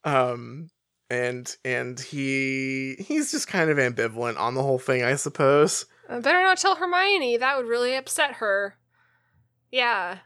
um, 0.03 0.69
and 1.11 1.56
and 1.64 1.99
he 1.99 2.95
he's 2.99 3.31
just 3.31 3.48
kind 3.48 3.69
of 3.69 3.77
ambivalent 3.77 4.39
on 4.39 4.56
the 4.56 4.64
whole 4.64 4.80
thing, 4.80 5.03
I 5.03 5.15
suppose. 5.15 5.85
I 6.10 6.19
better 6.19 6.41
not 6.41 6.57
tell 6.57 6.76
Hermione. 6.76 7.38
That 7.38 7.57
would 7.57 7.68
really 7.68 7.95
upset 7.95 8.35
her. 8.35 8.76
Yeah. 9.72 10.19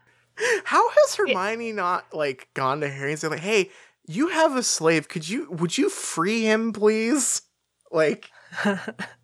How 0.64 0.88
has 0.88 1.16
Hermione 1.16 1.72
not 1.72 2.14
like 2.14 2.48
gone 2.54 2.80
to 2.80 2.88
Harry 2.88 3.10
and 3.10 3.20
said 3.20 3.32
like, 3.32 3.40
"Hey, 3.40 3.70
you 4.06 4.28
have 4.28 4.56
a 4.56 4.62
slave. 4.62 5.08
Could 5.08 5.28
you 5.28 5.50
would 5.50 5.76
you 5.76 5.90
free 5.90 6.42
him, 6.42 6.72
please?" 6.72 7.42
Like, 7.90 8.30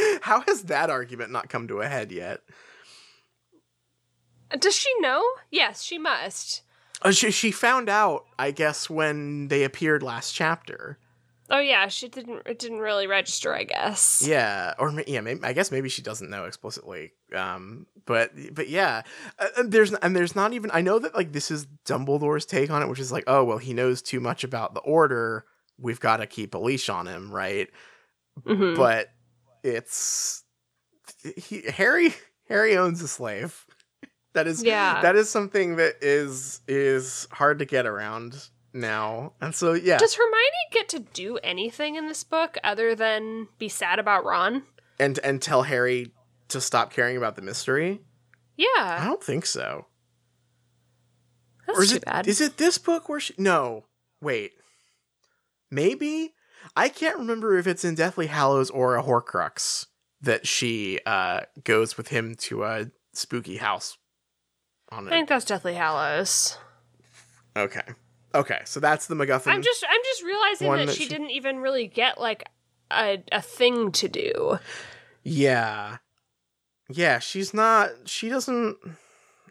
how 0.22 0.40
has 0.42 0.64
that 0.64 0.90
argument 0.90 1.30
not 1.30 1.48
come 1.48 1.68
to 1.68 1.80
a 1.80 1.88
head 1.88 2.12
yet? 2.12 2.40
Does 4.58 4.74
she 4.74 4.88
know? 5.00 5.24
Yes, 5.50 5.82
she 5.82 5.98
must. 5.98 6.62
Uh, 7.02 7.12
she 7.12 7.30
she 7.30 7.50
found 7.50 7.88
out, 7.88 8.24
I 8.38 8.50
guess, 8.50 8.90
when 8.90 9.48
they 9.48 9.64
appeared 9.64 10.02
last 10.02 10.32
chapter. 10.32 10.98
Oh 11.48 11.58
yeah, 11.58 11.88
she 11.88 12.08
didn't. 12.08 12.42
It 12.46 12.58
didn't 12.58 12.78
really 12.78 13.06
register. 13.06 13.54
I 13.54 13.64
guess. 13.64 14.24
Yeah, 14.26 14.74
or 14.78 14.92
yeah, 15.06 15.20
maybe, 15.20 15.40
I 15.42 15.52
guess 15.52 15.70
maybe 15.72 15.88
she 15.88 16.02
doesn't 16.02 16.30
know 16.30 16.44
explicitly. 16.44 17.12
Um, 17.34 17.86
but 18.06 18.32
but 18.52 18.68
yeah, 18.68 19.02
uh, 19.38 19.48
and 19.56 19.72
there's 19.72 19.92
and 19.94 20.14
there's 20.14 20.36
not 20.36 20.52
even. 20.52 20.70
I 20.72 20.80
know 20.80 20.98
that 20.98 21.14
like 21.14 21.32
this 21.32 21.50
is 21.50 21.66
Dumbledore's 21.86 22.46
take 22.46 22.70
on 22.70 22.82
it, 22.82 22.88
which 22.88 23.00
is 23.00 23.10
like, 23.12 23.24
oh 23.26 23.44
well, 23.44 23.58
he 23.58 23.72
knows 23.72 24.02
too 24.02 24.20
much 24.20 24.44
about 24.44 24.74
the 24.74 24.80
Order. 24.80 25.44
We've 25.78 26.00
got 26.00 26.18
to 26.18 26.26
keep 26.26 26.54
a 26.54 26.58
leash 26.58 26.88
on 26.88 27.06
him, 27.06 27.32
right? 27.32 27.68
Mhm. 28.42 28.76
But 28.76 29.08
it's 29.62 30.44
he, 31.36 31.62
Harry. 31.70 32.14
Harry 32.48 32.76
owns 32.76 33.02
a 33.02 33.08
slave. 33.08 33.66
That 34.32 34.46
is 34.46 34.62
Yeah. 34.62 35.02
That 35.02 35.16
is 35.16 35.28
something 35.28 35.74
that 35.76 35.96
is 36.00 36.60
is 36.68 37.26
hard 37.32 37.58
to 37.58 37.64
get 37.64 37.84
around 37.84 38.48
now, 38.72 39.32
and 39.40 39.52
so 39.52 39.72
yeah. 39.72 39.98
Does 39.98 40.14
Hermione 40.14 40.70
get 40.70 40.88
to 40.90 41.00
do 41.00 41.38
anything 41.42 41.96
in 41.96 42.06
this 42.06 42.22
book 42.22 42.56
other 42.62 42.94
than 42.94 43.48
be 43.58 43.68
sad 43.68 43.98
about 43.98 44.24
Ron? 44.24 44.62
and 45.00 45.18
and 45.24 45.42
tell 45.42 45.62
Harry 45.64 46.12
to 46.48 46.60
stop 46.60 46.92
caring 46.92 47.16
about 47.16 47.34
the 47.34 47.42
mystery. 47.42 48.02
Yeah. 48.56 48.66
I 49.00 49.04
don't 49.04 49.22
think 49.22 49.46
so. 49.46 49.86
that's 51.66 51.78
or 51.78 51.82
is 51.82 51.90
too 51.90 51.96
it 51.96 52.04
bad. 52.04 52.28
is 52.28 52.40
it 52.40 52.56
this 52.56 52.78
book 52.78 53.08
where 53.08 53.18
she 53.18 53.34
No. 53.36 53.86
Wait. 54.22 54.52
Maybe 55.72 56.34
I 56.76 56.88
can't 56.88 57.18
remember 57.18 57.58
if 57.58 57.66
it's 57.66 57.84
in 57.84 57.94
Deathly 57.94 58.26
Hallows 58.28 58.70
or 58.70 58.96
a 58.96 59.02
Horcrux 59.02 59.86
that 60.22 60.46
she 60.46 61.00
uh 61.06 61.40
goes 61.64 61.96
with 61.96 62.08
him 62.08 62.34
to 62.36 62.64
a 62.64 62.90
spooky 63.12 63.56
house 63.56 63.96
on 64.90 65.06
I 65.06 65.10
think 65.10 65.28
that's 65.28 65.44
Deathly 65.44 65.74
Hallows. 65.74 66.58
Okay. 67.56 67.82
Okay, 68.34 68.60
so 68.64 68.78
that's 68.78 69.06
the 69.08 69.14
MacGuffin. 69.16 69.48
I'm 69.48 69.62
just 69.62 69.84
I'm 69.88 70.00
just 70.04 70.22
realizing 70.22 70.72
that, 70.72 70.86
that 70.86 70.94
she, 70.96 71.04
she- 71.04 71.08
didn't 71.08 71.30
even 71.30 71.58
really 71.58 71.86
get 71.86 72.20
like 72.20 72.44
a 72.92 73.22
a 73.32 73.42
thing 73.42 73.92
to 73.92 74.08
do. 74.08 74.58
Yeah. 75.22 75.98
Yeah, 76.88 77.18
she's 77.18 77.52
not 77.54 77.90
she 78.06 78.28
doesn't 78.28 78.76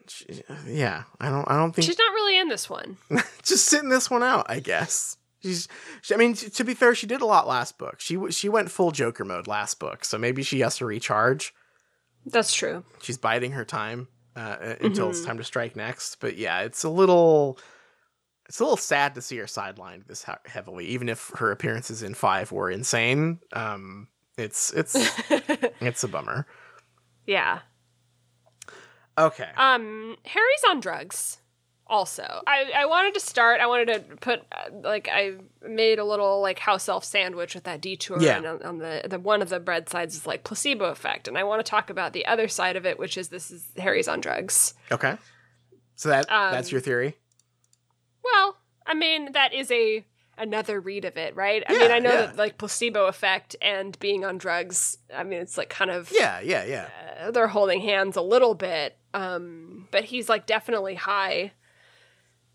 she, 0.07 0.25
yeah, 0.65 1.03
I 1.19 1.29
don't 1.29 1.49
I 1.49 1.55
don't 1.57 1.73
think 1.73 1.85
She's 1.85 1.97
not 1.97 2.13
really 2.13 2.39
in 2.39 2.47
this 2.49 2.69
one. 2.69 2.97
just 3.43 3.65
sitting 3.65 3.89
this 3.89 4.09
one 4.09 4.23
out, 4.23 4.45
I 4.49 4.59
guess. 4.59 5.17
She's, 5.41 5.67
she, 6.01 6.13
I 6.13 6.17
mean, 6.17 6.33
t- 6.33 6.49
to 6.49 6.63
be 6.63 6.73
fair, 6.73 6.93
she 6.95 7.07
did 7.07 7.21
a 7.21 7.25
lot 7.25 7.47
last 7.47 7.77
book. 7.77 7.99
She 7.99 8.15
w- 8.15 8.31
she 8.31 8.49
went 8.49 8.69
full 8.71 8.91
Joker 8.91 9.23
mode 9.23 9.47
last 9.47 9.79
book, 9.79 10.03
so 10.03 10.17
maybe 10.17 10.43
she 10.43 10.59
has 10.59 10.77
to 10.77 10.85
recharge. 10.85 11.53
That's 12.25 12.53
true. 12.53 12.83
She's 13.01 13.17
biding 13.17 13.51
her 13.53 13.63
time 13.65 14.09
uh, 14.35 14.39
uh, 14.39 14.75
until 14.81 15.09
it's 15.09 15.21
Mhm. 15.21 15.25
time 15.25 15.37
to 15.37 15.43
strike 15.43 15.75
next. 15.75 16.19
But 16.19 16.35
yeah, 16.37 16.61
it's 16.61 16.83
a 16.83 16.89
little, 16.89 17.57
it's 18.47 18.59
a 18.59 18.63
little 18.63 18.75
sad 18.77 19.15
to 19.15 19.21
see 19.21 19.37
her 19.37 19.45
sidelined 19.45 20.07
this 20.07 20.25
he- 20.25 20.31
heavily, 20.49 20.85
even 20.87 21.07
if 21.07 21.31
her 21.35 21.51
appearances 21.51 22.03
in 22.03 22.13
five 22.13 22.51
were 22.51 22.69
insane. 22.69 23.39
Um, 23.53 24.09
it's 24.37 24.71
it's 24.73 24.95
it's 25.81 26.03
a 26.03 26.07
bummer. 26.09 26.45
yeah. 27.25 27.59
Okay, 29.17 29.49
Um, 29.57 30.15
Harry's 30.23 30.63
on 30.69 30.79
drugs. 30.79 31.39
Also. 31.89 32.41
I, 32.47 32.71
I 32.75 32.85
wanted 32.85 33.13
to 33.15 33.19
start. 33.19 33.59
I 33.59 33.67
wanted 33.67 33.87
to 34.09 34.15
put 34.17 34.41
like 34.83 35.09
I 35.11 35.33
made 35.67 35.99
a 35.99 36.05
little 36.05 36.39
like 36.41 36.59
house 36.59 36.87
elf 36.87 37.03
sandwich 37.03 37.55
with 37.55 37.63
that 37.65 37.81
detour, 37.81 38.21
Yeah. 38.21 38.37
and 38.37 38.45
on, 38.45 38.61
on 38.63 38.77
the 38.77 39.01
the 39.09 39.19
one 39.19 39.41
of 39.41 39.49
the 39.49 39.59
bread 39.59 39.89
sides 39.89 40.15
is 40.15 40.25
like 40.27 40.43
placebo 40.43 40.85
effect, 40.85 41.27
and 41.27 41.37
I 41.37 41.43
want 41.43 41.65
to 41.65 41.69
talk 41.69 41.89
about 41.89 42.13
the 42.13 42.25
other 42.25 42.47
side 42.47 42.75
of 42.75 42.85
it, 42.85 42.99
which 42.99 43.17
is 43.17 43.29
this 43.29 43.51
is 43.51 43.67
Harry's 43.77 44.07
on 44.07 44.21
drugs. 44.21 44.73
Okay. 44.91 45.17
So 45.95 46.09
that 46.09 46.31
Um, 46.31 46.51
that's 46.53 46.71
your 46.71 46.79
theory. 46.81 47.17
Well, 48.23 48.57
I 48.85 48.93
mean 48.93 49.31
that 49.33 49.53
is 49.53 49.71
a 49.71 50.05
another 50.37 50.79
read 50.79 51.03
of 51.03 51.17
it, 51.17 51.35
right? 51.35 51.63
I 51.67 51.73
Yeah, 51.73 51.79
mean 51.79 51.91
I 51.91 51.99
know 51.99 52.13
yeah. 52.13 52.25
that 52.27 52.37
like 52.37 52.57
placebo 52.57 53.07
effect 53.07 53.55
and 53.61 53.97
being 53.99 54.23
on 54.23 54.37
drugs. 54.37 54.97
I 55.13 55.23
mean 55.23 55.39
it's 55.41 55.57
like 55.57 55.69
kind 55.69 55.91
of 55.91 56.11
Yeah, 56.13 56.39
yeah, 56.39 56.63
yeah. 56.65 56.87
uh, 57.27 57.31
they're 57.31 57.47
holding 57.47 57.81
hands 57.81 58.15
a 58.15 58.21
little 58.21 58.53
bit, 58.55 58.97
um, 59.13 59.87
but 59.91 60.05
he's 60.05 60.29
like 60.29 60.45
definitely 60.45 60.95
high 60.95 61.51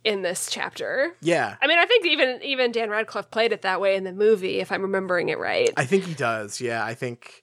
in 0.05 0.23
this 0.23 0.49
chapter. 0.51 1.15
Yeah. 1.23 1.57
I 1.61 1.67
mean, 1.67 1.79
I 1.79 1.87
think 1.87 2.07
even 2.07 2.41
even 2.43 2.73
Dan 2.73 2.91
Radcliffe 2.91 3.31
played 3.31 3.53
it 3.53 3.63
that 3.63 3.81
way 3.81 3.97
in 3.97 4.05
the 4.05 4.13
movie, 4.13 4.61
if 4.61 4.71
I'm 4.71 4.83
remembering 4.83 5.31
it 5.31 5.39
right. 5.39 5.71
I 5.77 5.85
think 5.87 6.05
he 6.05 6.15
does. 6.15 6.61
Yeah, 6.61 6.85
I 6.85 6.95
think 6.95 7.43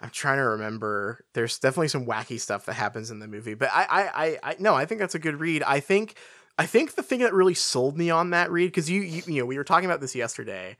I'm 0.00 0.10
trying 0.10 0.38
to 0.38 0.44
remember. 0.44 1.24
There's 1.34 1.58
definitely 1.58 1.88
some 1.88 2.06
wacky 2.06 2.40
stuff 2.40 2.66
that 2.66 2.74
happens 2.74 3.10
in 3.10 3.18
the 3.18 3.28
movie, 3.28 3.54
but 3.54 3.70
I, 3.72 3.84
I, 3.84 4.24
I, 4.24 4.38
I 4.42 4.56
no, 4.58 4.74
I 4.74 4.84
think 4.86 5.00
that's 5.00 5.14
a 5.14 5.18
good 5.18 5.40
read. 5.40 5.62
I 5.62 5.80
think, 5.80 6.16
I 6.58 6.66
think 6.66 6.94
the 6.94 7.02
thing 7.02 7.20
that 7.20 7.32
really 7.34 7.54
sold 7.54 7.96
me 7.96 8.10
on 8.10 8.30
that 8.30 8.50
read 8.50 8.66
because 8.66 8.88
you, 8.90 9.00
you, 9.02 9.22
you 9.26 9.40
know, 9.40 9.46
we 9.46 9.56
were 9.56 9.64
talking 9.64 9.86
about 9.86 10.00
this 10.00 10.14
yesterday, 10.14 10.76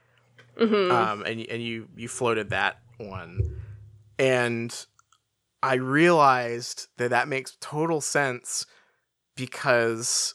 Mhm. 0.56 0.90
um, 0.90 1.22
and 1.26 1.40
and 1.48 1.62
you 1.62 1.89
you 1.97 2.06
floated 2.09 2.51
that 2.51 2.78
one, 2.98 3.60
and 4.18 4.86
I 5.62 5.74
realized 5.74 6.89
that 6.98 7.10
that 7.10 7.26
makes 7.26 7.56
total 7.60 8.01
sense 8.01 8.66
because 9.36 10.35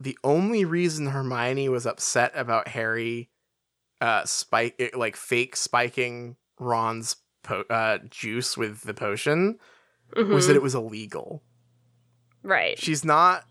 the 0.00 0.16
only 0.24 0.64
reason 0.64 1.06
Hermione 1.06 1.68
was 1.68 1.86
upset 1.86 2.32
about 2.34 2.68
Harry 2.68 3.28
uh 4.00 4.24
spike 4.24 4.92
like 4.96 5.14
fake 5.16 5.54
spiking 5.56 6.36
Ron's 6.58 7.16
po- 7.42 7.64
uh 7.68 7.98
juice 8.08 8.56
with 8.56 8.80
the 8.82 8.94
potion 8.94 9.58
was 10.16 10.44
Mhm. 10.44 10.46
that 10.48 10.56
it 10.56 10.62
was 10.62 10.74
illegal. 10.74 11.42
right. 12.42 12.78
She's 12.78 13.04
not 13.04 13.44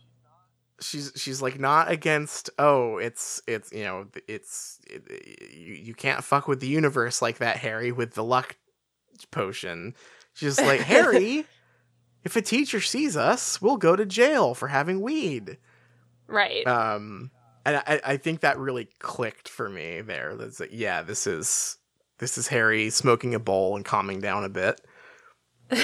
she's 0.82 1.12
she's 1.16 1.42
like 1.42 1.60
not 1.60 1.92
against 1.92 2.50
oh 2.58 2.98
it's 2.98 3.42
it's 3.48 3.72
you 3.74 3.84
know 3.84 4.08
it's 4.28 4.80
it, 4.88 5.52
you, 5.54 5.74
you 5.74 5.94
can't 5.94 6.24
fuck 6.24 6.48
with 6.48 6.62
the 6.62 6.68
universe 6.68 7.22
like 7.22 7.38
that 7.40 7.58
Harry 7.58 7.92
with 7.92 8.14
the 8.14 8.24
luck 8.24 8.56
potion. 9.32 9.94
She's 10.34 10.60
like 10.60 10.80
Harry 10.94 11.46
if 12.24 12.36
a 12.36 12.42
teacher 12.42 12.82
sees 12.82 13.16
us, 13.16 13.62
we'll 13.62 13.78
go 13.78 13.96
to 13.96 14.06
jail 14.06 14.54
for 14.54 14.68
having 14.70 15.00
weed. 15.02 15.58
Right. 16.30 16.66
Um, 16.66 17.32
and 17.66 17.78
I, 17.78 18.02
I 18.06 18.18
think 18.18 18.42
that 18.42 18.58
really 18.58 18.88
clicked 19.00 19.50
for 19.50 19.70
me 19.70 20.02
there. 20.02 20.36
That's 20.36 20.60
like, 20.60 20.70
yeah, 20.72 21.02
this 21.02 21.28
is 21.28 21.78
this 22.20 22.38
is 22.38 22.48
Harry 22.48 22.90
smoking 22.90 23.34
a 23.36 23.40
bowl 23.40 23.76
and 23.76 23.84
calming 23.84 24.20
down 24.20 24.44
a 24.44 24.50
bit. 24.50 24.82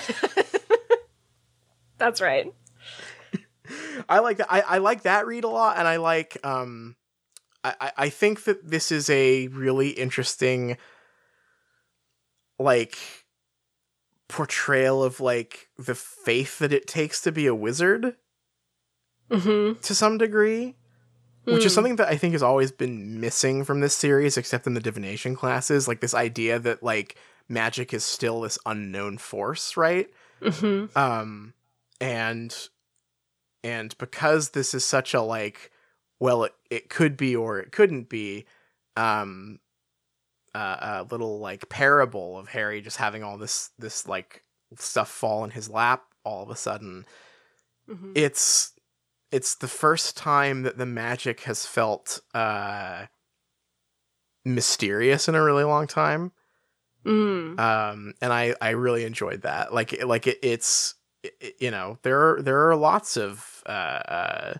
That's 1.97 2.21
right. 2.21 2.53
I 4.09 4.19
like 4.19 4.37
that. 4.37 4.51
I, 4.51 4.61
I 4.61 4.77
like 4.79 5.03
that 5.03 5.27
read 5.27 5.43
a 5.43 5.49
lot, 5.49 5.77
and 5.77 5.87
I 5.87 5.97
like. 5.97 6.37
Um, 6.45 6.95
I, 7.63 7.75
I 7.79 7.91
I 7.97 8.09
think 8.09 8.43
that 8.43 8.69
this 8.69 8.91
is 8.91 9.09
a 9.09 9.47
really 9.47 9.89
interesting, 9.89 10.77
like, 12.59 12.97
portrayal 14.27 15.03
of 15.03 15.19
like 15.19 15.69
the 15.77 15.95
faith 15.95 16.59
that 16.59 16.73
it 16.73 16.87
takes 16.87 17.21
to 17.21 17.31
be 17.31 17.47
a 17.47 17.55
wizard 17.55 18.15
Mm-hmm. 19.29 19.79
to 19.81 19.95
some 19.95 20.17
degree. 20.17 20.75
which 21.45 21.63
is 21.63 21.71
Mm. 21.71 21.75
something 21.75 21.95
that 21.97 22.07
I 22.07 22.17
think 22.17 22.33
has 22.33 22.41
always 22.41 22.71
been 22.71 23.19
missing 23.19 23.63
from 23.63 23.79
this 23.79 23.93
series, 23.95 24.35
except 24.35 24.65
in 24.65 24.73
the 24.73 24.79
divination 24.79 25.35
classes. 25.35 25.87
Like 25.87 25.99
this 26.01 26.15
idea 26.15 26.57
that 26.59 26.81
like 26.81 27.15
magic 27.47 27.93
is 27.93 28.03
still 28.03 28.41
this 28.41 28.57
unknown 28.65 29.19
force, 29.19 29.77
right? 29.77 30.09
Mm-hmm. 30.41 30.97
Um, 30.97 31.53
and 32.01 32.55
and 33.63 33.95
because 33.99 34.49
this 34.51 34.73
is 34.73 34.83
such 34.85 35.13
a 35.13 35.21
like, 35.21 35.71
well, 36.19 36.45
it 36.45 36.53
it 36.71 36.89
could 36.89 37.15
be 37.15 37.35
or 37.35 37.59
it 37.59 37.71
couldn't 37.71 38.09
be, 38.09 38.45
um, 38.95 39.59
uh, 40.55 41.03
a 41.03 41.07
little 41.11 41.37
like 41.39 41.69
parable 41.69 42.39
of 42.39 42.47
Harry 42.49 42.81
just 42.81 42.97
having 42.97 43.23
all 43.23 43.37
this 43.37 43.69
this 43.77 44.07
like 44.07 44.43
stuff 44.79 45.09
fall 45.09 45.43
in 45.43 45.51
his 45.51 45.69
lap 45.69 46.03
all 46.23 46.41
of 46.43 46.49
a 46.49 46.55
sudden 46.55 47.05
Mm-hmm. 47.87 48.13
it's 48.15 48.71
it's 49.35 49.55
the 49.55 49.67
first 49.67 50.15
time 50.15 50.63
that 50.63 50.77
the 50.77 50.85
magic 50.85 51.41
has 51.41 51.65
felt 51.65 52.21
uh 52.33 53.05
mysterious 54.45 55.27
in 55.27 55.35
a 55.35 55.43
really 55.43 55.63
long 55.65 55.87
time 55.87 56.31
Mm. 57.05 57.59
um 57.59 58.13
and 58.19 58.33
i 58.33 58.55
i 58.61 58.71
really 58.71 59.03
enjoyed 59.05 59.43
that 59.43 59.71
like 59.71 60.03
like 60.03 60.25
it, 60.25 60.39
it's 60.41 60.95
it, 61.21 61.53
you 61.59 61.69
know 61.69 61.99
there 62.01 62.19
are 62.19 62.41
there 62.41 62.67
are 62.67 62.75
lots 62.75 63.15
of 63.15 63.61
uh, 63.67 63.69
uh 63.69 64.53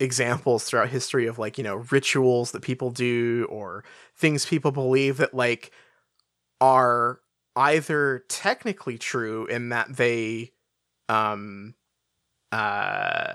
examples 0.00 0.64
throughout 0.64 0.88
history 0.88 1.26
of 1.26 1.38
like 1.38 1.56
you 1.56 1.62
know 1.62 1.84
rituals 1.90 2.50
that 2.52 2.62
people 2.62 2.90
do 2.90 3.46
or 3.48 3.84
things 4.16 4.44
people 4.44 4.72
believe 4.72 5.18
that 5.18 5.34
like 5.34 5.70
are 6.60 7.20
either 7.54 8.24
technically 8.28 8.98
true 8.98 9.46
in 9.46 9.68
that 9.68 9.96
they 9.96 10.50
um 11.08 11.74
uh 12.52 13.32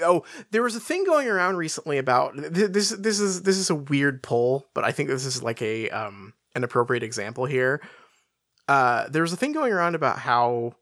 oh 0.00 0.24
there 0.50 0.62
was 0.62 0.76
a 0.76 0.80
thing 0.80 1.04
going 1.04 1.28
around 1.28 1.56
recently 1.56 1.98
about 1.98 2.32
this 2.36 2.90
this 2.90 3.20
is 3.20 3.42
this 3.42 3.56
is 3.58 3.70
a 3.70 3.74
weird 3.74 4.22
poll 4.22 4.66
but 4.74 4.84
i 4.84 4.92
think 4.92 5.08
this 5.08 5.24
is 5.24 5.42
like 5.42 5.60
a 5.62 5.90
um 5.90 6.32
an 6.54 6.64
appropriate 6.64 7.02
example 7.02 7.44
here 7.44 7.82
uh 8.68 9.08
there 9.08 9.22
was 9.22 9.32
a 9.32 9.36
thing 9.36 9.52
going 9.52 9.72
around 9.72 9.94
about 9.94 10.18
how 10.18 10.72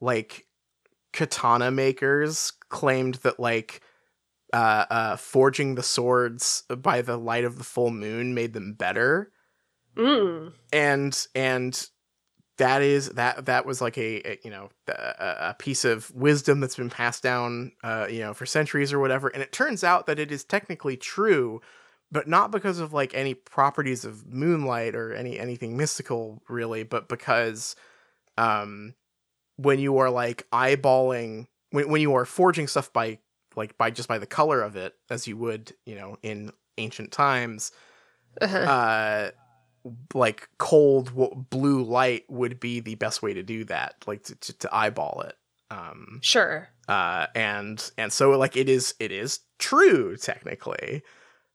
like 0.00 0.46
katana 1.12 1.70
makers 1.70 2.52
claimed 2.68 3.16
that 3.16 3.40
like 3.40 3.80
uh 4.52 4.84
uh 4.90 5.16
forging 5.16 5.74
the 5.74 5.82
swords 5.82 6.62
by 6.78 7.02
the 7.02 7.16
light 7.16 7.44
of 7.44 7.58
the 7.58 7.64
full 7.64 7.90
moon 7.90 8.34
made 8.34 8.52
them 8.52 8.74
better 8.74 9.32
Mm. 9.96 10.52
and 10.72 11.26
and 11.34 11.88
that 12.58 12.82
is 12.82 13.08
that 13.10 13.46
that 13.46 13.64
was 13.66 13.80
like 13.80 13.96
a, 13.98 14.30
a 14.32 14.38
you 14.44 14.50
know 14.50 14.68
a, 14.88 15.36
a 15.50 15.56
piece 15.58 15.84
of 15.84 16.10
wisdom 16.14 16.60
that's 16.60 16.76
been 16.76 16.90
passed 16.90 17.22
down 17.22 17.72
uh 17.82 18.06
you 18.10 18.20
know 18.20 18.34
for 18.34 18.46
centuries 18.46 18.92
or 18.92 18.98
whatever 18.98 19.28
and 19.28 19.42
it 19.42 19.52
turns 19.52 19.82
out 19.82 20.06
that 20.06 20.18
it 20.18 20.30
is 20.30 20.44
technically 20.44 20.96
true 20.96 21.60
but 22.10 22.26
not 22.26 22.50
because 22.50 22.78
of 22.78 22.92
like 22.92 23.14
any 23.14 23.34
properties 23.34 24.04
of 24.04 24.26
moonlight 24.32 24.94
or 24.94 25.12
any 25.12 25.38
anything 25.38 25.76
mystical 25.76 26.42
really 26.48 26.82
but 26.82 27.08
because 27.08 27.74
um 28.36 28.94
when 29.56 29.78
you 29.78 29.98
are 29.98 30.10
like 30.10 30.46
eyeballing 30.52 31.46
when, 31.70 31.88
when 31.88 32.00
you 32.00 32.14
are 32.14 32.24
forging 32.24 32.66
stuff 32.66 32.92
by 32.92 33.18
like 33.56 33.76
by 33.78 33.90
just 33.90 34.08
by 34.08 34.18
the 34.18 34.26
color 34.26 34.60
of 34.62 34.76
it 34.76 34.94
as 35.10 35.26
you 35.26 35.36
would 35.36 35.72
you 35.86 35.94
know 35.94 36.16
in 36.22 36.52
ancient 36.76 37.10
times 37.12 37.72
Uh-huh. 38.40 38.56
uh 38.58 39.30
like 40.14 40.48
cold 40.58 41.48
blue 41.50 41.82
light 41.82 42.24
would 42.28 42.58
be 42.60 42.80
the 42.80 42.94
best 42.96 43.22
way 43.22 43.34
to 43.34 43.42
do 43.42 43.64
that 43.64 43.94
like 44.06 44.22
to, 44.24 44.34
to, 44.36 44.52
to 44.58 44.74
eyeball 44.74 45.22
it 45.26 45.36
um 45.70 46.18
Sure. 46.22 46.68
uh 46.88 47.26
and 47.34 47.90
and 47.98 48.12
so 48.12 48.30
like 48.38 48.56
it 48.56 48.68
is 48.68 48.94
it 48.98 49.12
is 49.12 49.40
true 49.58 50.16
technically. 50.16 51.02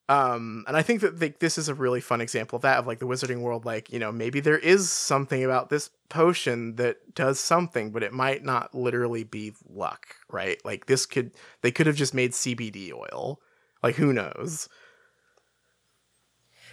Um 0.09 0.65
and 0.67 0.75
i 0.75 0.81
think 0.81 0.99
that 1.01 1.21
like 1.21 1.39
this 1.39 1.57
is 1.57 1.69
a 1.69 1.73
really 1.73 2.01
fun 2.01 2.19
example 2.19 2.57
of 2.57 2.63
that 2.63 2.77
of 2.79 2.85
like 2.85 2.99
the 2.99 3.07
wizarding 3.07 3.39
world 3.41 3.65
like 3.65 3.91
you 3.91 3.99
know 3.99 4.11
maybe 4.11 4.41
there 4.41 4.57
is 4.57 4.91
something 4.91 5.43
about 5.43 5.69
this 5.69 5.89
potion 6.09 6.75
that 6.75 7.15
does 7.15 7.39
something 7.39 7.91
but 7.91 8.03
it 8.03 8.11
might 8.11 8.43
not 8.43 8.75
literally 8.75 9.23
be 9.23 9.53
luck 9.69 10.15
right? 10.29 10.59
Like 10.65 10.87
this 10.87 11.05
could 11.05 11.31
they 11.61 11.71
could 11.71 11.87
have 11.87 11.95
just 11.95 12.13
made 12.13 12.31
cbd 12.33 12.91
oil. 12.91 13.39
Like 13.81 13.95
who 13.95 14.11
knows? 14.13 14.67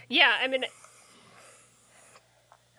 Yeah, 0.09 0.32
I 0.43 0.49
mean, 0.49 0.65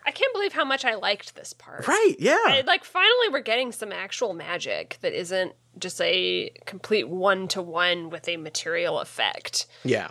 I 0.04 0.10
can't 0.10 0.32
believe 0.34 0.52
how 0.52 0.64
much 0.64 0.84
I 0.84 0.94
liked 0.94 1.34
this 1.34 1.52
part. 1.52 1.86
right 1.86 2.14
yeah 2.18 2.36
I, 2.46 2.62
like, 2.66 2.84
finally, 2.84 3.28
we're 3.30 3.40
getting 3.40 3.72
some 3.72 3.92
actual 3.92 4.32
magic 4.34 4.98
that 5.00 5.12
isn't 5.18 5.52
just 5.78 6.00
a 6.00 6.50
complete 6.66 7.08
one 7.08 7.48
to 7.48 7.62
one 7.62 8.10
with 8.10 8.28
a 8.28 8.36
material 8.36 8.98
effect. 9.00 9.66
yeah 9.84 10.08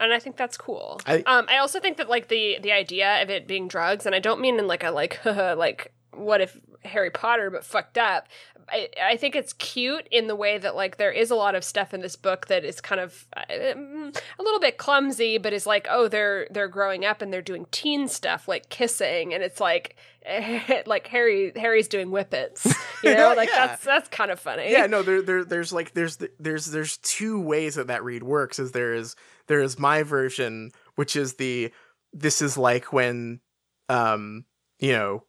and 0.00 0.12
I 0.12 0.18
think 0.18 0.36
that's 0.36 0.56
cool. 0.56 1.00
I- 1.06 1.22
um, 1.24 1.46
I 1.48 1.58
also 1.58 1.78
think 1.80 1.96
that 1.98 2.08
like 2.10 2.28
the 2.28 2.58
the 2.60 2.72
idea 2.72 3.22
of 3.22 3.30
it 3.30 3.46
being 3.46 3.68
drugs, 3.68 4.06
and 4.06 4.14
I 4.14 4.18
don't 4.18 4.40
mean 4.40 4.58
in 4.58 4.66
like 4.66 4.82
a 4.84 4.90
like 4.90 5.20
like 5.24 5.92
what 6.16 6.40
if 6.40 6.58
Harry 6.84 7.10
Potter 7.10 7.50
but 7.50 7.64
fucked 7.64 7.98
up. 7.98 8.28
I, 8.66 8.88
I 9.02 9.16
think 9.18 9.36
it's 9.36 9.52
cute 9.52 10.08
in 10.10 10.26
the 10.26 10.34
way 10.34 10.56
that 10.56 10.74
like 10.74 10.96
there 10.96 11.12
is 11.12 11.30
a 11.30 11.34
lot 11.34 11.54
of 11.54 11.62
stuff 11.64 11.92
in 11.92 12.00
this 12.00 12.16
book 12.16 12.46
that 12.46 12.64
is 12.64 12.80
kind 12.80 12.98
of 13.00 13.26
um, 13.36 14.10
a 14.38 14.42
little 14.42 14.58
bit 14.60 14.78
clumsy, 14.78 15.36
but 15.36 15.52
is 15.52 15.66
like 15.66 15.86
oh 15.90 16.08
they're 16.08 16.46
they're 16.50 16.68
growing 16.68 17.04
up 17.04 17.20
and 17.20 17.30
they're 17.32 17.42
doing 17.42 17.66
teen 17.72 18.08
stuff 18.08 18.48
like 18.48 18.70
kissing, 18.70 19.34
and 19.34 19.42
it's 19.42 19.60
like 19.60 19.96
like 20.86 21.06
Harry 21.08 21.52
Harry's 21.56 21.88
doing 21.88 22.08
whippets, 22.08 22.66
you 23.02 23.14
know, 23.14 23.34
like 23.36 23.50
Yeah. 23.50 23.66
that's 23.66 23.84
that's 23.84 24.08
kind 24.08 24.30
of 24.30 24.40
funny. 24.40 24.70
yeah 24.72 24.86
no 24.86 25.02
there, 25.02 25.20
there 25.20 25.44
there's 25.44 25.72
like 25.72 25.92
there's 25.92 26.18
there's 26.38 26.64
there's 26.66 26.96
two 26.98 27.38
ways 27.40 27.74
that 27.74 27.88
that 27.88 28.02
read 28.02 28.22
works 28.22 28.58
is 28.58 28.72
there 28.72 28.94
is 28.94 29.14
there 29.46 29.60
is 29.60 29.78
my 29.78 30.02
version 30.02 30.70
which 30.94 31.16
is 31.16 31.34
the 31.34 31.70
this 32.14 32.40
is 32.40 32.56
like 32.56 32.92
when 32.94 33.40
um 33.90 34.46
you 34.78 34.92
know 34.92 35.22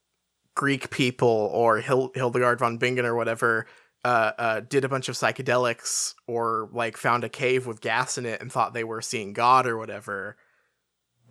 greek 0.55 0.89
people 0.89 1.49
or 1.53 1.77
Hil- 1.79 2.11
hildegard 2.15 2.59
von 2.59 2.77
bingen 2.77 3.05
or 3.05 3.15
whatever 3.15 3.67
uh, 4.03 4.31
uh, 4.37 4.59
did 4.61 4.85
a 4.85 4.89
bunch 4.89 5.09
of 5.09 5.15
psychedelics 5.15 6.13
or 6.27 6.69
like 6.71 6.95
found 6.97 7.23
a 7.23 7.29
cave 7.29 7.65
with 7.67 7.81
gas 7.81 8.17
in 8.17 8.25
it 8.25 8.39
and 8.41 8.51
thought 8.51 8.73
they 8.73 8.83
were 8.83 9.01
seeing 9.01 9.33
god 9.33 9.67
or 9.67 9.77
whatever 9.77 10.37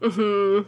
hmm 0.03 0.61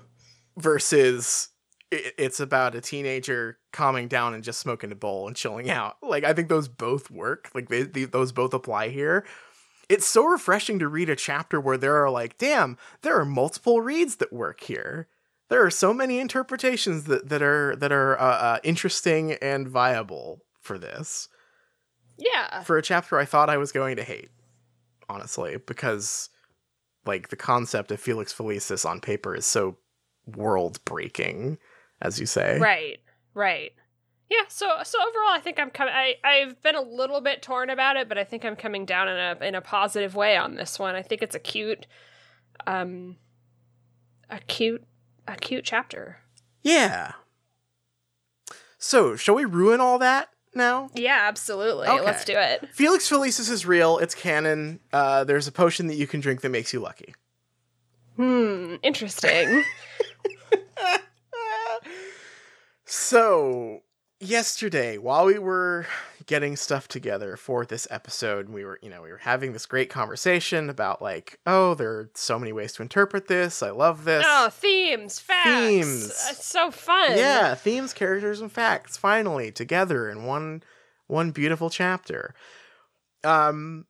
versus 0.56 1.48
i- 1.92 2.12
it's 2.18 2.40
about 2.40 2.74
a 2.74 2.80
teenager 2.80 3.58
calming 3.72 4.08
down 4.08 4.34
and 4.34 4.42
just 4.44 4.60
smoking 4.60 4.92
a 4.92 4.94
bowl 4.94 5.26
and 5.26 5.36
chilling 5.36 5.68
out. 5.70 5.96
Like 6.02 6.24
I 6.24 6.32
think 6.32 6.48
those 6.48 6.68
both 6.68 7.10
work. 7.10 7.50
Like 7.54 7.68
they, 7.68 7.82
they, 7.82 8.04
those 8.04 8.32
both 8.32 8.54
apply 8.54 8.88
here. 8.88 9.24
It's 9.88 10.06
so 10.06 10.24
refreshing 10.24 10.78
to 10.80 10.88
read 10.88 11.10
a 11.10 11.16
chapter 11.16 11.60
where 11.60 11.76
there 11.76 12.02
are 12.02 12.10
like, 12.10 12.38
damn, 12.38 12.76
there 13.02 13.18
are 13.20 13.24
multiple 13.24 13.80
reads 13.80 14.16
that 14.16 14.32
work 14.32 14.60
here. 14.62 15.08
There 15.48 15.64
are 15.64 15.70
so 15.70 15.94
many 15.94 16.18
interpretations 16.18 17.04
that 17.04 17.28
that 17.28 17.42
are 17.42 17.76
that 17.76 17.92
are 17.92 18.18
uh, 18.18 18.24
uh, 18.24 18.58
interesting 18.64 19.32
and 19.34 19.68
viable 19.68 20.42
for 20.60 20.78
this. 20.78 21.28
Yeah. 22.18 22.62
For 22.62 22.78
a 22.78 22.82
chapter 22.82 23.18
I 23.18 23.24
thought 23.24 23.50
I 23.50 23.56
was 23.56 23.72
going 23.72 23.96
to 23.96 24.02
hate, 24.02 24.30
honestly, 25.08 25.56
because 25.66 26.30
like 27.04 27.28
the 27.28 27.36
concept 27.36 27.90
of 27.92 28.00
Felix 28.00 28.32
Felicis 28.32 28.88
on 28.88 29.00
paper 29.00 29.34
is 29.34 29.46
so 29.46 29.76
world 30.26 30.84
breaking, 30.84 31.58
as 32.02 32.18
you 32.18 32.26
say. 32.26 32.58
Right. 32.58 32.98
Right. 33.34 33.72
Yeah, 34.28 34.42
so 34.48 34.66
so 34.82 34.98
overall 35.00 35.30
I 35.30 35.40
think 35.40 35.60
I'm 35.60 35.70
coming 35.70 35.94
I 35.94 36.16
I've 36.24 36.60
been 36.62 36.74
a 36.74 36.80
little 36.80 37.20
bit 37.20 37.42
torn 37.42 37.70
about 37.70 37.96
it, 37.96 38.08
but 38.08 38.18
I 38.18 38.24
think 38.24 38.44
I'm 38.44 38.56
coming 38.56 38.84
down 38.84 39.08
in 39.08 39.16
a 39.16 39.44
in 39.44 39.54
a 39.54 39.60
positive 39.60 40.16
way 40.16 40.36
on 40.36 40.56
this 40.56 40.78
one. 40.78 40.96
I 40.96 41.02
think 41.02 41.22
it's 41.22 41.36
a 41.36 41.40
cute 41.40 41.86
um 42.66 43.16
a 44.28 44.40
cute 44.40 44.82
a 45.26 45.36
cute 45.36 45.64
chapter. 45.64 46.18
Yeah. 46.62 47.12
So, 48.78 49.16
shall 49.16 49.34
we 49.34 49.44
ruin 49.44 49.80
all 49.80 49.98
that 49.98 50.28
now? 50.54 50.90
Yeah, 50.94 51.18
absolutely. 51.22 51.88
Okay. 51.88 52.04
Let's 52.04 52.24
do 52.24 52.36
it. 52.36 52.68
Felix 52.72 53.08
Felicis 53.08 53.50
is 53.50 53.66
real. 53.66 53.98
It's 53.98 54.14
canon. 54.14 54.80
Uh, 54.92 55.24
there's 55.24 55.46
a 55.46 55.52
potion 55.52 55.86
that 55.88 55.96
you 55.96 56.06
can 56.06 56.20
drink 56.20 56.40
that 56.42 56.50
makes 56.50 56.72
you 56.72 56.80
lucky. 56.80 57.14
Hmm, 58.16 58.76
interesting. 58.82 59.64
so, 62.84 63.82
yesterday, 64.20 64.98
while 64.98 65.26
we 65.26 65.38
were 65.38 65.86
getting 66.26 66.56
stuff 66.56 66.88
together 66.88 67.36
for 67.36 67.64
this 67.64 67.86
episode, 67.90 68.48
we 68.48 68.64
were, 68.64 68.78
you 68.82 68.90
know, 68.90 69.02
we 69.02 69.10
were 69.10 69.18
having 69.18 69.52
this 69.52 69.64
great 69.64 69.88
conversation 69.88 70.68
about 70.68 71.00
like, 71.00 71.38
oh, 71.46 71.74
there 71.74 71.90
are 71.90 72.10
so 72.14 72.38
many 72.38 72.52
ways 72.52 72.72
to 72.74 72.82
interpret 72.82 73.28
this. 73.28 73.62
I 73.62 73.70
love 73.70 74.04
this. 74.04 74.24
oh, 74.26 74.48
themes, 74.50 75.20
facts. 75.20 75.48
Themes. 75.48 76.04
It's 76.30 76.44
so 76.44 76.70
fun. 76.70 77.16
Yeah, 77.16 77.54
themes, 77.54 77.92
characters, 77.92 78.40
and 78.40 78.50
facts 78.50 78.96
finally 78.96 79.52
together 79.52 80.10
in 80.10 80.24
one 80.24 80.62
one 81.06 81.30
beautiful 81.30 81.70
chapter. 81.70 82.34
Um 83.22 83.86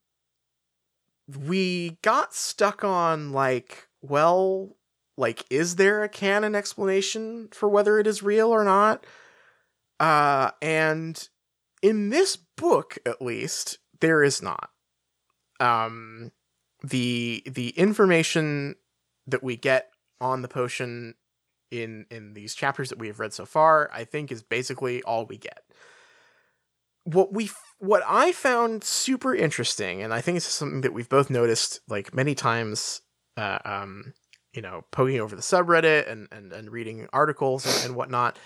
we 1.47 1.99
got 2.03 2.35
stuck 2.35 2.85
on 2.85 3.33
like, 3.33 3.89
well, 4.03 4.77
like 5.17 5.45
is 5.49 5.77
there 5.77 6.05
a 6.05 6.09
canon 6.09 6.55
explanation 6.55 7.49
for 7.53 7.69
whether 7.69 7.99
it 7.99 8.07
is 8.07 8.23
real 8.23 8.49
or 8.51 8.63
not? 8.65 9.05
Uh 9.99 10.51
and 10.61 11.29
in 11.87 12.11
this 12.11 12.37
book 12.57 12.99
at 13.07 13.23
least 13.23 13.79
there 14.01 14.23
is 14.23 14.43
not. 14.43 14.71
Um 15.61 16.33
the 16.83 17.43
the 17.47 17.71
information 17.71 18.77
that 19.27 19.43
we 19.43 19.57
get 19.57 19.91
on 20.21 20.43
the 20.43 20.49
potion 20.49 21.15
in 21.71 22.07
in 22.11 22.35
these 22.35 22.55
chapters 22.55 22.91
that 22.91 22.99
we 22.99 23.09
have 23.09 23.19
read 23.19 23.33
so 23.33 23.45
far 23.45 23.91
i 23.93 24.05
think 24.05 24.31
is 24.31 24.43
basically 24.43 25.03
all 25.03 25.27
we 25.27 25.37
get 25.37 25.63
what 27.05 27.33
we 27.33 27.51
what 27.79 28.03
i 28.07 28.31
found 28.31 28.85
super 28.85 29.35
interesting 29.35 30.03
and 30.03 30.15
i 30.15 30.21
think 30.21 30.37
it's 30.37 30.47
something 30.47 30.83
that 30.83 30.93
we've 30.93 31.09
both 31.09 31.29
noticed 31.29 31.81
like 31.89 32.15
many 32.15 32.35
times 32.35 33.01
uh, 33.37 33.59
um 33.65 34.13
you 34.53 34.63
know 34.63 34.83
poking 34.93 35.21
over 35.21 35.35
the 35.35 35.43
subreddit 35.43 36.11
and 36.11 36.29
and, 36.31 36.53
and 36.53 36.71
reading 36.71 37.09
articles 37.13 37.67
and, 37.67 37.87
and 37.87 37.97
whatnot 37.97 38.39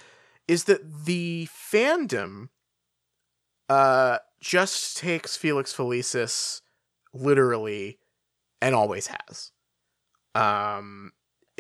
is 0.49 0.65
that 0.65 1.05
the 1.05 1.47
fandom 1.53 2.49
uh 3.71 4.19
just 4.41 4.97
takes 4.99 5.37
felix 5.37 5.73
felicis 5.75 6.61
literally 7.15 7.99
and 8.61 8.75
always 8.75 9.07
has 9.09 9.53
um 10.35 11.13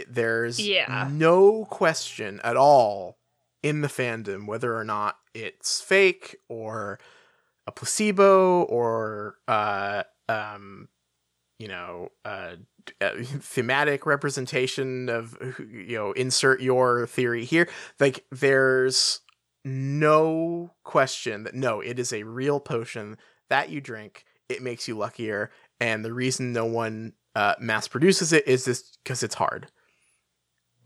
there's 0.09 0.59
Yeah. 0.59 1.09
no 1.11 1.65
question 1.66 2.41
at 2.45 2.57
all 2.57 3.19
in 3.62 3.81
the 3.82 3.89
fandom 3.89 4.47
whether 4.47 4.77
or 4.77 4.85
not 4.85 5.16
it's 5.35 5.81
fake 5.81 6.37
or 6.49 6.99
a 7.66 7.73
placebo 7.73 8.62
or 8.65 9.37
uh 9.49 10.03
um 10.28 10.89
you 11.59 11.69
know 11.69 12.11
uh 12.24 12.57
uh, 13.01 13.11
thematic 13.41 14.07
representation 14.07 15.09
of 15.11 15.37
you 15.61 15.97
know 15.97 16.12
insert 16.12 16.62
your 16.62 17.07
theory 17.07 17.45
here 17.45 17.69
like 18.01 18.24
there's 18.31 19.20
no 19.65 20.73
question 20.85 21.45
that 21.45 21.55
no 21.55 21.81
it 21.81 21.99
is 21.99 22.12
a 22.12 22.23
real 22.23 22.61
potion 22.61 23.16
that 23.49 23.69
you 23.70 23.81
drink 23.81 24.24
it 24.49 24.62
makes 24.62 24.89
you 24.89 24.97
luckier 24.97 25.51
and 25.81 26.05
the 26.05 26.12
reason 26.12 26.53
no 26.53 26.65
one 26.65 27.12
uh, 27.37 27.55
mass 27.61 27.87
produces 27.87 28.32
it 28.32 28.47
is 28.49 28.65
this 28.65 28.97
because 29.05 29.23
it's 29.23 29.35
hard 29.37 29.69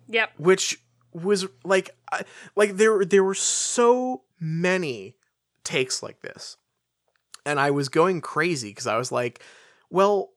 Yep. 0.08 0.30
which 0.36 0.78
was 1.12 1.46
like 1.64 1.90
I- 2.12 2.24
like 2.56 2.76
there 2.76 3.04
there 3.04 3.24
were 3.24 3.34
so 3.34 4.24
many 4.40 5.16
takes 5.62 6.02
like 6.02 6.20
this 6.20 6.56
and 7.46 7.58
i 7.58 7.70
was 7.70 7.88
going 7.88 8.20
crazy 8.20 8.68
because 8.70 8.86
i 8.86 8.98
was 8.98 9.10
like 9.12 9.40
well 9.90 10.30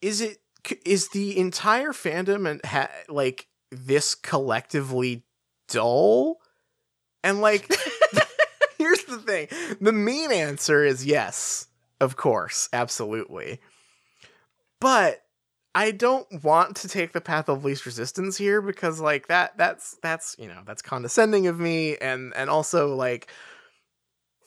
is 0.00 0.20
it 0.22 0.38
is 0.86 1.08
the 1.08 1.36
entire 1.38 1.92
fandom 1.92 2.48
and 2.48 2.64
ha- 2.64 2.88
like 3.08 3.48
this 3.70 4.14
collectively 4.14 5.24
dull 5.68 6.38
and 7.22 7.40
like 7.40 7.68
here's 8.78 9.04
the 9.04 9.18
thing. 9.18 9.48
The 9.80 9.92
mean 9.92 10.32
answer 10.32 10.84
is 10.84 11.04
yes 11.04 11.68
of 12.00 12.16
course 12.16 12.68
absolutely. 12.72 13.60
But 14.80 15.22
I 15.74 15.92
don't 15.92 16.42
want 16.42 16.76
to 16.78 16.88
take 16.88 17.12
the 17.12 17.20
path 17.20 17.48
of 17.48 17.64
least 17.64 17.86
resistance 17.86 18.36
here 18.36 18.60
because 18.60 19.00
like 19.00 19.28
that 19.28 19.56
that's 19.56 19.96
that's 20.02 20.36
you 20.38 20.48
know 20.48 20.62
that's 20.66 20.82
condescending 20.82 21.46
of 21.46 21.60
me. 21.60 21.96
And 21.96 22.32
and 22.34 22.50
also 22.50 22.94
like 22.94 23.30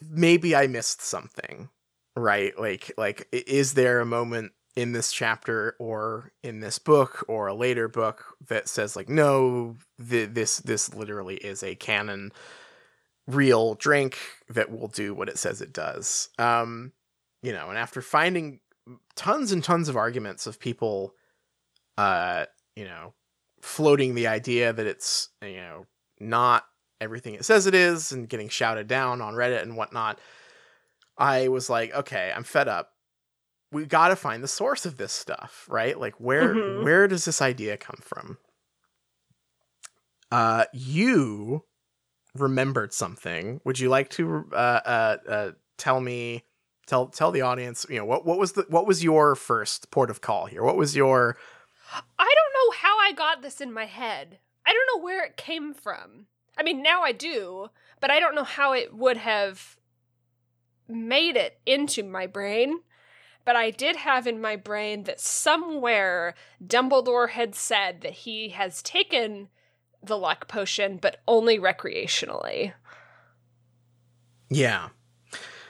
maybe 0.01 0.55
I 0.55 0.67
missed 0.67 1.01
something 1.01 1.69
right? 2.15 2.57
Like 2.59 2.91
like 2.97 3.27
is 3.31 3.73
there 3.73 3.99
a 3.99 4.05
moment 4.05 4.51
in 4.75 4.91
this 4.91 5.11
chapter 5.11 5.75
or 5.79 6.31
in 6.41 6.59
this 6.59 6.79
book 6.79 7.23
or 7.27 7.47
a 7.47 7.53
later 7.53 7.87
book 7.87 8.25
that 8.47 8.67
says 8.67 8.95
like 8.95 9.09
no 9.09 9.75
th- 10.09 10.29
this 10.31 10.57
this 10.57 10.93
literally 10.93 11.35
is 11.35 11.63
a 11.63 11.75
canon 11.75 12.31
real 13.27 13.75
drink 13.75 14.17
that 14.49 14.71
will 14.71 14.87
do 14.89 15.13
what 15.13 15.29
it 15.29 15.37
says 15.37 15.61
it 15.61 15.73
does. 15.73 16.29
Um 16.37 16.91
you 17.41 17.51
know 17.51 17.69
and 17.69 17.77
after 17.77 18.01
finding 18.01 18.59
tons 19.15 19.51
and 19.51 19.63
tons 19.63 19.87
of 19.89 19.95
arguments 19.97 20.45
of 20.47 20.59
people 20.59 21.13
uh 21.97 22.45
you 22.75 22.85
know 22.85 23.13
floating 23.61 24.13
the 24.15 24.27
idea 24.27 24.73
that 24.73 24.85
it's 24.87 25.29
you 25.41 25.55
know 25.55 25.85
not 26.19 26.65
everything 26.99 27.33
it 27.35 27.45
says 27.45 27.65
it 27.67 27.75
is 27.75 28.11
and 28.11 28.27
getting 28.29 28.49
shouted 28.49 28.87
down 28.87 29.21
on 29.21 29.33
reddit 29.35 29.61
and 29.61 29.77
whatnot 29.77 30.19
i 31.17 31.47
was 31.47 31.69
like 31.69 31.93
okay 31.93 32.31
i'm 32.35 32.43
fed 32.43 32.67
up. 32.67 32.89
We 33.71 33.85
got 33.85 34.09
to 34.09 34.15
find 34.15 34.43
the 34.43 34.47
source 34.47 34.85
of 34.85 34.97
this 34.97 35.11
stuff 35.13 35.65
right? 35.69 35.99
Like 35.99 36.15
where 36.19 36.55
Mhm. 36.55 36.83
where 36.83 37.07
does 37.07 37.25
this 37.25 37.41
idea 37.41 37.75
come 37.77 37.99
from? 38.01 38.37
Uh 40.31 40.65
you 40.73 41.63
remembered 42.35 42.93
something 42.93 43.61
would 43.64 43.80
you 43.80 43.89
like 43.89 44.10
to 44.10 44.45
uh 44.53 44.55
uh, 44.55 45.18
uh 45.30 45.51
tell 45.77 46.01
me 46.01 46.43
tell 46.88 47.07
tell 47.07 47.31
the 47.31 47.41
audience 47.41 47.85
you 47.89 47.97
know 47.97 48.05
what 48.05 48.26
what 48.26 48.39
was 48.39 48.53
the 48.53 48.65
what 48.69 48.88
was 48.88 49.03
your 49.03 49.35
first 49.35 49.91
port 49.91 50.10
of 50.10 50.22
call 50.22 50.47
here 50.47 50.64
what 50.64 50.76
was 50.76 50.95
your 50.95 51.38
I 51.91 52.34
don't 52.35 52.53
know 52.53 52.77
how 52.77 52.99
I 52.99 53.11
got 53.11 53.41
this 53.41 53.61
in 53.61 53.72
my 53.72 53.85
head. 53.85 54.39
I 54.65 54.73
don't 54.73 54.97
know 54.97 55.03
where 55.03 55.23
it 55.23 55.38
came 55.38 55.73
from. 55.73 56.27
I 56.57 56.64
mean, 56.64 56.81
now 56.81 57.03
I 57.03 57.11
do, 57.11 57.69
but 57.99 58.11
I 58.11 58.19
don't 58.19 58.35
know 58.35 58.43
how 58.43 58.73
it 58.73 58.93
would 58.93 59.18
have 59.18 59.77
made 60.88 61.35
it 61.35 61.60
into 61.65 62.03
my 62.03 62.27
brain. 62.27 62.80
But 63.45 63.55
I 63.57 63.72
did 63.72 63.97
have 63.97 64.26
in 64.26 64.39
my 64.39 64.55
brain 64.55 65.03
that 65.03 65.19
somewhere 65.19 66.34
Dumbledore 66.65 67.31
had 67.31 67.55
said 67.55 68.01
that 68.01 68.14
he 68.14 68.49
has 68.49 68.81
taken 68.81 69.49
the 70.03 70.17
luck 70.17 70.47
potion, 70.47 70.97
but 70.97 71.21
only 71.27 71.57
recreationally. 71.59 72.73
Yeah. 74.49 74.89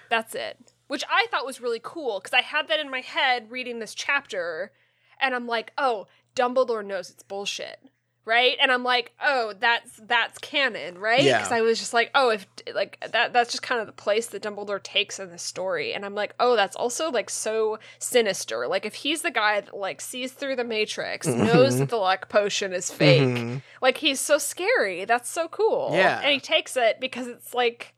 That's 0.10 0.36
it. 0.36 0.74
Which 0.88 1.04
I 1.10 1.28
thought 1.32 1.46
was 1.46 1.62
really 1.62 1.80
cool 1.82 2.20
because 2.20 2.34
I 2.34 2.42
had 2.42 2.68
that 2.68 2.80
in 2.80 2.90
my 2.92 3.02
head 3.02 3.50
reading 3.50 3.80
this 3.80 3.96
chapter, 3.96 4.72
and 5.20 5.34
I'm 5.34 5.48
like, 5.48 5.72
oh, 5.78 6.08
Dumbledore 6.36 6.86
knows 6.86 7.10
it's 7.10 7.24
bullshit 7.24 7.80
right? 8.26 8.56
And 8.62 8.72
i'm 8.72 8.84
like 8.84 9.12
oh 9.22 9.54
that's 9.60 10.00
that's 10.04 10.38
canon 10.40 10.98
right? 10.98 11.22
Yeah. 11.24 11.38
because 11.40 11.52
i 11.52 11.62
was 11.62 11.78
just 11.80 11.94
like 11.94 12.10
oh 12.16 12.30
if 12.30 12.48
like 12.74 12.98
that 13.12 13.34
that's 13.34 13.52
just 13.52 13.64
kind 13.64 13.82
of 13.82 13.88
the 13.88 13.94
place 13.94 14.28
that 14.28 14.42
dumbledore 14.44 14.82
takes 14.82 15.20
in 15.20 15.30
the 15.30 15.38
story. 15.38 15.94
And 15.94 16.06
i'm 16.06 16.16
like 16.16 16.34
oh 16.40 16.56
that's 16.56 16.76
also 16.76 17.12
like 17.12 17.30
so 17.30 17.80
sinister. 18.00 18.68
Like 18.68 18.86
if 18.86 18.94
he's 18.96 19.22
the 19.22 19.32
guy 19.32 19.62
that 19.62 19.76
like 19.76 20.02
sees 20.02 20.32
through 20.32 20.56
the 20.56 20.64
matrix 20.64 21.28
knows 21.48 21.78
that 21.80 21.90
the 21.90 21.98
luck 21.98 22.30
potion 22.30 22.74
is 22.74 22.92
fake 22.92 23.22
Mhm. 23.22 23.62
like 23.82 23.98
he's 23.98 24.20
so 24.20 24.38
scary. 24.38 25.06
That's 25.06 25.30
so 25.30 25.48
cool. 25.48 25.92
Yeah. 25.94 26.20
and 26.22 26.32
he 26.34 26.40
takes 26.40 26.76
it 26.78 27.00
because 27.00 27.28
it's 27.28 27.54
like 27.54 27.94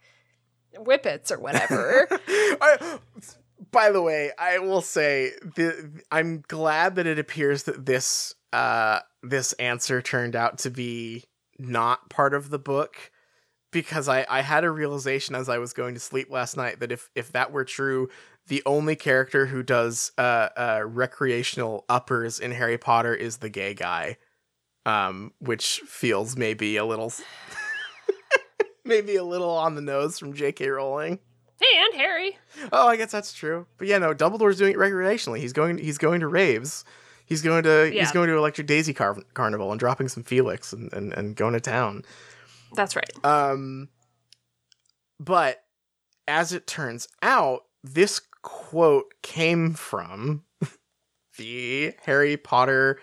whippets 0.78 1.32
or 1.32 1.40
whatever. 1.40 2.08
I, 2.28 3.00
by 3.72 3.92
the 3.92 4.02
way, 4.02 4.32
I 4.38 4.60
will 4.60 4.82
say 4.82 5.32
the, 5.56 5.90
I'm 6.12 6.44
glad 6.48 6.96
that 6.96 7.08
it 7.08 7.18
appears 7.20 7.64
that 7.64 7.86
this 7.86 8.35
uh 8.54 9.00
this 9.24 9.54
answer 9.54 10.02
turned 10.02 10.36
out 10.36 10.58
to 10.60 10.70
be 10.70 11.24
not 11.58 12.10
part 12.10 12.34
of 12.34 12.50
the 12.50 12.60
book 12.60 13.12
because 13.72 14.08
I 14.08 14.26
I 14.30 14.42
had 14.42 14.64
a 14.64 14.72
realization 14.72 15.36
as 15.36 15.50
I 15.50 15.58
was 15.58 15.74
going 15.74 15.94
to 15.96 16.00
sleep 16.00 16.30
last 16.30 16.56
night 16.58 16.80
that 16.80 16.92
if 16.92 17.10
if 17.16 17.32
that 17.34 17.52
were 17.52 17.66
true, 17.66 18.10
the 18.48 18.62
only 18.66 18.96
character 18.96 19.46
who 19.48 19.64
does 19.64 20.12
uh 20.18 20.50
uh 20.58 20.82
recreational 20.86 21.86
uppers 21.90 22.40
in 22.40 22.52
Harry 22.52 22.78
Potter 22.78 23.14
is 23.16 23.38
the 23.38 23.50
gay 23.50 23.74
guy. 23.74 24.18
Um 24.86 25.34
which 25.40 25.82
feels 25.88 26.38
maybe 26.38 26.78
a 26.78 26.86
little 26.86 27.12
maybe 28.86 29.16
a 29.16 29.24
little 29.24 29.50
on 29.50 29.76
the 29.76 29.82
nose 29.82 30.20
from 30.20 30.34
J.K. 30.34 30.70
Rowling. 30.70 31.20
hey 31.60 31.80
and 31.86 31.96
harry 32.00 32.38
Oh, 32.72 32.88
I 32.88 32.96
guess 32.96 33.12
that's 33.12 33.34
true. 33.34 33.66
But 33.78 33.88
yeah, 33.88 33.98
no, 33.98 34.14
Dumbledore's 34.14 34.58
doing 34.58 34.74
it 34.74 34.78
recreationally. 34.78 35.40
He's 35.40 35.52
going. 35.54 35.78
He's 35.78 35.98
going 35.98 36.22
to 36.22 36.28
raves. 36.28 36.86
He's 37.26 37.42
going 37.42 37.64
to. 37.64 37.92
Yeah. 37.92 38.02
He's 38.02 38.12
going 38.12 38.30
to 38.30 38.38
Electric 38.38 38.68
Daisy 38.68 38.94
Car- 38.94 39.18
Carnival 39.34 39.72
and 39.72 39.80
dropping 39.80 40.08
some 40.10 40.24
Felix 40.24 40.74
and, 40.74 40.92
and 40.94 41.14
and 41.14 41.36
going 41.36 41.54
to 41.54 41.60
town. 41.60 42.04
that's 42.76 42.96
right 42.96 43.10
Um, 43.24 43.90
but 45.20 45.64
as 46.28 46.54
it 46.54 46.68
turns 46.68 47.08
out, 47.22 47.64
this 47.84 48.22
quote 48.42 49.14
came 49.22 49.74
from 49.74 50.44
the 51.38 51.94
Harry 52.04 52.38
Potter 52.38 53.00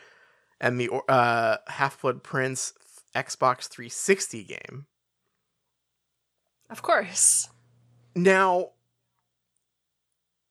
and 0.61 0.79
the 0.81 0.91
uh, 1.09 1.57
Half 1.67 2.03
Blood 2.03 2.23
Prince 2.23 2.73
Xbox 3.15 3.67
360 3.69 4.45
game. 4.45 4.87
of 6.71 6.83
course 6.83 7.49
Now, 8.15 8.71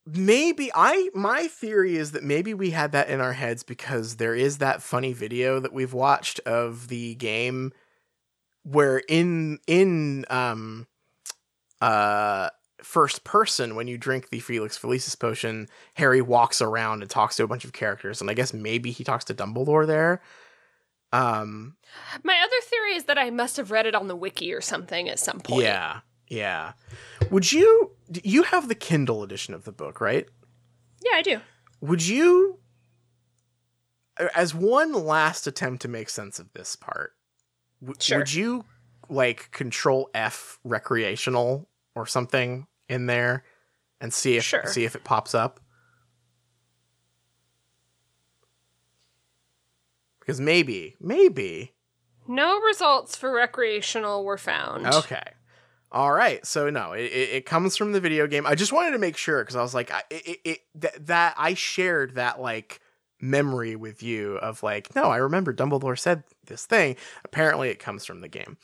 maybe 0.05 0.71
I 0.73 1.09
my 1.13 1.47
theory 1.47 1.95
is 1.95 2.11
that 2.11 2.23
maybe 2.23 2.53
we 2.53 2.71
had 2.71 2.91
that 2.93 3.09
in 3.09 3.21
our 3.21 3.33
heads 3.33 3.63
because 3.63 4.15
there 4.15 4.35
is 4.35 4.57
that 4.57 4.81
funny 4.81 5.13
video 5.13 5.59
that 5.59 5.73
we've 5.73 5.93
watched 5.93 6.39
of 6.41 6.87
the 6.87 7.15
game 7.15 7.71
where 8.63 8.99
in 9.07 9.59
in 9.67 10.25
um 10.29 10.87
uh 11.81 12.49
first 12.81 13.23
person 13.23 13.75
when 13.75 13.87
you 13.87 13.95
drink 13.97 14.29
the 14.29 14.39
Felix 14.39 14.77
Felicis 14.77 15.17
potion, 15.17 15.67
Harry 15.93 16.21
walks 16.21 16.61
around 16.63 17.03
and 17.03 17.11
talks 17.11 17.35
to 17.35 17.43
a 17.43 17.47
bunch 17.47 17.63
of 17.63 17.73
characters 17.73 18.21
and 18.21 18.29
I 18.29 18.33
guess 18.33 18.53
maybe 18.53 18.89
he 18.91 19.03
talks 19.03 19.25
to 19.25 19.35
Dumbledore 19.35 19.85
there. 19.85 20.21
Um 21.13 21.75
My 22.23 22.39
other 22.43 22.61
theory 22.63 22.95
is 22.95 23.03
that 23.03 23.19
I 23.19 23.29
must 23.29 23.57
have 23.57 23.69
read 23.69 23.85
it 23.85 23.93
on 23.93 24.07
the 24.07 24.15
wiki 24.15 24.51
or 24.51 24.61
something 24.61 25.09
at 25.09 25.19
some 25.19 25.39
point. 25.41 25.61
yeah. 25.63 25.99
Yeah. 26.27 26.73
Would 27.29 27.51
you 27.51 27.91
you 28.23 28.43
have 28.43 28.67
the 28.67 28.75
Kindle 28.75 29.23
edition 29.23 29.53
of 29.53 29.63
the 29.63 29.71
book, 29.71 30.01
right? 30.01 30.27
Yeah, 31.03 31.17
I 31.17 31.21
do. 31.21 31.39
would 31.81 32.05
you 32.05 32.59
as 34.35 34.53
one 34.53 34.93
last 34.93 35.47
attempt 35.47 35.81
to 35.81 35.87
make 35.87 36.09
sense 36.09 36.37
of 36.37 36.51
this 36.53 36.75
part 36.75 37.13
w- 37.81 37.95
Sure. 37.99 38.19
would 38.19 38.31
you 38.33 38.65
like 39.09 39.49
control 39.51 40.09
f 40.13 40.59
recreational 40.63 41.67
or 41.95 42.05
something 42.05 42.67
in 42.87 43.07
there 43.07 43.43
and 43.99 44.13
see 44.13 44.37
if 44.37 44.43
Sure. 44.43 44.65
see 44.67 44.85
if 44.85 44.95
it 44.95 45.03
pops 45.03 45.33
up 45.33 45.59
because 50.19 50.39
maybe 50.39 50.95
maybe 50.99 51.73
No 52.27 52.59
results 52.61 53.15
for 53.15 53.31
recreational 53.33 54.23
were 54.23 54.37
found. 54.37 54.85
Okay. 54.85 55.23
All 55.91 56.13
right. 56.13 56.45
So 56.45 56.69
no, 56.69 56.93
it, 56.93 57.03
it, 57.03 57.29
it 57.29 57.45
comes 57.45 57.75
from 57.75 57.91
the 57.91 57.99
video 57.99 58.27
game. 58.27 58.45
I 58.45 58.55
just 58.55 58.71
wanted 58.71 58.91
to 58.91 58.97
make 58.97 59.17
sure 59.17 59.43
because 59.43 59.55
I 59.55 59.61
was 59.61 59.73
like, 59.73 59.91
I, 59.91 60.03
it, 60.09 60.39
it, 60.45 60.59
that, 60.75 61.05
that 61.07 61.35
I 61.37 61.53
shared 61.53 62.15
that 62.15 62.39
like 62.39 62.79
memory 63.19 63.75
with 63.75 64.01
you 64.01 64.35
of 64.37 64.63
like, 64.63 64.95
no, 64.95 65.03
I 65.03 65.17
remember 65.17 65.53
Dumbledore 65.53 65.99
said 65.99 66.23
this 66.45 66.65
thing. 66.65 66.95
Apparently, 67.25 67.69
it 67.69 67.79
comes 67.79 68.05
from 68.05 68.21
the 68.21 68.29
game. 68.29 68.57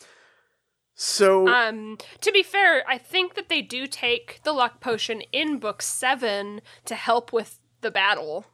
So 0.96 1.48
Um, 1.48 1.98
to 2.22 2.32
be 2.32 2.42
fair, 2.42 2.84
I 2.88 2.98
think 2.98 3.36
that 3.36 3.50
they 3.50 3.62
do 3.62 3.86
take 3.86 4.42
the 4.44 4.54
luck 4.54 4.80
potion 4.80 5.22
in 5.32 5.60
book 5.60 5.82
seven 5.82 6.62
to 6.86 6.96
help 6.96 7.32
with 7.32 7.60
the 7.82 7.92
battle, 7.92 8.46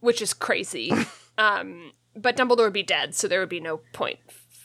which 0.00 0.22
is 0.22 0.32
crazy. 0.32 0.92
um, 1.38 1.92
but 2.16 2.36
Dumbledore 2.36 2.64
would 2.64 2.72
be 2.72 2.82
dead, 2.82 3.14
so 3.14 3.28
there 3.28 3.40
would 3.40 3.50
be 3.50 3.60
no 3.60 3.80
point 3.92 4.18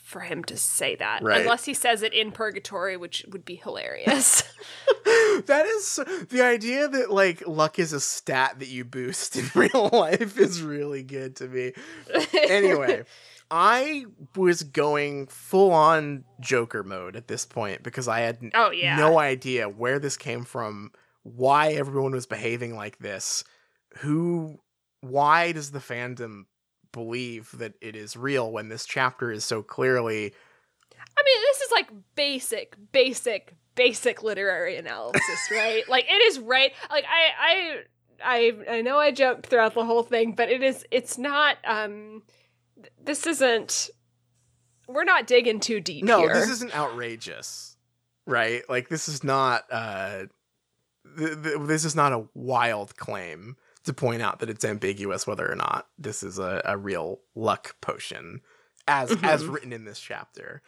for 0.04 0.20
him 0.20 0.44
to 0.44 0.56
say 0.56 0.94
that 0.96 1.22
Right. 1.22 1.40
unless 1.40 1.64
he 1.64 1.72
says 1.72 2.02
it 2.02 2.12
in 2.12 2.30
purgatory, 2.30 2.96
which 2.96 3.24
would 3.32 3.44
be 3.44 3.56
hilarious. 3.56 4.42
that 5.46 5.64
is 5.66 5.98
the 6.28 6.42
idea 6.42 6.86
that 6.88 7.10
like 7.10 7.46
luck 7.48 7.78
is 7.78 7.92
a 7.94 8.00
stat 8.00 8.58
that 8.58 8.68
you 8.68 8.84
boost 8.84 9.34
in 9.34 9.50
real 9.54 9.88
life 9.92 10.38
is 10.38 10.62
really 10.62 11.02
good 11.02 11.36
to 11.36 11.48
me. 11.48 11.72
anyway, 12.48 13.04
I 13.50 14.04
was 14.36 14.62
going 14.62 15.26
full 15.28 15.72
on 15.72 16.24
Joker 16.38 16.82
mode 16.84 17.16
at 17.16 17.26
this 17.28 17.46
point 17.46 17.82
because 17.82 18.06
I 18.06 18.20
had 18.20 18.38
oh 18.54 18.70
yeah, 18.70 18.96
no 18.96 19.18
idea 19.18 19.68
where 19.70 19.98
this 19.98 20.18
came 20.18 20.44
from, 20.44 20.92
why 21.22 21.72
everyone 21.72 22.12
was 22.12 22.26
behaving 22.26 22.76
like 22.76 22.98
this, 22.98 23.42
who, 23.98 24.58
why 25.00 25.52
does 25.52 25.70
the 25.70 25.78
fandom 25.78 26.44
believe 26.94 27.50
that 27.58 27.74
it 27.82 27.94
is 27.94 28.16
real 28.16 28.50
when 28.50 28.70
this 28.70 28.86
chapter 28.86 29.30
is 29.30 29.44
so 29.44 29.62
clearly 29.62 30.32
I 31.16 31.22
mean, 31.24 31.42
this 31.42 31.60
is 31.60 31.70
like 31.70 31.90
basic, 32.16 32.76
basic, 32.92 33.54
basic 33.74 34.22
literary 34.22 34.76
analysis, 34.76 35.22
right? 35.50 35.88
like 35.88 36.06
it 36.08 36.22
is 36.22 36.38
right. 36.40 36.72
Like 36.90 37.04
I, 37.04 37.82
I, 38.24 38.62
I, 38.68 38.76
I 38.76 38.80
know 38.80 38.98
I 38.98 39.12
joked 39.12 39.46
throughout 39.46 39.74
the 39.74 39.84
whole 39.84 40.02
thing, 40.02 40.32
but 40.32 40.50
it 40.50 40.62
is. 40.62 40.84
It's 40.90 41.18
not. 41.18 41.56
Um, 41.64 42.22
th- 42.76 42.92
this 43.02 43.26
isn't. 43.26 43.90
We're 44.88 45.04
not 45.04 45.26
digging 45.26 45.60
too 45.60 45.80
deep 45.80 46.04
no, 46.04 46.20
here. 46.20 46.34
this 46.34 46.50
isn't 46.50 46.76
outrageous, 46.76 47.76
right? 48.26 48.62
Like 48.68 48.88
this 48.88 49.08
is 49.08 49.24
not 49.24 49.64
uh, 49.70 50.24
th- 51.16 51.42
th- 51.42 51.58
this 51.60 51.84
is 51.84 51.96
not 51.96 52.12
a 52.12 52.26
wild 52.34 52.96
claim 52.96 53.56
to 53.84 53.92
point 53.92 54.22
out 54.22 54.38
that 54.40 54.50
it's 54.50 54.64
ambiguous 54.64 55.26
whether 55.26 55.50
or 55.50 55.56
not 55.56 55.86
this 55.98 56.22
is 56.22 56.38
a, 56.38 56.62
a 56.64 56.76
real 56.76 57.20
luck 57.34 57.76
potion, 57.80 58.40
as 58.88 59.10
as 59.22 59.42
Mhm. 59.42 59.52
written 59.52 59.72
in 59.72 59.84
this 59.84 60.00
chapter. 60.00 60.62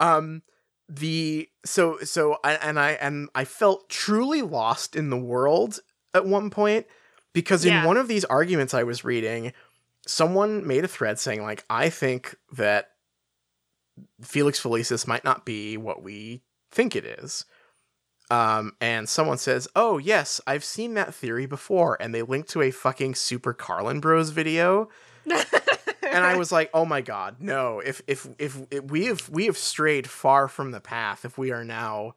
Um, 0.00 0.42
the 0.88 1.48
so 1.64 1.98
so 2.00 2.38
I, 2.44 2.54
and 2.54 2.78
I 2.78 2.92
and 2.92 3.28
I 3.34 3.44
felt 3.44 3.88
truly 3.88 4.42
lost 4.42 4.96
in 4.96 5.10
the 5.10 5.16
world 5.16 5.80
at 6.14 6.26
one 6.26 6.50
point 6.50 6.86
because 7.32 7.64
in 7.64 7.86
one 7.86 7.96
of 7.96 8.08
these 8.08 8.24
arguments 8.26 8.74
I 8.74 8.82
was 8.82 9.04
reading, 9.04 9.52
someone 10.06 10.66
made 10.66 10.84
a 10.84 10.88
thread 10.88 11.18
saying 11.18 11.42
like 11.42 11.64
I 11.70 11.88
think 11.88 12.36
that 12.52 12.90
Felix 14.22 14.60
Felicis 14.60 15.06
might 15.06 15.24
not 15.24 15.44
be 15.44 15.76
what 15.76 16.02
we 16.02 16.42
think 16.70 16.96
it 16.96 17.04
is. 17.04 17.44
Um, 18.32 18.72
and 18.80 19.10
someone 19.10 19.36
says, 19.36 19.68
"Oh 19.76 19.98
yes, 19.98 20.40
I've 20.46 20.64
seen 20.64 20.94
that 20.94 21.14
theory 21.14 21.44
before," 21.44 21.98
and 22.00 22.14
they 22.14 22.22
link 22.22 22.46
to 22.48 22.62
a 22.62 22.70
fucking 22.70 23.14
Super 23.14 23.52
Carlin 23.52 24.00
Bros 24.00 24.30
video, 24.30 24.88
and 25.26 26.24
I 26.24 26.34
was 26.38 26.50
like, 26.50 26.70
"Oh 26.72 26.86
my 26.86 27.02
god, 27.02 27.36
no! 27.40 27.80
If 27.80 28.00
if 28.06 28.26
if, 28.38 28.56
if 28.70 28.84
we 28.84 29.04
have 29.04 29.28
we 29.28 29.44
have 29.44 29.58
strayed 29.58 30.08
far 30.08 30.48
from 30.48 30.70
the 30.70 30.80
path, 30.80 31.26
if 31.26 31.36
we 31.36 31.52
are 31.52 31.62
now 31.62 32.14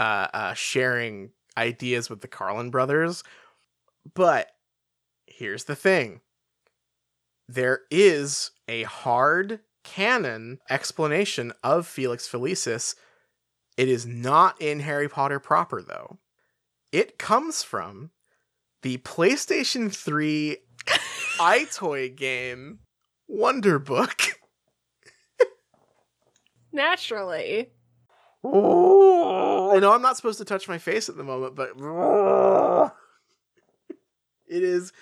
uh, 0.00 0.26
uh, 0.34 0.54
sharing 0.54 1.30
ideas 1.56 2.10
with 2.10 2.22
the 2.22 2.28
Carlin 2.28 2.70
brothers." 2.70 3.22
But 4.14 4.50
here's 5.28 5.62
the 5.66 5.76
thing: 5.76 6.22
there 7.48 7.82
is 7.88 8.50
a 8.66 8.82
hard 8.82 9.60
canon 9.84 10.58
explanation 10.68 11.52
of 11.62 11.86
Felix 11.86 12.28
Felicis. 12.28 12.96
It 13.76 13.88
is 13.88 14.06
not 14.06 14.60
in 14.60 14.80
Harry 14.80 15.08
Potter 15.08 15.38
proper, 15.38 15.82
though. 15.82 16.18
It 16.92 17.18
comes 17.18 17.62
from 17.62 18.10
the 18.82 18.98
PlayStation 18.98 19.94
3 19.94 20.56
EyeToy 21.38 22.16
game 22.16 22.78
Wonderbook. 23.30 24.32
Naturally. 26.72 27.70
I 28.44 29.78
know 29.80 29.92
I'm 29.92 30.02
not 30.02 30.16
supposed 30.16 30.38
to 30.38 30.44
touch 30.44 30.68
my 30.68 30.78
face 30.78 31.08
at 31.08 31.16
the 31.16 31.24
moment, 31.24 31.56
but 31.56 31.70
it 34.48 34.62
is. 34.62 34.92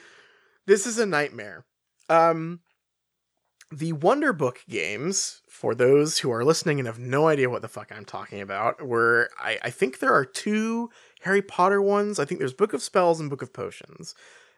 This 0.67 0.87
is 0.87 0.99
a 0.99 1.05
nightmare. 1.05 1.67
Um, 2.09 2.61
the 3.73 3.93
Wonderbook 3.93 4.67
games, 4.69 5.43
for 5.49 5.75
those 5.75 6.19
who 6.19 6.31
are 6.31 6.45
listening 6.45 6.79
and 6.79 6.87
have 6.87 6.99
no 6.99 7.29
idea 7.29 7.51
what 7.51 7.63
the 7.63 7.69
fuck 7.69 7.91
I'm 7.91 8.05
talking 8.05 8.41
about, 8.41 8.87
were 8.87 9.31
I, 9.39 9.59
I 9.63 9.71
think 9.71 9.99
there 9.99 10.13
are 10.13 10.25
two 10.25 10.91
Harry 11.23 11.43
Potter 11.43 11.81
ones. 11.81 12.19
I 12.19 12.25
think 12.25 12.39
there's 12.39 12.53
Book 12.53 12.73
of 12.73 12.83
Spells 12.83 13.21
and 13.21 13.31
Book 13.31 13.43
of 13.43 13.53
Potions, 13.53 14.15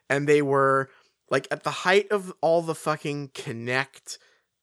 and 0.09 0.27
they 0.27 0.41
were 0.41 0.89
like 1.29 1.47
at 1.51 1.63
the 1.63 1.71
height 1.71 2.11
of 2.11 2.33
all 2.41 2.61
the 2.61 2.75
fucking 2.75 3.29
Kinect 3.29 4.17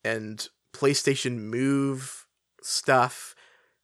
and 0.05 0.49
PlayStation 0.73 1.39
Move 1.39 2.27
stuff. 2.63 3.35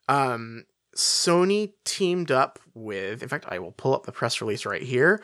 Um, 0.08 0.64
Sony 0.96 1.74
teamed 1.84 2.30
up 2.30 2.58
with, 2.74 3.22
in 3.22 3.28
fact, 3.28 3.46
I 3.48 3.58
will 3.58 3.72
pull 3.72 3.94
up 3.94 4.06
the 4.06 4.12
press 4.12 4.40
release 4.40 4.66
right 4.66 4.82
here. 4.82 5.22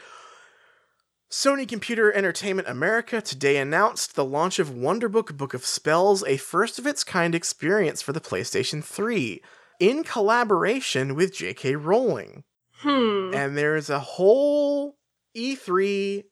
Sony 1.31 1.69
Computer 1.69 2.13
Entertainment 2.13 2.69
America 2.69 3.21
today 3.21 3.57
announced 3.57 4.15
the 4.15 4.25
launch 4.25 4.61
of 4.61 4.71
Wonderbook 4.71 5.37
Book 5.37 5.55
of 5.55 5.67
Spells, 5.67 6.23
a 6.25 6.37
first 6.37 6.79
of 6.79 6.87
its 6.87 7.03
kind 7.03 7.35
experience 7.35 8.01
for 8.01 8.13
the 8.13 8.21
PlayStation 8.21 8.83
3, 8.83 9.43
in 9.81 10.05
collaboration 10.05 11.17
with 11.17 11.35
J.K. 11.35 11.75
Rowling. 11.77 12.45
Hmm. 12.79 13.33
And 13.35 13.59
there's 13.59 13.91
a 13.91 13.99
whole 13.99 14.97
E3 15.37 16.25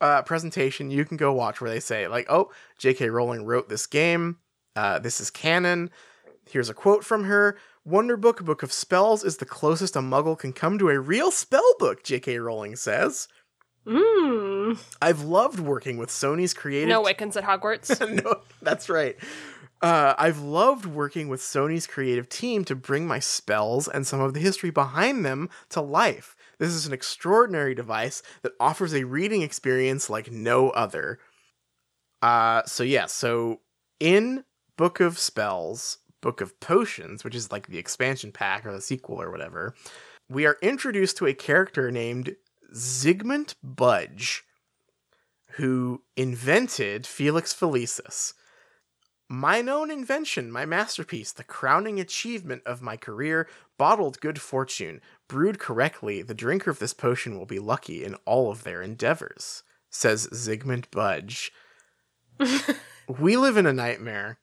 uh, 0.00 0.22
presentation 0.22 0.92
you 0.92 1.04
can 1.04 1.16
go 1.16 1.32
watch 1.32 1.60
where 1.60 1.70
they 1.70 1.80
say, 1.80 2.06
like, 2.06 2.26
oh, 2.30 2.52
J.K. 2.78 3.10
Rowling 3.10 3.44
wrote 3.44 3.68
this 3.68 3.88
game. 3.88 4.38
Uh, 4.76 5.00
this 5.00 5.20
is 5.20 5.30
canon. 5.30 5.90
Here's 6.48 6.68
a 6.68 6.74
quote 6.74 7.04
from 7.04 7.24
her. 7.24 7.58
Wonderbook 7.86 8.44
Book 8.44 8.62
of 8.62 8.72
Spells 8.72 9.24
is 9.24 9.38
the 9.38 9.44
closest 9.44 9.96
a 9.96 10.00
muggle 10.00 10.38
can 10.38 10.52
come 10.52 10.78
to 10.78 10.88
a 10.88 11.00
real 11.00 11.32
spell 11.32 11.74
book, 11.80 12.04
J.K. 12.04 12.38
Rowling 12.38 12.76
says. 12.76 13.26
Mm. 13.86 14.78
I've 15.00 15.22
loved 15.22 15.60
working 15.60 15.96
with 15.96 16.10
Sony's 16.10 16.54
creative. 16.54 16.88
No 16.88 17.02
Wiccans 17.02 17.36
at 17.36 17.44
Hogwarts. 17.44 18.24
no, 18.24 18.40
that's 18.62 18.88
right. 18.88 19.16
Uh, 19.82 20.14
I've 20.18 20.40
loved 20.40 20.84
working 20.84 21.28
with 21.28 21.40
Sony's 21.40 21.86
creative 21.86 22.28
team 22.28 22.64
to 22.66 22.74
bring 22.74 23.06
my 23.06 23.18
spells 23.18 23.88
and 23.88 24.06
some 24.06 24.20
of 24.20 24.34
the 24.34 24.40
history 24.40 24.70
behind 24.70 25.24
them 25.24 25.48
to 25.70 25.80
life. 25.80 26.36
This 26.58 26.70
is 26.70 26.86
an 26.86 26.92
extraordinary 26.92 27.74
device 27.74 28.22
that 28.42 28.52
offers 28.60 28.92
a 28.92 29.04
reading 29.04 29.40
experience 29.40 30.10
like 30.10 30.30
no 30.30 30.68
other. 30.70 31.18
Uh, 32.20 32.62
so 32.66 32.82
yeah, 32.82 33.06
so 33.06 33.60
in 33.98 34.44
Book 34.76 35.00
of 35.00 35.18
Spells, 35.18 35.98
Book 36.20 36.42
of 36.42 36.60
Potions, 36.60 37.24
which 37.24 37.34
is 37.34 37.50
like 37.50 37.68
the 37.68 37.78
expansion 37.78 38.32
pack 38.32 38.66
or 38.66 38.72
the 38.72 38.82
sequel 38.82 39.20
or 39.20 39.30
whatever, 39.30 39.74
we 40.28 40.44
are 40.44 40.58
introduced 40.60 41.16
to 41.16 41.26
a 41.26 41.34
character 41.34 41.90
named 41.90 42.36
Zygmunt 42.74 43.54
Budge, 43.62 44.44
who 45.52 46.02
invented 46.16 47.06
Felix 47.06 47.52
Felicis. 47.52 48.34
Mine 49.28 49.68
own 49.68 49.90
invention, 49.90 50.50
my 50.50 50.66
masterpiece, 50.66 51.30
the 51.32 51.44
crowning 51.44 52.00
achievement 52.00 52.62
of 52.66 52.82
my 52.82 52.96
career, 52.96 53.48
bottled 53.78 54.20
good 54.20 54.40
fortune. 54.40 55.00
Brewed 55.28 55.58
correctly, 55.58 56.22
the 56.22 56.34
drinker 56.34 56.70
of 56.70 56.80
this 56.80 56.92
potion 56.92 57.38
will 57.38 57.46
be 57.46 57.60
lucky 57.60 58.04
in 58.04 58.16
all 58.24 58.50
of 58.50 58.64
their 58.64 58.82
endeavors, 58.82 59.62
says 59.88 60.26
Zygmunt 60.32 60.90
Budge. 60.90 61.52
we 63.08 63.36
live 63.36 63.56
in 63.56 63.66
a 63.66 63.72
nightmare. 63.72 64.38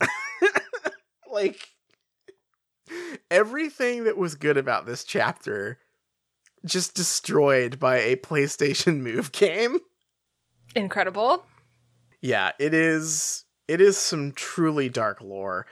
like, 1.32 1.70
everything 3.30 4.04
that 4.04 4.16
was 4.16 4.36
good 4.36 4.56
about 4.56 4.86
this 4.86 5.02
chapter 5.02 5.78
just 6.68 6.94
destroyed 6.94 7.78
by 7.78 7.98
a 7.98 8.16
PlayStation 8.16 9.00
Move 9.00 9.32
game. 9.32 9.78
Incredible. 10.74 11.44
Yeah, 12.20 12.52
it 12.58 12.74
is 12.74 13.44
it 13.66 13.80
is 13.80 13.96
some 13.96 14.32
truly 14.32 14.88
dark 14.88 15.20
lore. 15.20 15.66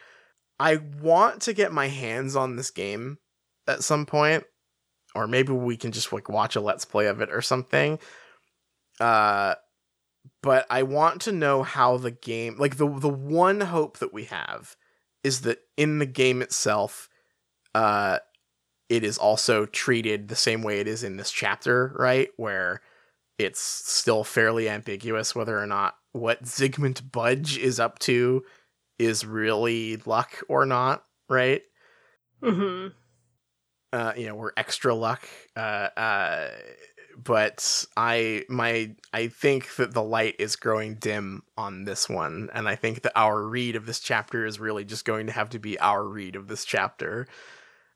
I 0.59 0.77
want 1.01 1.43
to 1.43 1.53
get 1.53 1.73
my 1.73 1.89
hands 1.89 2.37
on 2.37 2.57
this 2.57 2.71
game 2.71 3.19
at 3.69 3.85
some 3.85 4.07
point 4.07 4.45
or 5.15 5.27
maybe 5.27 5.53
we 5.53 5.77
can 5.77 5.93
just 5.93 6.13
like 6.13 6.29
watch 6.29 6.57
a 6.57 6.61
let's 6.61 6.85
play 6.85 7.07
of 7.07 7.21
it 7.21 7.31
or 7.33 7.43
something. 7.43 7.99
Uh 9.01 9.55
but 10.43 10.67
I 10.71 10.83
want 10.83 11.23
to 11.23 11.33
know 11.33 11.63
how 11.63 11.97
the 11.97 12.11
game 12.11 12.57
like 12.59 12.77
the 12.77 12.89
the 12.89 13.09
one 13.09 13.61
hope 13.61 13.99
that 13.99 14.13
we 14.13 14.25
have 14.25 14.77
is 15.25 15.43
that 15.43 15.59
in 15.77 15.99
the 15.99 16.07
game 16.07 16.43
itself 16.43 17.09
uh 17.75 18.19
it 18.89 19.03
is 19.05 19.19
also 19.19 19.67
treated 19.67 20.29
the 20.29 20.37
same 20.37 20.63
way 20.63 20.81
it 20.81 20.89
is 20.89 21.03
in 21.03 21.17
this 21.17 21.31
chapter, 21.31 21.95
right? 21.99 22.29
Where 22.37 22.81
it's 23.39 23.61
still 23.61 24.25
fairly 24.25 24.69
ambiguous 24.69 25.35
whether 25.35 25.59
or 25.59 25.67
not 25.67 25.97
what 26.13 26.45
Zygmunt 26.45 27.13
Budge 27.13 27.59
is 27.59 27.79
up 27.79 27.99
to 28.01 28.43
is 28.99 29.27
really 29.27 29.97
luck 30.07 30.43
or 30.49 30.65
not, 30.65 31.05
right? 31.29 31.63
Mm-hmm. 32.43 32.89
Uh, 33.93 34.13
you 34.17 34.27
know, 34.27 34.35
we're 34.35 34.53
extra 34.57 34.95
luck. 34.95 35.29
Uh, 35.55 35.89
uh, 35.97 36.51
but 37.23 37.85
I 37.97 38.45
my 38.49 38.95
I 39.13 39.29
think 39.29 39.77
that 39.77 39.95
the 39.95 40.03
light 40.03 40.37
is 40.39 40.57
growing 40.57 40.97
dim 40.97 41.43
on 41.57 41.85
this 41.85 42.09
one, 42.09 42.51
and 42.53 42.69
I 42.69 42.77
think 42.77 43.03
that 43.03 43.13
our 43.17 43.43
read 43.43 43.75
of 43.77 43.87
this 43.87 44.01
chapter 44.01 44.45
is 44.45 44.61
really 44.61 44.85
just 44.85 45.05
going 45.05 45.27
to 45.27 45.33
have 45.33 45.51
to 45.51 45.59
be 45.59 45.79
our 45.81 46.07
read 46.07 46.37
of 46.37 46.49
this 46.49 46.65
chapter. 46.65 47.27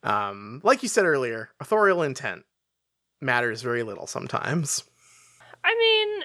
Um, 0.02 0.60
like 0.64 0.82
you 0.82 0.88
said 0.88 1.04
earlier, 1.04 1.50
authorial 1.60 2.02
intent 2.02 2.44
matters 3.20 3.62
very 3.62 3.82
little 3.82 4.06
sometimes. 4.06 4.82
I 5.62 5.76
mean, 5.78 6.24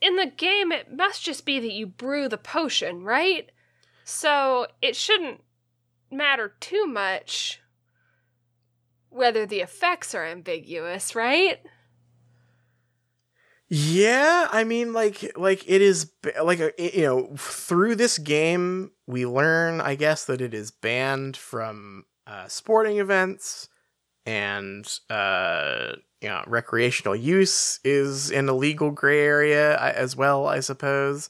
in 0.00 0.16
the 0.16 0.32
game, 0.36 0.72
it 0.72 0.94
must 0.94 1.22
just 1.22 1.46
be 1.46 1.60
that 1.60 1.72
you 1.72 1.86
brew 1.86 2.28
the 2.28 2.38
potion, 2.38 3.04
right? 3.04 3.50
So 4.04 4.66
it 4.82 4.96
shouldn't 4.96 5.40
matter 6.10 6.54
too 6.60 6.86
much 6.86 7.60
whether 9.10 9.46
the 9.46 9.60
effects 9.60 10.14
are 10.14 10.26
ambiguous, 10.26 11.14
right? 11.14 11.60
Yeah, 13.68 14.48
I 14.50 14.64
mean, 14.64 14.92
like, 14.92 15.32
like 15.36 15.64
it 15.66 15.80
is, 15.80 16.12
like, 16.42 16.60
uh, 16.60 16.70
you 16.78 17.02
know, 17.02 17.34
through 17.36 17.94
this 17.96 18.18
game, 18.18 18.90
we 19.06 19.24
learn, 19.24 19.80
I 19.80 19.94
guess, 19.94 20.26
that 20.26 20.40
it 20.40 20.52
is 20.52 20.70
banned 20.70 21.36
from 21.36 22.04
uh, 22.26 22.48
sporting 22.48 22.98
events, 22.98 23.68
and 24.26 24.86
uh, 25.10 25.92
you 26.20 26.28
know, 26.28 26.42
recreational 26.46 27.14
use 27.14 27.80
is 27.84 28.30
in 28.30 28.48
a 28.48 28.54
legal 28.54 28.90
gray 28.90 29.20
area 29.20 29.78
as 29.78 30.16
well, 30.16 30.46
I 30.46 30.60
suppose. 30.60 31.28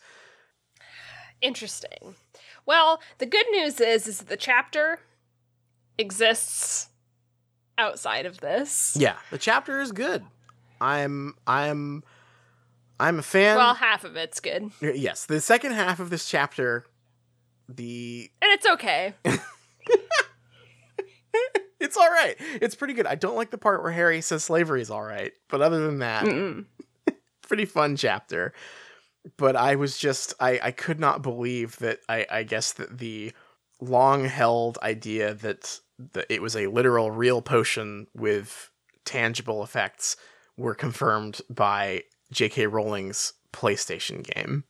Interesting. 1.40 2.14
Well, 2.66 3.00
the 3.18 3.26
good 3.26 3.46
news 3.50 3.80
is 3.80 4.06
is 4.06 4.18
that 4.18 4.28
the 4.28 4.36
chapter 4.36 5.00
exists 5.98 6.88
outside 7.76 8.26
of 8.26 8.40
this. 8.40 8.96
Yeah, 8.98 9.16
the 9.30 9.38
chapter 9.38 9.80
is 9.80 9.92
good. 9.92 10.24
I'm, 10.80 11.34
I'm, 11.46 12.02
I'm 12.98 13.18
a 13.18 13.22
fan. 13.22 13.56
Well, 13.56 13.74
half 13.74 14.04
of 14.04 14.16
it's 14.16 14.40
good. 14.40 14.70
Yes, 14.80 15.26
the 15.26 15.40
second 15.40 15.72
half 15.72 16.00
of 16.00 16.10
this 16.10 16.28
chapter, 16.28 16.84
the 17.68 18.30
and 18.40 18.52
it's 18.52 18.66
okay. 18.66 19.14
it's 21.84 21.96
all 21.96 22.08
right. 22.08 22.34
It's 22.60 22.74
pretty 22.74 22.94
good. 22.94 23.06
I 23.06 23.14
don't 23.14 23.36
like 23.36 23.50
the 23.50 23.58
part 23.58 23.82
where 23.82 23.92
Harry 23.92 24.20
says 24.20 24.42
slavery 24.42 24.80
is 24.80 24.90
all 24.90 25.02
right, 25.02 25.32
but 25.48 25.60
other 25.60 25.86
than 25.86 25.98
that, 25.98 26.26
pretty 27.42 27.66
fun 27.66 27.96
chapter. 27.96 28.54
But 29.36 29.54
I 29.54 29.76
was 29.76 29.98
just 29.98 30.34
I 30.40 30.58
I 30.62 30.70
could 30.70 30.98
not 30.98 31.22
believe 31.22 31.76
that 31.78 32.00
I 32.08 32.26
I 32.30 32.42
guess 32.42 32.72
that 32.72 32.98
the 32.98 33.32
long 33.80 34.24
held 34.24 34.78
idea 34.82 35.34
that 35.34 35.80
that 36.12 36.26
it 36.28 36.42
was 36.42 36.56
a 36.56 36.66
literal 36.68 37.10
real 37.10 37.42
potion 37.42 38.06
with 38.14 38.70
tangible 39.04 39.62
effects 39.62 40.16
were 40.56 40.74
confirmed 40.74 41.40
by 41.50 42.02
J.K. 42.32 42.66
Rowling's 42.66 43.34
PlayStation 43.52 44.24
game. 44.24 44.64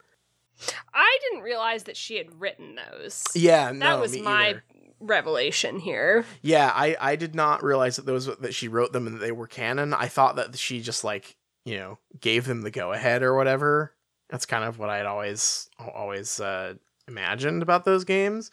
I 0.92 1.18
didn't 1.22 1.44
realize 1.44 1.84
that 1.84 1.96
she 1.96 2.16
had 2.16 2.40
written 2.40 2.76
those. 2.76 3.24
Yeah, 3.34 3.66
that 3.66 3.76
no, 3.76 4.00
was 4.00 4.12
me 4.12 4.22
my 4.22 4.48
either. 4.48 4.64
Revelation 5.00 5.78
here. 5.78 6.24
Yeah, 6.42 6.70
I 6.74 6.96
I 7.00 7.16
did 7.16 7.34
not 7.34 7.62
realize 7.62 7.96
that 7.96 8.06
those 8.06 8.26
that 8.26 8.54
she 8.54 8.68
wrote 8.68 8.92
them 8.92 9.06
and 9.06 9.16
that 9.16 9.20
they 9.20 9.32
were 9.32 9.46
canon. 9.46 9.92
I 9.94 10.08
thought 10.08 10.36
that 10.36 10.56
she 10.58 10.80
just 10.80 11.04
like 11.04 11.36
you 11.64 11.76
know 11.76 11.98
gave 12.20 12.46
them 12.46 12.62
the 12.62 12.70
go 12.70 12.92
ahead 12.92 13.22
or 13.22 13.34
whatever. 13.36 13.94
That's 14.30 14.46
kind 14.46 14.64
of 14.64 14.78
what 14.78 14.90
I'd 14.90 15.06
always 15.06 15.68
always 15.78 16.40
uh, 16.40 16.74
imagined 17.08 17.62
about 17.62 17.84
those 17.84 18.04
games. 18.04 18.50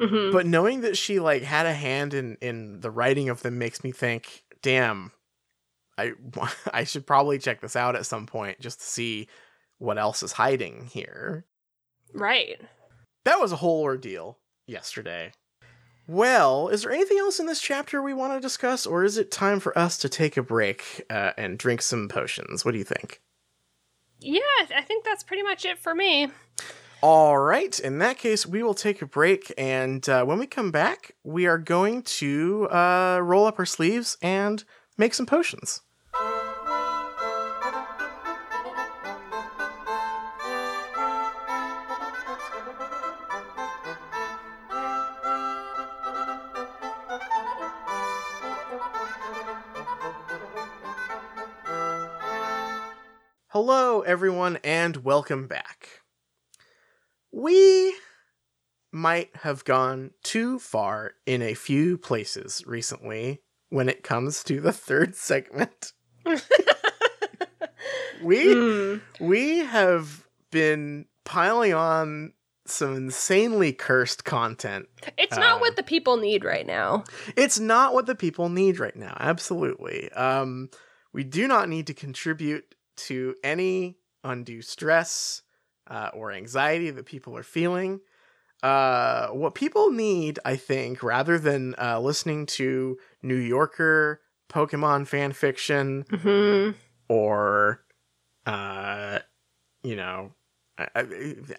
Mhm. 0.00 0.32
But 0.32 0.46
knowing 0.46 0.80
that 0.80 0.96
she 0.96 1.20
like 1.20 1.42
had 1.42 1.66
a 1.66 1.74
hand 1.74 2.14
in 2.14 2.36
in 2.40 2.80
the 2.80 2.90
writing 2.90 3.28
of 3.28 3.42
them 3.42 3.58
makes 3.58 3.84
me 3.84 3.92
think, 3.92 4.44
damn, 4.62 5.12
I 5.98 6.12
I 6.72 6.84
should 6.84 7.06
probably 7.06 7.38
check 7.38 7.60
this 7.60 7.76
out 7.76 7.96
at 7.96 8.06
some 8.06 8.26
point 8.26 8.60
just 8.60 8.80
to 8.80 8.86
see 8.86 9.28
what 9.78 9.98
else 9.98 10.22
is 10.22 10.32
hiding 10.32 10.88
here. 10.92 11.44
Right. 12.14 12.60
That 13.24 13.40
was 13.40 13.52
a 13.52 13.56
whole 13.56 13.82
ordeal 13.82 14.38
yesterday. 14.66 15.32
Well, 16.06 16.68
is 16.68 16.82
there 16.82 16.92
anything 16.92 17.18
else 17.18 17.38
in 17.38 17.46
this 17.46 17.60
chapter 17.60 18.02
we 18.02 18.12
want 18.12 18.34
to 18.34 18.40
discuss, 18.40 18.86
or 18.86 19.04
is 19.04 19.16
it 19.16 19.30
time 19.30 19.60
for 19.60 19.76
us 19.78 19.96
to 19.98 20.08
take 20.08 20.36
a 20.36 20.42
break 20.42 21.04
uh, 21.08 21.32
and 21.36 21.58
drink 21.58 21.80
some 21.80 22.08
potions? 22.08 22.64
What 22.64 22.72
do 22.72 22.78
you 22.78 22.84
think? 22.84 23.20
Yeah, 24.18 24.40
I 24.76 24.82
think 24.82 25.04
that's 25.04 25.22
pretty 25.22 25.42
much 25.42 25.64
it 25.64 25.78
for 25.78 25.94
me. 25.94 26.28
All 27.02 27.38
right. 27.38 27.78
In 27.80 27.98
that 27.98 28.18
case, 28.18 28.46
we 28.46 28.62
will 28.62 28.74
take 28.74 29.02
a 29.02 29.06
break, 29.06 29.52
and 29.58 30.08
uh, 30.08 30.24
when 30.24 30.38
we 30.38 30.46
come 30.46 30.70
back, 30.70 31.16
we 31.24 31.46
are 31.46 31.58
going 31.58 32.02
to 32.02 32.68
uh, 32.70 33.18
roll 33.22 33.46
up 33.46 33.58
our 33.58 33.66
sleeves 33.66 34.16
and 34.22 34.62
make 34.96 35.14
some 35.14 35.26
potions. 35.26 35.82
Hello, 54.02 54.10
everyone, 54.14 54.58
and 54.64 54.96
welcome 55.04 55.46
back. 55.46 55.88
We 57.30 57.94
might 58.90 59.30
have 59.42 59.64
gone 59.64 60.10
too 60.24 60.58
far 60.58 61.12
in 61.24 61.40
a 61.40 61.54
few 61.54 61.96
places 61.98 62.64
recently 62.66 63.42
when 63.68 63.88
it 63.88 64.02
comes 64.02 64.42
to 64.44 64.60
the 64.60 64.72
third 64.72 65.14
segment. 65.14 65.92
we 68.24 68.44
Mm. 68.46 69.00
we 69.20 69.58
have 69.58 70.26
been 70.50 71.06
piling 71.24 71.72
on 71.72 72.32
some 72.66 72.96
insanely 72.96 73.72
cursed 73.72 74.24
content. 74.24 74.88
It's 75.16 75.36
not 75.36 75.58
Uh, 75.58 75.60
what 75.60 75.76
the 75.76 75.84
people 75.84 76.16
need 76.16 76.42
right 76.44 76.66
now. 76.66 77.04
It's 77.36 77.60
not 77.60 77.94
what 77.94 78.06
the 78.06 78.16
people 78.16 78.48
need 78.48 78.80
right 78.80 78.96
now. 78.96 79.16
Absolutely. 79.20 80.10
Um, 80.10 80.70
we 81.12 81.22
do 81.22 81.46
not 81.46 81.68
need 81.68 81.86
to 81.86 81.94
contribute 81.94 82.74
to 82.96 83.34
any 83.42 83.98
undue 84.24 84.62
stress 84.62 85.42
uh, 85.86 86.10
or 86.14 86.32
anxiety 86.32 86.90
that 86.90 87.06
people 87.06 87.36
are 87.36 87.42
feeling. 87.42 88.00
Uh, 88.62 89.28
what 89.28 89.54
people 89.54 89.90
need, 89.90 90.38
I 90.44 90.56
think, 90.56 91.02
rather 91.02 91.38
than 91.38 91.74
uh, 91.78 92.00
listening 92.00 92.46
to 92.46 92.98
New 93.22 93.36
Yorker 93.36 94.22
Pokemon 94.48 95.06
fan 95.08 95.32
fiction 95.32 96.06
hmm 96.10 96.74
or, 97.08 97.84
uh, 98.46 99.20
you 99.84 99.96
know, 99.96 100.34
I, 100.78 100.88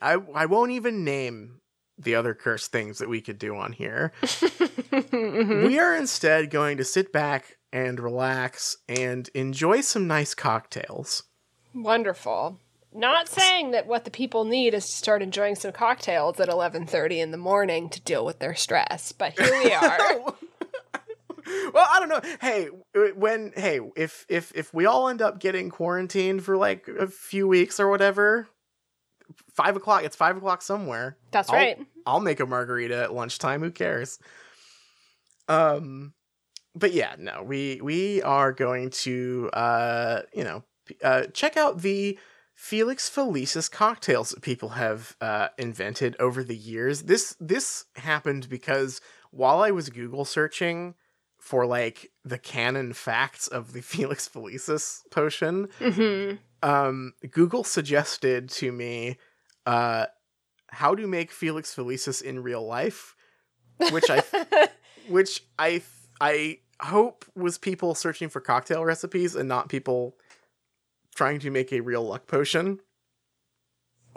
I 0.02 0.14
I 0.36 0.48
won't 0.48 0.72
even 0.74 1.06
name 1.06 1.62
the 1.98 2.16
other 2.16 2.34
cursed 2.34 2.72
things 2.72 2.98
that 2.98 3.10
we 3.10 3.22
could 3.22 3.38
do 3.40 3.56
on 3.56 3.72
here. 3.74 4.12
Mhm. 4.94 5.66
We 5.66 5.80
are 5.80 5.96
instead 5.96 6.50
going 6.52 6.78
to 6.78 6.84
sit 6.84 7.12
back 7.12 7.58
and 7.72 8.00
relax 8.00 8.78
and 8.88 9.28
enjoy 9.34 9.82
some 9.82 10.08
nice 10.08 10.36
cocktails. 10.36 11.24
Wonderful. 11.74 12.60
Not 12.94 13.28
saying 13.28 13.72
that 13.72 13.88
what 13.88 14.06
the 14.06 14.12
people 14.12 14.46
need 14.46 14.76
is 14.76 14.86
to 14.86 14.92
start 14.92 15.24
enjoying 15.24 15.56
some 15.56 15.72
cocktails 15.72 16.40
at 16.40 16.48
11:30 16.48 17.20
in 17.20 17.32
the 17.32 17.38
morning 17.38 17.90
to 17.90 18.00
deal 18.02 18.24
with 18.24 18.38
their 18.40 18.54
stress, 18.54 19.12
but 19.12 19.34
here 19.38 19.52
we 19.64 19.72
are. 19.74 19.98
well, 21.74 21.88
I 21.90 22.00
don't 22.00 22.10
know. 22.10 22.22
Hey, 22.40 22.68
when 23.16 23.52
hey, 23.56 23.80
if 23.96 24.26
if 24.30 24.52
if 24.54 24.72
we 24.74 24.86
all 24.86 25.10
end 25.10 25.22
up 25.24 25.40
getting 25.40 25.70
quarantined 25.72 26.44
for 26.44 26.56
like 26.56 26.88
a 26.88 27.08
few 27.08 27.48
weeks 27.48 27.80
or 27.80 27.90
whatever, 27.90 28.48
five 29.54 29.76
o'clock. 29.76 30.04
It's 30.04 30.16
five 30.16 30.38
o'clock 30.38 30.62
somewhere. 30.62 31.18
That's 31.32 31.50
I'll- 31.50 31.56
right. 31.56 31.78
I'll 32.06 32.20
make 32.20 32.40
a 32.42 32.46
margarita 32.46 33.04
at 33.04 33.14
lunchtime. 33.14 33.62
Who 33.62 33.72
cares? 33.72 34.20
Um, 35.48 36.14
but 36.76 36.94
yeah, 36.94 37.16
no, 37.18 37.44
we 37.44 37.80
we 37.82 38.22
are 38.22 38.52
going 38.52 38.90
to 38.90 39.50
uh, 39.54 40.22
you 40.34 40.44
know, 40.44 40.64
uh, 41.04 41.24
check 41.34 41.58
out 41.58 41.82
the 41.82 42.18
Felix 42.56 43.10
Felicis 43.10 43.70
cocktails 43.70 44.30
that 44.32 44.42
people 44.42 44.70
have 44.70 45.16
uh, 45.22 45.50
invented 45.58 46.16
over 46.20 46.44
the 46.44 46.56
years. 46.56 47.04
This 47.04 47.36
this 47.40 47.86
happened 47.96 48.50
because 48.50 49.02
while 49.32 49.60
I 49.62 49.72
was 49.72 49.90
Google 49.90 50.26
searching 50.26 50.96
for 51.40 51.66
like 51.66 52.10
the 52.24 52.38
canon 52.38 52.94
facts 52.94 53.48
of 53.48 53.74
the 53.74 53.82
Felix 53.84 54.28
Felicis 54.28 55.02
potion, 55.12 55.68
hmm 55.80 56.34
um, 56.68 57.14
Google 57.30 57.66
suggested 57.66 58.48
to 58.50 58.72
me 58.72 59.18
uh, 59.66 60.08
how 60.70 60.96
to 60.96 61.08
make 61.08 61.32
Felix 61.32 61.74
Felicis 61.76 62.22
in 62.22 62.42
real 62.42 62.66
life, 62.66 63.16
which 63.92 64.10
I 64.10 64.24
which 65.08 65.44
I 65.58 65.82
I 66.20 66.60
hope 66.82 67.26
was 67.36 67.58
people 67.58 67.96
searching 67.96 68.30
for 68.30 68.42
cocktail 68.42 68.84
recipes 68.84 69.36
and 69.36 69.48
not 69.48 69.70
people 69.70 70.16
trying 71.16 71.40
to 71.40 71.52
make 71.52 71.72
a 71.72 71.82
real 71.82 72.04
luck 72.04 72.28
potion. 72.28 72.80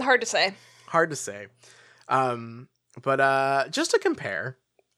Hard 0.00 0.20
to 0.20 0.26
say. 0.26 0.54
Hard 0.86 1.10
to 1.10 1.16
say. 1.16 1.46
Um, 2.08 2.68
but 3.02 3.20
uh, 3.20 3.68
just 3.70 3.90
to 3.92 3.98
compare, 3.98 4.56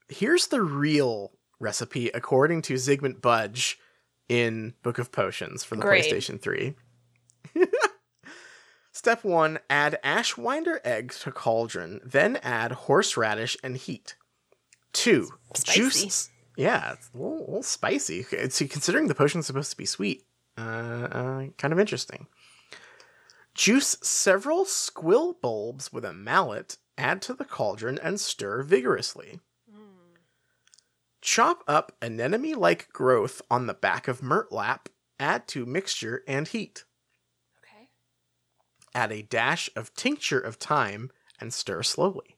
here's 0.09 0.49
the 0.49 0.63
real 0.63 1.33
recipe 1.61 2.09
according 2.09 2.63
to 2.63 2.75
Zygmunt 2.75 3.21
Budge 3.21 3.79
in 4.29 4.75
Book 4.83 4.99
of 4.99 5.11
Potions 5.11 5.65
for 5.65 5.77
the 5.77 5.83
Great. 5.83 6.05
PlayStation 6.05 6.41
3. 6.41 6.75
Step 8.99 9.23
1 9.23 9.61
Add 9.71 10.01
ashwinder 10.03 10.81
eggs 10.85 11.21
to 11.21 11.31
cauldron, 11.31 12.01
then 12.05 12.35
add 12.43 12.73
horseradish 12.73 13.57
and 13.63 13.77
heat. 13.77 14.17
2. 14.93 15.29
Spicy. 15.55 15.79
Juice. 15.81 16.31
Yeah, 16.57 16.95
it's 16.95 17.09
a 17.15 17.17
little, 17.17 17.39
a 17.39 17.47
little 17.47 17.63
spicy. 17.63 18.25
See, 18.49 18.67
considering 18.67 19.07
the 19.07 19.15
potion's 19.15 19.47
supposed 19.47 19.71
to 19.71 19.77
be 19.77 19.87
sweet, 19.87 20.25
uh, 20.59 20.63
uh, 21.13 21.47
kind 21.59 21.73
of 21.73 21.79
interesting. 21.79 22.27
Juice 23.55 23.99
several 24.03 24.65
squill 24.65 25.35
bulbs 25.41 25.93
with 25.93 26.05
a 26.05 26.13
mallet, 26.13 26.79
add 26.99 27.23
to 27.23 27.35
the 27.35 27.45
cauldron, 27.45 28.01
and 28.03 28.19
stir 28.19 28.65
vigorously. 28.65 29.39
Chop 31.21 31.63
up 31.69 31.93
anemone 32.03 32.59
like 32.59 32.93
growth 32.93 33.43
on 33.49 33.69
the 33.69 33.75
back 33.75 34.09
of 34.09 34.23
murtlap, 34.23 34.87
add 35.21 35.47
to 35.47 35.65
mixture 35.65 36.25
and 36.27 36.49
heat. 36.49 36.83
Add 38.99 39.13
a 39.13 39.23
dash 39.23 39.71
of 39.77 39.95
tincture 39.95 40.41
of 40.41 40.57
thyme 40.57 41.13
and 41.39 41.55
stir 41.55 41.85
slowly. 41.85 42.37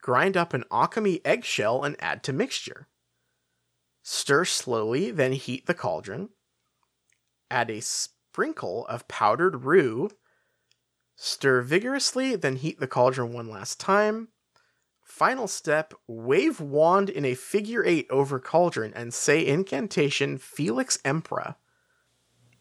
Grind 0.00 0.36
up 0.36 0.54
an 0.54 0.62
Occamy 0.70 1.20
eggshell 1.24 1.82
and 1.82 1.96
add 1.98 2.22
to 2.22 2.32
mixture. 2.32 2.86
Stir 4.04 4.44
slowly, 4.44 5.10
then 5.10 5.32
heat 5.32 5.66
the 5.66 5.74
cauldron. 5.74 6.28
Add 7.50 7.70
a 7.70 7.80
sprinkle 7.82 8.86
of 8.86 9.08
powdered 9.08 9.64
rue. 9.64 10.10
Stir 11.16 11.60
vigorously, 11.60 12.36
then 12.36 12.54
heat 12.54 12.78
the 12.78 12.86
cauldron 12.86 13.32
one 13.32 13.50
last 13.50 13.80
time. 13.80 14.28
Final 15.02 15.48
step 15.48 15.92
wave 16.06 16.60
wand 16.60 17.10
in 17.10 17.24
a 17.24 17.34
figure 17.34 17.84
eight 17.84 18.06
over 18.10 18.38
cauldron 18.38 18.94
and 18.94 19.12
say 19.12 19.44
incantation 19.44 20.38
Felix 20.38 21.00
Emperor. 21.04 21.56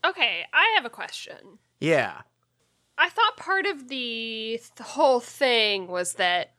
Okay, 0.03 0.45
I 0.51 0.73
have 0.75 0.85
a 0.85 0.89
question. 0.89 1.59
Yeah. 1.79 2.21
I 2.99 3.09
thought 3.09 3.37
part 3.37 3.65
of 3.65 3.87
the, 3.87 4.59
the 4.75 4.83
whole 4.83 5.21
thing 5.21 5.87
was 5.87 6.13
that 6.13 6.51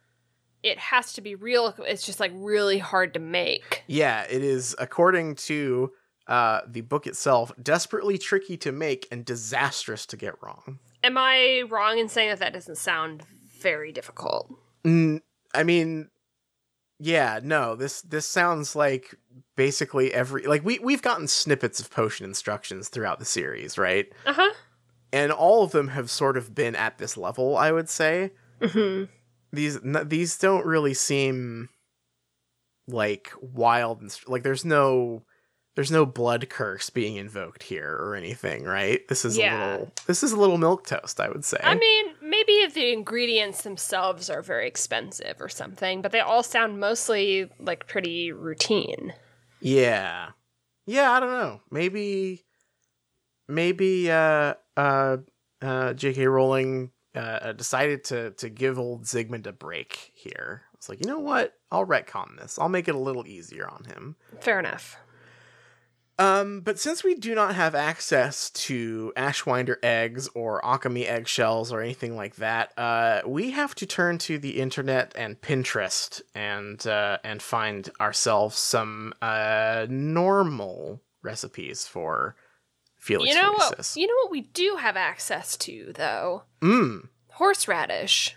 it 0.62 0.78
has 0.78 1.12
to 1.12 1.20
be 1.20 1.34
real. 1.34 1.74
It's 1.86 2.04
just 2.04 2.18
like 2.18 2.32
really 2.34 2.78
hard 2.78 3.14
to 3.14 3.20
make. 3.20 3.84
Yeah, 3.86 4.22
it 4.22 4.42
is, 4.42 4.74
according 4.78 5.34
to 5.36 5.92
uh, 6.26 6.62
the 6.66 6.80
book 6.80 7.06
itself, 7.06 7.52
desperately 7.62 8.16
tricky 8.16 8.56
to 8.58 8.72
make 8.72 9.06
and 9.12 9.24
disastrous 9.24 10.06
to 10.06 10.16
get 10.16 10.34
wrong. 10.42 10.78
Am 11.04 11.18
I 11.18 11.64
wrong 11.68 11.98
in 11.98 12.08
saying 12.08 12.30
that 12.30 12.38
that 12.40 12.52
doesn't 12.54 12.78
sound 12.78 13.22
very 13.60 13.92
difficult? 13.92 14.50
Mm, 14.84 15.20
I 15.54 15.62
mean, 15.62 16.08
yeah, 16.98 17.40
no, 17.42 17.74
this 17.74 18.02
this 18.02 18.26
sounds 18.26 18.76
like 18.76 19.14
basically 19.56 20.12
every 20.12 20.46
like 20.46 20.64
we 20.64 20.78
we've 20.78 21.02
gotten 21.02 21.26
snippets 21.26 21.80
of 21.80 21.90
potion 21.90 22.26
instructions 22.26 22.88
throughout 22.88 23.18
the 23.18 23.24
series, 23.24 23.78
right? 23.78 24.10
Uh 24.26 24.34
huh. 24.34 24.54
And 25.12 25.32
all 25.32 25.62
of 25.65 25.73
them 25.73 25.89
have 25.89 26.11
sort 26.11 26.37
of 26.37 26.55
been 26.55 26.77
at 26.77 26.99
this 26.99 27.16
level, 27.16 27.57
I 27.57 27.73
would 27.73 27.89
say. 27.89 28.31
hmm 28.62 29.05
These 29.53 29.77
n- 29.85 30.07
these 30.09 30.39
don't 30.39 30.65
really 30.65 30.95
seem 30.95 31.69
like 32.87 33.32
wild 33.41 34.01
and 34.01 34.11
st- 34.11 34.28
like 34.28 34.43
there's 34.43 34.65
no 34.65 35.24
there's 35.77 35.91
no 35.93 36.05
blood 36.05 36.49
curse 36.51 36.91
being 36.91 37.15
invoked 37.16 37.62
here 37.62 37.89
or 38.01 38.15
anything, 38.16 38.65
right? 38.65 39.07
This 39.09 39.24
is 39.24 39.39
Yeah. 39.39 39.55
a 39.55 39.59
little 39.70 39.93
this 40.07 40.23
is 40.23 40.32
a 40.32 40.37
little 40.37 40.59
milk 40.59 40.87
toast, 40.87 41.20
I 41.20 41.28
would 41.28 41.45
say. 41.45 41.59
I 41.62 41.74
mean, 41.77 42.07
maybe 42.23 42.53
if 42.53 42.74
the 42.74 42.93
ingredients 42.93 43.62
themselves 43.62 44.28
are 44.28 44.43
very 44.43 44.66
expensive 44.66 45.41
or 45.41 45.49
something, 45.49 46.03
but 46.03 46.11
they 46.12 46.20
all 46.20 46.43
sound 46.43 46.81
mostly 46.81 47.49
like 47.59 47.87
pretty 47.87 48.32
routine. 48.32 49.15
yeah. 49.61 50.31
Yeah, 50.87 51.12
I 51.12 51.20
don't 51.20 51.31
know. 51.31 51.61
Maybe 51.70 52.45
maybe 53.49 54.11
uh 54.11 54.55
uh 54.81 55.16
uh 55.62 55.93
JK 55.94 56.31
Rowling 56.31 56.90
uh, 57.15 57.52
decided 57.52 58.05
to 58.05 58.31
to 58.32 58.48
give 58.48 58.78
old 58.78 59.05
Zygmunt 59.05 59.47
a 59.47 59.52
break 59.52 60.12
here. 60.15 60.62
It's 60.74 60.89
like, 60.89 61.05
you 61.05 61.11
know 61.11 61.19
what? 61.19 61.55
I'll 61.70 61.86
retcon 61.86 62.39
this. 62.39 62.59
I'll 62.59 62.69
make 62.69 62.89
it 62.89 62.94
a 62.94 62.98
little 62.98 63.27
easier 63.27 63.69
on 63.69 63.85
him. 63.85 64.16
Fair 64.40 64.59
enough. 64.59 64.97
Um, 66.19 66.61
but 66.61 66.78
since 66.78 67.02
we 67.02 67.15
do 67.15 67.35
not 67.35 67.55
have 67.55 67.74
access 67.74 68.51
to 68.51 69.11
Ashwinder 69.16 69.77
eggs 69.82 70.28
or 70.35 70.61
Occamy 70.61 71.09
eggshells 71.09 71.73
or 71.73 71.81
anything 71.81 72.15
like 72.15 72.36
that, 72.36 72.78
uh, 72.78 73.23
we 73.27 73.52
have 73.52 73.74
to 73.77 73.86
turn 73.86 74.19
to 74.19 74.39
the 74.39 74.61
internet 74.61 75.12
and 75.16 75.40
Pinterest 75.40 76.20
and 76.35 76.86
uh, 76.86 77.19
and 77.24 77.43
find 77.43 77.89
ourselves 78.01 78.59
some 78.59 79.15
uh, 79.23 79.86
normal 79.89 81.01
recipes 81.23 81.86
for 81.86 82.36
Felix 83.01 83.35
you 83.35 83.40
know 83.40 83.52
what? 83.52 83.93
You 83.97 84.06
know 84.06 84.14
what 84.22 84.31
we 84.31 84.43
do 84.43 84.77
have 84.78 84.97
access 84.97 85.56
to 85.59 85.93
though? 85.94 86.44
Mm. 86.60 87.09
Horseradish. 87.32 88.36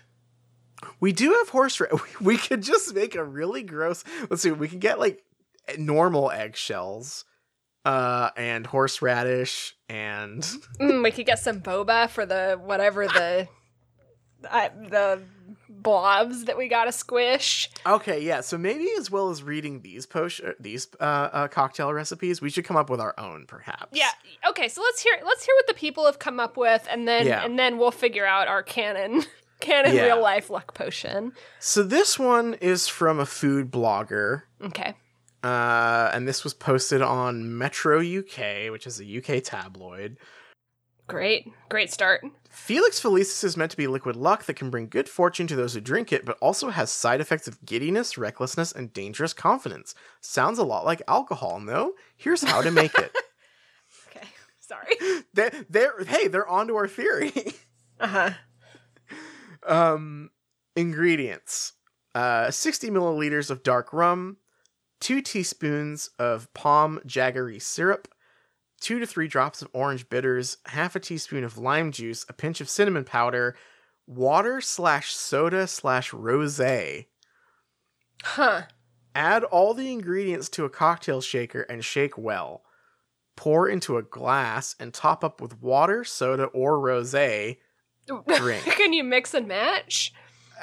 We 1.00 1.12
do 1.12 1.32
have 1.32 1.50
horseradish. 1.50 2.00
We 2.20 2.36
could 2.38 2.62
just 2.62 2.94
make 2.94 3.14
a 3.14 3.22
really 3.24 3.62
gross. 3.62 4.02
Let's 4.28 4.42
see. 4.42 4.50
We 4.50 4.68
can 4.68 4.78
get 4.78 4.98
like 4.98 5.22
normal 5.78 6.30
eggshells, 6.30 7.24
uh, 7.84 8.30
and 8.36 8.66
horseradish 8.66 9.76
and 9.88 10.42
Mm, 10.80 11.02
we 11.02 11.10
could 11.10 11.26
get 11.26 11.38
some 11.38 11.60
boba 11.60 12.08
for 12.08 12.24
the 12.24 12.58
whatever 12.62 13.06
the 13.06 13.48
uh, 14.50 14.68
the 14.90 15.22
blobs 15.68 16.44
that 16.46 16.56
we 16.56 16.68
gotta 16.68 16.92
squish. 16.92 17.68
Okay, 17.86 18.20
yeah. 18.22 18.40
So 18.40 18.56
maybe 18.56 18.88
as 18.98 19.10
well 19.10 19.30
as 19.30 19.42
reading 19.42 19.82
these 19.82 20.06
potion, 20.06 20.54
these 20.58 20.88
uh, 21.00 21.02
uh, 21.04 21.48
cocktail 21.48 21.92
recipes, 21.92 22.40
we 22.40 22.48
should 22.50 22.64
come 22.64 22.76
up 22.76 22.88
with 22.90 23.00
our 23.00 23.14
own, 23.18 23.44
perhaps. 23.46 23.88
Yeah. 23.92 24.10
Okay. 24.48 24.68
So 24.68 24.80
let's 24.82 25.02
hear 25.02 25.14
let's 25.24 25.44
hear 25.44 25.54
what 25.56 25.66
the 25.66 25.74
people 25.74 26.06
have 26.06 26.18
come 26.18 26.40
up 26.40 26.56
with, 26.56 26.86
and 26.90 27.06
then 27.06 27.26
Yeah. 27.26 27.44
and 27.44 27.58
then 27.58 27.76
we'll 27.78 27.90
figure 27.90 28.24
out 28.26 28.48
our 28.48 28.62
canon 28.62 29.24
canon 29.60 29.94
Yeah. 29.94 30.04
real 30.06 30.22
life 30.22 30.48
luck 30.50 30.74
potion. 30.74 31.32
So 31.60 31.82
this 31.82 32.18
one 32.18 32.54
is 32.54 32.88
from 32.88 33.20
a 33.20 33.26
food 33.26 33.70
blogger, 33.70 34.42
Okay. 34.62 34.94
uh, 35.42 36.10
and 36.14 36.26
this 36.26 36.44
was 36.44 36.54
posted 36.54 37.02
on 37.02 37.58
Metro 37.58 38.00
UK, 38.00 38.70
which 38.70 38.86
is 38.86 39.00
a 39.00 39.04
UK 39.18 39.42
tabloid. 39.42 40.16
Great. 41.06 41.52
Great 41.68 41.92
start. 41.92 42.24
Felix 42.54 43.00
Felicis 43.00 43.42
is 43.42 43.56
meant 43.56 43.72
to 43.72 43.76
be 43.76 43.88
liquid 43.88 44.14
luck 44.14 44.44
that 44.44 44.54
can 44.54 44.70
bring 44.70 44.88
good 44.88 45.08
fortune 45.08 45.48
to 45.48 45.56
those 45.56 45.74
who 45.74 45.80
drink 45.80 46.12
it, 46.12 46.24
but 46.24 46.38
also 46.40 46.70
has 46.70 46.90
side 46.90 47.20
effects 47.20 47.48
of 47.48 47.62
giddiness, 47.66 48.16
recklessness, 48.16 48.70
and 48.70 48.92
dangerous 48.92 49.32
confidence. 49.32 49.94
Sounds 50.20 50.58
a 50.58 50.64
lot 50.64 50.84
like 50.84 51.02
alcohol, 51.08 51.58
no? 51.58 51.94
Here's 52.16 52.42
how 52.42 52.62
to 52.62 52.70
make 52.70 52.96
it. 52.98 53.12
Okay. 54.08 54.26
Sorry. 54.60 54.94
they, 55.34 55.50
they're 55.68 56.04
hey, 56.04 56.28
they're 56.28 56.48
onto 56.48 56.74
our 56.74 56.88
theory. 56.88 57.32
Uh 58.00 58.06
huh. 58.08 58.30
Um, 59.64 60.30
ingredients: 60.74 61.74
uh, 62.14 62.50
sixty 62.50 62.90
milliliters 62.90 63.50
of 63.50 63.62
dark 63.62 63.92
rum, 63.92 64.38
two 65.00 65.22
teaspoons 65.22 66.10
of 66.18 66.52
palm 66.54 67.00
jaggery 67.06 67.62
syrup, 67.62 68.08
two 68.84 68.98
to 68.98 69.06
three 69.06 69.26
drops 69.26 69.62
of 69.62 69.68
orange 69.72 70.10
bitters, 70.10 70.58
half 70.66 70.94
a 70.94 71.00
teaspoon 71.00 71.42
of 71.42 71.56
lime 71.56 71.90
juice, 71.90 72.26
a 72.28 72.34
pinch 72.34 72.60
of 72.60 72.68
cinnamon 72.68 73.02
powder, 73.02 73.56
water 74.06 74.60
slash 74.60 75.14
soda 75.14 75.66
slash 75.66 76.10
rosé. 76.10 77.06
Huh. 78.22 78.62
Add 79.14 79.42
all 79.44 79.72
the 79.72 79.90
ingredients 79.90 80.50
to 80.50 80.66
a 80.66 80.70
cocktail 80.70 81.22
shaker 81.22 81.62
and 81.62 81.82
shake 81.82 82.18
well. 82.18 82.62
Pour 83.36 83.66
into 83.66 83.96
a 83.96 84.02
glass 84.02 84.76
and 84.78 84.92
top 84.92 85.24
up 85.24 85.40
with 85.40 85.62
water, 85.62 86.04
soda, 86.04 86.44
or 86.44 86.76
rosé. 86.78 87.56
Drink. 88.36 88.64
Can 88.76 88.92
you 88.92 89.02
mix 89.02 89.32
and 89.32 89.48
match? 89.48 90.12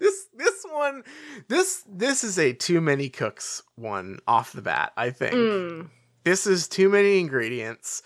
this 0.00 0.26
this 0.34 0.64
one 0.70 1.04
this 1.48 1.84
this 1.88 2.24
is 2.24 2.36
a 2.36 2.52
too 2.52 2.80
many 2.80 3.08
cooks 3.08 3.62
one 3.76 4.18
off 4.26 4.52
the 4.52 4.60
bat 4.60 4.92
i 4.96 5.08
think 5.08 5.34
Mm. 5.34 5.88
This 6.24 6.46
is 6.46 6.68
too 6.68 6.88
many 6.88 7.20
ingredients. 7.20 8.02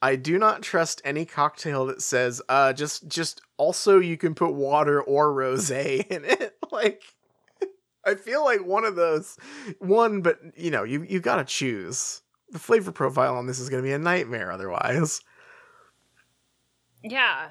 I 0.00 0.16
do 0.16 0.36
not 0.36 0.62
trust 0.62 1.00
any 1.04 1.24
cocktail 1.24 1.86
that 1.86 2.02
says 2.02 2.42
uh 2.48 2.72
just 2.72 3.08
just 3.08 3.40
also 3.56 3.98
you 3.98 4.16
can 4.16 4.34
put 4.34 4.52
water 4.52 5.00
or 5.00 5.32
rosé 5.32 6.06
in 6.10 6.24
it. 6.24 6.56
Like 6.70 7.02
i 8.04 8.14
feel 8.14 8.44
like 8.44 8.64
one 8.64 8.84
of 8.84 8.96
those 8.96 9.36
one 9.78 10.22
but 10.22 10.40
you 10.56 10.70
know 10.70 10.82
you 10.82 11.02
you 11.02 11.20
got 11.20 11.36
to 11.36 11.44
choose. 11.44 12.22
The 12.50 12.58
flavor 12.58 12.92
profile 12.92 13.36
on 13.36 13.46
this 13.46 13.58
is 13.58 13.70
going 13.70 13.82
to 13.82 13.86
be 13.86 13.94
a 13.94 13.98
nightmare 13.98 14.52
otherwise. 14.52 15.22
Yeah. 17.02 17.48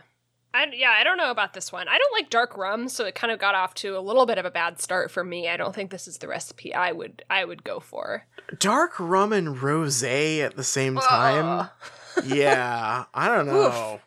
I, 0.53 0.67
yeah, 0.73 0.91
I 0.91 1.03
don't 1.03 1.17
know 1.17 1.31
about 1.31 1.53
this 1.53 1.71
one. 1.71 1.87
I 1.87 1.97
don't 1.97 2.13
like 2.13 2.29
dark 2.29 2.57
rum, 2.57 2.89
so 2.89 3.05
it 3.05 3.15
kind 3.15 3.31
of 3.31 3.39
got 3.39 3.55
off 3.55 3.73
to 3.75 3.97
a 3.97 4.01
little 4.01 4.25
bit 4.25 4.37
of 4.37 4.45
a 4.45 4.51
bad 4.51 4.81
start 4.81 5.09
for 5.09 5.23
me. 5.23 5.47
I 5.47 5.55
don't 5.55 5.73
think 5.73 5.91
this 5.91 6.07
is 6.07 6.17
the 6.17 6.27
recipe 6.27 6.73
I 6.73 6.91
would 6.91 7.23
I 7.29 7.45
would 7.45 7.63
go 7.63 7.79
for. 7.79 8.25
dark 8.59 8.99
rum 8.99 9.31
and 9.31 9.57
rosé 9.57 10.39
at 10.41 10.57
the 10.57 10.63
same 10.63 10.97
time 10.97 11.69
yeah, 12.25 13.05
I 13.13 13.27
don't 13.27 13.47
know. 13.47 13.99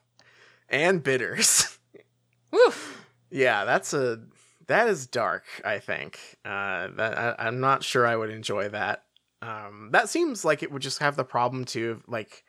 And 0.68 1.02
bitters. 1.02 1.78
Oof. 2.54 3.06
yeah, 3.30 3.64
that's 3.64 3.94
a 3.94 4.20
that 4.66 4.88
is 4.88 5.06
dark. 5.06 5.44
I 5.64 5.78
think. 5.78 6.18
Uh, 6.44 6.88
that 6.96 7.18
I, 7.18 7.34
I'm 7.38 7.60
not 7.60 7.82
sure 7.84 8.06
I 8.06 8.16
would 8.16 8.30
enjoy 8.30 8.68
that. 8.68 9.04
Um, 9.42 9.90
that 9.92 10.08
seems 10.08 10.44
like 10.44 10.62
it 10.62 10.72
would 10.72 10.82
just 10.82 11.00
have 11.00 11.16
the 11.16 11.24
problem 11.24 11.64
too, 11.64 12.02
like 12.06 12.44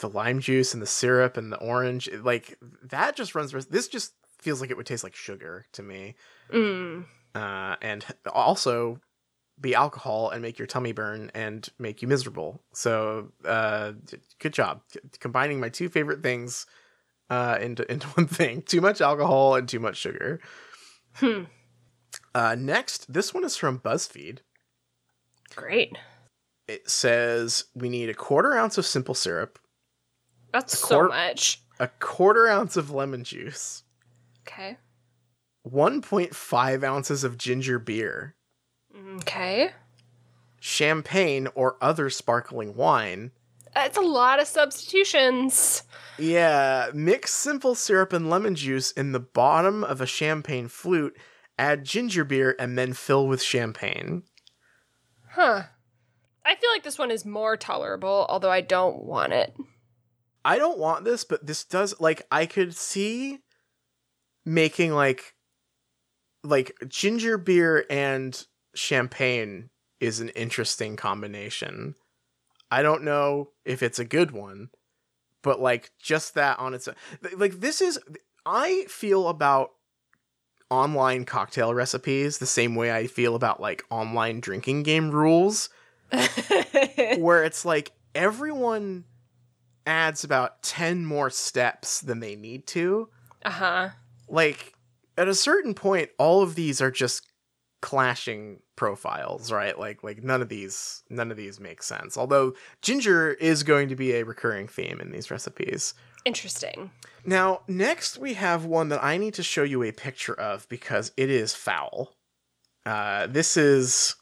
the 0.00 0.08
lime 0.08 0.40
juice 0.40 0.72
and 0.74 0.82
the 0.82 0.86
syrup 0.86 1.36
and 1.36 1.52
the 1.52 1.58
orange. 1.58 2.08
it- 2.08 2.24
Like 2.24 2.58
that 2.82 3.16
just 3.16 3.34
runs. 3.34 3.52
This 3.66 3.88
just 3.88 4.14
feels 4.40 4.60
like 4.60 4.70
it 4.70 4.76
would 4.76 4.86
taste 4.86 5.04
like 5.04 5.14
sugar 5.16 5.64
to 5.72 5.82
me. 5.82 6.14
Mm. 6.52 7.06
Uh, 7.34 7.76
and 7.82 8.04
also 8.32 9.00
be 9.60 9.74
alcohol 9.74 10.30
and 10.30 10.42
make 10.42 10.58
your 10.58 10.66
tummy 10.66 10.92
burn 10.92 11.30
and 11.34 11.68
make 11.78 12.02
you 12.02 12.08
miserable. 12.08 12.62
So, 12.74 13.32
uh, 13.44 13.92
good 14.40 14.52
job 14.52 14.82
combining 15.20 15.60
my 15.60 15.68
two 15.68 15.88
favorite 15.88 16.22
things 16.22 16.66
uh, 17.30 17.58
into 17.60 17.90
into 17.90 18.06
one 18.08 18.26
thing: 18.26 18.62
too 18.62 18.80
much 18.80 19.00
alcohol 19.00 19.54
and 19.54 19.68
too 19.68 19.80
much 19.80 19.96
sugar. 19.96 20.40
Hmm. 21.14 21.44
Uh, 22.34 22.56
next, 22.58 23.12
this 23.12 23.32
one 23.32 23.44
is 23.44 23.56
from 23.56 23.78
BuzzFeed. 23.80 24.38
Great. 25.54 25.96
It 26.66 26.88
says 26.90 27.64
we 27.74 27.88
need 27.88 28.08
a 28.08 28.14
quarter 28.14 28.54
ounce 28.56 28.78
of 28.78 28.86
simple 28.86 29.14
syrup, 29.14 29.58
That's 30.54 30.78
so 30.78 31.08
much. 31.08 31.60
a 31.78 31.88
quarter 31.88 32.46
ounce 32.48 32.76
of 32.78 32.90
lemon 32.90 33.24
juice, 33.24 33.82
Okay. 34.46 34.78
1.5 35.68 36.84
ounces 36.84 37.24
of 37.24 37.36
ginger 37.38 37.78
beer, 37.78 38.34
mm, 38.94 39.16
Okay. 39.20 39.72
champagne 40.60 41.48
or 41.54 41.76
other 41.80 42.08
sparkling 42.10 42.74
wine. 42.74 43.32
That's 43.74 43.96
a 43.96 44.02
lot 44.02 44.38
of 44.40 44.46
substitutions. 44.46 45.82
Yeah, 46.16 46.90
mix 46.94 47.32
simple 47.34 47.74
syrup 47.74 48.12
and 48.12 48.30
lemon 48.30 48.54
juice 48.54 48.92
in 48.92 49.10
the 49.12 49.18
bottom 49.20 49.82
of 49.82 50.00
a 50.00 50.06
champagne 50.06 50.68
flute, 50.68 51.16
add 51.58 51.82
ginger 51.84 52.22
beer, 52.24 52.54
and 52.58 52.78
then 52.78 52.92
fill 52.92 53.26
with 53.26 53.42
champagne. 53.42 54.22
Huh. 55.30 55.64
I 56.46 56.54
feel 56.54 56.70
like 56.70 56.84
this 56.84 56.98
one 56.98 57.10
is 57.10 57.24
more 57.24 57.56
tolerable, 57.56 58.26
although 58.28 58.50
I 58.52 58.60
don't 58.60 59.02
want 59.02 59.32
it. 59.32 59.52
I 60.44 60.58
don't 60.58 60.78
want 60.78 61.04
this, 61.04 61.24
but 61.24 61.46
this 61.46 61.64
does 61.64 61.98
like 62.00 62.26
I 62.30 62.46
could 62.46 62.76
see 62.76 63.40
making 64.44 64.92
like 64.92 65.34
like 66.42 66.74
ginger 66.88 67.38
beer 67.38 67.86
and 67.88 68.46
champagne 68.74 69.70
is 70.00 70.20
an 70.20 70.28
interesting 70.30 70.96
combination. 70.96 71.94
I 72.70 72.82
don't 72.82 73.04
know 73.04 73.50
if 73.64 73.82
it's 73.82 73.98
a 73.98 74.04
good 74.04 74.32
one, 74.32 74.68
but 75.42 75.60
like 75.60 75.92
just 76.00 76.34
that 76.34 76.58
on 76.58 76.74
its 76.74 76.88
own. 76.88 76.94
Like 77.36 77.60
this 77.60 77.80
is 77.80 77.98
I 78.44 78.84
feel 78.88 79.28
about 79.28 79.70
online 80.70 81.24
cocktail 81.24 81.72
recipes 81.72 82.38
the 82.38 82.46
same 82.46 82.74
way 82.74 82.92
I 82.92 83.06
feel 83.06 83.34
about 83.34 83.60
like 83.60 83.84
online 83.90 84.40
drinking 84.40 84.82
game 84.82 85.10
rules 85.10 85.68
where 87.16 87.44
it's 87.44 87.64
like 87.64 87.92
everyone 88.14 89.04
adds 89.86 90.24
about 90.24 90.62
10 90.62 91.04
more 91.04 91.30
steps 91.30 92.00
than 92.00 92.20
they 92.20 92.36
need 92.36 92.66
to. 92.68 93.08
uh 93.44 93.50
huh. 93.50 93.88
Like 94.28 94.74
at 95.16 95.28
a 95.28 95.34
certain 95.34 95.74
point 95.74 96.10
all 96.18 96.42
of 96.42 96.54
these 96.54 96.80
are 96.80 96.90
just 96.90 97.26
clashing 97.82 98.60
profiles, 98.76 99.52
right? 99.52 99.78
Like 99.78 100.02
like 100.02 100.22
none 100.22 100.40
of 100.40 100.48
these 100.48 101.02
none 101.10 101.30
of 101.30 101.36
these 101.36 101.60
make 101.60 101.82
sense. 101.82 102.16
Although 102.16 102.54
ginger 102.80 103.34
is 103.34 103.62
going 103.62 103.88
to 103.88 103.96
be 103.96 104.12
a 104.14 104.24
recurring 104.24 104.68
theme 104.68 105.00
in 105.00 105.12
these 105.12 105.30
recipes. 105.30 105.92
Interesting. 106.24 106.90
Now, 107.26 107.60
next 107.68 108.16
we 108.16 108.34
have 108.34 108.64
one 108.64 108.88
that 108.88 109.04
I 109.04 109.18
need 109.18 109.34
to 109.34 109.42
show 109.42 109.62
you 109.62 109.82
a 109.82 109.92
picture 109.92 110.32
of 110.32 110.66
because 110.70 111.12
it 111.18 111.28
is 111.28 111.54
foul. 111.54 112.14
Uh, 112.86 113.26
this 113.26 113.56
is 113.56 114.16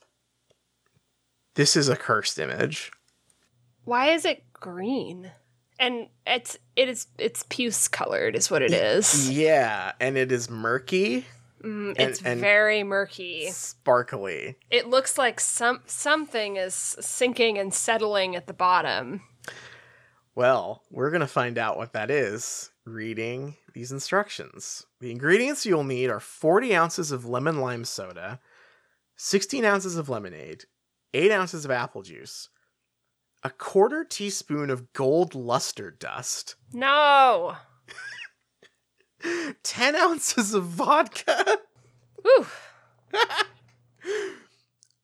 this 1.55 1.77
is 1.77 1.87
a 1.87 1.95
cursed 1.95 2.39
image. 2.39 2.91
Why 3.85 4.09
is 4.09 4.25
it 4.25 4.43
green? 4.53 5.31
And 5.83 6.07
it's 6.25 6.57
it 6.77 6.87
is 6.87 7.07
it's 7.17 7.43
puce 7.43 7.87
colored 7.89 8.35
is 8.37 8.49
what 8.49 8.61
it 8.61 8.71
is. 8.71 9.29
Yeah, 9.29 9.91
and 9.99 10.17
it 10.17 10.31
is 10.31 10.49
murky, 10.49 11.25
Mm, 11.61 11.89
And- 11.97 11.99
it's 11.99 12.21
and- 12.23 12.41
very 12.41 12.83
murky. 12.83 13.49
sparkly. 13.51 14.57
It 14.69 14.87
looks 14.87 15.17
like 15.17 15.39
some 15.39 15.81
something 15.85 16.55
is 16.57 16.73
sinking 16.73 17.57
and 17.57 17.73
settling 17.73 18.35
at 18.35 18.47
the 18.47 18.53
bottom. 18.53 19.21
Well, 20.35 20.83
we're 20.89 21.09
going 21.11 21.21
to 21.21 21.27
find 21.27 21.57
out 21.57 21.77
what 21.77 21.93
that 21.93 22.09
is 22.09 22.71
reading 22.85 23.55
these 23.73 23.91
instructions. 23.91 24.85
The 24.99 25.11
ingredients 25.11 25.65
you'll 25.65 25.83
need 25.83 26.09
are 26.09 26.19
40 26.19 26.75
ounces 26.75 27.11
of 27.11 27.25
lemon 27.25 27.59
lime 27.59 27.85
soda, 27.85 28.39
16 29.15 29.63
ounces 29.63 29.95
of 29.95 30.09
lemonade, 30.09 30.65
8 31.13 31.31
ounces 31.31 31.65
of 31.65 31.71
apple 31.71 32.01
juice, 32.01 32.49
a 33.43 33.49
quarter 33.49 34.03
teaspoon 34.03 34.69
of 34.69 34.93
gold 34.93 35.35
luster 35.35 35.91
dust, 35.91 36.55
No. 36.71 37.55
10 39.63 39.95
ounces 39.95 40.53
of 40.53 40.63
vodka, 40.65 41.59
Whew. 42.21 42.45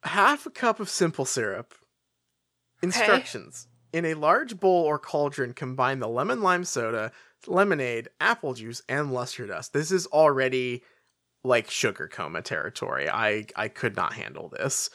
half 0.04 0.46
a 0.46 0.50
cup 0.50 0.80
of 0.80 0.90
simple 0.90 1.26
syrup. 1.26 1.74
Instructions. 2.82 3.68
In 3.92 4.06
a 4.06 4.14
large 4.14 4.60
bowl 4.60 4.86
or 4.86 5.00
cauldron, 5.00 5.54
combine 5.54 6.00
the 6.00 6.08
lemon 6.08 6.42
lime 6.42 6.64
soda, 6.64 7.12
lemonade, 7.48 8.08
apple 8.22 8.54
juice, 8.54 8.82
and 8.88 9.12
luster 9.12 9.48
dust. 9.48 9.74
This 9.74 9.92
is 9.92 10.06
already 10.08 10.84
like 11.44 11.70
sugar 11.70 12.08
coma 12.08 12.42
territory. 12.42 13.10
I 13.10 13.48
I 13.56 13.68
could 13.68 13.96
not 13.96 14.14
handle 14.14 14.50
this. 14.50 14.90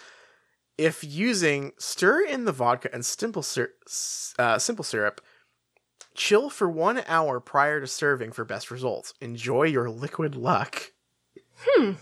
If 0.76 1.04
using, 1.04 1.72
stir 1.78 2.22
in 2.22 2.44
the 2.44 2.52
vodka 2.52 2.90
and 2.92 3.04
simple 3.04 3.42
syrup, 3.42 3.72
uh, 4.38 4.58
simple 4.58 4.84
syrup. 4.84 5.20
Chill 6.14 6.48
for 6.48 6.68
one 6.68 7.02
hour 7.06 7.40
prior 7.40 7.80
to 7.80 7.86
serving 7.86 8.32
for 8.32 8.44
best 8.44 8.70
results. 8.70 9.14
Enjoy 9.20 9.64
your 9.64 9.90
liquid 9.90 10.36
luck. 10.36 10.92
Hmm. 11.58 11.92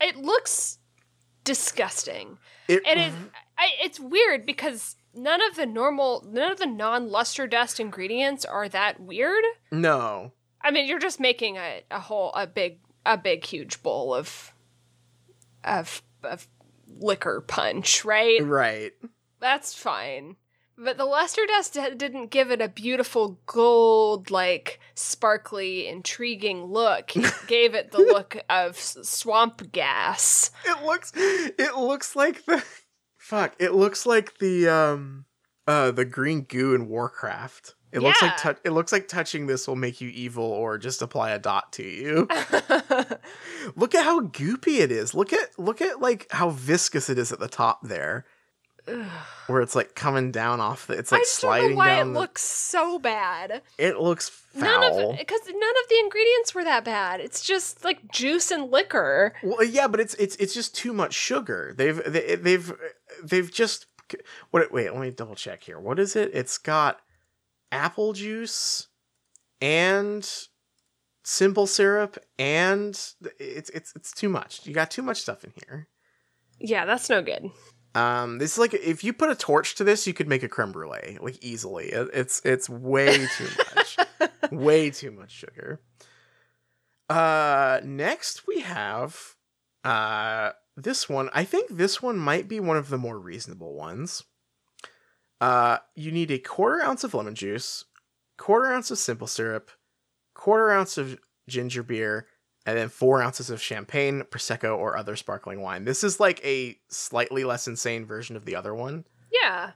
It 0.00 0.16
looks 0.16 0.78
disgusting. 1.44 2.38
It 2.68 2.82
It 2.86 2.98
is 2.98 3.12
I, 3.56 3.70
it's 3.82 3.98
weird 3.98 4.46
because 4.46 4.94
none 5.14 5.40
of 5.42 5.56
the 5.56 5.66
normal 5.66 6.24
none 6.28 6.52
of 6.52 6.58
the 6.58 6.66
non-luster 6.66 7.46
dust 7.46 7.80
ingredients 7.80 8.44
are 8.44 8.68
that 8.68 9.00
weird. 9.00 9.44
no. 9.72 10.32
I 10.60 10.72
mean, 10.72 10.88
you're 10.88 10.98
just 10.98 11.20
making 11.20 11.56
a, 11.56 11.82
a 11.90 12.00
whole 12.00 12.32
a 12.34 12.46
big 12.46 12.80
a 13.06 13.16
big 13.16 13.44
huge 13.44 13.82
bowl 13.82 14.14
of 14.14 14.52
of 15.64 16.02
of 16.22 16.48
liquor 16.88 17.42
punch, 17.46 18.04
right? 18.04 18.42
Right. 18.42 18.92
That's 19.40 19.74
fine. 19.74 20.36
But 20.80 20.96
the 20.96 21.04
luster 21.04 21.44
dust 21.44 21.76
didn't 21.96 22.28
give 22.28 22.52
it 22.52 22.60
a 22.60 22.68
beautiful 22.68 23.40
gold, 23.46 24.30
like 24.30 24.78
sparkly, 24.94 25.88
intriguing 25.88 26.66
look. 26.66 27.16
It 27.16 27.34
gave 27.48 27.74
it 27.74 27.90
the 27.90 27.98
look 27.98 28.36
of 28.48 28.78
swamp 28.78 29.72
gas. 29.72 30.52
It 30.64 30.84
looks 30.84 31.12
it 31.16 31.76
looks 31.76 32.14
like 32.14 32.44
the 32.46 32.64
fuck. 33.16 33.56
It 33.58 33.74
looks 33.74 34.06
like 34.06 34.38
the 34.38 34.68
um 34.68 35.24
uh 35.66 35.90
the 35.90 36.04
green 36.04 36.42
goo 36.42 36.76
in 36.76 36.88
Warcraft. 36.88 37.74
It 37.90 38.00
looks 38.00 38.20
like 38.20 38.32
Yeah. 38.44 38.52
tou- 38.52 38.60
it 38.64 38.70
looks 38.70 38.92
like 38.92 39.08
touching 39.08 39.46
this 39.46 39.66
will 39.66 39.76
make 39.76 40.00
you 40.00 40.10
evil 40.10 40.44
or 40.44 40.76
just 40.78 41.00
apply 41.02 41.30
a 41.30 41.38
dot 41.38 41.72
to 41.74 41.82
you. 41.82 42.28
look 43.76 43.94
at 43.94 44.04
how 44.04 44.20
goopy 44.20 44.80
it 44.80 44.92
is. 44.92 45.14
Look 45.14 45.32
at 45.32 45.58
look 45.58 45.80
at 45.80 46.00
like 46.00 46.26
how 46.30 46.50
viscous 46.50 47.08
it 47.08 47.18
is 47.18 47.32
at 47.32 47.40
the 47.40 47.48
top 47.48 47.80
there. 47.82 48.24
Where 49.48 49.60
it's 49.60 49.74
like 49.74 49.94
coming 49.94 50.30
down 50.32 50.60
off 50.60 50.86
the 50.86 50.94
it's 50.94 51.12
like 51.12 51.20
I 51.20 51.24
just 51.24 51.40
don't 51.42 51.48
sliding 51.50 51.70
know 51.72 51.76
why 51.76 52.00
it 52.00 52.04
the- 52.04 52.10
looks 52.10 52.42
so 52.42 52.98
bad. 52.98 53.60
it 53.76 53.98
looks 53.98 54.30
foul. 54.30 54.62
None 54.62 54.82
of 55.10 55.18
because 55.18 55.40
none 55.46 55.54
of 55.82 55.88
the 55.90 55.98
ingredients 56.02 56.54
were 56.54 56.64
that 56.64 56.84
bad. 56.84 57.20
It's 57.20 57.42
just 57.44 57.84
like 57.84 58.10
juice 58.10 58.50
and 58.50 58.70
liquor. 58.70 59.34
Well, 59.42 59.62
yeah, 59.64 59.88
but 59.88 60.00
it's 60.00 60.14
it's 60.14 60.36
it's 60.36 60.54
just 60.54 60.74
too 60.74 60.94
much 60.94 61.12
sugar. 61.12 61.74
They've 61.76 62.00
they, 62.10 62.36
they've 62.36 62.72
they've 63.22 63.52
just 63.52 63.86
what? 64.50 64.72
Wait, 64.72 64.90
let 64.90 65.00
me 65.02 65.10
double 65.10 65.34
check 65.34 65.64
here. 65.64 65.78
What 65.78 65.98
is 65.98 66.16
it? 66.16 66.30
It's 66.32 66.56
got 66.56 67.00
apple 67.72 68.12
juice 68.12 68.88
and 69.60 70.28
simple 71.24 71.66
syrup, 71.66 72.18
and 72.38 72.94
it's 73.38 73.70
it's 73.70 73.92
it's 73.94 74.12
too 74.12 74.28
much. 74.28 74.66
You 74.66 74.74
got 74.74 74.90
too 74.90 75.02
much 75.02 75.20
stuff 75.20 75.44
in 75.44 75.52
here. 75.66 75.88
Yeah, 76.58 76.86
that's 76.86 77.08
no 77.10 77.22
good. 77.22 77.50
Um, 77.94 78.38
this 78.38 78.52
is 78.52 78.58
like 78.58 78.74
if 78.74 79.02
you 79.04 79.12
put 79.12 79.30
a 79.30 79.34
torch 79.34 79.74
to 79.76 79.84
this, 79.84 80.06
you 80.06 80.14
could 80.14 80.28
make 80.28 80.42
a 80.42 80.48
creme 80.48 80.72
brulee 80.72 81.18
like 81.20 81.42
easily. 81.44 81.86
It's 81.86 82.40
it's 82.44 82.68
way 82.68 83.26
too 83.26 83.48
much, 83.74 83.96
way 84.52 84.90
too 84.90 85.10
much 85.10 85.32
sugar. 85.32 85.80
Uh, 87.08 87.80
next 87.84 88.46
we 88.46 88.60
have 88.60 89.34
uh 89.84 90.52
this 90.76 91.08
one. 91.08 91.28
I 91.32 91.44
think 91.44 91.70
this 91.70 92.00
one 92.02 92.18
might 92.18 92.48
be 92.48 92.60
one 92.60 92.76
of 92.76 92.88
the 92.88 92.98
more 92.98 93.18
reasonable 93.18 93.74
ones. 93.74 94.24
Uh, 95.40 95.78
you 95.94 96.10
need 96.10 96.30
a 96.30 96.38
quarter 96.38 96.82
ounce 96.82 97.04
of 97.04 97.14
lemon 97.14 97.34
juice, 97.34 97.84
quarter 98.36 98.72
ounce 98.72 98.90
of 98.90 98.98
simple 98.98 99.26
syrup, 99.26 99.70
quarter 100.34 100.70
ounce 100.70 100.98
of 100.98 101.18
ginger 101.48 101.82
beer, 101.82 102.26
and 102.66 102.76
then 102.76 102.88
four 102.88 103.22
ounces 103.22 103.48
of 103.50 103.62
champagne, 103.62 104.22
prosecco, 104.30 104.76
or 104.76 104.96
other 104.96 105.16
sparkling 105.16 105.60
wine. 105.62 105.84
This 105.84 106.02
is 106.04 106.18
like 106.20 106.44
a 106.44 106.76
slightly 106.88 107.44
less 107.44 107.66
insane 107.68 108.04
version 108.04 108.36
of 108.36 108.44
the 108.44 108.56
other 108.56 108.74
one. 108.74 109.04
Yeah. 109.32 109.72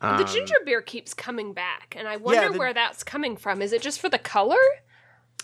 the 0.00 0.08
Um, 0.08 0.26
ginger 0.26 0.56
beer 0.64 0.82
keeps 0.82 1.14
coming 1.14 1.52
back, 1.52 1.94
and 1.96 2.08
I 2.08 2.16
wonder 2.16 2.50
the- 2.52 2.58
where 2.58 2.74
that's 2.74 3.04
coming 3.04 3.36
from. 3.36 3.62
Is 3.62 3.72
it 3.72 3.82
just 3.82 4.00
for 4.00 4.08
the 4.08 4.18
color? 4.18 4.58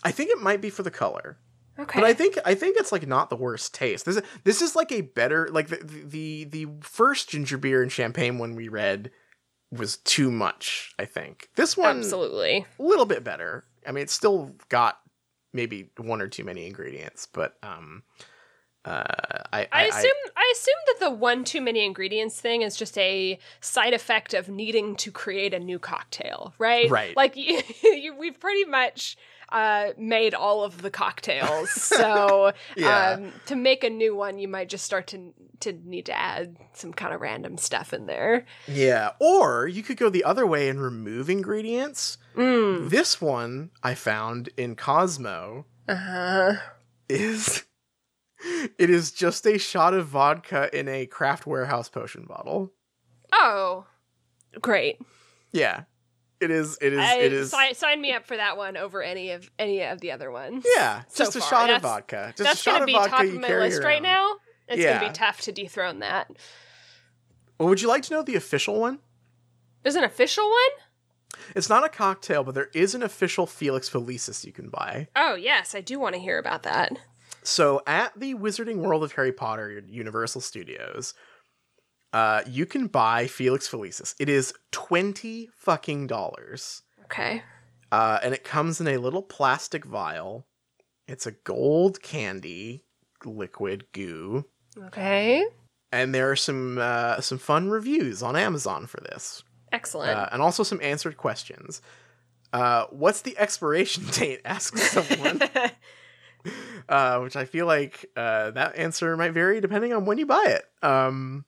I 0.03 0.11
think 0.11 0.31
it 0.31 0.39
might 0.41 0.61
be 0.61 0.71
for 0.71 0.83
the 0.83 0.91
color, 0.91 1.39
Okay. 1.79 2.01
but 2.01 2.05
I 2.09 2.13
think 2.15 2.39
I 2.45 2.55
think 2.57 2.77
it's 2.77 2.91
like 2.91 3.07
not 3.07 3.31
the 3.31 3.37
worst 3.37 3.73
taste. 3.75 4.05
This 4.05 4.17
is 4.17 4.23
this 4.45 4.61
is 4.63 4.75
like 4.75 4.91
a 4.91 5.03
better 5.03 5.49
like 5.53 5.69
the 5.69 5.77
the 5.85 6.45
the 6.45 6.67
first 6.83 7.29
ginger 7.29 7.57
beer 7.59 7.83
and 7.83 7.93
champagne 7.93 8.39
one 8.39 8.57
we 8.57 8.67
read 8.69 9.13
was 9.71 9.99
too 9.99 10.31
much. 10.31 10.95
I 10.99 11.05
think 11.05 11.49
this 11.57 11.77
one 11.77 11.99
Absolutely. 11.99 12.67
a 12.79 12.83
little 12.83 13.07
bit 13.07 13.25
better. 13.25 13.65
I 13.87 13.93
mean, 13.93 14.03
it's 14.03 14.13
still 14.13 14.55
got 14.69 14.99
maybe 15.53 15.91
one 15.97 16.21
or 16.21 16.29
too 16.29 16.45
many 16.45 16.67
ingredients, 16.67 17.27
but 17.31 17.57
um, 17.63 18.03
uh, 18.85 19.05
I 19.53 19.69
I, 19.73 19.85
assume 19.85 20.11
I, 20.37 20.53
assume 20.55 20.75
that 20.87 21.01
the 21.01 21.11
one 21.11 21.45
too 21.45 21.61
many 21.61 21.85
ingredients 21.85 22.41
thing 22.41 22.63
is 22.63 22.77
just 22.77 22.97
a 22.97 23.39
side 23.61 23.93
effect 23.93 24.35
of 24.35 24.49
needing 24.49 24.97
to 24.97 25.11
create 25.11 25.53
a 25.53 25.59
new 25.59 25.79
cocktail, 25.79 26.55
right? 26.59 26.89
Right. 26.89 27.17
Like 27.17 27.37
you, 27.37 27.61
you, 27.83 28.17
we've 28.17 28.39
pretty 28.39 28.65
much 28.65 29.17
uh, 29.51 29.89
made 29.99 30.35
all 30.35 30.63
of 30.65 30.83
the 30.83 30.91
cocktails, 30.91 31.71
so 31.73 32.53
Yeah. 32.77 33.17
um, 33.19 33.33
to 33.47 33.57
make 33.57 33.83
a 33.85 33.91
new 33.91 34.15
one, 34.15 34.39
you 34.39 34.49
might 34.49 34.69
just 34.69 34.85
start 34.85 35.07
to 35.09 35.33
to 35.61 35.73
need 35.73 36.07
to 36.07 36.17
add 36.17 36.57
some 36.73 36.93
kind 36.93 37.13
of 37.13 37.21
random 37.21 37.57
stuff 37.59 37.93
in 37.93 38.07
there. 38.07 38.47
yeah. 38.69 39.11
Or 39.21 39.67
you 39.67 39.83
could 39.83 39.97
go 39.97 40.09
the 40.09 40.23
other 40.23 40.47
way 40.47 40.69
and 40.69 40.81
remove 40.81 41.29
ingredients. 41.29 42.17
Mm. 42.37 42.91
This 42.91 43.21
one 43.21 43.71
I 43.83 43.95
found 43.95 44.51
in 44.57 44.77
Cosmo 44.77 45.67
Uh-huh. 45.89 46.53
is 47.09 47.65
it 48.79 48.89
is 48.91 49.11
just 49.11 49.47
a 49.49 49.59
shot 49.59 49.95
of 49.95 50.07
vodka 50.07 50.71
in 50.79 50.87
a 50.89 51.07
craft 51.07 51.45
warehouse 51.47 51.89
potion 51.89 52.25
bottle. 52.25 52.73
Oh, 53.33 53.85
great! 54.61 55.01
Yeah. 55.53 55.85
It 56.41 56.51
is 56.51 56.79
it 56.81 56.93
is 56.93 57.01
I, 57.01 57.17
it 57.19 57.33
is 57.33 57.51
si- 57.51 57.75
sign 57.75 58.01
me 58.01 58.13
up 58.13 58.27
for 58.27 58.37
that 58.37 58.57
one 58.57 58.77
over 58.77 59.03
any 59.03 59.33
of 59.33 59.51
any 59.59 59.83
of 59.83 60.01
the 60.01 60.13
other 60.13 60.31
ones. 60.31 60.65
Yeah, 60.77 61.03
so 61.09 61.25
just 61.25 61.37
a 61.37 61.41
far. 61.41 61.49
shot 61.49 61.71
of 61.71 61.83
vodka. 61.83 62.33
Just 62.37 62.39
That's 62.39 62.61
a 62.61 62.63
shot 62.63 62.73
gonna 62.73 62.83
of 62.83 62.87
be 62.87 62.93
top 62.95 63.25
of 63.25 63.35
my 63.35 63.49
list 63.59 63.83
right 63.83 64.03
now. 64.03 64.37
It's 64.69 64.81
Yeah. 64.81 64.99
gonna 64.99 65.09
be 65.09 65.15
tough 65.15 65.41
to 65.43 65.53
dethrone 65.53 65.99
that. 66.01 66.31
Well, 67.59 67.69
would 67.69 67.83
you 67.83 67.89
like 67.89 68.05
to 68.05 68.15
know 68.15 68.23
the 68.23 68.37
official 68.37 68.79
one? 68.81 69.01
There's 69.83 69.97
an 69.97 70.05
official 70.05 70.45
one. 70.49 71.43
It's 71.57 71.69
not 71.69 71.85
a 71.85 71.89
cocktail, 71.89 72.45
but 72.45 72.55
there 72.55 72.71
is 72.75 72.95
an 72.95 73.03
official 73.03 73.47
Felix 73.47 73.89
Felicis 73.91 74.45
you 74.45 74.53
can 74.53 74.69
buy. 74.69 75.09
Oh 75.17 75.35
yes, 75.35 75.75
I 75.75 75.81
do 75.81 75.99
want 75.99 76.15
to 76.15 76.21
hear 76.21 76.39
about 76.39 76.63
that. 76.63 76.93
So 77.43 77.83
at 77.87 78.13
the 78.19 78.35
Wizarding 78.35 78.77
World 78.77 79.03
of 79.03 79.13
Harry 79.13 79.33
Potter 79.33 79.83
Universal 79.89 80.43
Studios, 80.43 81.15
uh, 82.13 82.43
you 82.47 82.67
can 82.67 82.87
buy 82.87 83.27
Felix 83.27 83.69
Felicis. 83.69 84.15
It 84.19 84.29
is 84.29 84.55
twenty 84.73 85.49
fucking 85.57 86.07
dollars, 86.07 86.83
Okay. 87.05 87.43
uh, 87.93 88.19
and 88.23 88.33
it 88.35 88.45
comes 88.45 88.81
in 88.81 88.89
a 88.89 88.97
little 88.99 89.23
plastic 89.23 89.85
vial. 89.85 90.47
It's 91.07 91.27
a 91.27 91.33
gold 91.33 92.03
candy 92.03 92.85
liquid 93.25 93.87
goo. 93.93 94.45
Okay. 94.79 95.45
and 95.91 96.15
there 96.15 96.31
are 96.31 96.37
some 96.37 96.79
uh, 96.79 97.21
some 97.21 97.39
fun 97.39 97.69
reviews 97.71 98.23
on 98.23 98.37
Amazon 98.37 98.87
for 98.87 99.01
this, 99.01 99.43
Excellent. 99.73 100.17
uh, 100.17 100.29
and 100.33 100.41
also 100.43 100.63
some 100.63 100.81
answered 100.83 101.17
questions. 101.17 101.83
Uh, 102.53 102.85
what's 102.91 103.23
the 103.23 103.37
expiration 103.39 104.05
date? 104.13 104.41
Asks 104.45 104.91
someone, 104.93 105.41
uh, 106.89 107.19
which 107.21 107.37
I 107.37 107.45
feel 107.45 107.67
like 107.67 108.07
uh, 108.17 108.51
that 108.53 108.77
answer 108.77 109.17
might 109.17 109.33
vary 109.33 109.61
depending 109.61 109.93
on 109.93 110.05
when 110.05 110.19
you 110.19 110.27
buy 110.27 110.45
it. 110.47 110.65
Um, 110.87 111.45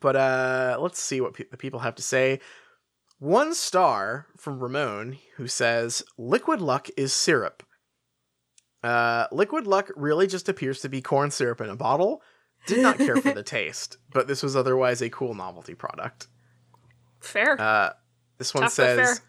but 0.00 0.16
uh, 0.16 0.78
let's 0.80 1.00
see 1.00 1.20
what 1.20 1.34
pe- 1.34 1.48
the 1.50 1.56
people 1.56 1.80
have 1.80 1.94
to 1.96 2.02
say. 2.02 2.40
One 3.18 3.54
star 3.54 4.26
from 4.36 4.58
Ramon, 4.58 5.18
who 5.36 5.46
says, 5.46 6.02
"Liquid 6.18 6.60
Luck 6.60 6.88
is 6.96 7.12
syrup." 7.12 7.62
Uh, 8.82 9.26
Liquid 9.30 9.66
Luck 9.66 9.90
really 9.94 10.26
just 10.26 10.48
appears 10.48 10.80
to 10.80 10.88
be 10.88 11.00
corn 11.00 11.30
syrup 11.30 11.60
in 11.60 11.68
a 11.70 11.76
bottle. 11.76 12.22
Did 12.66 12.82
not 12.82 12.98
care 12.98 13.16
for 13.16 13.32
the 13.32 13.42
taste, 13.44 13.98
but 14.12 14.26
this 14.26 14.42
was 14.42 14.56
otherwise 14.56 15.02
a 15.02 15.10
cool 15.10 15.34
novelty 15.34 15.74
product. 15.74 16.26
fair. 17.20 17.60
Uh, 17.60 17.90
this 18.38 18.54
one 18.54 18.64
Tough 18.64 18.72
says 18.72 19.20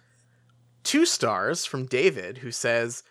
two 0.83 1.05
stars 1.05 1.65
from 1.65 1.85
David, 1.85 2.39
who 2.39 2.51
says, 2.51 3.03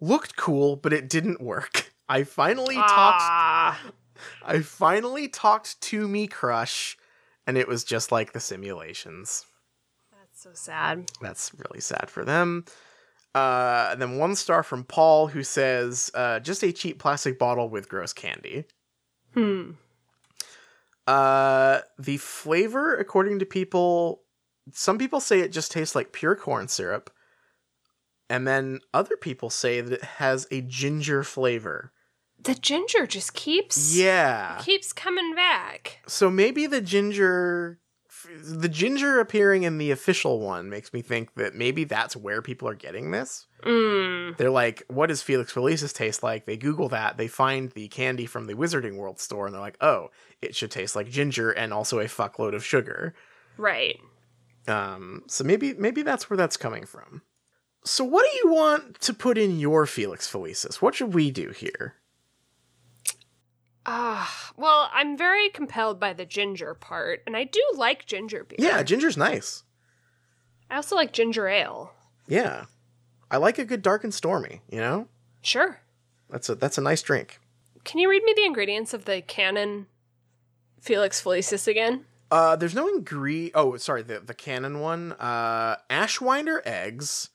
"Looked 0.00 0.36
cool, 0.36 0.76
but 0.76 0.92
it 0.92 1.08
didn't 1.08 1.40
work. 1.40 1.92
I 2.08 2.24
finally 2.24 2.74
talked. 2.74 3.22
Ah, 3.22 3.80
I 4.44 4.60
finally 4.60 5.28
talked 5.28 5.80
to 5.82 6.08
me 6.08 6.26
crush, 6.26 6.96
and 7.46 7.58
it 7.58 7.68
was 7.68 7.84
just 7.84 8.12
like 8.12 8.32
the 8.32 8.40
simulations. 8.40 9.46
that's 10.12 10.42
so 10.42 10.50
sad. 10.52 11.10
That's 11.20 11.52
really 11.54 11.80
sad 11.80 12.10
for 12.10 12.24
them." 12.24 12.64
Uh, 13.34 13.88
and 13.90 14.00
then 14.00 14.18
one 14.18 14.36
star 14.36 14.62
from 14.62 14.84
Paul, 14.84 15.26
who 15.26 15.42
says, 15.42 16.10
uh, 16.14 16.40
"Just 16.40 16.62
a 16.62 16.72
cheap 16.72 16.98
plastic 16.98 17.38
bottle 17.38 17.68
with 17.68 17.88
gross 17.88 18.12
candy." 18.12 18.64
Hmm. 19.34 19.72
Uh, 21.06 21.80
the 21.98 22.16
flavor, 22.16 22.96
according 22.96 23.38
to 23.40 23.46
people, 23.46 24.22
some 24.72 24.96
people 24.98 25.20
say 25.20 25.40
it 25.40 25.52
just 25.52 25.70
tastes 25.72 25.94
like 25.94 26.12
pure 26.12 26.36
corn 26.36 26.68
syrup, 26.68 27.10
and 28.30 28.46
then 28.46 28.80
other 28.94 29.16
people 29.16 29.50
say 29.50 29.80
that 29.80 29.92
it 29.92 30.04
has 30.04 30.46
a 30.50 30.62
ginger 30.62 31.22
flavor. 31.22 31.92
The 32.44 32.54
ginger 32.54 33.06
just 33.06 33.34
keeps 33.34 33.94
Yeah. 33.96 34.58
keeps 34.62 34.92
coming 34.92 35.34
back. 35.34 36.00
So 36.06 36.30
maybe 36.30 36.66
the 36.66 36.80
ginger, 36.80 37.78
the 38.42 38.68
ginger 38.68 39.18
appearing 39.20 39.62
in 39.64 39.78
the 39.78 39.90
official 39.90 40.40
one 40.40 40.68
makes 40.70 40.92
me 40.92 41.02
think 41.02 41.34
that 41.34 41.54
maybe 41.54 41.84
that's 41.84 42.16
where 42.16 42.40
people 42.42 42.68
are 42.68 42.74
getting 42.74 43.10
this. 43.10 43.46
Mm. 43.64 44.36
They're 44.36 44.50
like, 44.50 44.82
"What 44.88 45.06
does 45.08 45.22
Felix 45.22 45.52
Felicis 45.52 45.92
taste 45.94 46.22
like?" 46.22 46.44
They 46.46 46.56
Google 46.56 46.88
that, 46.90 47.16
they 47.16 47.28
find 47.28 47.70
the 47.72 47.88
candy 47.88 48.26
from 48.26 48.46
the 48.46 48.54
Wizarding 48.54 48.96
World 48.96 49.20
store, 49.20 49.46
and 49.46 49.54
they're 49.54 49.60
like, 49.60 49.78
"Oh, 49.80 50.10
it 50.42 50.54
should 50.54 50.70
taste 50.70 50.94
like 50.96 51.08
ginger 51.10 51.50
and 51.50 51.72
also 51.72 51.98
a 51.98 52.04
fuckload 52.04 52.54
of 52.54 52.64
sugar." 52.64 53.14
Right. 53.56 53.98
Um, 54.66 55.22
so 55.28 55.44
maybe 55.44 55.74
maybe 55.74 56.02
that's 56.02 56.28
where 56.30 56.36
that's 56.36 56.56
coming 56.56 56.86
from. 56.86 57.22
So 57.84 58.02
what 58.04 58.24
do 58.30 58.36
you 58.48 58.54
want 58.54 59.00
to 59.02 59.12
put 59.12 59.36
in 59.36 59.58
your 59.58 59.84
Felix 59.86 60.30
Felicis? 60.30 60.76
What 60.76 60.94
should 60.94 61.12
we 61.12 61.30
do 61.30 61.50
here? 61.50 61.96
Ah, 63.86 64.52
well, 64.56 64.88
I'm 64.94 65.16
very 65.16 65.48
compelled 65.50 66.00
by 66.00 66.12
the 66.12 66.24
ginger 66.24 66.74
part, 66.74 67.22
and 67.26 67.36
I 67.36 67.44
do 67.44 67.62
like 67.76 68.06
ginger 68.06 68.44
beer. 68.44 68.56
Yeah, 68.58 68.82
ginger's 68.82 69.16
nice. 69.16 69.62
I 70.70 70.76
also 70.76 70.96
like 70.96 71.12
ginger 71.12 71.48
ale. 71.48 71.92
Yeah. 72.26 72.64
I 73.30 73.36
like 73.36 73.58
a 73.58 73.64
good 73.64 73.82
dark 73.82 74.04
and 74.04 74.14
stormy, 74.14 74.62
you 74.70 74.78
know? 74.78 75.08
Sure. 75.42 75.80
That's 76.30 76.48
a 76.48 76.54
that's 76.54 76.78
a 76.78 76.82
nice 76.82 77.02
drink. 77.02 77.40
Can 77.84 78.00
you 78.00 78.08
read 78.08 78.22
me 78.22 78.32
the 78.34 78.46
ingredients 78.46 78.94
of 78.94 79.04
the 79.04 79.20
canon 79.20 79.86
Felix 80.80 81.22
Felicis 81.22 81.68
again? 81.68 82.06
Uh 82.30 82.56
there's 82.56 82.74
no 82.74 82.88
ingre 82.88 83.50
Oh, 83.54 83.76
sorry, 83.76 84.02
the 84.02 84.20
the 84.20 84.34
canon 84.34 84.80
one. 84.80 85.12
Uh 85.18 85.76
Ashwinder 85.90 86.60
eggs. 86.64 87.28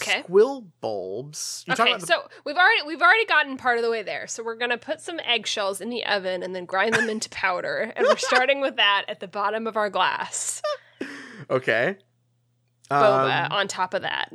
Okay. 0.00 0.22
Squill 0.22 0.66
bulbs. 0.80 1.64
You're 1.66 1.76
talking 1.76 1.94
okay, 1.94 2.04
about 2.04 2.06
the- 2.08 2.28
so 2.28 2.28
we've 2.44 2.56
already 2.56 2.82
we've 2.86 3.02
already 3.02 3.26
gotten 3.26 3.56
part 3.56 3.78
of 3.78 3.84
the 3.84 3.90
way 3.90 4.02
there. 4.02 4.26
So 4.26 4.42
we're 4.42 4.56
gonna 4.56 4.78
put 4.78 5.00
some 5.00 5.18
eggshells 5.24 5.80
in 5.80 5.88
the 5.90 6.04
oven 6.06 6.42
and 6.42 6.54
then 6.54 6.64
grind 6.64 6.94
them 6.94 7.08
into 7.08 7.28
powder, 7.30 7.92
and 7.96 8.06
we're 8.06 8.16
starting 8.16 8.60
with 8.60 8.76
that 8.76 9.04
at 9.08 9.20
the 9.20 9.28
bottom 9.28 9.66
of 9.66 9.76
our 9.76 9.90
glass. 9.90 10.62
Okay. 11.50 11.96
Boba 12.90 13.46
Um, 13.46 13.52
on 13.52 13.68
top 13.68 13.94
of 13.94 14.02
that. 14.02 14.32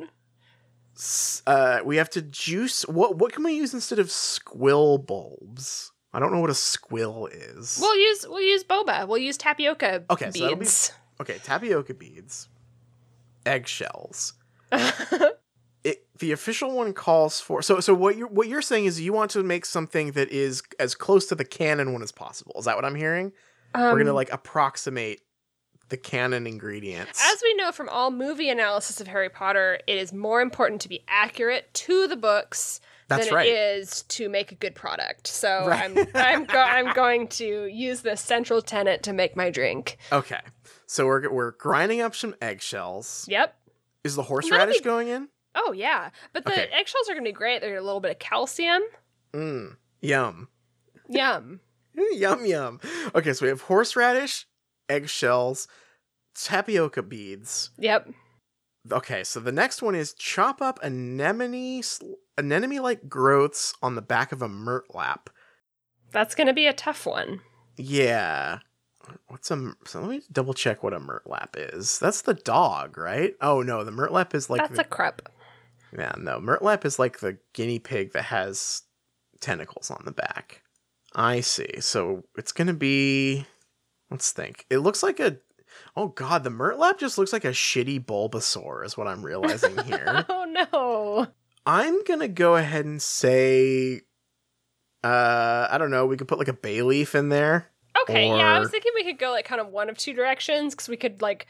uh 1.48 1.80
we 1.86 1.96
have 1.98 2.10
to 2.10 2.22
juice 2.22 2.84
what 2.84 3.18
what 3.18 3.32
can 3.32 3.44
we 3.44 3.54
use 3.54 3.74
instead 3.74 3.98
of 4.00 4.08
squill 4.12 4.98
bulbs? 4.98 5.92
I 6.14 6.20
don't 6.20 6.32
know 6.34 6.40
what 6.42 6.50
a 6.50 6.54
squill 6.54 7.28
is. 7.32 7.78
We'll 7.80 7.96
use 7.98 8.26
we'll 8.28 8.42
use 8.42 8.64
boba. 8.64 9.08
We'll 9.08 9.20
use 9.20 9.38
tapioca 9.38 10.04
Okay, 10.10 10.32
so 10.32 10.50
be- 10.50 10.56
beads. 10.56 10.92
Okay, 11.22 11.38
tapioca 11.44 11.94
beads, 11.94 12.50
eggshells. 13.46 14.34
The 16.20 16.32
official 16.32 16.72
one 16.72 16.94
calls 16.94 17.40
for 17.40 17.62
so 17.62 17.80
so 17.80 17.94
what 17.94 18.18
you're 18.18 18.28
what 18.28 18.48
you're 18.48 18.62
saying 18.62 18.86
is 18.86 19.00
you 19.00 19.14
want 19.14 19.32
to 19.32 19.44
make 19.44 19.66
something 19.66 20.12
that 20.14 20.30
is 20.30 20.64
as 20.80 20.96
close 20.96 21.26
to 21.28 21.36
the 21.36 21.46
canon 21.46 21.94
one 21.94 22.02
as 22.02 22.12
possible. 22.12 22.56
Is 22.58 22.66
that 22.66 22.76
what 22.76 22.86
I'm 22.86 22.96
hearing? 22.96 23.32
We're 23.76 23.98
gonna 23.98 24.10
Um, 24.12 24.16
like 24.16 24.32
approximate 24.32 25.22
the 25.90 25.98
canon 25.98 26.48
ingredients. 26.48 27.22
As 27.34 27.42
we 27.44 27.54
know 27.54 27.72
from 27.72 27.88
all 27.90 28.12
movie 28.12 28.50
analysis 28.50 29.00
of 29.00 29.08
Harry 29.08 29.30
Potter, 29.30 29.80
it 29.88 29.98
is 29.98 30.12
more 30.12 30.42
important 30.42 30.82
to 30.82 30.90
be 30.90 31.04
accurate 31.08 31.74
to 31.76 32.08
the 32.08 32.18
books 32.18 32.82
That's 33.08 33.28
than 33.28 33.36
right. 33.36 33.48
it 33.48 33.52
is 33.80 34.02
to 34.04 34.28
make 34.28 34.52
a 34.52 34.56
good 34.56 34.76
product. 34.76 35.28
So 35.28 35.68
Right. 35.68 35.84
I'm 35.98 36.08
I'm 36.16 36.46
go- 36.46 36.60
I'm 36.60 36.94
going 36.94 37.28
to 37.30 37.68
use 37.68 38.02
this 38.02 38.20
central 38.22 38.62
tenet 38.62 39.04
to 39.04 39.14
make 39.14 39.36
my 39.38 39.50
drink. 39.50 39.98
okay, 40.12 40.42
so 40.88 41.06
we're 41.06 41.30
we're 41.32 41.52
grinding 41.52 42.02
up 42.02 42.16
some 42.16 42.36
eggshells. 42.42 43.26
Yep. 43.30 43.56
Is 44.04 44.16
the 44.16 44.24
horseradish 44.24 44.80
be- 44.80 44.84
going 44.84 45.08
in? 45.10 45.30
Oh 45.60 45.72
yeah, 45.72 46.12
but 46.34 46.46
the 46.46 46.52
Okay. 46.52 46.70
eggshells 46.72 47.10
are 47.10 47.14
going 47.14 47.26
to 47.26 47.30
be 47.30 47.34
great. 47.34 47.62
They're 47.62 47.78
a 47.78 47.82
little 47.82 48.00
bit 48.00 48.12
of 48.12 48.20
calcium. 48.20 48.84
Mm, 49.34 49.76
yum. 50.02 50.48
Yum. 51.10 51.60
yum 52.12 52.46
yum. 52.46 52.80
Okay, 53.16 53.34
so 53.34 53.44
we 53.46 53.50
have 53.50 53.62
horseradish, 53.62 54.46
eggshells, 54.88 55.68
tapioca 56.36 57.02
beads. 57.02 57.72
Yep. 57.80 58.10
Okay, 58.92 59.24
so 59.24 59.40
the 59.40 59.52
next 59.52 59.82
one 59.82 59.96
is 59.96 60.14
chop 60.14 60.62
up 60.62 60.80
anemone 60.84 61.82
anemone 62.38 62.78
like 62.82 63.10
growths 63.10 63.74
on 63.82 63.96
the 63.96 64.02
back 64.02 64.32
of 64.32 64.42
a 64.42 64.48
murtlap. 64.48 65.28
That's 66.12 66.36
going 66.36 66.48
to 66.48 66.54
be 66.54 66.68
a 66.68 66.74
tough 66.74 67.06
one. 67.06 67.42
Yeah. 67.76 68.60
What's 69.28 69.52
a 69.52 69.74
so 69.86 70.02
let 70.02 70.10
me 70.10 70.22
double 70.32 70.54
check 70.54 70.84
what 70.84 70.94
a 70.94 71.00
murtlap 71.00 71.50
is. 71.56 71.98
That's 72.00 72.22
the 72.22 72.34
dog, 72.34 72.98
right? 72.98 73.34
Oh 73.42 73.62
no, 73.62 73.84
the 73.84 73.92
murtlap 73.92 74.36
is 74.36 74.50
like 74.50 74.62
That's 74.62 74.76
the, 74.76 74.82
a 74.82 74.86
crup. 74.86 75.30
Yeah, 75.98 76.14
no, 76.18 76.40
Murtlap 76.40 76.86
is 76.86 77.00
like 77.00 77.20
the 77.20 77.38
guinea 77.54 77.80
pig 77.80 78.14
that 78.14 78.24
has 78.24 78.84
tentacles 79.40 79.92
on 79.92 80.02
the 80.06 80.12
back. 80.12 80.64
I 81.16 81.42
see. 81.42 81.80
So 81.80 82.24
it's 82.38 82.52
gonna 82.52 82.74
be 82.74 83.46
let's 84.12 84.32
think. 84.32 84.66
It 84.70 84.80
looks 84.80 85.04
like 85.04 85.20
a 85.20 85.38
oh 85.96 86.08
god, 86.08 86.44
the 86.44 86.50
Murtlap 86.50 86.98
just 86.98 87.18
looks 87.18 87.34
like 87.34 87.46
a 87.46 87.50
shitty 87.50 88.04
Bulbasaur 88.06 88.86
is 88.86 88.98
what 88.98 89.08
I'm 89.08 89.26
realizing 89.26 89.78
here. 89.86 90.26
Oh 90.30 90.46
no. 90.46 91.28
I'm 91.66 92.04
gonna 92.06 92.28
go 92.28 92.56
ahead 92.56 92.86
and 92.86 93.02
say, 93.02 94.02
uh, 95.04 95.68
I 95.70 95.78
don't 95.78 95.92
know. 95.92 96.06
We 96.06 96.16
could 96.18 96.28
put 96.28 96.40
like 96.40 96.48
a 96.48 96.54
bay 96.54 96.82
leaf 96.82 97.14
in 97.16 97.30
there. 97.30 97.68
Okay, 98.04 98.28
yeah, 98.28 98.56
I 98.56 98.60
was 98.60 98.70
thinking 98.70 98.92
we 98.96 99.04
could 99.04 99.20
go 99.20 99.32
like 99.32 99.46
kind 99.46 99.60
of 99.60 99.68
one 99.68 99.90
of 99.90 99.98
two 99.98 100.14
directions 100.14 100.74
because 100.74 100.88
we 100.88 100.98
could 100.98 101.22
like 101.22 101.48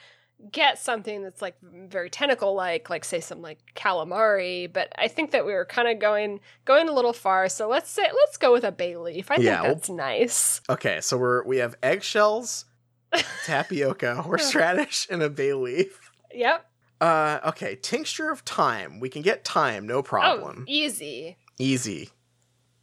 get 0.51 0.77
something 0.79 1.23
that's 1.23 1.41
like 1.41 1.55
very 1.61 2.09
tentacle 2.09 2.53
like, 2.53 2.89
like 2.89 3.03
say 3.03 3.19
some 3.19 3.41
like 3.41 3.59
calamari. 3.75 4.71
But 4.71 4.91
I 4.97 5.07
think 5.07 5.31
that 5.31 5.45
we 5.45 5.53
were 5.53 5.65
kind 5.65 5.87
of 5.87 5.99
going 5.99 6.39
going 6.65 6.87
a 6.89 6.93
little 6.93 7.13
far. 7.13 7.49
So 7.49 7.67
let's 7.67 7.89
say 7.89 8.03
let's 8.03 8.37
go 8.37 8.51
with 8.53 8.63
a 8.63 8.71
bay 8.71 8.97
leaf. 8.97 9.31
I 9.31 9.37
Yeah, 9.37 9.61
think 9.63 9.73
that's 9.75 9.89
nice. 9.89 10.61
Okay, 10.69 11.01
so 11.01 11.17
we're 11.17 11.43
we 11.45 11.57
have 11.57 11.75
eggshells, 11.81 12.65
tapioca, 13.45 14.21
horseradish, 14.21 15.07
and 15.09 15.21
a 15.23 15.29
bay 15.29 15.53
leaf. 15.53 16.11
Yep. 16.33 16.65
Uh, 16.99 17.39
okay, 17.47 17.75
tincture 17.75 18.31
of 18.31 18.39
thyme. 18.41 18.99
We 18.99 19.09
can 19.09 19.21
get 19.21 19.45
thyme, 19.47 19.85
no 19.85 19.97
Oh, 19.99 20.03
problem. 20.03 20.65
easy. 20.67 21.37
Easy, 21.59 22.09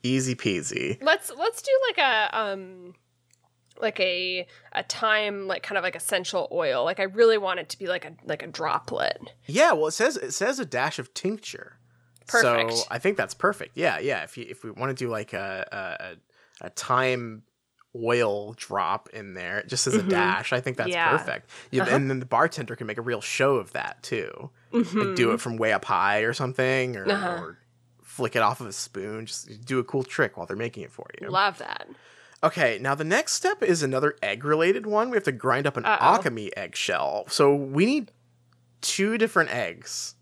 easy 0.03 0.35
peasy. 0.35 0.99
Let's 1.03 1.31
let's 1.37 1.63
do 1.63 1.71
like 1.89 1.99
a 1.99 2.39
um 2.39 2.95
like 3.81 3.99
a 4.01 4.47
a 4.73 4.83
time 4.85 5.47
like 5.47 5.63
kind 5.63 5.77
of 5.79 5.85
like 5.85 5.97
essential 5.97 6.49
oil. 6.53 6.85
Like 6.85 7.01
I 7.01 7.05
really 7.05 7.39
want 7.39 7.61
it 7.61 7.69
to 7.71 7.79
be 7.79 7.87
like 7.87 8.05
a 8.05 8.13
like 8.25 8.43
a 8.43 8.47
droplet. 8.47 9.19
Yeah, 9.47 9.73
well, 9.73 9.87
it 9.89 9.93
says 9.93 10.17
it 10.17 10.33
says 10.33 10.59
a 10.59 10.65
dash 10.67 10.99
of 10.99 11.13
tincture. 11.15 11.79
Perfect. 12.27 12.73
So 12.73 12.85
I 12.91 12.99
think 12.99 13.17
that's 13.17 13.35
perfect. 13.35 13.77
Yeah, 13.77 13.99
yeah. 13.99 14.23
If 14.23 14.37
you 14.39 14.47
if 14.49 14.65
we 14.65 14.71
want 14.71 14.97
to 14.97 15.05
do 15.05 15.11
like 15.11 15.33
a 15.33 16.17
a, 16.63 16.67
a 16.67 16.71
time 16.71 17.43
oil 17.97 18.55
drop 18.55 19.09
in 19.11 19.35
there, 19.35 19.63
just 19.69 19.87
as 19.87 19.95
a 19.97 20.03
Mhm. 20.03 20.09
dash, 20.09 20.53
I 20.53 20.61
think 20.61 20.77
that's 20.77 20.91
Yeah. 20.91 21.17
perfect. 21.17 21.49
Yeah, 21.71 21.83
Uh-huh. 21.85 21.95
And 21.95 22.11
then 22.11 22.19
the 22.19 22.27
bartender 22.27 22.75
can 22.75 22.87
make 22.89 22.99
a 22.99 23.03
real 23.03 23.21
show 23.21 23.57
of 23.57 23.73
that 23.73 24.03
too. 24.03 24.51
Like 24.73 24.85
Mhm. 24.87 25.15
do 25.17 25.31
it 25.33 25.41
from 25.41 25.57
way 25.59 25.73
up 25.73 25.85
high 25.85 26.21
or 26.21 26.33
something, 26.33 26.97
or, 26.97 27.09
Uh-huh. 27.09 27.29
or 27.31 27.59
flick 28.03 28.35
it 28.35 28.43
off 28.43 28.61
of 28.61 28.67
a 28.67 28.73
spoon. 28.73 29.27
Just 29.27 29.65
do 29.65 29.79
a 29.79 29.85
cool 29.85 30.03
trick 30.03 30.37
while 30.37 30.45
they're 30.47 30.57
making 30.57 30.83
it 30.83 30.91
for 30.91 31.07
you. 31.21 31.29
Love 31.29 31.59
that. 31.59 31.87
Okay, 32.45 32.79
now 32.81 32.95
the 32.95 33.05
next 33.05 33.33
step 33.33 33.62
is 33.62 33.83
another 33.83 34.15
egg 34.23 34.45
related 34.45 34.87
one. 34.87 35.11
We 35.11 35.16
have 35.16 35.25
to 35.25 35.33
grind 35.33 35.66
up 35.66 35.77
an 35.77 35.85
Uh-oh. 35.85 36.05
alchemy 36.05 36.55
eggshell. 36.57 37.25
So 37.29 37.55
we 37.55 37.87
need 37.87 38.12
two 38.83 39.16
different 39.19 39.51
eggs. 39.51 40.15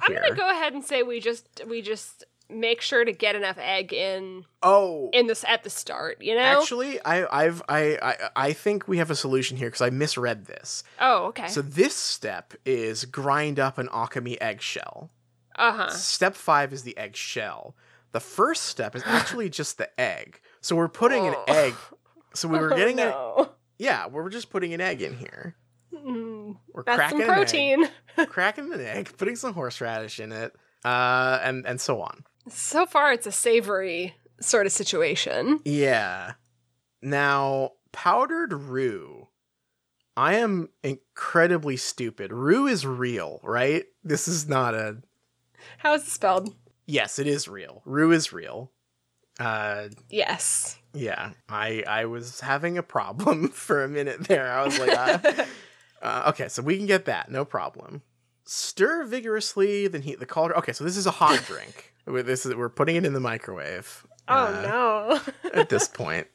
I'm 0.00 0.14
gonna 0.14 0.34
go 0.34 0.48
ahead 0.50 0.72
and 0.74 0.84
say 0.84 1.02
we 1.02 1.20
just 1.20 1.48
we 1.68 1.82
just 1.82 2.24
make 2.48 2.80
sure 2.80 3.04
to 3.04 3.10
get 3.12 3.34
enough 3.34 3.58
egg 3.58 3.92
in 3.92 4.44
Oh, 4.62 5.10
in 5.12 5.26
this 5.26 5.42
at 5.44 5.64
the 5.64 5.70
start. 5.70 6.22
You 6.22 6.34
know. 6.36 6.60
actually, 6.60 7.04
I, 7.04 7.44
I've, 7.44 7.60
I, 7.68 7.98
I, 8.00 8.16
I 8.36 8.52
think 8.52 8.86
we 8.86 8.98
have 8.98 9.10
a 9.10 9.16
solution 9.16 9.56
here 9.56 9.66
because 9.68 9.80
I 9.82 9.90
misread 9.90 10.44
this. 10.44 10.84
oh, 11.00 11.24
okay. 11.26 11.48
So 11.48 11.62
this 11.62 11.94
step 11.96 12.54
is 12.64 13.04
grind 13.06 13.58
up 13.58 13.78
an 13.78 13.88
alchemy 13.92 14.40
eggshell. 14.40 15.10
uh 15.56 15.72
huh. 15.72 15.90
Step 15.90 16.36
five 16.36 16.72
is 16.72 16.84
the 16.84 16.96
eggshell. 16.96 17.74
The 18.12 18.20
first 18.20 18.62
step 18.64 18.94
is 18.94 19.02
actually 19.04 19.50
just 19.50 19.78
the 19.78 19.88
egg. 20.00 20.40
So 20.60 20.76
we're 20.76 20.88
putting 20.88 21.26
an 21.26 21.34
Oh. 21.36 21.44
egg. 21.46 21.74
So 22.34 22.48
we 22.48 22.58
were 22.58 22.68
getting 22.76 22.98
oh, 23.00 23.02
it. 23.02 23.10
no. 23.10 23.50
Yeah, 23.78 24.06
we're 24.08 24.28
just 24.30 24.50
putting 24.50 24.72
an 24.74 24.80
egg 24.80 25.02
in 25.02 25.16
here. 25.16 25.54
Mm, 25.94 26.56
We're 26.72 26.82
cracking 26.84 27.08
some 27.08 27.20
an 27.22 27.30
egg. 27.30 27.34
protein. 27.36 27.88
cracking 28.28 28.72
an 28.72 28.80
egg, 28.80 29.16
putting 29.18 29.36
some 29.36 29.54
horseradish 29.54 30.18
in 30.20 30.32
it, 30.32 30.54
uh, 30.84 31.38
and 31.42 31.66
and 31.66 31.80
so 31.80 32.00
on. 32.02 32.24
So 32.48 32.86
far, 32.86 33.12
it's 33.12 33.26
a 33.26 33.32
savory 33.32 34.14
sort 34.40 34.66
of 34.66 34.72
situation. 34.72 35.60
Yeah. 35.64 36.32
Now, 37.02 37.72
powdered 37.92 38.52
rue. 38.52 39.28
I 40.16 40.34
am 40.36 40.68
incredibly 40.82 41.76
stupid. 41.76 42.32
Rue 42.32 42.66
is 42.66 42.86
real, 42.86 43.40
right? 43.42 43.84
This 44.02 44.26
is 44.28 44.48
not 44.48 44.74
a. 44.74 44.98
How 45.78 45.94
is 45.94 46.02
it 46.02 46.10
spelled? 46.10 46.54
Yes, 46.86 47.18
it 47.18 47.26
is 47.26 47.48
real. 47.48 47.82
Rue 47.84 48.12
is 48.12 48.32
real. 48.32 48.70
Uh, 49.38 49.88
Yes. 50.10 50.78
yeah. 50.94 51.32
I 51.48 51.84
I 51.86 52.04
was 52.06 52.40
having 52.40 52.78
a 52.78 52.82
problem 52.82 53.48
for 53.52 53.84
a 53.84 53.88
minute 53.88 54.24
there. 54.28 54.50
I 54.52 54.64
was 54.64 54.78
like, 54.78 54.90
uh, 54.96 55.44
uh, 56.02 56.22
okay, 56.30 56.48
so 56.48 56.62
we 56.62 56.76
can 56.76 56.86
get 56.86 57.04
that, 57.06 57.30
no 57.30 57.44
problem. 57.44 58.02
Stir 58.44 59.04
vigorously, 59.04 59.88
then 59.88 60.02
heat 60.02 60.20
the 60.20 60.26
cauldron. 60.26 60.58
Okay, 60.60 60.72
so 60.72 60.84
this 60.84 60.96
is 60.96 61.06
a 61.06 61.10
hot 61.10 61.42
drink. 61.46 61.92
We're- 62.06 62.22
This 62.22 62.46
is 62.46 62.54
we're 62.54 62.68
putting 62.68 62.96
it 62.96 63.04
in 63.04 63.12
the 63.12 63.20
microwave. 63.20 64.06
oh 64.28 64.34
uh, 64.46 64.62
no. 64.62 65.50
At 65.52 65.68
this 65.68 65.88
point, 65.88 66.28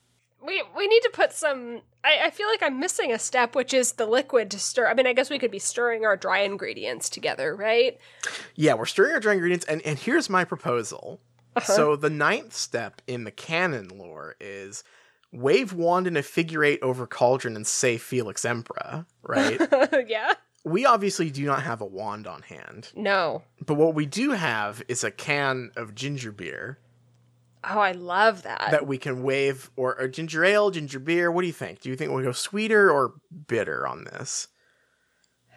we 0.45 0.61
we 0.75 0.87
need 0.87 1.01
to 1.01 1.11
put 1.13 1.31
some. 1.33 1.81
I, 2.03 2.25
I 2.25 2.29
feel 2.31 2.47
like 2.47 2.61
I'm 2.63 2.79
missing 2.79 3.11
a 3.13 3.19
step, 3.19 3.55
which 3.55 3.73
is 3.73 3.93
the 3.93 4.05
liquid 4.07 4.49
to 4.51 4.59
stir. 4.59 4.87
I 4.87 4.93
mean, 4.95 5.05
I 5.07 5.13
guess 5.13 5.29
we 5.29 5.37
could 5.39 5.51
be 5.51 5.59
stirring 5.59 6.03
our 6.03 6.17
dry 6.17 6.39
ingredients 6.39 7.09
together, 7.09 7.55
right? 7.55 7.97
yeah, 8.55 8.73
we're 8.73 8.85
stirring 8.87 9.13
our 9.13 9.19
dry 9.19 9.33
ingredients, 9.33 9.65
and 9.65 9.81
and 9.83 9.97
here's 9.97 10.29
my 10.29 10.43
proposal. 10.43 11.21
Uh-huh. 11.55 11.73
So 11.73 11.95
the 11.95 12.09
ninth 12.09 12.53
step 12.53 13.01
in 13.07 13.23
the 13.23 13.31
canon 13.31 13.89
lore 13.89 14.35
is 14.39 14.83
wave 15.31 15.73
wand 15.73 16.07
in 16.07 16.17
a 16.17 16.23
figure 16.23 16.63
eight 16.63 16.81
over 16.81 17.05
cauldron 17.07 17.55
and 17.55 17.65
say 17.67 17.97
Felix 17.97 18.43
Emperor, 18.45 19.05
right? 19.23 19.59
yeah. 20.07 20.33
we 20.63 20.85
obviously 20.85 21.29
do 21.29 21.45
not 21.45 21.63
have 21.63 21.81
a 21.81 21.85
wand 21.85 22.27
on 22.27 22.41
hand, 22.43 22.91
No. 22.95 23.43
but 23.65 23.75
what 23.75 23.95
we 23.95 24.05
do 24.05 24.31
have 24.31 24.81
is 24.87 25.03
a 25.03 25.11
can 25.11 25.71
of 25.75 25.95
ginger 25.95 26.31
beer 26.31 26.79
Oh, 27.63 27.79
I 27.79 27.91
love 27.91 28.41
that. 28.43 28.69
that 28.71 28.87
we 28.87 28.97
can 28.97 29.21
wave, 29.21 29.69
or, 29.75 29.95
or 30.01 30.07
ginger 30.07 30.43
ale, 30.43 30.71
ginger 30.71 30.97
beer. 30.97 31.31
What 31.31 31.41
do 31.41 31.47
you 31.47 31.53
think? 31.53 31.79
Do 31.81 31.89
you 31.89 31.95
think 31.95 32.11
we'll 32.11 32.23
go 32.23 32.31
sweeter 32.31 32.89
or 32.89 33.13
bitter 33.47 33.85
on 33.85 34.03
this? 34.05 34.47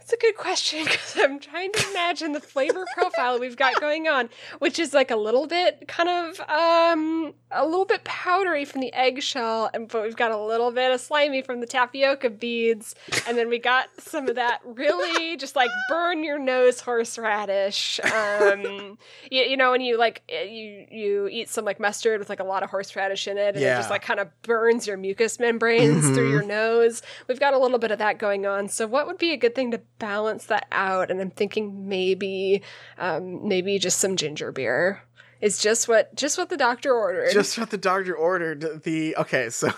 That's 0.05 0.13
a 0.13 0.17
good 0.19 0.37
question 0.37 0.85
because 0.85 1.17
I'm 1.19 1.39
trying 1.41 1.73
to 1.73 1.91
imagine 1.93 2.33
the 2.33 2.41
flavor 2.41 2.85
profile 2.95 3.41
we've 3.41 3.57
got 3.57 3.81
going 3.81 4.07
on, 4.07 4.29
which 4.59 4.79
is 4.79 4.93
like 4.93 5.11
a 5.11 5.17
little 5.17 5.47
bit 5.47 5.89
kind 5.89 6.11
of 6.11 6.41
um 6.51 7.33
a 7.51 7.65
little 7.65 7.87
bit 7.87 8.05
powdery 8.05 8.67
from 8.67 8.83
the 8.83 8.93
eggshell, 8.93 9.71
and 9.73 9.89
but 9.89 10.03
we've 10.03 10.15
got 10.17 10.31
a 10.31 10.37
little 10.37 10.71
bit 10.73 10.93
of 10.93 11.01
slimy 11.01 11.41
from 11.41 11.61
the 11.61 11.67
tapioca 11.67 12.29
beads, 12.29 12.95
and 13.27 13.39
then 13.39 13.49
we 13.49 13.59
got 13.59 13.89
some 13.99 14.29
of 14.29 14.35
that 14.35 14.61
really 14.67 15.39
just 15.39 15.57
like 15.57 15.71
burn 15.89 16.23
your 16.23 16.39
nose 16.39 16.81
horseradish. 16.81 17.99
Um, 18.05 18.99
you, 19.31 19.43
you 19.45 19.57
know 19.57 19.71
when 19.71 19.81
you 19.81 19.97
like 19.97 20.23
eh, 20.29 20.43
you 20.45 20.87
you 20.91 21.29
eat 21.29 21.49
some 21.49 21.65
like 21.65 21.81
mustard 21.81 22.19
with 22.19 22.29
like 22.29 22.41
a 22.41 22.45
lot 22.45 22.63
of 22.63 22.69
horseradish 22.69 23.27
in 23.27 23.39
it, 23.39 23.55
and 23.57 23.65
it 23.65 23.77
just 23.77 23.89
like 23.91 24.03
kind 24.03 24.21
of 24.21 24.29
burns 24.43 24.87
your 24.87 24.99
mucous 24.99 25.39
membranes 25.41 26.05
through 26.11 26.29
Mhm. 26.29 26.31
your 26.33 26.43
nose. 26.45 27.01
We've 27.27 27.41
got 27.41 27.55
a 27.55 27.59
little 27.59 27.79
bit 27.79 27.91
of 27.91 27.99
that 28.01 28.19
going 28.19 28.45
on. 28.45 28.69
So 28.69 28.87
what 28.87 29.07
would 29.07 29.17
be 29.17 29.33
a 29.33 29.37
good 29.39 29.55
thing 29.55 29.71
to 29.71 29.81
balance 29.99 30.47
that 30.47 30.67
out? 30.73 31.11
And 31.11 31.21
I'm 31.21 31.31
thinking 31.31 31.89
maybe 31.89 32.63
um 32.99 33.47
maybe 33.47 33.79
just 33.79 33.99
some 33.99 34.17
ginger 34.17 34.53
beer. 34.53 35.03
Is 35.41 35.59
just 35.59 35.89
what 35.89 36.15
just 36.15 36.39
what 36.39 36.49
the 36.49 36.57
doctor 36.57 36.93
ordered. 36.93 37.33
Just 37.33 37.59
what 37.59 37.71
the 37.71 37.79
doctor 37.79 38.15
ordered. 38.15 38.83
The 38.85 39.17
okay, 39.17 39.51
so 39.51 39.71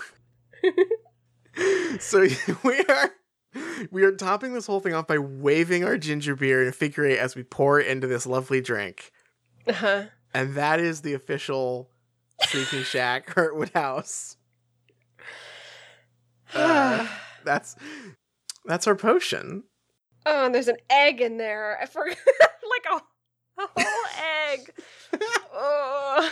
so 1.99 2.27
we 2.65 2.85
are 2.89 3.11
we 3.91 4.05
are 4.05 4.13
topping 4.13 4.53
this 4.53 4.67
whole 4.67 4.81
thing 4.81 4.95
off 4.95 5.07
by 5.07 5.19
waving 5.19 5.85
our 5.85 5.99
ginger 5.99 6.37
beer 6.37 6.63
in 6.63 6.69
a 6.69 6.73
figure 6.73 7.05
eight 7.05 7.19
as 7.19 7.35
we 7.35 7.43
pour 7.43 7.81
it 7.81 7.87
into 7.87 8.07
this 8.07 8.27
lovely 8.27 8.61
drink, 8.61 9.13
uh-huh. 9.67 10.05
and 10.35 10.55
that 10.55 10.81
is 10.81 11.01
the 11.01 11.15
official 11.15 11.91
Shrieking 12.43 12.83
Shack 12.85 13.35
Hurtwood 13.35 13.73
House. 13.73 14.37
Uh, 16.55 17.05
that's 17.45 17.75
that's 18.67 18.87
our 18.87 18.95
potion. 18.95 19.65
Oh, 20.27 20.45
and 20.47 20.55
there's 20.55 20.69
an 20.69 20.77
egg 20.91 21.21
in 21.23 21.39
there. 21.39 21.79
I 21.81 21.87
forgot 21.87 22.17
like 22.71 22.87
a, 22.91 23.63
a 23.63 23.67
whole 23.77 24.53
egg. 24.53 24.73
oh, 25.55 26.31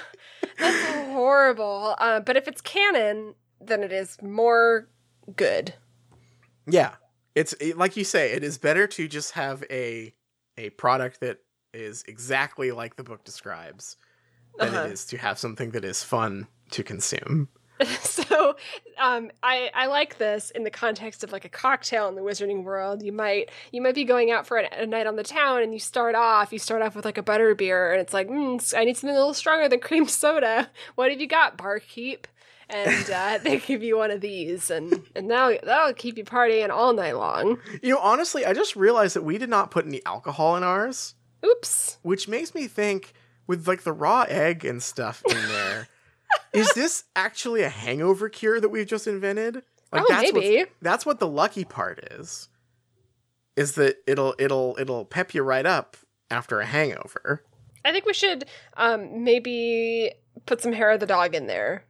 that's 0.59 1.07
horrible. 1.12 1.95
Uh, 1.99 2.21
but 2.21 2.37
if 2.37 2.47
it's 2.49 2.61
canon, 2.61 3.35
then 3.61 3.83
it 3.83 3.93
is 3.93 4.21
more 4.23 4.89
good. 5.37 5.75
Yeah, 6.66 6.95
it's 7.35 7.53
it- 7.61 7.79
like 7.79 7.97
you 7.97 8.05
say. 8.05 8.33
It 8.33 8.45
is 8.45 8.59
better 8.59 8.87
to 8.89 9.09
just 9.09 9.33
have 9.33 9.65
a 9.71 10.15
a 10.59 10.71
product 10.71 11.21
that 11.21 11.39
is 11.73 12.05
exactly 12.07 12.71
like 12.71 12.95
the 12.97 13.03
book 13.03 13.25
describes 13.25 13.97
than 14.59 14.69
Uh-huh. 14.69 14.87
it 14.87 14.93
is 14.93 15.05
to 15.07 15.16
have 15.19 15.39
something 15.39 15.71
that 15.73 15.85
is 15.85 16.05
fun 16.05 16.47
to 16.71 16.83
consume. 16.85 17.49
so 18.01 18.57
um, 18.99 19.31
I, 19.43 19.71
I 19.75 19.87
like 19.87 20.19
this 20.19 20.51
in 20.51 20.63
the 20.63 20.71
context 20.71 21.25
of 21.25 21.33
like 21.33 21.45
a 21.45 21.49
cocktail 21.49 22.09
in 22.09 22.15
the 22.15 22.21
wizarding 22.21 22.63
world. 22.63 23.03
You 23.03 23.13
might 23.13 23.51
you 23.73 23.83
might 23.83 23.95
be 23.95 24.05
going 24.05 24.31
out 24.31 24.47
for 24.47 24.59
a, 24.59 24.69
a 24.83 24.87
night 24.87 25.07
on 25.07 25.17
the 25.17 25.25
town 25.25 25.63
and 25.63 25.73
you 25.73 25.81
start 25.81 26.15
off 26.15 26.53
you 26.53 26.59
start 26.59 26.83
off 26.83 26.95
with 26.95 27.05
like 27.05 27.19
a 27.19 27.23
butter 27.23 27.55
beer 27.55 27.93
and 27.93 28.01
it's 28.01 28.15
like 28.15 28.29
mm, 28.29 28.75
i 28.77 28.85
need 28.85 28.97
something 28.97 29.15
a 29.15 29.19
little 29.19 29.35
stronger 29.35 29.69
than 29.69 29.81
cream 29.81 30.07
soda. 30.07 30.71
What 30.95 31.11
have 31.11 31.21
you 31.21 31.27
got 31.27 31.57
barkeep? 31.57 32.27
And 32.69 33.11
uh, 33.11 33.39
they 33.43 33.59
give 33.59 33.83
you 33.83 33.97
one 33.97 34.11
of 34.11 34.21
these 34.21 34.71
and 34.71 35.03
and 35.17 35.31
that'll, 35.31 35.59
that'll 35.65 35.95
keep 35.95 36.17
you 36.17 36.25
partying 36.25 36.71
all 36.71 36.93
night 36.93 37.17
long. 37.17 37.59
You 37.83 37.91
know, 37.91 37.99
honestly, 37.99 38.47
I 38.47 38.53
just 38.53 38.77
realized 38.77 39.17
that 39.17 39.25
we 39.25 39.39
did 39.39 39.49
not 39.49 39.71
put 39.71 39.87
any 39.87 40.05
alcohol 40.07 40.57
in 40.57 40.63
ours, 40.63 41.15
oops. 41.45 41.99
Which 42.03 42.29
makes 42.29 42.55
me 42.55 42.69
think 42.69 43.15
with 43.47 43.67
like 43.67 43.83
the 43.83 43.93
raw 43.93 44.25
egg 44.29 44.65
and 44.65 44.83
stuff 44.83 45.23
in 45.29 45.37
there. 45.49 45.89
Is 46.52 46.73
this 46.73 47.05
actually 47.15 47.62
a 47.62 47.69
hangover 47.69 48.28
cure 48.28 48.61
that 48.61 48.69
we've 48.69 48.86
just 48.86 49.06
invented? 49.06 49.62
Like 49.93 50.02
oh 50.02 50.06
that's 50.09 50.32
maybe 50.32 50.65
that's 50.82 51.06
what 51.06 51.20
the 51.20 51.28
lucky 51.28 51.65
part 51.65 52.01
is. 52.12 52.48
Is 53.56 53.73
that 53.73 53.97
it'll 54.06 54.35
it'll 54.39 54.77
it'll 54.78 55.05
pep 55.05 55.35
you 55.35 55.43
right 55.43 55.66
up 55.66 55.97
after 56.31 56.61
a 56.61 56.66
hangover. 56.66 57.43
I 57.85 57.93
think 57.93 58.06
we 58.06 58.15
should 58.15 58.47
um, 58.77 59.24
maybe 59.24 60.12
put 60.47 60.61
some 60.62 60.73
hair 60.73 60.90
of 60.90 61.01
the 61.01 61.06
dog 61.06 61.35
in 61.35 61.47
there 61.47 61.85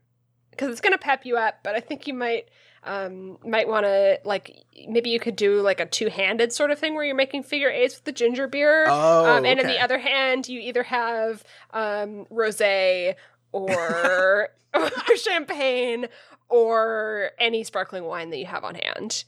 because 0.51 0.71
it's 0.71 0.81
gonna 0.81 0.99
pep 0.99 1.25
you 1.25 1.37
up. 1.37 1.61
But 1.63 1.77
I 1.77 1.81
think 1.81 2.07
you 2.07 2.15
might 2.15 2.49
um, 2.85 3.39
might 3.45 3.69
want 3.69 3.87
to 3.87 4.21
like 4.25 4.65
maybe 4.87 5.11
you 5.11 5.19
could 5.19 5.37
do 5.37 5.61
like 5.63 5.81
a 5.81 5.87
two 5.87 6.09
handed 6.09 6.53
sort 6.53 6.71
of 6.71 6.79
thing 6.79 6.95
where 6.95 7.05
you're 7.05 7.15
making 7.15 7.43
figure 7.43 7.71
eights 7.71 7.97
with 7.97 8.05
the 8.05 8.13
ginger 8.13 8.47
beer. 8.47 8.87
Oh, 8.89 9.37
um, 9.37 9.45
and 9.45 9.59
in 9.59 9.67
the 9.67 9.81
other 9.81 9.99
hand, 9.99 10.49
you 10.49 10.61
either 10.61 10.83
have 10.83 11.43
um, 11.73 12.27
rosé 12.27 13.15
or, 13.55 14.49
or 14.75 15.17
champagne 15.17 16.07
or 16.49 17.31
any 17.39 17.65
sparkling 17.65 18.05
wine 18.05 18.31
that 18.31 18.39
you 18.39 18.47
have 18.47 18.65
on 18.65 18.75
hand. 18.75 19.25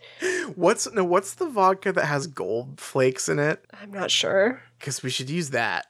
What's 0.55 0.91
no? 0.93 1.05
What's 1.05 1.35
the 1.35 1.49
vodka 1.49 1.93
that 1.93 2.05
has 2.05 2.27
gold 2.27 2.81
flakes 2.81 3.29
in 3.29 3.39
it? 3.39 3.65
I'm 3.81 3.91
not 3.91 4.11
sure. 4.11 4.63
Because 4.79 5.03
we 5.03 5.11
should 5.11 5.31
use 5.31 5.51
that. 5.51 5.87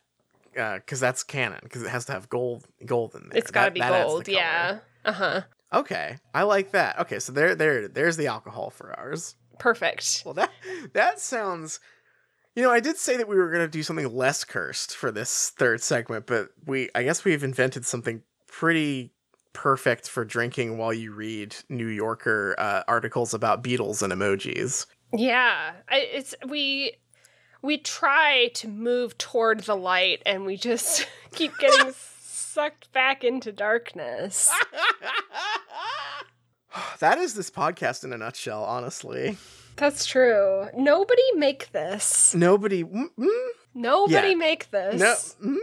Because 0.54 1.00
that's 1.00 1.22
canon. 1.22 1.60
Because 1.62 1.82
it 1.82 1.90
has 1.90 2.06
to 2.06 2.12
have 2.12 2.28
gold 2.28 2.64
gold 2.84 3.14
in 3.14 3.28
there. 3.28 3.38
It's 3.38 3.50
got 3.50 3.66
to 3.66 3.70
be 3.72 3.80
gold. 3.80 4.28
Yeah. 4.28 4.78
Uh 5.04 5.12
huh. 5.12 5.40
Okay, 5.72 6.16
I 6.32 6.44
like 6.44 6.70
that. 6.72 6.98
Okay, 7.00 7.18
so 7.18 7.32
there, 7.32 7.54
there, 7.54 7.88
there's 7.88 8.16
the 8.16 8.28
alcohol 8.28 8.70
for 8.70 8.96
ours. 8.98 9.34
Perfect. 9.58 10.22
Well, 10.24 10.34
that 10.34 10.50
that 10.92 11.20
sounds. 11.20 11.80
You 12.54 12.62
know, 12.62 12.70
I 12.70 12.80
did 12.80 12.96
say 12.96 13.18
that 13.18 13.28
we 13.28 13.36
were 13.36 13.50
gonna 13.50 13.68
do 13.68 13.82
something 13.82 14.14
less 14.14 14.44
cursed 14.44 14.96
for 14.96 15.10
this 15.10 15.50
third 15.50 15.82
segment, 15.82 16.26
but 16.26 16.48
we, 16.64 16.88
I 16.94 17.02
guess, 17.02 17.24
we've 17.24 17.44
invented 17.44 17.84
something 17.84 18.22
pretty 18.60 19.12
perfect 19.52 20.08
for 20.08 20.24
drinking 20.24 20.78
while 20.78 20.92
you 20.92 21.12
read 21.12 21.54
New 21.68 21.86
Yorker 21.88 22.54
uh, 22.58 22.82
articles 22.88 23.34
about 23.34 23.62
beetles 23.62 24.00
and 24.02 24.12
emojis. 24.12 24.86
Yeah, 25.12 25.72
I, 25.90 25.96
it's 25.98 26.34
we 26.48 26.92
we 27.62 27.76
try 27.78 28.48
to 28.54 28.68
move 28.68 29.18
toward 29.18 29.60
the 29.60 29.76
light, 29.76 30.22
and 30.24 30.46
we 30.46 30.56
just 30.56 31.06
keep 31.34 31.56
getting 31.58 31.92
sucked 32.22 32.90
back 32.92 33.24
into 33.24 33.52
darkness. 33.52 34.50
that 37.00 37.18
is 37.18 37.34
this 37.34 37.50
podcast 37.50 38.04
in 38.04 38.12
a 38.14 38.18
nutshell, 38.18 38.64
honestly. 38.64 39.36
That's 39.76 40.06
true. 40.06 40.68
Nobody 40.74 41.22
make 41.34 41.70
this. 41.72 42.34
Nobody. 42.34 42.84
Mm, 42.84 43.08
mm, 43.18 43.46
Nobody 43.74 44.28
Yeah. 44.30 44.34
make 44.34 44.70
this. 44.70 45.36
no. 45.42 45.52
mm. 45.52 45.58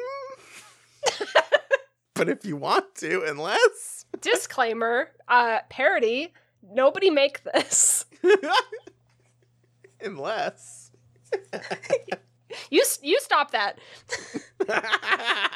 But 2.14 2.30
if 2.30 2.46
you 2.46 2.56
want 2.56 2.96
to, 2.96 3.24
unless. 3.24 4.06
Disclaimer, 4.22 5.10
uh 5.28 5.60
parody, 5.70 6.34
nobody 6.72 7.10
make 7.10 7.44
this. 7.44 8.06
unless. 10.02 10.92
You 12.70 12.84
you 13.02 13.20
stop 13.20 13.52
that. 13.52 13.80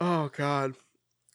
oh 0.00 0.30
god. 0.36 0.74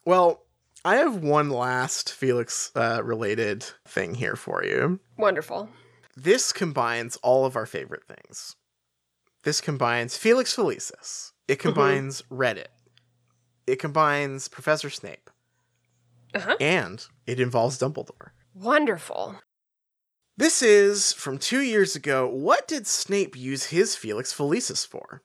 Well, 0.05 0.43
I 0.83 0.95
have 0.95 1.23
one 1.23 1.49
last 1.49 2.11
Felix 2.11 2.71
uh, 2.75 3.01
related 3.03 3.63
thing 3.85 4.15
here 4.15 4.35
for 4.35 4.63
you. 4.63 4.99
Wonderful. 5.17 5.69
This 6.15 6.51
combines 6.51 7.17
all 7.17 7.45
of 7.45 7.55
our 7.55 7.65
favorite 7.65 8.03
things. 8.03 8.55
This 9.43 9.61
combines 9.61 10.17
Felix 10.17 10.55
Felicis. 10.55 11.30
It 11.51 11.59
combines 11.59 12.21
Reddit. 12.31 12.67
It 13.67 13.75
combines 13.75 14.47
Professor 14.47 14.89
Snape. 14.89 15.29
Uh-huh. 16.33 16.55
And 16.61 17.05
it 17.27 17.41
involves 17.41 17.77
Dumbledore. 17.77 18.29
Wonderful. 18.53 19.35
This 20.37 20.61
is 20.61 21.11
from 21.11 21.37
two 21.37 21.59
years 21.59 21.93
ago. 21.93 22.25
What 22.25 22.69
did 22.69 22.87
Snape 22.87 23.35
use 23.35 23.65
his 23.65 23.97
Felix 23.97 24.33
Felicis 24.33 24.87
for? 24.87 25.23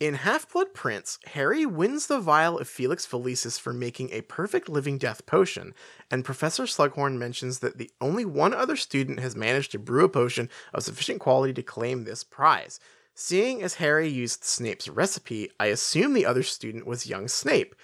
In 0.00 0.14
Half 0.14 0.50
Blood 0.50 0.72
Prince, 0.72 1.18
Harry 1.26 1.66
wins 1.66 2.06
the 2.06 2.18
vial 2.18 2.58
of 2.58 2.66
Felix 2.66 3.06
Felicis 3.06 3.60
for 3.60 3.74
making 3.74 4.08
a 4.12 4.22
perfect 4.22 4.70
living 4.70 4.96
death 4.96 5.26
potion, 5.26 5.74
and 6.10 6.24
Professor 6.24 6.62
Slughorn 6.62 7.18
mentions 7.18 7.58
that 7.58 7.76
the 7.76 7.90
only 8.00 8.24
one 8.24 8.54
other 8.54 8.76
student 8.76 9.20
has 9.20 9.36
managed 9.36 9.72
to 9.72 9.78
brew 9.78 10.06
a 10.06 10.08
potion 10.08 10.48
of 10.72 10.82
sufficient 10.82 11.20
quality 11.20 11.52
to 11.52 11.62
claim 11.62 12.04
this 12.04 12.24
prize. 12.24 12.80
Seeing 13.14 13.62
as 13.62 13.74
Harry 13.74 14.08
used 14.08 14.44
Snape's 14.44 14.88
recipe, 14.88 15.50
I 15.60 15.66
assume 15.66 16.14
the 16.14 16.26
other 16.26 16.42
student 16.42 16.86
was 16.86 17.06
young 17.06 17.28
Snape, 17.28 17.74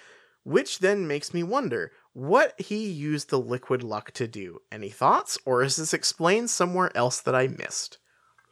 which 0.43 0.79
then 0.79 1.07
makes 1.07 1.33
me 1.33 1.43
wonder 1.43 1.91
what 2.13 2.59
he 2.59 2.89
used 2.89 3.29
the 3.29 3.39
liquid 3.39 3.83
luck 3.83 4.11
to 4.11 4.27
do. 4.27 4.59
Any 4.71 4.89
thoughts, 4.89 5.37
or 5.45 5.61
is 5.61 5.75
this 5.75 5.93
explained 5.93 6.49
somewhere 6.49 6.95
else 6.95 7.21
that 7.21 7.35
I 7.35 7.47
missed? 7.47 7.99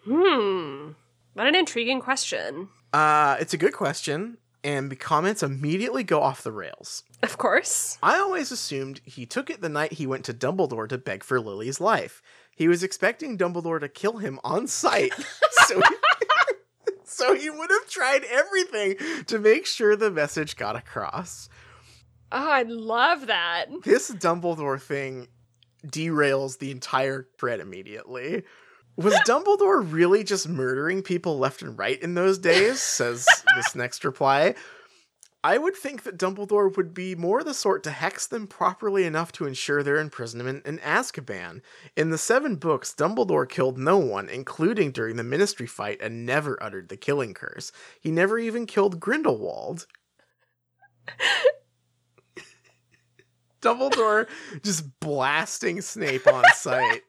Hmm. 0.06 0.92
What 1.34 1.48
an 1.48 1.56
intriguing 1.56 2.00
question. 2.00 2.70
Uh, 2.94 3.38
it's 3.40 3.54
a 3.54 3.58
good 3.58 3.74
question, 3.74 4.38
and 4.64 4.92
the 4.92 4.96
comments 4.96 5.44
immediately 5.44 6.04
go 6.04 6.22
off 6.22 6.44
the 6.44 6.52
rails. 6.52 7.04
Of 7.24 7.38
course. 7.38 7.98
I 8.02 8.18
always 8.18 8.52
assumed 8.52 9.02
he 9.04 9.26
took 9.26 9.50
it 9.50 9.62
the 9.62 9.70
night 9.70 9.94
he 9.94 10.08
went 10.08 10.26
to 10.26 10.34
Dumbledore 10.34 10.88
to 10.90 10.98
beg 10.98 11.24
for 11.24 11.40
Lily's 11.40 11.82
life. 11.82 12.22
He 12.56 12.68
was 12.68 12.84
expecting 12.84 13.38
Dumbledore 13.38 13.80
to 13.80 13.90
kill 13.90 14.18
him 14.18 14.40
on 14.44 14.68
sight, 14.68 15.14
so 15.68 15.80
he, 15.80 15.96
so 17.28 17.36
he 17.36 17.50
would 17.50 17.70
have 17.70 17.90
tried 17.90 18.24
everything 18.26 18.96
to 19.26 19.40
make 19.40 19.66
sure 19.66 19.96
the 19.96 20.12
message 20.12 20.56
got 20.56 20.76
across. 20.76 21.50
Oh, 22.32 22.50
I 22.50 22.64
love 22.64 23.28
that. 23.28 23.66
This 23.84 24.12
Dumbledore 24.12 24.82
thing 24.82 25.28
derails 25.86 26.60
the 26.60 26.72
entire 26.72 27.28
thread 27.40 27.60
immediately. 27.60 28.44
Was 28.98 29.14
Dumbledore 29.28 29.92
really 29.92 30.24
just 30.24 30.48
murdering 30.48 31.02
people 31.02 31.38
left 31.38 31.62
and 31.62 31.78
right 31.78 32.02
in 32.02 32.16
those 32.16 32.38
days? 32.38 32.82
Says 32.82 33.26
this 33.56 33.76
next 33.76 34.04
reply. 34.04 34.56
I 35.48 35.58
would 35.58 35.78
think 35.78 36.04
that 36.04 36.18
Dumbledore 36.18 36.76
would 36.76 36.94
be 36.94 37.16
more 37.16 37.42
the 37.42 37.54
sort 37.54 37.82
to 37.84 37.92
hex 37.92 38.28
them 38.28 38.48
properly 38.48 39.06
enough 39.06 39.32
to 39.32 39.46
ensure 39.46 39.82
their 39.82 39.96
imprisonment 39.96 40.66
in 40.66 40.78
Azkaban. 40.80 41.62
In 41.96 42.10
the 42.10 42.18
seven 42.18 42.58
books, 42.58 42.94
Dumbledore 42.94 43.48
killed 43.48 43.78
no 43.78 43.98
one, 43.98 44.28
including 44.28 44.92
during 44.92 45.16
the 45.16 45.24
Ministry 45.24 45.66
fight, 45.66 46.02
and 46.02 46.26
never 46.26 46.62
uttered 46.62 46.90
the 46.90 46.98
killing 46.98 47.34
curse. 47.34 47.72
He 48.02 48.12
never 48.12 48.38
even 48.38 48.66
killed 48.66 49.00
Grindelwald. 49.00 49.88
Dumbledore 53.62 54.28
just 54.64 55.00
blasting 55.00 55.80
Snape 55.80 56.28
on 56.28 56.44
sight. 56.56 57.04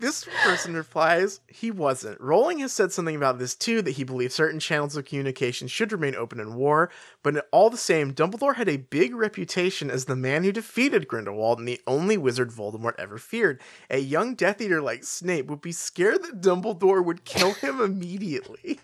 This 0.00 0.26
person 0.44 0.74
replies, 0.74 1.40
he 1.46 1.70
wasn't. 1.70 2.18
Rowling 2.22 2.60
has 2.60 2.72
said 2.72 2.90
something 2.90 3.14
about 3.14 3.38
this 3.38 3.54
too, 3.54 3.82
that 3.82 3.92
he 3.92 4.04
believes 4.04 4.34
certain 4.34 4.58
channels 4.58 4.96
of 4.96 5.04
communication 5.04 5.68
should 5.68 5.92
remain 5.92 6.14
open 6.14 6.40
in 6.40 6.54
war, 6.54 6.90
but 7.22 7.46
all 7.52 7.68
the 7.68 7.76
same, 7.76 8.14
Dumbledore 8.14 8.56
had 8.56 8.68
a 8.68 8.78
big 8.78 9.14
reputation 9.14 9.90
as 9.90 10.06
the 10.06 10.16
man 10.16 10.42
who 10.42 10.52
defeated 10.52 11.06
Grindelwald 11.06 11.58
and 11.58 11.68
the 11.68 11.80
only 11.86 12.16
wizard 12.16 12.50
Voldemort 12.50 12.94
ever 12.98 13.18
feared. 13.18 13.60
A 13.90 13.98
young 13.98 14.34
Death 14.34 14.62
Eater 14.62 14.80
like 14.80 15.04
Snape 15.04 15.46
would 15.48 15.60
be 15.60 15.72
scared 15.72 16.22
that 16.22 16.40
Dumbledore 16.40 17.04
would 17.04 17.26
kill 17.26 17.52
him 17.52 17.80
immediately, 17.82 18.80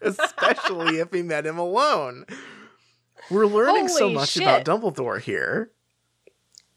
especially 0.00 1.00
if 1.00 1.12
he 1.12 1.22
met 1.22 1.46
him 1.46 1.58
alone. 1.58 2.26
We're 3.28 3.46
learning 3.46 3.88
so 3.88 4.10
much 4.10 4.30
shit. 4.30 4.44
about 4.44 4.64
Dumbledore 4.64 5.20
here. 5.20 5.72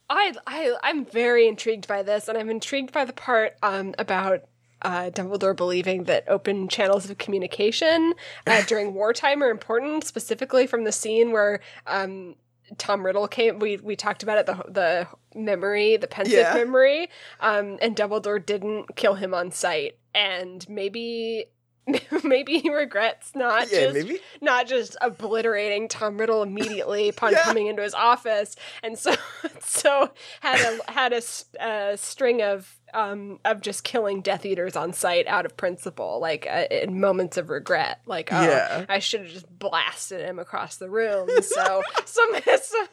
I, 0.09 0.33
I 0.45 0.75
I'm 0.83 1.05
very 1.05 1.47
intrigued 1.47 1.87
by 1.87 2.03
this, 2.03 2.27
and 2.27 2.37
I'm 2.37 2.49
intrigued 2.49 2.91
by 2.93 3.05
the 3.05 3.13
part 3.13 3.55
um, 3.61 3.93
about 3.99 4.43
uh, 4.81 5.09
Dumbledore 5.09 5.55
believing 5.55 6.05
that 6.05 6.23
open 6.27 6.67
channels 6.67 7.09
of 7.09 7.17
communication 7.17 8.13
uh, 8.45 8.61
during 8.67 8.93
wartime 8.93 9.43
are 9.43 9.49
important, 9.49 10.03
specifically 10.05 10.67
from 10.67 10.83
the 10.83 10.91
scene 10.91 11.31
where 11.31 11.59
um, 11.87 12.35
Tom 12.77 13.05
Riddle 13.05 13.27
came. 13.27 13.59
We 13.59 13.77
we 13.77 13.95
talked 13.95 14.23
about 14.23 14.37
it 14.37 14.45
the 14.45 14.55
the 14.69 15.07
memory, 15.39 15.97
the 15.97 16.07
Pensieve 16.07 16.37
Yeah. 16.39 16.53
memory, 16.53 17.09
um, 17.39 17.77
and 17.81 17.95
Dumbledore 17.95 18.43
didn't 18.45 18.95
kill 18.95 19.15
him 19.15 19.33
on 19.33 19.51
sight, 19.51 19.97
and 20.15 20.67
maybe. 20.69 21.45
Maybe 22.23 22.59
he 22.59 22.69
regrets 22.73 23.31
not 23.35 23.71
Yeah, 23.71 23.85
just 23.91 23.93
maybe. 23.93 24.19
not 24.41 24.67
just 24.67 24.97
obliterating 25.01 25.87
Tom 25.87 26.17
Riddle 26.17 26.43
immediately 26.43 27.09
upon 27.09 27.31
Yeah. 27.33 27.43
coming 27.43 27.67
into 27.67 27.81
his 27.81 27.93
office, 27.93 28.55
and 28.83 28.97
so 28.99 29.15
so 29.61 30.11
had 30.41 30.59
a 30.59 30.91
had 30.91 31.13
a, 31.13 31.21
a 31.65 31.97
string 31.97 32.41
of 32.41 32.77
um 32.93 33.39
of 33.45 33.61
just 33.61 33.83
killing 33.83 34.21
Death 34.21 34.45
Eaters 34.45 34.75
on 34.75 34.91
sight 34.93 35.27
out 35.27 35.45
of 35.45 35.55
principle, 35.57 36.19
like 36.19 36.47
uh, 36.49 36.65
in 36.71 36.99
moments 36.99 37.37
of 37.37 37.49
regret, 37.49 38.01
like 38.05 38.29
oh, 38.31 38.41
Yeah. 38.41 38.85
I 38.89 38.99
should 38.99 39.21
have 39.21 39.29
just 39.31 39.59
blasted 39.59 40.21
him 40.21 40.39
across 40.39 40.77
the 40.77 40.89
room. 40.89 41.29
So 41.41 41.81
so 42.05 42.21
so 42.61 42.85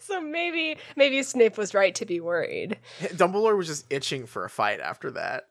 so 0.00 0.20
maybe 0.20 0.76
maybe 0.96 1.22
Snape 1.22 1.56
was 1.58 1.74
right 1.74 1.94
to 1.96 2.06
be 2.06 2.20
worried. 2.20 2.78
Dumbledore 3.00 3.56
was 3.56 3.66
just 3.66 3.86
itching 3.90 4.26
for 4.26 4.44
a 4.44 4.50
fight 4.50 4.80
after 4.80 5.10
that. 5.12 5.48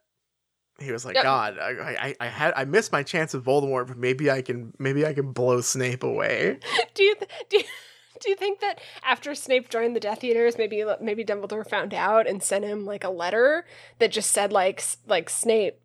He 0.80 0.92
was 0.92 1.04
like, 1.04 1.14
Yep. 1.16 1.24
God, 1.24 1.58
I, 1.58 1.70
I, 1.70 2.14
I 2.20 2.26
had, 2.28 2.52
I 2.56 2.64
missed 2.64 2.92
my 2.92 3.02
chance 3.02 3.34
with 3.34 3.44
Voldemort, 3.44 3.88
but 3.88 3.96
maybe 3.98 4.30
I 4.30 4.42
can, 4.42 4.72
maybe 4.78 5.04
I 5.04 5.12
can 5.12 5.32
blow 5.32 5.60
Snape 5.60 6.02
away. 6.04 6.58
Do 6.94 7.02
you 7.02 7.14
th- 7.16 7.30
do 7.50 7.58
you, 7.58 7.64
do 8.20 8.30
you 8.30 8.36
think 8.36 8.60
that 8.60 8.80
after 9.04 9.34
Snape 9.34 9.68
joined 9.70 9.96
the 9.96 10.00
Death 10.00 10.22
Eaters, 10.22 10.56
maybe 10.58 10.84
maybe 11.00 11.24
Dumbledore 11.24 11.68
found 11.68 11.94
out 11.94 12.26
and 12.28 12.42
sent 12.42 12.64
him 12.64 12.84
like 12.84 13.02
a 13.04 13.10
letter 13.10 13.64
that 13.98 14.12
just 14.12 14.30
said 14.30 14.52
like 14.52 14.82
like 15.06 15.28
Snape, 15.30 15.80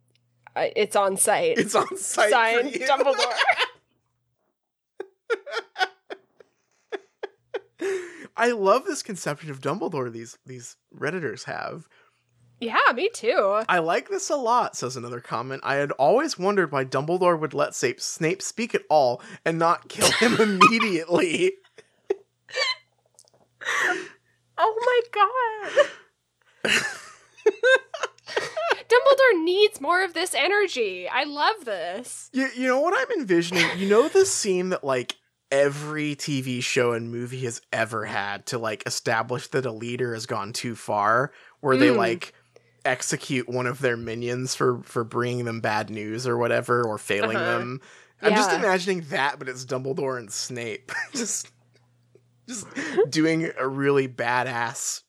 uh, 0.56 0.66
it's 0.76 0.96
on 0.96 1.18
sight, 1.18 1.58
It's 1.58 1.74
on 1.76 1.96
sight. 1.98 2.26
for 2.26 2.30
signed 2.32 2.74
you. 2.76 2.88
Dumbledore. 2.88 3.34
I 8.36 8.52
love 8.52 8.86
this 8.86 9.04
conception 9.04 9.52
of 9.52 9.62
Dumbledore 9.62 10.12
these 10.12 10.38
these 10.46 10.76
redditors 10.98 11.44
have. 11.44 11.88
Yeah, 12.60 12.78
me 12.96 13.10
too. 13.14 13.62
I 13.68 13.80
like 13.80 14.10
this 14.10 14.30
a 14.30 14.36
lot, 14.36 14.76
says 14.76 14.96
another 14.96 15.20
comment. 15.20 15.62
I 15.66 15.76
had 15.76 15.92
always 15.94 16.38
wondered 16.40 16.72
why 16.72 16.86
Dumbledore 16.86 17.40
would 17.40 17.54
let 17.54 17.76
Snape, 17.76 18.42
speak 18.42 18.74
at 18.76 18.84
all 18.90 19.22
and 19.46 19.60
not 19.60 19.90
kill 19.90 20.10
him 20.12 20.36
immediately. 20.40 21.54
Oh 24.58 24.76
my 24.86 25.02
god. 26.64 26.74
Dumbledore 28.88 29.44
needs 29.44 29.82
more 29.82 30.04
of 30.04 30.14
this 30.14 30.34
energy. 30.36 31.08
I 31.08 31.24
love 31.24 31.66
this. 31.66 32.30
You, 32.34 32.48
you 32.56 32.68
know 32.68 32.80
what 32.80 32.94
I'm 32.98 33.20
envisioning? 33.20 33.66
You 33.78 33.90
know 33.90 34.08
the 34.08 34.26
scene 34.26 34.70
that 34.70 34.84
like 34.84 35.16
every 35.52 36.16
TV 36.16 36.62
show 36.64 36.94
and 36.94 37.12
movie 37.12 37.42
has 37.46 37.62
ever 37.72 38.06
had 38.06 38.46
to 38.48 38.58
like 38.58 38.84
establish 38.86 39.48
that 39.50 39.66
a 39.66 39.72
leader 39.72 40.14
has 40.14 40.26
gone 40.26 40.54
too 40.54 40.76
far, 40.76 41.32
where 41.62 41.78
they 41.78 41.90
Mm. 41.90 41.98
like 41.98 42.34
execute 42.86 43.48
one 43.50 43.66
of 43.68 43.80
their 43.80 43.96
minions 43.98 44.56
for 44.56 44.82
for 44.84 45.04
bringing 45.04 45.46
them 45.46 45.62
bad 45.62 45.90
news 45.90 46.28
or 46.28 46.38
whatever 46.38 46.84
or 46.84 46.98
failing 46.98 47.38
Uh-huh. 47.38 47.46
them. 47.46 47.82
I'm 48.22 48.36
just 48.36 48.54
imagining 48.54 49.02
that, 49.10 49.38
but 49.40 49.50
it's 49.50 49.66
Dumbledore 49.66 50.18
and 50.18 50.32
Snape 50.32 50.92
just 51.14 51.52
just 52.48 52.68
doing 53.10 53.52
a 53.58 53.68
really 53.68 54.08
badass 54.08 55.02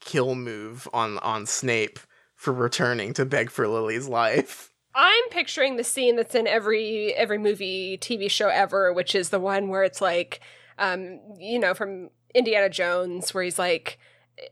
kill 0.00 0.34
move 0.34 0.88
on 0.92 1.18
on 1.18 1.46
Snape 1.46 1.98
for 2.34 2.52
returning 2.52 3.12
to 3.14 3.24
beg 3.24 3.50
for 3.50 3.66
Lily's 3.66 4.08
life. 4.08 4.72
I'm 4.94 5.28
picturing 5.30 5.76
the 5.76 5.84
scene 5.84 6.16
that's 6.16 6.34
in 6.34 6.46
every 6.46 7.12
every 7.14 7.38
movie, 7.38 7.98
TV 7.98 8.30
show 8.30 8.48
ever, 8.48 8.92
which 8.92 9.14
is 9.14 9.28
the 9.30 9.40
one 9.40 9.68
where 9.68 9.82
it's 9.82 10.00
like, 10.00 10.40
um, 10.78 11.20
you 11.38 11.58
know, 11.58 11.74
from 11.74 12.10
Indiana 12.34 12.68
Jones, 12.70 13.32
where 13.34 13.44
he's 13.44 13.58
like, 13.58 13.98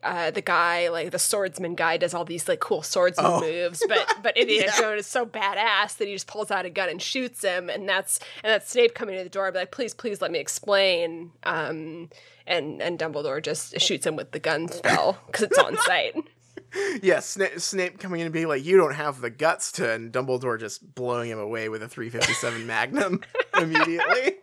uh, 0.02 0.31
the 0.31 0.40
guy, 0.40 0.89
like 0.89 1.11
the 1.11 1.19
swordsman 1.19 1.74
guy, 1.74 1.97
does 1.97 2.15
all 2.15 2.24
these 2.24 2.48
like 2.48 2.61
cool 2.61 2.82
swordsman 2.82 3.27
Oh. 3.27 3.40
moves, 3.40 3.82
but 3.89 4.06
but 4.23 4.36
Indiana 4.36 4.66
Yeah. 4.74 4.81
Jones 4.81 5.01
is 5.01 5.06
so 5.06 5.27
badass 5.27 5.97
that 5.98 6.09
he 6.09 6.15
just 6.15 6.27
pulls 6.27 6.51
out 6.51 6.65
a 6.65 6.70
gun 6.70 6.89
and 6.89 7.01
shoots 7.02 7.43
him, 7.43 7.69
and 7.69 7.89
that's 7.89 8.19
and 8.43 8.51
that's 8.52 8.70
Snape 8.70 8.94
coming 8.94 9.16
to 9.19 9.23
the 9.24 9.28
door, 9.31 9.51
be 9.52 9.59
like, 9.59 9.70
please, 9.73 9.93
please, 9.94 10.20
let 10.23 10.31
me 10.31 10.39
explain. 10.39 11.32
Um, 11.43 12.09
and 12.47 12.81
and 12.82 12.98
Dumbledore 12.98 13.43
just 13.43 13.78
shoots 13.81 14.06
him 14.06 14.16
with 14.16 14.32
the 14.32 14.39
gun 14.39 14.69
spell 14.69 15.19
because 15.27 15.43
it's 15.43 15.59
on 15.59 15.77
sight. 15.78 16.15
Yeah, 17.02 17.20
Snape, 17.20 17.61
Snape 17.61 18.01
coming 18.01 18.19
in 18.20 18.27
and 18.27 18.32
being 18.32 18.48
like, 18.48 18.65
"You 18.65 18.77
don't 18.77 18.94
have 18.94 19.20
the 19.20 19.31
guts 19.31 19.70
to," 19.73 19.93
and 19.93 20.12
Dumbledore 20.12 20.59
just 20.59 20.94
blowing 20.97 21.31
him 21.31 21.39
away 21.39 21.69
with 21.69 21.85
a 21.85 21.89
357 21.89 22.66
Magnum 22.66 23.20
immediately. 23.56 24.39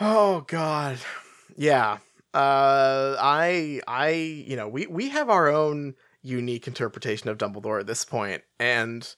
Oh 0.00 0.44
God, 0.46 0.98
yeah. 1.56 1.98
Uh, 2.34 3.16
I, 3.18 3.80
I, 3.88 4.10
you 4.10 4.56
know, 4.56 4.68
we 4.68 4.86
we 4.86 5.08
have 5.08 5.30
our 5.30 5.48
own 5.48 5.94
unique 6.22 6.66
interpretation 6.66 7.30
of 7.30 7.38
Dumbledore 7.38 7.80
at 7.80 7.86
this 7.86 8.04
point, 8.04 8.42
and 8.58 9.14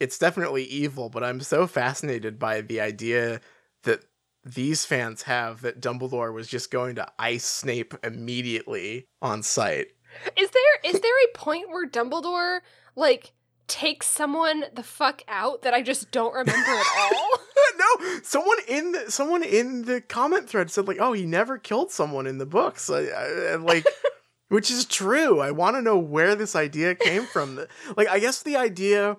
it's 0.00 0.18
definitely 0.18 0.64
evil. 0.64 1.08
But 1.08 1.24
I'm 1.24 1.40
so 1.40 1.66
fascinated 1.66 2.38
by 2.38 2.60
the 2.60 2.80
idea 2.80 3.40
that 3.84 4.04
these 4.44 4.84
fans 4.84 5.22
have 5.22 5.62
that 5.62 5.80
Dumbledore 5.80 6.32
was 6.32 6.48
just 6.48 6.70
going 6.70 6.96
to 6.96 7.08
ice 7.18 7.44
Snape 7.44 7.94
immediately 8.02 9.06
on 9.22 9.42
sight. 9.42 9.88
Is 10.36 10.50
there 10.50 10.92
is 10.92 11.00
there 11.00 11.24
a 11.24 11.38
point 11.38 11.68
where 11.70 11.88
Dumbledore 11.88 12.60
like 12.96 13.32
takes 13.68 14.06
someone 14.06 14.64
the 14.74 14.82
fuck 14.82 15.22
out 15.28 15.62
that 15.62 15.74
I 15.74 15.82
just 15.82 16.10
don't 16.10 16.34
remember 16.34 16.70
at 16.70 16.86
all? 17.14 17.38
no, 17.78 18.18
someone 18.22 18.58
in 18.66 18.92
the 18.92 19.10
someone 19.10 19.42
in 19.42 19.84
the 19.84 20.00
comment 20.00 20.48
thread 20.48 20.70
said 20.70 20.88
like, 20.88 20.98
"Oh, 21.00 21.12
he 21.12 21.24
never 21.24 21.58
killed 21.58 21.90
someone 21.90 22.26
in 22.26 22.38
the 22.38 22.46
books," 22.46 22.90
I, 22.90 23.04
I, 23.06 23.54
like, 23.56 23.86
which 24.48 24.70
is 24.70 24.84
true. 24.84 25.40
I 25.40 25.50
want 25.50 25.76
to 25.76 25.82
know 25.82 25.98
where 25.98 26.34
this 26.34 26.56
idea 26.56 26.94
came 26.94 27.24
from. 27.24 27.64
Like, 27.96 28.08
I 28.08 28.18
guess 28.18 28.42
the 28.42 28.56
idea, 28.56 29.16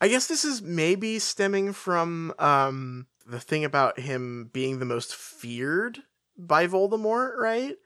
I 0.00 0.08
guess 0.08 0.26
this 0.26 0.44
is 0.44 0.60
maybe 0.62 1.18
stemming 1.18 1.72
from 1.72 2.34
um 2.38 3.06
the 3.26 3.40
thing 3.40 3.64
about 3.64 4.00
him 4.00 4.50
being 4.52 4.78
the 4.78 4.84
most 4.84 5.14
feared 5.14 6.00
by 6.36 6.66
Voldemort, 6.66 7.36
right? 7.36 7.76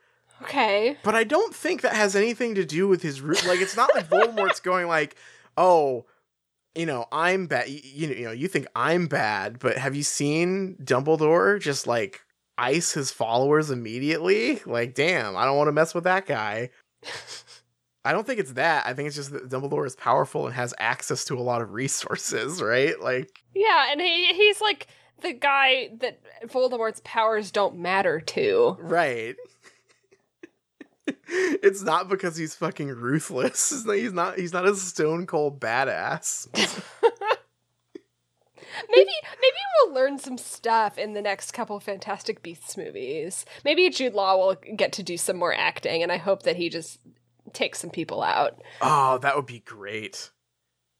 okay. 0.41 0.97
But 1.03 1.15
I 1.15 1.23
don't 1.23 1.53
think 1.53 1.81
that 1.81 1.93
has 1.93 2.15
anything 2.15 2.55
to 2.55 2.65
do 2.65 2.87
with 2.87 3.01
his 3.01 3.21
root. 3.21 3.45
Like, 3.45 3.61
it's 3.61 3.75
not 3.77 3.93
like 3.93 4.09
Voldemort's 4.09 4.59
going 4.61 4.87
like, 4.87 5.15
"Oh, 5.57 6.05
you 6.75 6.85
know, 6.85 7.05
I'm 7.11 7.47
bad." 7.47 7.67
You, 7.67 7.79
you 7.83 8.07
know, 8.07 8.13
you 8.13 8.25
know, 8.25 8.31
you 8.31 8.47
think 8.47 8.67
I'm 8.75 9.07
bad, 9.07 9.59
but 9.59 9.77
have 9.77 9.95
you 9.95 10.03
seen 10.03 10.75
Dumbledore 10.83 11.59
just 11.59 11.87
like 11.87 12.21
ice 12.57 12.93
his 12.93 13.11
followers 13.11 13.69
immediately? 13.71 14.61
Like, 14.65 14.93
damn, 14.95 15.35
I 15.35 15.45
don't 15.45 15.57
want 15.57 15.67
to 15.67 15.71
mess 15.73 15.93
with 15.95 16.05
that 16.05 16.25
guy. 16.25 16.69
I 18.05 18.13
don't 18.13 18.25
think 18.25 18.39
it's 18.39 18.53
that. 18.53 18.85
I 18.85 18.93
think 18.93 19.07
it's 19.07 19.15
just 19.17 19.31
that 19.31 19.49
Dumbledore 19.49 19.85
is 19.85 19.95
powerful 19.95 20.45
and 20.45 20.55
has 20.55 20.73
access 20.79 21.25
to 21.25 21.35
a 21.37 21.41
lot 21.41 21.61
of 21.61 21.73
resources, 21.73 22.61
right? 22.61 22.99
Like, 23.01 23.29
Yeah, 23.53 23.87
and 23.91 23.99
he 23.99 24.33
he's 24.33 24.61
like 24.61 24.87
the 25.21 25.33
guy 25.33 25.89
that 25.99 26.19
Voldemort's 26.45 27.01
powers 27.03 27.51
don't 27.51 27.77
matter 27.79 28.21
to. 28.21 28.77
right. 28.79 29.35
It's 31.27 31.83
not 31.83 32.09
because 32.09 32.37
he's 32.37 32.55
fucking 32.55 32.89
ruthless. 32.89 33.85
He's 33.85 34.13
not. 34.13 34.37
He's 34.37 34.53
not 34.53 34.67
a 34.67 34.75
stone 34.75 35.25
cold 35.25 35.59
badass. 35.59 36.47
Maybe 38.89 39.11
maybe 39.41 39.57
we'll 39.85 39.95
learn 39.95 40.19
some 40.19 40.37
stuff 40.37 40.97
in 40.99 41.13
the 41.13 41.21
next 41.21 41.51
couple 41.51 41.79
Fantastic 41.79 42.43
Beasts 42.43 42.77
movies. 42.77 43.43
Maybe 43.65 43.89
Jude 43.89 44.13
Law 44.13 44.37
will 44.37 44.55
get 44.75 44.91
to 44.93 45.03
do 45.03 45.17
some 45.17 45.37
more 45.37 45.53
acting, 45.53 46.03
and 46.03 46.11
I 46.11 46.17
hope 46.17 46.43
that 46.43 46.57
he 46.57 46.69
just 46.69 46.99
takes 47.53 47.79
some 47.79 47.89
people 47.89 48.21
out. 48.21 48.61
Oh, 48.81 49.17
that 49.19 49.35
would 49.35 49.47
be 49.47 49.59
great. 49.59 50.29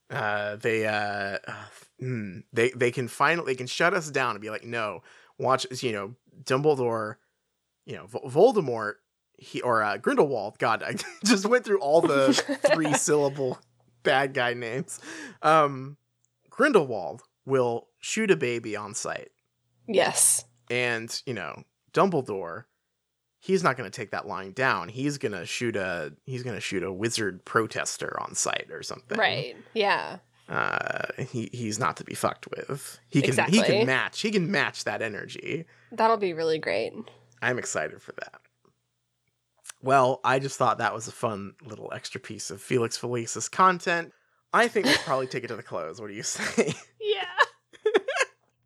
Uh, 0.10 0.56
they 0.56 0.88
uh, 0.88 1.38
uh, 1.48 1.66
hmm, 2.00 2.40
they 2.54 2.70
they 2.72 2.92
can 2.92 3.08
finally 3.08 3.54
they 3.54 3.58
can 3.58 3.68
shut 3.68 3.94
us 3.94 4.10
down 4.10 4.32
and 4.32 4.42
be 4.42 4.50
like, 4.50 4.64
no, 4.64 5.04
watch 5.38 5.68
you 5.84 5.92
know 5.92 6.16
Dumbledore, 6.44 7.16
you 7.86 7.96
know 7.96 8.08
Vo- 8.08 8.54
Voldemort, 8.54 8.96
he 9.38 9.62
or 9.62 9.84
uh, 9.84 9.98
Grindelwald. 9.98 10.58
God, 10.60 10.84
I 10.84 10.96
just 11.26 11.46
went 11.46 11.64
through 11.66 11.80
all 11.80 12.02
the 12.02 12.34
three 12.74 12.94
syllable 12.94 13.60
bad 14.04 14.34
guy 14.34 14.54
names. 14.54 15.00
Um, 15.42 15.98
Grindelwald 16.50 17.22
will 17.46 17.88
shoot 18.00 18.32
a 18.32 18.36
baby 18.36 18.76
on 18.76 18.94
sight, 18.94 19.30
Yes. 19.88 20.46
and 20.70 21.22
you 21.26 21.34
know 21.34 21.64
Dumbledore. 21.94 22.64
He's 23.40 23.64
not 23.64 23.78
going 23.78 23.90
to 23.90 23.96
take 23.96 24.12
that 24.12 24.28
line 24.28 24.52
down. 24.52 24.90
He's 24.90 25.18
going 25.20 25.32
to 25.32 25.46
shoot 25.46 25.76
a 25.76 26.12
he's 26.26 26.44
going 26.44 26.56
to 26.56 26.62
shoot 26.62 26.84
a 26.84 26.92
wizard 26.92 27.46
protester 27.46 28.20
on 28.20 28.34
sight 28.36 28.68
or 28.72 28.82
something. 28.84 29.18
Right. 29.18 29.56
Yeah. 29.74 30.18
Uh, 30.50 31.06
he 31.30 31.50
he's 31.54 31.78
not 31.78 31.98
to 31.98 32.04
be 32.04 32.14
fucked 32.16 32.48
with. 32.50 33.00
He 33.10 33.22
can 33.22 33.38
he 33.50 33.62
can 33.62 33.86
match. 33.86 34.22
He 34.22 34.32
can 34.32 34.50
match 34.50 34.86
that 34.86 35.02
energy. 35.02 35.66
That'll 35.92 36.18
be 36.18 36.34
really 36.34 36.58
great. 36.58 36.94
I'm 37.42 37.60
excited 37.60 38.02
for 38.02 38.14
that. 38.14 38.42
Well, 39.82 40.20
I 40.24 40.40
just 40.40 40.58
thought 40.58 40.80
that 40.80 40.94
was 40.94 41.08
a 41.08 41.12
fun 41.12 41.54
little 41.64 41.92
extra 41.94 42.20
piece 42.20 42.50
of 42.50 42.62
Felix 42.62 42.98
Felicis 42.98 43.50
content. 43.50 44.12
I 44.54 44.68
think 44.68 44.86
we'll 44.86 44.98
probably 45.00 45.28
take 45.28 45.44
it 45.44 45.48
to 45.48 45.56
the 45.56 45.64
close. 45.64 46.02
What 46.02 46.08
do 46.08 46.14
you 46.14 46.24
say? 46.24 46.74
Yeah. 47.00 47.24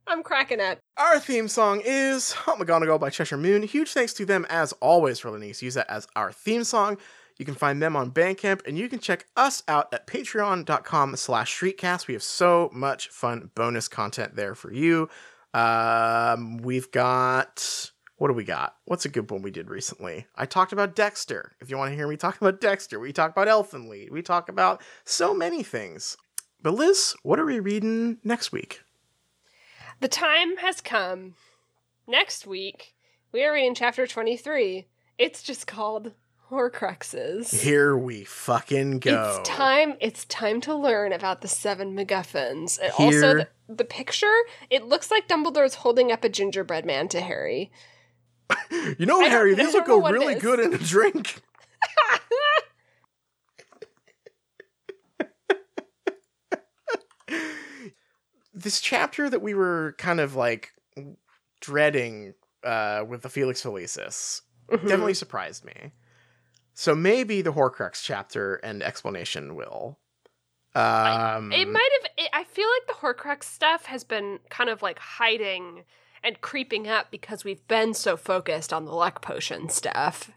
I'm 0.08 0.24
cracking 0.24 0.60
up. 0.60 0.80
Our 0.98 1.20
theme 1.20 1.48
song 1.48 1.82
is 1.86 2.34
Hunt 2.34 2.60
McGonagall 2.60 3.00
by 3.00 3.10
Cheshire 3.10 3.38
Moon. 3.38 3.64
Huge 3.64 3.92
thanks 3.94 4.14
to 4.14 4.26
them 4.26 4.46
as 4.50 4.74
always 4.74 5.20
for 5.20 5.30
letting 5.32 5.50
us 5.50 5.62
use 5.62 5.76
that 5.76 5.90
as 5.90 6.06
our 6.18 6.34
theme 6.34 6.66
song. 6.66 6.98
You 7.38 7.46
can 7.46 7.56
find 7.56 7.82
them 7.82 7.96
on 7.96 8.12
Bandcamp, 8.12 8.68
and 8.68 8.78
you 8.78 8.90
can 8.90 9.00
check 9.00 9.26
us 9.38 9.64
out 9.68 9.92
at 9.94 10.06
patreon.com 10.06 11.16
slash 11.16 11.58
shriekcast. 11.58 12.08
We 12.08 12.14
have 12.14 12.24
so 12.24 12.70
much 12.74 13.08
fun 13.08 13.50
bonus 13.56 13.88
content 13.88 14.36
there 14.36 14.54
for 14.54 14.72
you. 14.72 15.10
Um, 15.54 16.58
we've 16.58 16.92
got 16.92 17.92
what 18.22 18.28
do 18.28 18.36
we 18.36 18.44
got? 18.44 18.76
What's 18.86 19.04
a 19.04 19.10
good 19.10 19.32
one 19.32 19.42
we 19.42 19.50
did 19.50 19.68
recently? 19.68 20.28
I 20.36 20.46
talked 20.46 20.72
about 20.72 20.96
Dexter. 20.96 21.54
If 21.60 21.72
you 21.72 21.78
want 21.80 21.90
to 21.90 21.96
hear 21.96 22.08
me 22.08 22.18
talk 22.18 22.38
about 22.42 22.62
Dexter, 22.62 23.00
we 23.00 23.12
talk 23.12 23.32
about 23.32 23.48
Elfen 23.48 23.90
Lied. 23.90 24.12
We 24.12 24.22
talk 24.22 24.48
about 24.48 24.84
so 25.04 25.34
many 25.34 25.64
things. 25.64 26.18
But 26.62 26.76
Liz, 26.76 27.16
what 27.24 27.40
are 27.40 27.46
we 27.46 27.60
reading 27.60 28.20
next 28.24 28.52
week? 28.52 28.82
The 30.02 30.08
time 30.08 30.58
has 30.58 30.82
come. 30.82 31.34
Next 32.08 32.46
week, 32.46 32.94
we 33.32 33.44
are 33.44 33.54
reading 33.54 33.74
chapter 33.74 34.06
23. 34.06 34.86
It's 35.18 35.42
just 35.42 35.66
called 35.66 36.12
Horcruxes. 36.52 37.60
Here 37.60 37.98
we 37.98 38.24
fucking 38.24 39.00
go. 39.00 39.40
It's 39.40 39.50
time. 39.50 39.96
It's 40.00 40.26
time 40.26 40.62
to 40.62 40.76
learn 40.76 41.12
about 41.12 41.42
the 41.42 41.48
seven 41.48 41.96
MacGuffins. 41.98 42.78
And 42.80 42.94
Here- 42.94 43.26
also, 43.26 43.34
the, 43.34 43.48
the 43.68 43.84
picture. 43.84 44.42
It 44.70 44.86
looks 44.86 45.10
like 45.10 45.28
Dumbledore's 45.28 45.74
holding 45.74 46.12
up 46.12 46.24
a 46.24 46.30
gingerbread 46.30 46.86
man 46.86 47.08
to 47.08 47.22
Harry. 47.22 47.72
You 48.98 49.06
know, 49.06 49.22
I 49.22 49.30
Harry, 49.30 49.54
these 49.54 49.74
would 49.74 49.86
go 49.86 50.02
really 50.10 50.36
good 50.36 50.60
in 50.60 50.74
a 50.74 50.78
drink. 50.78 51.42
this 58.54 58.82
chapter 58.82 59.30
that 59.30 59.42
we 59.42 59.54
were 59.54 59.96
kind 59.98 60.20
of 60.20 60.36
like 60.36 60.72
dreading 61.60 62.34
uh, 62.64 63.04
with 63.08 63.22
the 63.22 63.30
Felix 63.30 63.62
Felicis 63.64 64.42
Mhm. 64.70 64.82
definitely 64.88 65.14
surprised 65.14 65.66
me. 65.66 65.92
So 66.74 66.96
maybe 66.96 67.42
the 67.42 67.52
Horcrux 67.52 68.02
chapter 68.04 68.56
and 68.56 68.82
explanation 68.82 69.56
will. 69.56 70.00
Um, 70.74 71.52
It 71.52 71.68
might 71.68 71.90
have. 72.02 72.12
It, 72.18 72.30
I 72.32 72.46
feel 72.46 72.68
like 72.70 72.88
the 72.88 72.94
Horcrux 73.06 73.44
stuff 73.44 73.86
has 73.86 74.06
been 74.06 74.40
kind 74.50 74.70
of 74.70 74.82
like 74.82 74.98
hiding 74.98 75.84
and 76.24 76.40
creeping 76.42 76.88
up 76.88 77.10
because 77.12 77.44
we've 77.44 77.68
been 77.68 77.94
so 77.94 78.16
focused 78.18 78.72
on 78.72 78.86
the 78.86 78.94
luck 78.94 79.22
potion 79.22 79.70
stuff. 79.70 80.32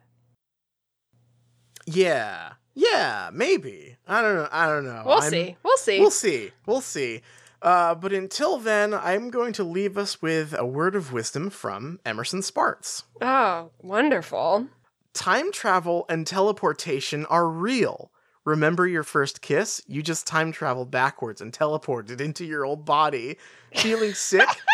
yeah, 1.86 2.52
yeah, 2.74 3.30
maybe. 3.32 3.96
I 4.06 4.22
don't 4.22 4.34
know. 4.36 4.48
I 4.50 4.66
don't 4.66 4.84
know. 4.84 5.02
We'll 5.06 5.20
I'm- 5.20 5.30
see. 5.30 5.56
We'll 5.62 5.76
see. 5.76 6.00
We'll 6.00 6.10
see. 6.10 6.50
We'll 6.66 6.80
see. 6.80 7.20
Uh, 7.62 7.94
but 7.94 8.12
until 8.12 8.58
then, 8.58 8.92
I'm 8.92 9.30
going 9.30 9.52
to 9.54 9.64
leave 9.64 9.96
us 9.96 10.20
with 10.20 10.54
a 10.58 10.66
word 10.66 10.94
of 10.94 11.12
wisdom 11.12 11.48
from 11.50 11.98
Emerson 12.04 12.42
Sparks. 12.42 13.04
oh, 13.22 13.70
wonderful. 13.80 14.66
Time 15.14 15.50
travel 15.52 16.04
and 16.08 16.26
teleportation 16.26 17.24
are 17.26 17.48
real. 17.48 18.10
Remember 18.44 18.86
your 18.86 19.04
first 19.04 19.40
kiss? 19.40 19.80
You 19.86 20.02
just 20.02 20.26
time 20.26 20.52
traveled 20.52 20.90
backwards 20.90 21.40
and 21.40 21.52
teleported 21.52 22.20
into 22.20 22.44
your 22.44 22.66
old 22.66 22.84
body. 22.84 23.38
Feeling 23.74 24.12
sick? 24.12 24.46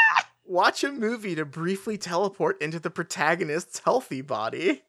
Watch 0.51 0.83
a 0.83 0.91
movie 0.91 1.37
to 1.37 1.45
briefly 1.45 1.97
teleport 1.97 2.61
into 2.61 2.81
the 2.81 2.91
protagonist's 2.91 3.79
healthy 3.85 4.21
body. 4.21 4.83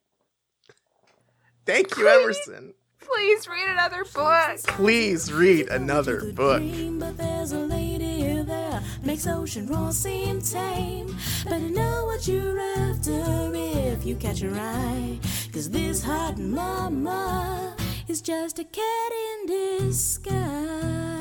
Thank 1.68 1.96
you, 1.96 2.02
Great. 2.02 2.24
Emerson. 2.24 2.74
Please 3.00 3.48
read 3.48 3.70
another 3.70 4.04
book. 4.12 4.58
Please 4.66 5.32
read 5.32 5.68
another 5.68 6.32
book. 6.34 6.58
dream, 6.58 6.98
but 6.98 7.16
there's 7.16 7.52
a 7.52 7.60
lady 7.60 8.42
there 8.42 8.82
makes 9.04 9.28
ocean 9.28 9.68
roar 9.68 9.92
seem 9.92 10.42
tame. 10.42 11.16
Better 11.46 11.70
know 11.70 12.06
what 12.06 12.28
you're 12.28 12.60
after 12.60 13.52
if 13.54 14.04
you 14.04 14.16
catch 14.16 14.40
her 14.40 14.56
eye. 14.60 15.20
Cause 15.54 15.70
this 15.70 16.04
hot 16.04 16.40
mama 16.40 17.76
is 18.08 18.20
just 18.24 18.58
a 18.58 18.64
cat 18.64 19.12
in 19.30 19.46
disguise. 19.46 21.21